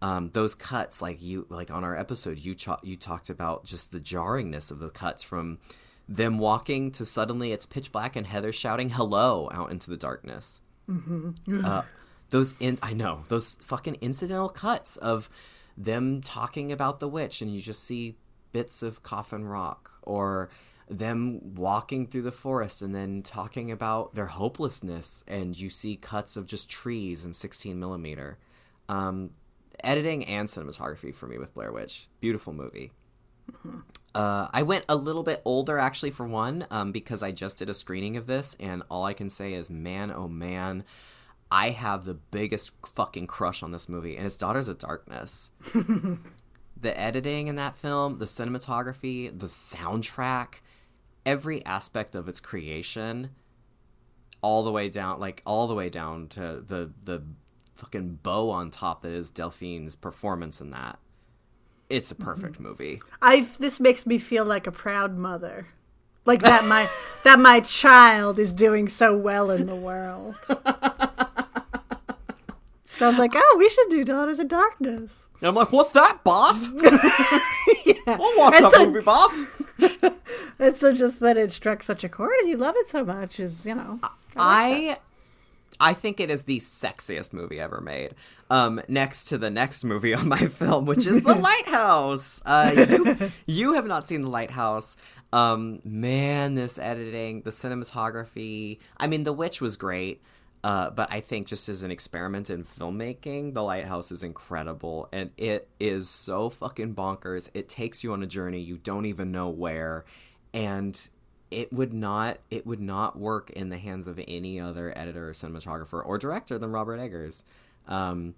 Um, 0.00 0.30
those 0.32 0.54
cuts, 0.54 1.02
like 1.02 1.20
you, 1.20 1.46
like 1.48 1.70
on 1.70 1.82
our 1.84 1.96
episode, 1.96 2.38
you 2.38 2.54
cho- 2.54 2.78
you 2.82 2.96
talked 2.96 3.30
about 3.30 3.64
just 3.64 3.90
the 3.90 3.98
jarringness 3.98 4.70
of 4.70 4.78
the 4.78 4.90
cuts 4.90 5.22
from 5.22 5.58
them 6.08 6.38
walking 6.38 6.90
to 6.92 7.04
suddenly 7.04 7.52
it's 7.52 7.66
pitch 7.66 7.90
black 7.92 8.14
and 8.16 8.26
Heather 8.26 8.52
shouting 8.52 8.90
hello 8.90 9.48
out 9.52 9.70
into 9.72 9.90
the 9.90 9.96
darkness. 9.96 10.60
uh, 11.64 11.82
those 12.30 12.54
in 12.60 12.78
I 12.82 12.94
know 12.94 13.24
those 13.28 13.56
fucking 13.56 13.96
incidental 14.00 14.48
cuts 14.48 14.96
of 14.96 15.28
them 15.76 16.20
talking 16.22 16.70
about 16.72 17.00
the 17.00 17.08
witch, 17.08 17.42
and 17.42 17.52
you 17.54 17.60
just 17.60 17.82
see 17.84 18.16
bits 18.52 18.82
of 18.82 19.02
Coffin 19.02 19.46
Rock, 19.46 19.90
or 20.02 20.48
them 20.88 21.54
walking 21.54 22.06
through 22.06 22.22
the 22.22 22.32
forest 22.32 22.82
and 22.82 22.94
then 22.94 23.22
talking 23.22 23.70
about 23.70 24.14
their 24.14 24.26
hopelessness, 24.26 25.24
and 25.28 25.58
you 25.58 25.70
see 25.70 25.96
cuts 25.96 26.36
of 26.36 26.46
just 26.46 26.68
trees 26.68 27.24
in 27.24 27.32
16 27.32 27.78
millimeter. 27.78 28.38
Um, 28.88 29.30
editing 29.84 30.24
and 30.26 30.48
cinematography 30.48 31.14
for 31.14 31.26
me 31.26 31.38
with 31.38 31.54
Blair 31.54 31.72
Witch, 31.72 32.08
beautiful 32.20 32.52
movie. 32.52 32.92
Uh, 34.14 34.48
I 34.52 34.62
went 34.62 34.84
a 34.88 34.96
little 34.96 35.22
bit 35.22 35.42
older 35.44 35.78
actually 35.78 36.10
for 36.10 36.26
one 36.26 36.66
um, 36.70 36.92
because 36.92 37.22
I 37.22 37.30
just 37.30 37.58
did 37.58 37.68
a 37.68 37.74
screening 37.74 38.16
of 38.16 38.26
this, 38.26 38.56
and 38.58 38.82
all 38.90 39.04
I 39.04 39.12
can 39.12 39.28
say 39.28 39.54
is, 39.54 39.70
man, 39.70 40.10
oh 40.10 40.28
man, 40.28 40.84
I 41.50 41.70
have 41.70 42.04
the 42.04 42.14
biggest 42.14 42.72
fucking 42.94 43.26
crush 43.26 43.62
on 43.62 43.70
this 43.70 43.88
movie, 43.88 44.16
and 44.16 44.26
it's 44.26 44.36
Daughters 44.36 44.68
of 44.68 44.78
Darkness. 44.78 45.50
the 45.72 46.98
editing 46.98 47.48
in 47.48 47.56
that 47.56 47.76
film, 47.76 48.16
the 48.16 48.26
cinematography, 48.26 49.36
the 49.38 49.46
soundtrack, 49.46 50.54
every 51.28 51.62
aspect 51.66 52.14
of 52.14 52.26
its 52.26 52.40
creation, 52.40 53.28
all 54.40 54.62
the 54.62 54.72
way 54.72 54.88
down, 54.88 55.20
like 55.20 55.42
all 55.44 55.66
the 55.66 55.74
way 55.74 55.90
down 55.90 56.26
to 56.28 56.64
the 56.66 56.90
the 57.04 57.22
fucking 57.74 58.20
bow 58.22 58.50
on 58.50 58.70
top 58.70 59.02
that 59.02 59.12
is 59.12 59.30
Delphine's 59.30 59.94
performance 59.94 60.60
in 60.60 60.70
that. 60.70 60.98
It's 61.90 62.10
a 62.10 62.14
mm-hmm. 62.14 62.24
perfect 62.24 62.58
movie. 62.58 63.02
I 63.20 63.46
this 63.60 63.78
makes 63.78 64.06
me 64.06 64.18
feel 64.18 64.46
like 64.46 64.66
a 64.66 64.72
proud 64.72 65.18
mother. 65.18 65.66
Like 66.24 66.40
that 66.40 66.64
my 66.64 66.88
that 67.24 67.38
my 67.38 67.60
child 67.60 68.38
is 68.38 68.54
doing 68.54 68.88
so 68.88 69.14
well 69.14 69.50
in 69.50 69.66
the 69.66 69.76
world. 69.76 70.34
so 70.46 70.56
I 73.06 73.08
was 73.08 73.18
like, 73.18 73.32
oh, 73.34 73.56
we 73.58 73.68
should 73.68 73.90
do 73.90 74.02
Daughters 74.02 74.38
of 74.38 74.48
Darkness. 74.48 75.26
And 75.40 75.48
I'm 75.48 75.54
like, 75.54 75.72
what's 75.72 75.92
that, 75.92 76.20
Boff? 76.24 76.56
I'll 78.08 78.38
watch 78.38 78.54
And 78.54 78.64
that 78.64 78.72
so- 78.72 78.90
movie, 78.90 79.04
Boff. 79.04 79.57
And 80.58 80.76
so 80.76 80.92
just 80.92 81.20
that 81.20 81.36
it 81.36 81.52
struck 81.52 81.82
such 81.82 82.02
a 82.02 82.08
chord 82.08 82.34
and 82.40 82.48
you 82.48 82.56
love 82.56 82.74
it 82.76 82.88
so 82.88 83.04
much 83.04 83.38
is, 83.38 83.64
you 83.64 83.74
know. 83.74 84.00
I 84.36 84.98
I 85.80 85.94
think 85.94 86.18
it 86.18 86.30
is 86.30 86.44
the 86.44 86.58
sexiest 86.58 87.32
movie 87.32 87.60
ever 87.60 87.80
made. 87.80 88.14
Um, 88.50 88.80
next 88.88 89.26
to 89.26 89.38
the 89.38 89.50
next 89.50 89.84
movie 89.84 90.14
on 90.16 90.28
my 90.28 90.38
film, 90.38 90.86
which 90.86 91.06
is 91.06 91.22
The 91.22 91.34
Lighthouse. 91.36 92.42
Uh, 92.44 92.86
you, 92.88 93.30
you 93.46 93.72
have 93.74 93.86
not 93.86 94.04
seen 94.04 94.22
The 94.22 94.30
Lighthouse. 94.30 94.96
Um, 95.32 95.80
man, 95.84 96.54
this 96.54 96.78
editing, 96.78 97.42
the 97.42 97.50
cinematography. 97.50 98.78
I 98.96 99.06
mean, 99.06 99.22
The 99.22 99.32
Witch 99.32 99.60
was 99.60 99.76
great. 99.76 100.20
Uh, 100.64 100.90
but 100.90 101.12
I 101.12 101.20
think 101.20 101.46
just 101.46 101.68
as 101.68 101.82
an 101.82 101.90
experiment 101.90 102.50
in 102.50 102.64
filmmaking, 102.64 103.54
The 103.54 103.62
Lighthouse 103.62 104.10
is 104.10 104.22
incredible, 104.22 105.08
and 105.12 105.30
it 105.36 105.68
is 105.78 106.08
so 106.08 106.50
fucking 106.50 106.94
bonkers. 106.94 107.48
It 107.54 107.68
takes 107.68 108.02
you 108.02 108.12
on 108.12 108.22
a 108.22 108.26
journey 108.26 108.60
you 108.60 108.76
don't 108.76 109.04
even 109.04 109.30
know 109.30 109.48
where, 109.48 110.04
and 110.52 110.98
it 111.50 111.72
would 111.72 111.92
not 111.92 112.38
it 112.50 112.66
would 112.66 112.80
not 112.80 113.18
work 113.18 113.50
in 113.50 113.68
the 113.70 113.78
hands 113.78 114.06
of 114.06 114.20
any 114.28 114.60
other 114.60 114.92
editor 114.96 115.30
or 115.30 115.32
cinematographer 115.32 116.04
or 116.04 116.18
director 116.18 116.58
than 116.58 116.70
Robert 116.70 116.98
Eggers. 116.98 117.44
Um, 117.86 118.34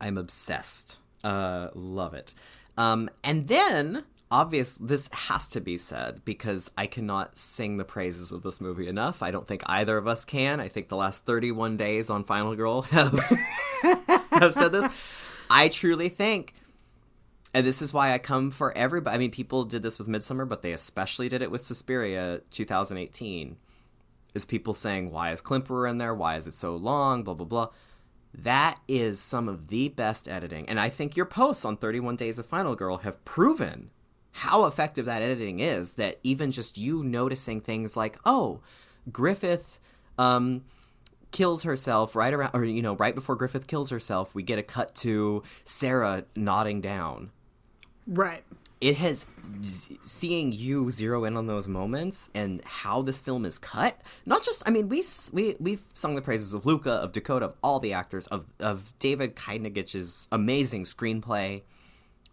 I'm 0.00 0.18
obsessed. 0.18 0.98
Uh, 1.22 1.68
love 1.74 2.12
it. 2.14 2.34
Um, 2.76 3.08
and 3.22 3.48
then, 3.48 4.04
obvious, 4.34 4.76
this 4.76 5.08
has 5.12 5.46
to 5.48 5.60
be 5.60 5.76
said 5.76 6.24
because 6.24 6.70
I 6.76 6.86
cannot 6.86 7.38
sing 7.38 7.76
the 7.76 7.84
praises 7.84 8.32
of 8.32 8.42
this 8.42 8.60
movie 8.60 8.88
enough. 8.88 9.22
I 9.22 9.30
don't 9.30 9.46
think 9.46 9.62
either 9.66 9.96
of 9.96 10.08
us 10.08 10.24
can. 10.24 10.58
I 10.58 10.68
think 10.68 10.88
the 10.88 10.96
last 10.96 11.24
31 11.24 11.76
days 11.76 12.10
on 12.10 12.24
Final 12.24 12.56
Girl 12.56 12.82
have, 12.90 13.18
have 14.30 14.52
said 14.52 14.72
this. 14.72 14.88
I 15.48 15.68
truly 15.68 16.08
think 16.08 16.54
and 17.54 17.64
this 17.64 17.80
is 17.80 17.94
why 17.94 18.12
I 18.12 18.18
come 18.18 18.50
for 18.50 18.76
everybody. 18.76 19.14
I 19.14 19.18
mean, 19.18 19.30
people 19.30 19.64
did 19.64 19.82
this 19.82 19.96
with 19.96 20.08
Midsommar, 20.08 20.48
but 20.48 20.62
they 20.62 20.72
especially 20.72 21.28
did 21.28 21.40
it 21.40 21.52
with 21.52 21.62
Suspiria 21.62 22.40
2018. 22.50 23.56
Is 24.34 24.44
people 24.44 24.74
saying, 24.74 25.12
why 25.12 25.30
is 25.30 25.40
Klemperer 25.40 25.88
in 25.88 25.98
there? 25.98 26.12
Why 26.12 26.36
is 26.36 26.48
it 26.48 26.54
so 26.54 26.74
long? 26.74 27.22
Blah, 27.22 27.34
blah, 27.34 27.46
blah. 27.46 27.68
That 28.36 28.80
is 28.88 29.20
some 29.20 29.48
of 29.48 29.68
the 29.68 29.88
best 29.88 30.28
editing. 30.28 30.68
And 30.68 30.80
I 30.80 30.88
think 30.88 31.16
your 31.16 31.26
posts 31.26 31.64
on 31.64 31.76
31 31.76 32.16
Days 32.16 32.40
of 32.40 32.46
Final 32.46 32.74
Girl 32.74 32.98
have 32.98 33.24
proven 33.24 33.90
how 34.34 34.64
effective 34.66 35.06
that 35.06 35.22
editing 35.22 35.60
is. 35.60 35.94
That 35.94 36.18
even 36.22 36.50
just 36.50 36.76
you 36.78 37.02
noticing 37.02 37.60
things 37.60 37.96
like, 37.96 38.18
oh, 38.26 38.60
Griffith 39.10 39.78
um, 40.18 40.64
kills 41.30 41.62
herself 41.62 42.14
right 42.14 42.32
around, 42.34 42.50
or, 42.54 42.64
you 42.64 42.82
know, 42.82 42.96
right 42.96 43.14
before 43.14 43.36
Griffith 43.36 43.66
kills 43.66 43.90
herself, 43.90 44.34
we 44.34 44.42
get 44.42 44.58
a 44.58 44.62
cut 44.62 44.94
to 44.96 45.42
Sarah 45.64 46.24
nodding 46.36 46.80
down 46.80 47.30
Right. 48.06 48.42
it 48.80 48.96
has 48.96 49.24
seeing 50.02 50.52
you 50.52 50.90
zero 50.90 51.24
in 51.24 51.36
on 51.36 51.46
those 51.46 51.66
moments 51.68 52.28
and 52.34 52.60
how 52.64 53.00
this 53.02 53.20
film 53.20 53.44
is 53.46 53.56
cut 53.58 53.98
not 54.26 54.44
just 54.44 54.62
i 54.66 54.70
mean 54.70 54.88
we 54.88 55.02
we 55.32 55.56
we've 55.58 55.82
sung 55.94 56.14
the 56.16 56.22
praises 56.22 56.52
of 56.52 56.66
luca 56.66 56.90
of 56.90 57.12
dakota 57.12 57.46
of 57.46 57.54
all 57.62 57.78
the 57.80 57.92
actors 57.94 58.26
of 58.26 58.44
of 58.60 58.92
david 58.98 59.34
Kajganich's 59.36 60.28
amazing 60.30 60.84
screenplay 60.84 61.62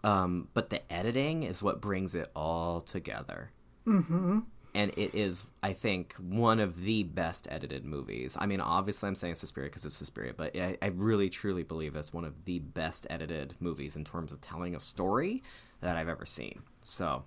um 0.04 0.48
but 0.54 0.70
the 0.70 0.82
editing 0.92 1.44
is 1.44 1.62
what 1.62 1.82
brings 1.82 2.16
it 2.16 2.30
all 2.36 2.82
together. 2.82 3.52
Mm-hmm. 3.88 4.40
and 4.76 4.92
it 4.96 5.16
is 5.16 5.46
i 5.64 5.74
think 5.74 6.14
one 6.20 6.60
of 6.60 6.84
the 6.84 7.04
best 7.04 7.48
edited 7.50 7.84
movies. 7.84 8.38
I 8.40 8.46
mean 8.46 8.62
obviously 8.62 9.08
i'm 9.08 9.16
saying 9.16 9.36
suspiria 9.36 9.70
because 9.70 9.86
it's 9.86 9.96
suspiria 9.96 10.34
but 10.36 10.56
I, 10.56 10.78
I 10.82 10.88
really 10.88 11.30
truly 11.30 11.64
believe 11.64 11.96
it's 11.96 12.14
one 12.14 12.26
of 12.26 12.46
the 12.46 12.60
best 12.60 13.08
edited 13.10 13.56
movies 13.60 13.96
in 13.96 14.04
terms 14.06 14.32
of 14.32 14.40
telling 14.40 14.76
a 14.76 14.80
story 14.80 15.42
that 15.82 15.98
i've 15.98 16.08
ever 16.10 16.26
seen. 16.26 16.62
So 16.84 17.24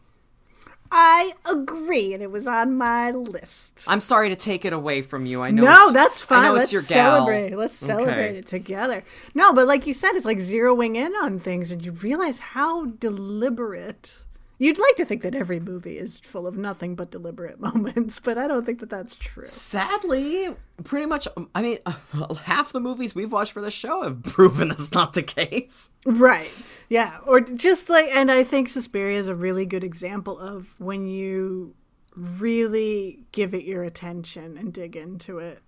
I 0.91 1.35
agree, 1.45 2.15
and 2.15 2.23
it 2.23 2.31
was 2.31 2.47
on 2.47 2.77
my 2.77 3.11
list. 3.11 3.85
I'm 3.89 4.01
sorry 4.01 4.29
to 4.29 4.37
take 4.37 4.65
it 4.65 4.73
away 4.73 5.03
from 5.03 5.27
you. 5.27 5.43
I 5.43 5.51
know. 5.51 5.65
No, 5.65 5.93
that's 5.93 6.23
I 6.23 6.27
fine. 6.27 6.43
know 6.45 6.53
Let's 6.55 6.65
it's 6.65 6.73
your 6.73 6.83
gal. 6.83 7.17
celebrate. 7.17 7.57
Let's 7.57 7.75
celebrate 7.77 8.13
Okay. 8.13 8.39
it 8.39 8.47
together. 8.47 9.03
No, 9.35 9.53
but 9.53 9.67
like 9.67 9.87
you 9.87 9.95
said, 9.95 10.13
it's 10.15 10.27
like 10.27 10.39
zeroing 10.39 10.95
in 10.97 11.13
on 11.17 11.41
things, 11.41 11.71
and 11.71 11.85
you 11.85 11.93
realize 11.93 12.39
how 12.39 12.87
deliberate 12.87 14.24
You'd 14.57 14.79
like 14.79 14.97
to 14.97 15.05
think 15.05 15.23
that 15.23 15.35
every 15.35 15.59
movie 15.59 15.99
is 15.99 16.21
full 16.21 16.47
of 16.47 16.57
nothing 16.57 16.95
but 16.95 17.11
deliberate 17.11 17.59
moments, 17.61 18.21
but 18.21 18.39
I 18.39 18.47
don't 18.47 18.65
think 18.65 18.81
that 18.81 18.91
that's 18.91 19.17
true. 19.17 19.47
Sadly, 19.47 20.55
pretty 20.85 21.07
much, 21.07 21.27
I 21.55 21.63
mean, 21.63 21.79
half 22.45 22.73
the 22.73 22.81
movies 22.81 23.15
we've 23.15 23.33
watched 23.33 23.53
for 23.53 23.61
the 23.61 23.71
show 23.71 24.03
have 24.03 24.23
proven 24.25 24.69
that's 24.69 24.93
not 24.93 25.13
the 25.13 25.23
case. 25.23 25.91
Right. 26.07 26.53
Yeah. 26.89 27.19
Or 27.27 27.41
just 27.41 27.89
like, 27.89 28.09
and 28.13 28.31
I 28.31 28.45
think 28.45 28.69
Suspiria 28.69 29.19
is 29.19 29.29
a 29.29 29.35
really 29.35 29.67
good 29.67 29.83
example 29.85 30.39
of 30.39 30.79
when 30.79 31.07
you 31.09 31.75
really 32.15 33.25
give 33.33 33.55
it 33.55 33.65
your 33.65 33.83
attention 33.83 34.57
and 34.57 34.73
dig 34.73 34.95
into 34.95 35.39
it. 35.41 35.61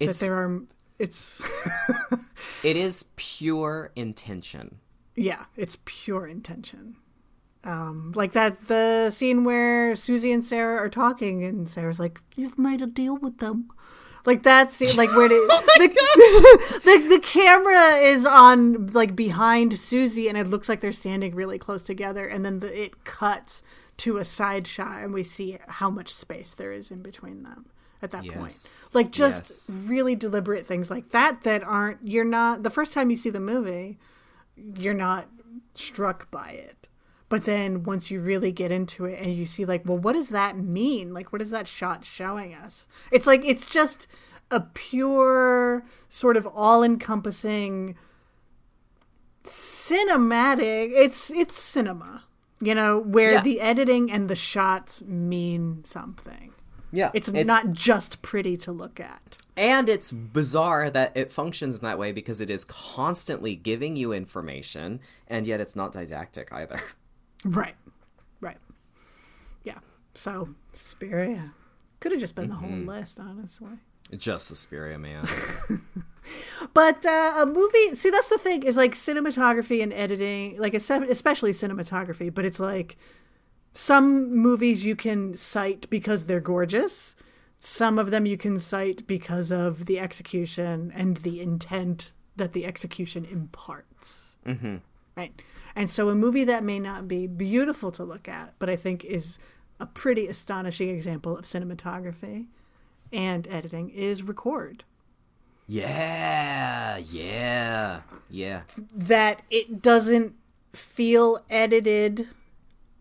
It's 0.00 0.20
that 0.20 0.26
there 0.26 0.36
are, 0.36 0.62
it's, 0.98 1.42
it 2.64 2.76
is 2.76 3.04
pure 3.16 3.92
intention. 3.94 4.78
yeah, 5.16 5.44
it's 5.56 5.76
pure 5.84 6.26
intention. 6.26 6.96
Um, 7.62 8.12
like 8.14 8.32
that 8.32 8.68
the 8.68 9.10
scene 9.10 9.44
where 9.44 9.94
Susie 9.94 10.32
and 10.32 10.44
Sarah 10.44 10.76
are 10.78 10.88
talking, 10.88 11.44
and 11.44 11.68
Sarah's 11.68 12.00
like, 12.00 12.20
"You've 12.34 12.58
made 12.58 12.80
a 12.80 12.86
deal 12.86 13.16
with 13.16 13.38
them." 13.38 13.70
Like 14.26 14.42
that 14.44 14.72
scene, 14.72 14.96
like 14.96 15.10
where 15.10 15.26
it, 15.26 15.30
the, 15.78 16.80
the 16.84 17.08
the 17.16 17.20
camera 17.20 17.96
is 17.96 18.24
on 18.26 18.88
like 18.88 19.14
behind 19.14 19.78
Susie, 19.78 20.28
and 20.28 20.38
it 20.38 20.46
looks 20.46 20.68
like 20.68 20.80
they're 20.80 20.92
standing 20.92 21.34
really 21.34 21.58
close 21.58 21.82
together, 21.82 22.26
and 22.26 22.44
then 22.44 22.60
the, 22.60 22.84
it 22.84 23.04
cuts 23.04 23.62
to 23.98 24.16
a 24.16 24.24
side 24.24 24.66
shot, 24.66 25.02
and 25.02 25.12
we 25.12 25.22
see 25.22 25.58
how 25.68 25.90
much 25.90 26.14
space 26.14 26.54
there 26.54 26.72
is 26.72 26.90
in 26.90 27.02
between 27.02 27.42
them 27.42 27.66
at 28.00 28.10
that 28.12 28.24
Yes. 28.24 28.34
point. 28.90 28.94
Like 28.94 29.10
just 29.10 29.68
Yes. 29.68 29.76
really 29.86 30.14
deliberate 30.16 30.66
things 30.66 30.90
like 30.90 31.10
that 31.10 31.42
that 31.42 31.62
aren't 31.62 31.98
you're 32.02 32.24
not 32.24 32.62
the 32.62 32.70
first 32.70 32.94
time 32.94 33.10
you 33.10 33.16
see 33.16 33.28
the 33.30 33.40
movie, 33.40 33.98
you're 34.56 34.94
not 34.94 35.28
struck 35.74 36.30
by 36.30 36.50
it. 36.52 36.79
But 37.30 37.46
then 37.46 37.84
once 37.84 38.10
you 38.10 38.20
really 38.20 38.52
get 38.52 38.70
into 38.70 39.06
it 39.06 39.18
and 39.20 39.34
you 39.34 39.46
see 39.46 39.64
like, 39.64 39.86
well, 39.86 39.96
what 39.96 40.12
does 40.12 40.28
that 40.28 40.58
mean? 40.58 41.14
Like 41.14 41.32
what 41.32 41.40
is 41.40 41.50
that 41.50 41.66
shot 41.66 42.04
showing 42.04 42.52
us? 42.54 42.86
It's 43.10 43.26
like 43.26 43.42
it's 43.46 43.64
just 43.64 44.06
a 44.50 44.60
pure 44.60 45.84
sort 46.08 46.36
of 46.36 46.44
all-encompassing 46.46 47.94
cinematic 49.44 50.90
it's 50.94 51.30
it's 51.30 51.56
cinema 51.58 52.24
you 52.60 52.74
know 52.74 52.98
where 52.98 53.32
Yeah. 53.32 53.42
the 53.42 53.60
editing 53.60 54.10
and 54.12 54.28
the 54.28 54.36
shots 54.36 55.00
mean 55.02 55.82
something 55.84 56.52
Yeah, 56.92 57.10
it's, 57.14 57.28
not 57.30 57.70
just 57.72 58.20
pretty 58.22 58.56
to 58.58 58.72
look 58.72 59.00
at 59.00 59.38
And 59.56 59.88
it's 59.88 60.10
bizarre 60.10 60.90
that 60.90 61.16
it 61.16 61.30
functions 61.32 61.76
in 61.76 61.82
that 61.82 61.98
way 61.98 62.12
because 62.12 62.40
it 62.40 62.50
is 62.50 62.64
constantly 62.64 63.54
giving 63.54 63.94
you 63.96 64.12
information, 64.12 65.00
and 65.28 65.46
yet 65.46 65.60
it's 65.60 65.76
not 65.76 65.92
didactic 65.92 66.52
either. 66.52 66.80
right 67.44 67.76
right 68.40 68.58
yeah 69.64 69.78
so 70.14 70.48
Suspiria 70.72 71.52
could 72.00 72.12
have 72.12 72.20
just 72.20 72.34
been 72.34 72.48
the 72.48 72.54
whole 72.54 72.68
list 72.70 73.18
honestly 73.20 73.78
Just 74.16 74.46
Suspiria, 74.48 74.98
man. 74.98 75.28
But 76.74 77.06
uh, 77.06 77.34
a 77.38 77.46
movie, 77.46 77.94
see, 77.94 78.10
that's 78.10 78.28
the 78.28 78.38
thing 78.38 78.62
is 78.64 78.76
like 78.76 78.94
cinematography 78.94 79.82
and 79.82 79.92
editing, 79.92 80.58
like 80.58 80.74
especially 80.74 81.52
cinematography. 81.52 82.32
But 82.32 82.44
it's 82.44 82.60
like 82.60 82.96
some 83.72 84.34
movies 84.36 84.84
you 84.84 84.96
can 84.96 85.34
cite 85.34 85.88
because 85.90 86.26
they're 86.26 86.40
gorgeous. 86.40 87.16
Some 87.56 87.98
of 87.98 88.10
them 88.10 88.26
you 88.26 88.36
can 88.36 88.58
cite 88.58 89.06
because 89.06 89.50
of 89.50 89.86
the 89.86 89.98
execution 89.98 90.92
and 90.94 91.18
the 91.18 91.40
intent 91.40 92.12
that 92.36 92.52
the 92.52 92.66
execution 92.66 93.24
imparts. 93.24 94.36
Mm-hmm. 94.46 94.76
Right. 95.20 95.42
And 95.76 95.90
so 95.90 96.08
a 96.08 96.14
movie 96.14 96.44
that 96.44 96.64
may 96.64 96.78
not 96.78 97.06
be 97.06 97.26
beautiful 97.26 97.92
to 97.92 98.04
look 98.04 98.28
at, 98.28 98.54
but 98.58 98.68
I 98.68 98.76
think 98.76 99.04
is 99.04 99.38
a 99.78 99.86
pretty 99.86 100.26
astonishing 100.26 100.88
example 100.88 101.36
of 101.36 101.44
cinematography 101.44 102.46
and 103.12 103.46
editing 103.48 103.90
is 103.90 104.22
Record. 104.22 104.84
yeah, 105.66 106.96
yeah, 106.96 108.00
yeah. 108.28 108.62
that 108.94 109.42
it 109.50 109.82
doesn't 109.82 110.34
feel 110.72 111.44
edited 111.50 112.28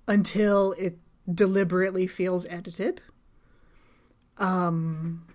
until 0.08 0.74
it 0.74 0.98
deliberately 1.32 2.08
feels 2.08 2.46
edited. 2.48 3.02
Um, 4.38 5.26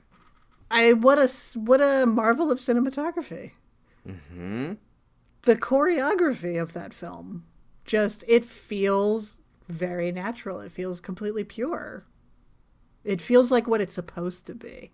I 0.70 0.92
what 0.92 1.18
a 1.18 1.28
what 1.58 1.80
a 1.80 2.06
marvel 2.06 2.50
of 2.50 2.58
cinematography. 2.58 3.52
Hmm? 4.06 4.74
The 5.44 5.56
choreography 5.56 6.60
of 6.60 6.72
that 6.72 6.94
film 6.94 7.44
just 7.84 8.24
it 8.26 8.44
feels 8.44 9.40
very 9.68 10.10
natural. 10.12 10.60
It 10.60 10.72
feels 10.72 11.00
completely 11.00 11.44
pure. 11.44 12.04
It 13.04 13.20
feels 13.20 13.50
like 13.50 13.66
what 13.66 13.80
it's 13.82 13.94
supposed 13.94 14.46
to 14.46 14.54
be, 14.54 14.92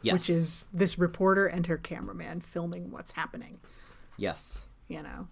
Yes. 0.00 0.12
which 0.14 0.30
is 0.30 0.66
this 0.72 0.98
reporter 0.98 1.46
and 1.46 1.66
her 1.66 1.76
cameraman 1.76 2.40
filming 2.40 2.90
what's 2.90 3.12
happening 3.12 3.60
yes. 4.16 4.66
you 4.88 5.00
know 5.02 5.28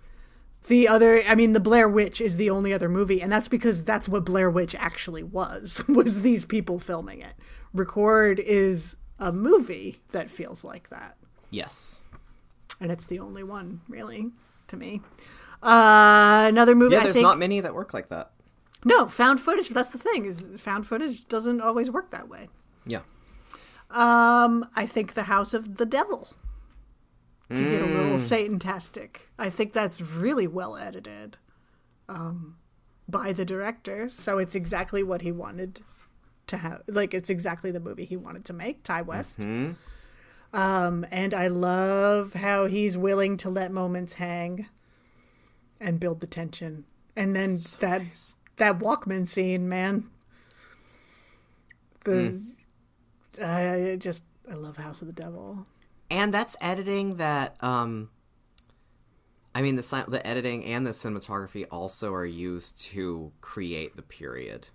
the 0.69 0.87
other 0.87 1.23
i 1.25 1.35
mean 1.35 1.55
the 1.55 1.59
blair 1.61 1.89
witch 1.89 2.21
is 2.21 2.37
the 2.37 2.49
only 2.51 2.73
other 2.73 2.89
movie 2.89 3.21
and 3.21 3.33
that's 3.33 3.49
because 3.49 3.83
that's 3.83 4.09
what 4.09 4.25
blair 4.25 4.49
witch 4.49 4.77
actually 4.77 5.23
was 5.25 5.83
was 5.89 6.21
these 6.23 6.45
people 6.45 6.79
filming 6.79 7.21
it 7.21 7.35
record 7.75 8.39
is 8.39 8.95
a 9.19 9.33
movie 9.33 9.97
that 10.13 10.31
feels 10.31 10.63
like 10.63 10.89
that 10.91 11.17
Yes. 11.51 12.01
and 12.81 12.93
it's 12.93 13.07
the 13.07 13.19
only 13.19 13.43
one 13.43 13.81
really 13.89 14.31
to 14.71 14.77
me 14.77 15.01
uh 15.63 16.47
another 16.49 16.75
movie 16.75 16.95
Yeah, 16.95 17.03
there's 17.05 17.15
think 17.15 17.25
not 17.25 17.39
many 17.39 17.61
that 17.61 17.75
work 17.75 17.93
like 17.95 18.09
that. 18.09 18.31
no 18.85 19.07
found 19.09 19.41
footage 19.41 19.69
that's 19.69 19.91
the 19.91 19.99
thing 19.99 20.25
is 20.25 20.45
found 20.57 20.87
footage 20.87 21.29
doesn't 21.29 21.61
always 21.61 21.91
work 21.91 22.11
that 22.11 22.29
way 22.29 22.49
Yeah. 22.87 23.03
um 23.91 24.67
i 24.75 24.87
think 24.87 25.15
the 25.15 25.25
house 25.25 25.53
of 25.55 25.77
the 25.77 25.87
devil 25.87 26.29
to 27.51 27.57
get 27.57 27.83
a 27.83 27.87
little 27.87 28.17
Mm. 28.17 28.21
Satan-tastic. 28.21 29.29
I 29.37 29.51
think 29.51 29.73
that's 29.73 30.01
really 30.01 30.47
well 30.47 30.77
edited 30.77 31.37
um, 32.09 32.57
by 33.09 33.33
the 33.33 33.45
director. 33.45 34.09
So 34.09 34.39
it's 34.39 34.55
exactly 34.55 35.03
what 35.03 35.23
he 35.23 35.33
wanted 35.33 35.81
to 36.47 36.59
have. 36.59 36.83
Like, 36.87 37.13
it's 37.13 37.29
exactly 37.29 37.73
the 37.73 37.81
movie 37.81 38.05
he 38.05 38.17
wanted 38.17 38.45
to 38.45 38.53
make, 38.53 38.85
Ti 38.85 39.03
West. 39.03 39.41
Mm-hmm. 39.41 39.73
Um, 40.53 41.07
and 41.11 41.33
I 41.33 41.47
love 41.49 42.35
how 42.35 42.67
he's 42.67 42.99
willing 42.99 43.37
to 43.39 43.51
let 43.51 43.71
moments 43.73 44.15
hang 44.15 44.67
and 45.81 46.01
build 46.01 46.21
the 46.21 46.27
tension. 46.27 46.85
And 47.15 47.37
then 47.37 47.57
that 47.81 48.03
nice. 48.03 48.35
that 48.57 48.79
Walkman 48.79 49.29
scene, 49.29 49.69
man. 49.69 50.11
The 52.05 52.41
I 53.43 53.97
just 53.99 54.23
I 54.51 54.55
love 54.55 54.77
House 54.77 55.01
of 55.03 55.07
the 55.07 55.13
Devil. 55.13 55.67
and 56.11 56.35
that's 56.35 56.57
editing 56.61 57.17
that 57.17 57.57
um 57.63 58.11
i 59.55 59.63
mean 59.63 59.77
the 59.77 60.05
the 60.09 60.27
editing 60.27 60.65
and 60.65 60.87
the 60.87 60.91
cinematography 60.91 61.65
also 61.71 62.13
are 62.13 62.27
used 62.27 62.77
to 62.79 63.31
create 63.41 63.95
the 63.97 64.03
period 64.03 64.67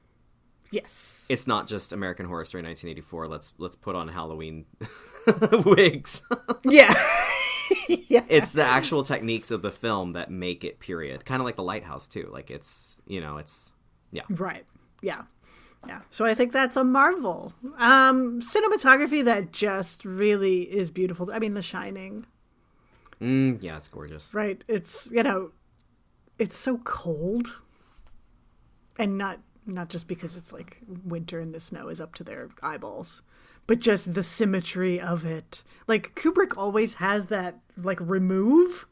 Yes. 0.76 1.26
it's 1.30 1.48
not 1.48 1.68
just 1.68 1.94
american 1.94 2.26
horror 2.26 2.46
story 2.46 2.64
1984 2.64 3.28
let's 3.28 3.54
let's 3.58 3.76
put 3.76 3.96
on 3.96 4.08
halloween 4.10 4.66
wigs 5.66 6.22
yeah. 6.64 6.94
yeah. 7.88 8.24
it's 8.30 8.52
the 8.52 8.64
actual 8.64 9.04
techniques 9.04 9.50
of 9.52 9.62
the 9.62 9.72
film 9.72 10.12
that 10.12 10.30
make 10.30 10.64
it 10.64 10.80
period 10.80 11.26
kind 11.26 11.42
of 11.42 11.46
like 11.46 11.56
the 11.56 11.64
lighthouse 11.64 12.08
too 12.08 12.30
like 12.32 12.52
it's 12.52 13.02
you 13.08 13.20
know 13.22 13.38
it's 13.38 13.74
yeah 14.12 14.24
Right. 14.30 14.66
Yeah. 15.02 15.24
Yeah. 15.88 16.02
So 16.10 16.26
I 16.26 16.34
think 16.34 16.52
that's 16.52 16.76
a 16.76 16.84
marvel. 16.84 17.54
Um 17.78 18.40
cinematography 18.42 19.24
that 19.26 19.52
just 19.52 20.06
really 20.06 20.62
is 20.64 20.90
beautiful. 20.90 21.30
I 21.32 21.40
mean 21.40 21.54
The 21.54 21.62
Shining, 21.62 22.26
mm, 23.22 23.62
yeah 23.62 23.78
it's 23.78 23.88
gorgeous 23.88 24.34
right? 24.34 24.64
It's, 24.68 25.08
you 25.12 25.22
know, 25.24 25.52
it's 26.40 26.56
so 26.58 26.78
cold. 26.84 27.62
And 28.98 29.18
not 29.18 29.40
not 29.66 29.90
just 29.90 30.08
because 30.08 30.36
it's 30.36 30.54
like 30.54 30.78
winter 31.04 31.40
and 31.40 31.54
the 31.54 31.60
snow 31.60 31.88
is 31.90 32.00
up 32.02 32.14
to 32.16 32.24
their 32.24 32.50
eyeballs, 32.62 33.22
but 33.68 33.80
just 33.80 34.14
the 34.14 34.24
symmetry 34.24 35.00
of 35.00 35.26
it. 35.26 35.64
Like 35.88 36.14
Kubrick 36.16 36.58
always 36.58 36.96
has 36.96 37.28
that 37.28 37.60
like 37.78 38.00
remove 38.02 38.88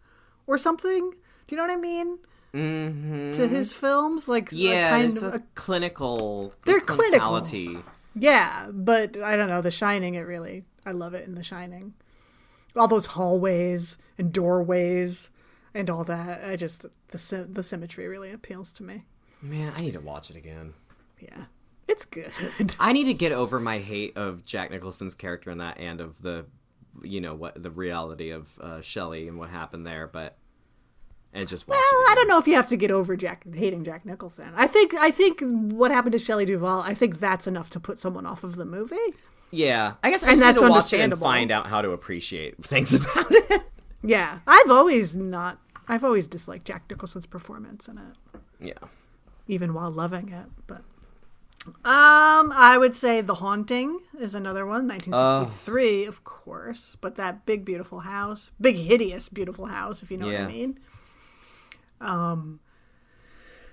or 0.48 0.58
something. 0.58 1.12
Do 1.48 1.56
you 1.56 1.58
know 1.58 1.64
what 1.64 1.78
I 1.78 1.82
mean? 1.82 2.18
mm-hmm. 2.54 3.32
To 3.32 3.48
his 3.48 3.74
films, 3.74 4.28
like 4.28 4.52
a 4.52 4.56
yeah 4.56 4.90
kind 4.92 5.04
there's 5.04 5.24
of 5.24 5.34
a 5.36 5.44
clinical 5.56 6.54
They're 6.66 6.80
clinical. 6.80 7.30
clinicality. 7.42 7.84
Yeah, 8.16 8.68
but 8.72 9.18
I 9.18 9.36
don't 9.36 9.50
know. 9.50 9.62
The 9.62 9.72
Shining, 9.72 10.14
it 10.16 10.22
really, 10.22 10.66
I 10.86 10.92
love 10.92 11.14
it 11.16 11.26
in 11.28 11.34
The 11.36 11.44
Shining. 11.44 11.96
All 12.76 12.88
those 12.88 13.08
hallways 13.08 13.98
and 14.18 14.32
doorways 14.32 15.32
and 15.74 15.90
all 15.90 16.04
that. 16.04 16.44
I 16.48 16.56
just 16.56 16.86
the 17.10 17.48
the 17.50 17.64
symmetry 17.64 18.08
really 18.08 18.32
appeals 18.32 18.72
to 18.74 18.84
me. 18.84 19.06
Man 19.44 19.72
i 19.78 19.82
need 19.82 19.94
to 19.94 20.00
watch 20.00 20.30
it 20.32 20.36
again 20.36 20.74
Yeah, 21.22 21.44
it's 21.88 22.06
good. 22.06 22.32
I 22.80 22.92
need 22.94 23.06
to 23.06 23.14
get 23.14 23.32
over 23.32 23.60
my 23.60 23.78
hate 23.80 24.18
of 24.18 24.44
Jack 24.46 24.72
Nicholson's 24.72 25.14
character 25.16 25.52
in 25.52 25.58
that 25.60 25.78
and 25.78 26.02
of 26.02 26.22
the, 26.22 26.46
you 27.02 27.22
know, 27.22 27.34
what 27.36 27.62
the 27.62 27.70
reality 27.72 28.32
of 28.32 28.58
uh, 28.60 28.82
Shelley 28.82 29.28
and 29.28 29.38
what 29.38 29.50
happened 29.50 29.86
there. 29.86 30.08
But 30.08 30.38
and 31.34 31.48
just 31.48 31.68
watch 31.68 31.78
Well. 31.78 32.02
I 32.10 32.16
don't 32.16 32.28
know 32.28 32.38
if 32.40 32.48
you 32.48 32.56
have 32.56 32.68
to 32.68 32.78
get 32.78 32.90
over 32.92 33.16
Jack 33.18 33.46
hating 33.54 33.84
Jack 33.86 34.06
Nicholson. 34.06 34.52
I 34.56 34.68
think 34.68 34.94
I 34.96 35.12
think 35.12 35.42
what 35.42 35.92
happened 35.92 36.14
to 36.14 36.20
Shelley 36.20 36.46
Duvall. 36.46 36.82
I 36.82 36.94
think 36.94 37.20
that's 37.20 37.48
enough 37.48 37.70
to 37.72 37.80
put 37.80 38.00
someone 38.00 38.26
off 38.26 38.44
of 38.44 38.56
the 38.56 38.66
movie. 38.66 38.96
Yeah, 39.52 39.94
I 40.04 40.10
guess 40.10 40.24
I 40.24 40.32
And 40.32 40.40
just 40.40 40.42
need 40.42 40.56
that's 40.56 40.62
to 40.62 40.70
watch 40.70 40.94
it 40.94 41.00
and 41.00 41.18
find 41.18 41.52
out 41.52 41.68
how 41.68 41.82
to 41.82 41.92
appreciate 41.92 42.64
things 42.64 42.94
about 43.00 43.28
it. 43.30 43.62
Yeah, 44.04 44.40
I've 44.48 44.70
always 44.72 45.16
not. 45.16 45.60
I've 45.88 46.04
always 46.04 46.28
disliked 46.28 46.66
Jack 46.66 46.84
Nicholson's 46.90 47.26
performance 47.26 47.88
in 47.88 47.98
it, 47.98 48.40
yeah. 48.60 48.88
Even 49.48 49.74
while 49.74 49.92
loving 49.92 50.30
it. 50.30 50.46
But 50.68 50.84
um, 51.86 52.52
I 52.54 52.78
would 52.78 52.94
say 52.94 53.22
The 53.22 53.36
Haunting 53.36 54.00
is 54.20 54.36
another 54.36 54.66
one, 54.66 54.88
1963, 54.88 56.06
of 56.06 56.24
course. 56.24 56.98
But 57.00 57.16
that 57.16 57.46
big 57.46 57.64
beautiful 57.66 58.02
house, 58.02 58.52
big 58.60 58.76
hideous 58.76 59.30
beautiful 59.30 59.68
house, 59.68 60.02
if 60.02 60.12
you 60.12 60.18
know 60.18 60.28
what 60.28 60.36
I 60.42 60.48
mean. 60.48 60.80
Um, 62.02 62.60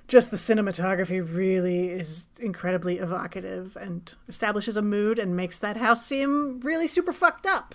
just 0.06 0.30
the 0.30 0.36
cinematography 0.36 1.20
really 1.20 1.88
is 1.88 2.26
incredibly 2.40 2.98
evocative 2.98 3.76
and 3.76 4.12
establishes 4.28 4.76
a 4.76 4.82
mood 4.82 5.18
and 5.18 5.36
makes 5.36 5.58
that 5.60 5.76
house 5.76 6.04
seem 6.04 6.60
really 6.60 6.86
super 6.86 7.12
fucked 7.12 7.46
up. 7.46 7.74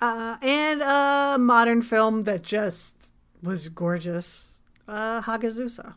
Uh, 0.00 0.36
and 0.42 0.82
a 0.82 1.36
modern 1.38 1.82
film 1.82 2.24
that 2.24 2.42
just 2.42 3.12
was 3.42 3.68
gorgeous, 3.68 4.60
uh, 4.88 5.22
Hagazussa. 5.22 5.94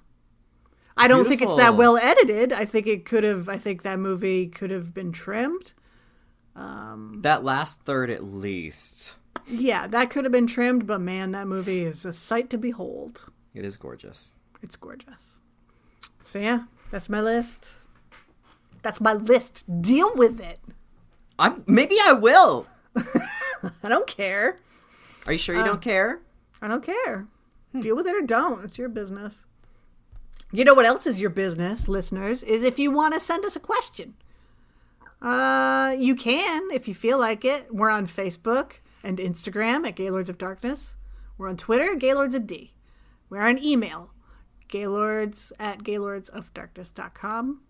I 0.98 1.08
don't 1.08 1.26
think 1.28 1.42
it's 1.42 1.56
that 1.56 1.76
well 1.76 1.98
edited. 1.98 2.54
I 2.54 2.66
think 2.66 2.88
it 2.88 3.06
could 3.06 3.24
have. 3.24 3.50
I 3.50 3.58
think 3.58 3.82
that 3.84 4.00
movie 4.00 4.48
could 4.48 4.70
have 4.72 4.94
been 4.94 5.12
trimmed. 5.12 5.74
That 6.56 7.44
last 7.44 7.82
third, 7.82 8.10
at 8.10 8.24
least, 8.24 9.18
Yeah, 9.48 9.88
that 9.88 10.10
could 10.10 10.24
have 10.26 10.32
been 10.32 10.48
trimmed. 10.48 10.88
But 10.88 11.02
man, 11.02 11.32
that 11.32 11.48
movie 11.48 11.82
is 11.84 12.06
a 12.06 12.14
sight 12.14 12.50
to 12.52 12.58
behold. 12.58 13.26
it 13.54 13.66
is 13.66 13.78
gorgeous. 13.78 14.36
It's 14.62 14.76
gorgeous. 14.76 15.40
So 16.24 16.40
yeah, 16.40 16.64
that's 16.92 17.10
my 17.10 17.22
list. 17.22 17.74
That's 18.82 19.02
my 19.02 19.14
list. 19.14 19.64
Deal 19.82 20.14
with 20.16 20.40
it. 20.40 20.60
I'm 21.38 21.64
maybe 21.68 21.98
I 22.06 22.14
will. 22.14 22.68
I 23.84 23.90
don't 23.90 24.08
care. 24.08 24.56
Are 25.28 25.34
you 25.34 25.38
Uh, 25.38 25.40
sure 25.40 25.56
you 25.58 25.64
don't 25.66 25.82
care? 25.82 26.22
I 26.62 26.68
don't 26.68 26.84
care. 26.84 27.28
Deal 27.78 27.96
with 27.96 28.08
it 28.08 28.16
or 28.16 28.22
don't. 28.22 28.64
It's 28.64 28.78
your 28.78 28.88
business. 28.90 29.46
You 30.52 30.64
know 30.64 30.74
what 30.74 30.86
else 30.86 31.06
is 31.08 31.20
your 31.20 31.30
business, 31.30 31.88
listeners? 31.88 32.44
Is 32.44 32.64
if 32.64 32.80
you 32.80 32.92
want 32.92 33.14
to 33.14 33.20
send 33.20 33.44
us 33.46 33.56
a 33.56 33.60
question. 33.60 34.16
Uh, 35.22 35.96
you 35.98 36.16
can 36.16 36.70
if 36.72 36.88
you 36.88 36.94
feel 36.96 37.18
like 37.18 37.44
it. 37.44 37.74
We're 37.74 37.90
on 37.90 38.06
Facebook 38.08 38.80
and 39.04 39.18
Instagram 39.18 39.88
at 39.88 39.96
Gaylords 39.96 40.30
of 40.30 40.38
Darkness. 40.38 40.98
We're 41.38 41.50
on 41.50 41.58
Twitter, 41.58 41.96
Gaylords 41.96 42.36
of 42.36 42.48
D. 42.48 42.74
We're 43.30 43.42
on 43.42 43.62
email, 43.62 44.12
gaylords 44.68 45.52
at 45.60 45.80
gaylordsofdarkness.com. 45.84 47.62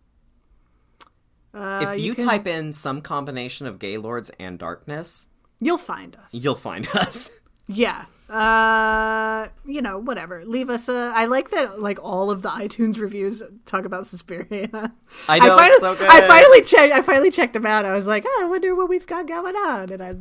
Uh, 1.54 1.86
if 1.94 2.00
you, 2.02 2.14
can- 2.14 2.26
type 2.26 2.46
in 2.48 2.74
some 2.74 3.02
combination 3.02 3.66
of 3.68 3.80
Gaylords 3.80 4.30
and 4.40 4.60
Darkness, 4.60 5.28
you'll 5.62 5.78
find 5.78 6.16
us. 6.18 6.34
you'll 6.34 6.56
find 6.56 6.88
us. 6.94 7.30
Yeah. 7.68 8.06
Uh, 8.30 9.50
you 9.66 9.82
know, 9.82 10.00
whatever. 10.00 10.44
Leave 10.46 10.70
us 10.70 10.90
a. 10.90 11.12
I 11.16 11.26
like 11.26 11.52
that. 11.52 11.80
Like 11.80 12.00
all 12.04 12.32
of 12.32 12.42
the 12.42 12.50
iTunes 12.50 12.98
reviews 13.00 13.44
talk 13.66 13.86
about 13.86 14.08
Suspiria. 14.08 14.70
I 15.28 15.40
know, 15.40 15.56
finally, 15.56 15.68
it's 15.68 15.80
so 15.82 15.96
good. 15.96 16.10
I 16.10 16.28
finally 16.28 16.62
checked. 16.64 16.94
I 16.94 17.02
finally 17.02 17.30
checked 17.32 17.54
them 17.54 17.68
out. 17.68 17.86
I 17.86 17.94
was 17.94 18.08
like, 18.08 18.26
oh, 18.28 18.42
I 18.44 18.48
wonder 18.48 18.76
what 18.76 18.90
we've 18.90 19.06
got 19.06 19.28
going 19.28 19.56
on, 19.56 19.92
and 19.92 20.02
I 20.04 20.16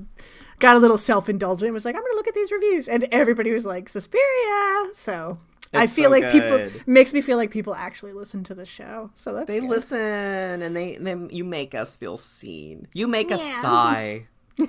got 0.58 0.76
a 0.76 0.80
little 0.80 0.98
self 0.98 1.30
indulgent. 1.30 1.72
Was 1.72 1.86
like, 1.86 1.94
I'm 1.96 2.02
gonna 2.02 2.14
look 2.14 2.28
at 2.28 2.34
these 2.34 2.52
reviews, 2.52 2.88
and 2.88 3.04
everybody 3.10 3.52
was 3.52 3.64
like, 3.64 3.88
Suspiria. 3.88 4.90
So. 4.92 5.38
I 5.76 5.88
feel 5.88 6.04
so 6.04 6.10
like 6.10 6.30
people 6.30 6.68
makes 6.86 7.12
me 7.12 7.20
feel 7.20 7.36
like 7.36 7.50
people 7.50 7.74
actually 7.74 8.12
listen 8.12 8.44
to 8.44 8.54
the 8.54 8.64
show. 8.64 9.10
So 9.16 9.34
that's 9.34 9.48
They 9.48 9.58
good. 9.58 9.68
listen 9.68 9.98
and 9.98 10.76
they, 10.76 10.94
they 10.98 11.16
you 11.30 11.42
make 11.42 11.74
us 11.74 11.96
feel 11.96 12.16
seen. 12.16 12.86
You 12.92 13.08
make 13.08 13.32
us 13.32 13.42
sigh. 13.60 14.28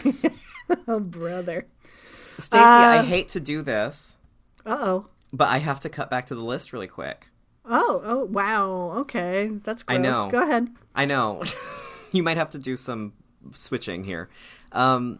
Oh 0.88 1.00
brother. 1.00 1.68
Stacy, 2.38 2.62
I 2.64 3.00
Uh, 3.00 3.04
hate 3.04 3.28
to 3.30 3.40
do 3.40 3.62
this, 3.62 4.18
Uh 4.66 4.78
oh. 4.80 5.08
but 5.34 5.48
I 5.50 5.60
have 5.60 5.80
to 5.82 5.90
cut 5.90 6.10
back 6.10 6.26
to 6.28 6.36
the 6.36 6.44
list 6.44 6.74
really 6.74 6.88
quick. 6.88 7.30
Oh 7.66 8.02
oh 8.04 8.26
wow. 8.26 8.92
Okay, 9.00 9.48
that's 9.64 9.84
gross. 9.84 9.98
I 9.98 10.02
know. 10.02 10.28
Go 10.30 10.42
ahead. 10.44 10.70
I 10.96 11.06
know. 11.06 11.42
you 12.12 12.22
might 12.24 12.38
have 12.38 12.50
to 12.52 12.60
do 12.60 12.76
some 12.76 13.14
switching 13.52 14.04
here. 14.04 14.30
Um, 14.72 15.20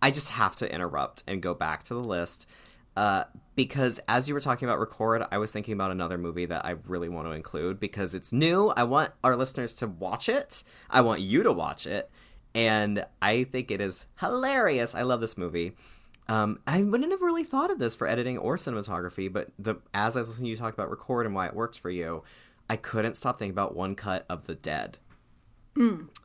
I 0.00 0.10
just 0.10 0.30
have 0.30 0.56
to 0.56 0.72
interrupt 0.72 1.22
and 1.26 1.42
go 1.42 1.54
back 1.54 1.82
to 1.84 1.94
the 1.94 2.02
list. 2.04 2.48
Uh, 2.96 3.24
because 3.56 3.98
as 4.06 4.28
you 4.28 4.34
were 4.34 4.40
talking 4.40 4.68
about 4.68 4.78
record, 4.78 5.24
I 5.32 5.38
was 5.38 5.50
thinking 5.52 5.74
about 5.74 5.90
another 5.90 6.16
movie 6.18 6.46
that 6.46 6.64
I 6.64 6.76
really 6.86 7.08
want 7.08 7.26
to 7.26 7.32
include 7.32 7.80
because 7.80 8.14
it's 8.14 8.32
new. 8.32 8.68
I 8.76 8.84
want 8.84 9.10
our 9.24 9.34
listeners 9.36 9.74
to 9.74 9.86
watch 9.88 10.28
it. 10.28 10.62
I 10.90 11.00
want 11.00 11.20
you 11.20 11.42
to 11.42 11.52
watch 11.52 11.86
it. 11.86 12.10
And 12.54 13.04
I 13.20 13.44
think 13.44 13.70
it 13.72 13.80
is 13.80 14.06
hilarious. 14.20 14.94
I 14.94 15.02
love 15.02 15.20
this 15.20 15.36
movie. 15.36 15.72
Um, 16.28 16.60
I 16.66 16.82
wouldn't 16.82 17.10
have 17.10 17.20
really 17.20 17.44
thought 17.44 17.70
of 17.70 17.78
this 17.78 17.94
for 17.94 18.06
editing 18.06 18.38
or 18.38 18.56
cinematography, 18.56 19.30
but 19.32 19.48
the 19.58 19.76
as 19.92 20.16
I 20.16 20.20
was 20.20 20.28
listening 20.28 20.46
to 20.46 20.50
you 20.50 20.56
talk 20.56 20.72
about 20.72 20.90
record 20.90 21.26
and 21.26 21.34
why 21.34 21.46
it 21.46 21.54
works 21.54 21.76
for 21.76 21.90
you, 21.90 22.22
I 22.68 22.76
couldn't 22.76 23.14
stop 23.16 23.38
thinking 23.38 23.52
about 23.52 23.76
One 23.76 23.94
Cut 23.94 24.24
of 24.28 24.46
the 24.46 24.54
Dead. 24.54 24.98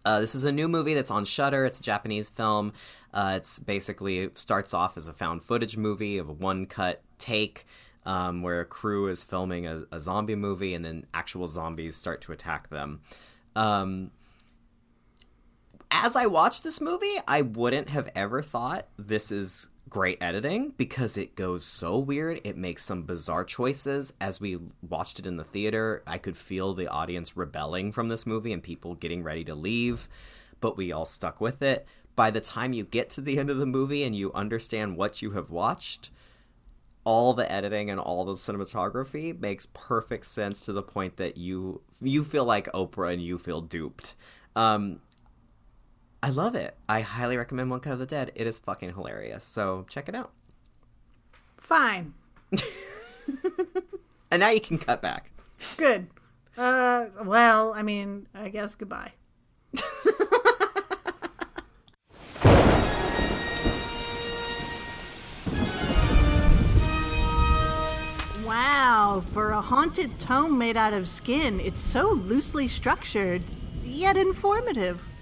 Uh, 0.05 0.19
this 0.19 0.35
is 0.35 0.43
a 0.43 0.51
new 0.51 0.67
movie 0.67 0.93
that's 0.93 1.11
on 1.11 1.25
Shudder. 1.25 1.65
It's 1.65 1.79
a 1.79 1.83
Japanese 1.83 2.29
film. 2.29 2.73
Uh, 3.13 3.33
it's 3.37 3.59
basically 3.59 4.19
it 4.19 4.37
starts 4.37 4.73
off 4.73 4.95
as 4.95 5.07
a 5.07 5.13
found 5.13 5.43
footage 5.43 5.75
movie 5.75 6.17
of 6.17 6.29
a 6.29 6.33
one 6.33 6.65
cut 6.65 7.01
take 7.17 7.65
um, 8.05 8.41
where 8.41 8.61
a 8.61 8.65
crew 8.65 9.07
is 9.07 9.23
filming 9.23 9.67
a, 9.67 9.83
a 9.91 9.99
zombie 9.99 10.35
movie 10.35 10.73
and 10.73 10.85
then 10.85 11.05
actual 11.13 11.47
zombies 11.47 11.95
start 11.95 12.21
to 12.21 12.31
attack 12.31 12.69
them. 12.69 13.01
Um, 13.55 14.11
as 15.91 16.15
I 16.15 16.27
watched 16.27 16.63
this 16.63 16.79
movie, 16.79 17.15
I 17.27 17.41
wouldn't 17.41 17.89
have 17.89 18.09
ever 18.15 18.41
thought 18.41 18.87
this 18.97 19.31
is 19.31 19.69
great 19.89 20.21
editing 20.21 20.73
because 20.77 21.17
it 21.17 21.35
goes 21.35 21.65
so 21.65 21.97
weird. 21.97 22.41
It 22.43 22.57
makes 22.57 22.83
some 22.83 23.03
bizarre 23.03 23.43
choices. 23.43 24.13
As 24.21 24.39
we 24.39 24.59
watched 24.87 25.19
it 25.19 25.25
in 25.25 25.37
the 25.37 25.43
theater, 25.43 26.03
I 26.05 26.17
could 26.17 26.37
feel 26.37 26.73
the 26.73 26.87
audience 26.87 27.35
rebelling 27.35 27.91
from 27.91 28.09
this 28.09 28.25
movie 28.25 28.53
and 28.53 28.61
people 28.61 28.95
getting 28.95 29.23
ready 29.23 29.43
to 29.45 29.55
leave, 29.55 30.07
but 30.59 30.77
we 30.77 30.91
all 30.91 31.05
stuck 31.05 31.41
with 31.41 31.61
it. 31.61 31.87
By 32.15 32.31
the 32.31 32.41
time 32.41 32.73
you 32.73 32.83
get 32.83 33.09
to 33.11 33.21
the 33.21 33.39
end 33.39 33.49
of 33.49 33.57
the 33.57 33.65
movie 33.65 34.03
and 34.03 34.15
you 34.15 34.31
understand 34.33 34.97
what 34.97 35.21
you 35.21 35.31
have 35.31 35.49
watched, 35.49 36.11
all 37.05 37.33
the 37.33 37.49
editing 37.51 37.89
and 37.89 37.99
all 37.99 38.25
the 38.25 38.33
cinematography 38.33 39.39
makes 39.39 39.67
perfect 39.73 40.25
sense 40.25 40.65
to 40.65 40.73
the 40.73 40.83
point 40.83 41.17
that 41.17 41.37
you 41.37 41.81
you 42.01 42.23
feel 42.23 42.45
like 42.45 42.71
Oprah 42.73 43.13
and 43.13 43.21
you 43.21 43.37
feel 43.37 43.61
duped. 43.61 44.15
Um, 44.55 44.99
I 46.21 46.29
love 46.29 46.55
it. 46.55 46.75
I 46.87 47.01
highly 47.01 47.37
recommend 47.37 47.69
One 47.69 47.79
Cut 47.79 47.93
of 47.93 47.99
the 47.99 48.05
Dead. 48.05 48.31
It 48.35 48.45
is 48.45 48.59
fucking 48.59 48.93
hilarious. 48.93 49.45
So 49.45 49.85
check 49.89 50.09
it 50.09 50.15
out. 50.15 50.31
Fine. 51.57 52.13
And 54.31 54.41
now 54.41 54.49
you 54.49 54.61
can 54.61 54.77
cut 54.77 55.01
back. 55.01 55.31
Good. 55.77 56.07
Uh, 56.57 57.07
well, 57.23 57.73
I 57.73 57.81
mean, 57.81 58.27
I 58.33 58.49
guess 58.49 58.75
goodbye. 58.75 59.13
wow, 68.45 69.23
for 69.33 69.49
a 69.51 69.61
haunted 69.61 70.19
tome 70.19 70.57
made 70.59 70.77
out 70.77 70.93
of 70.93 71.07
skin, 71.07 71.59
it's 71.59 71.81
so 71.81 72.11
loosely 72.11 72.67
structured, 72.67 73.41
yet 73.83 74.15
informative. 74.15 75.07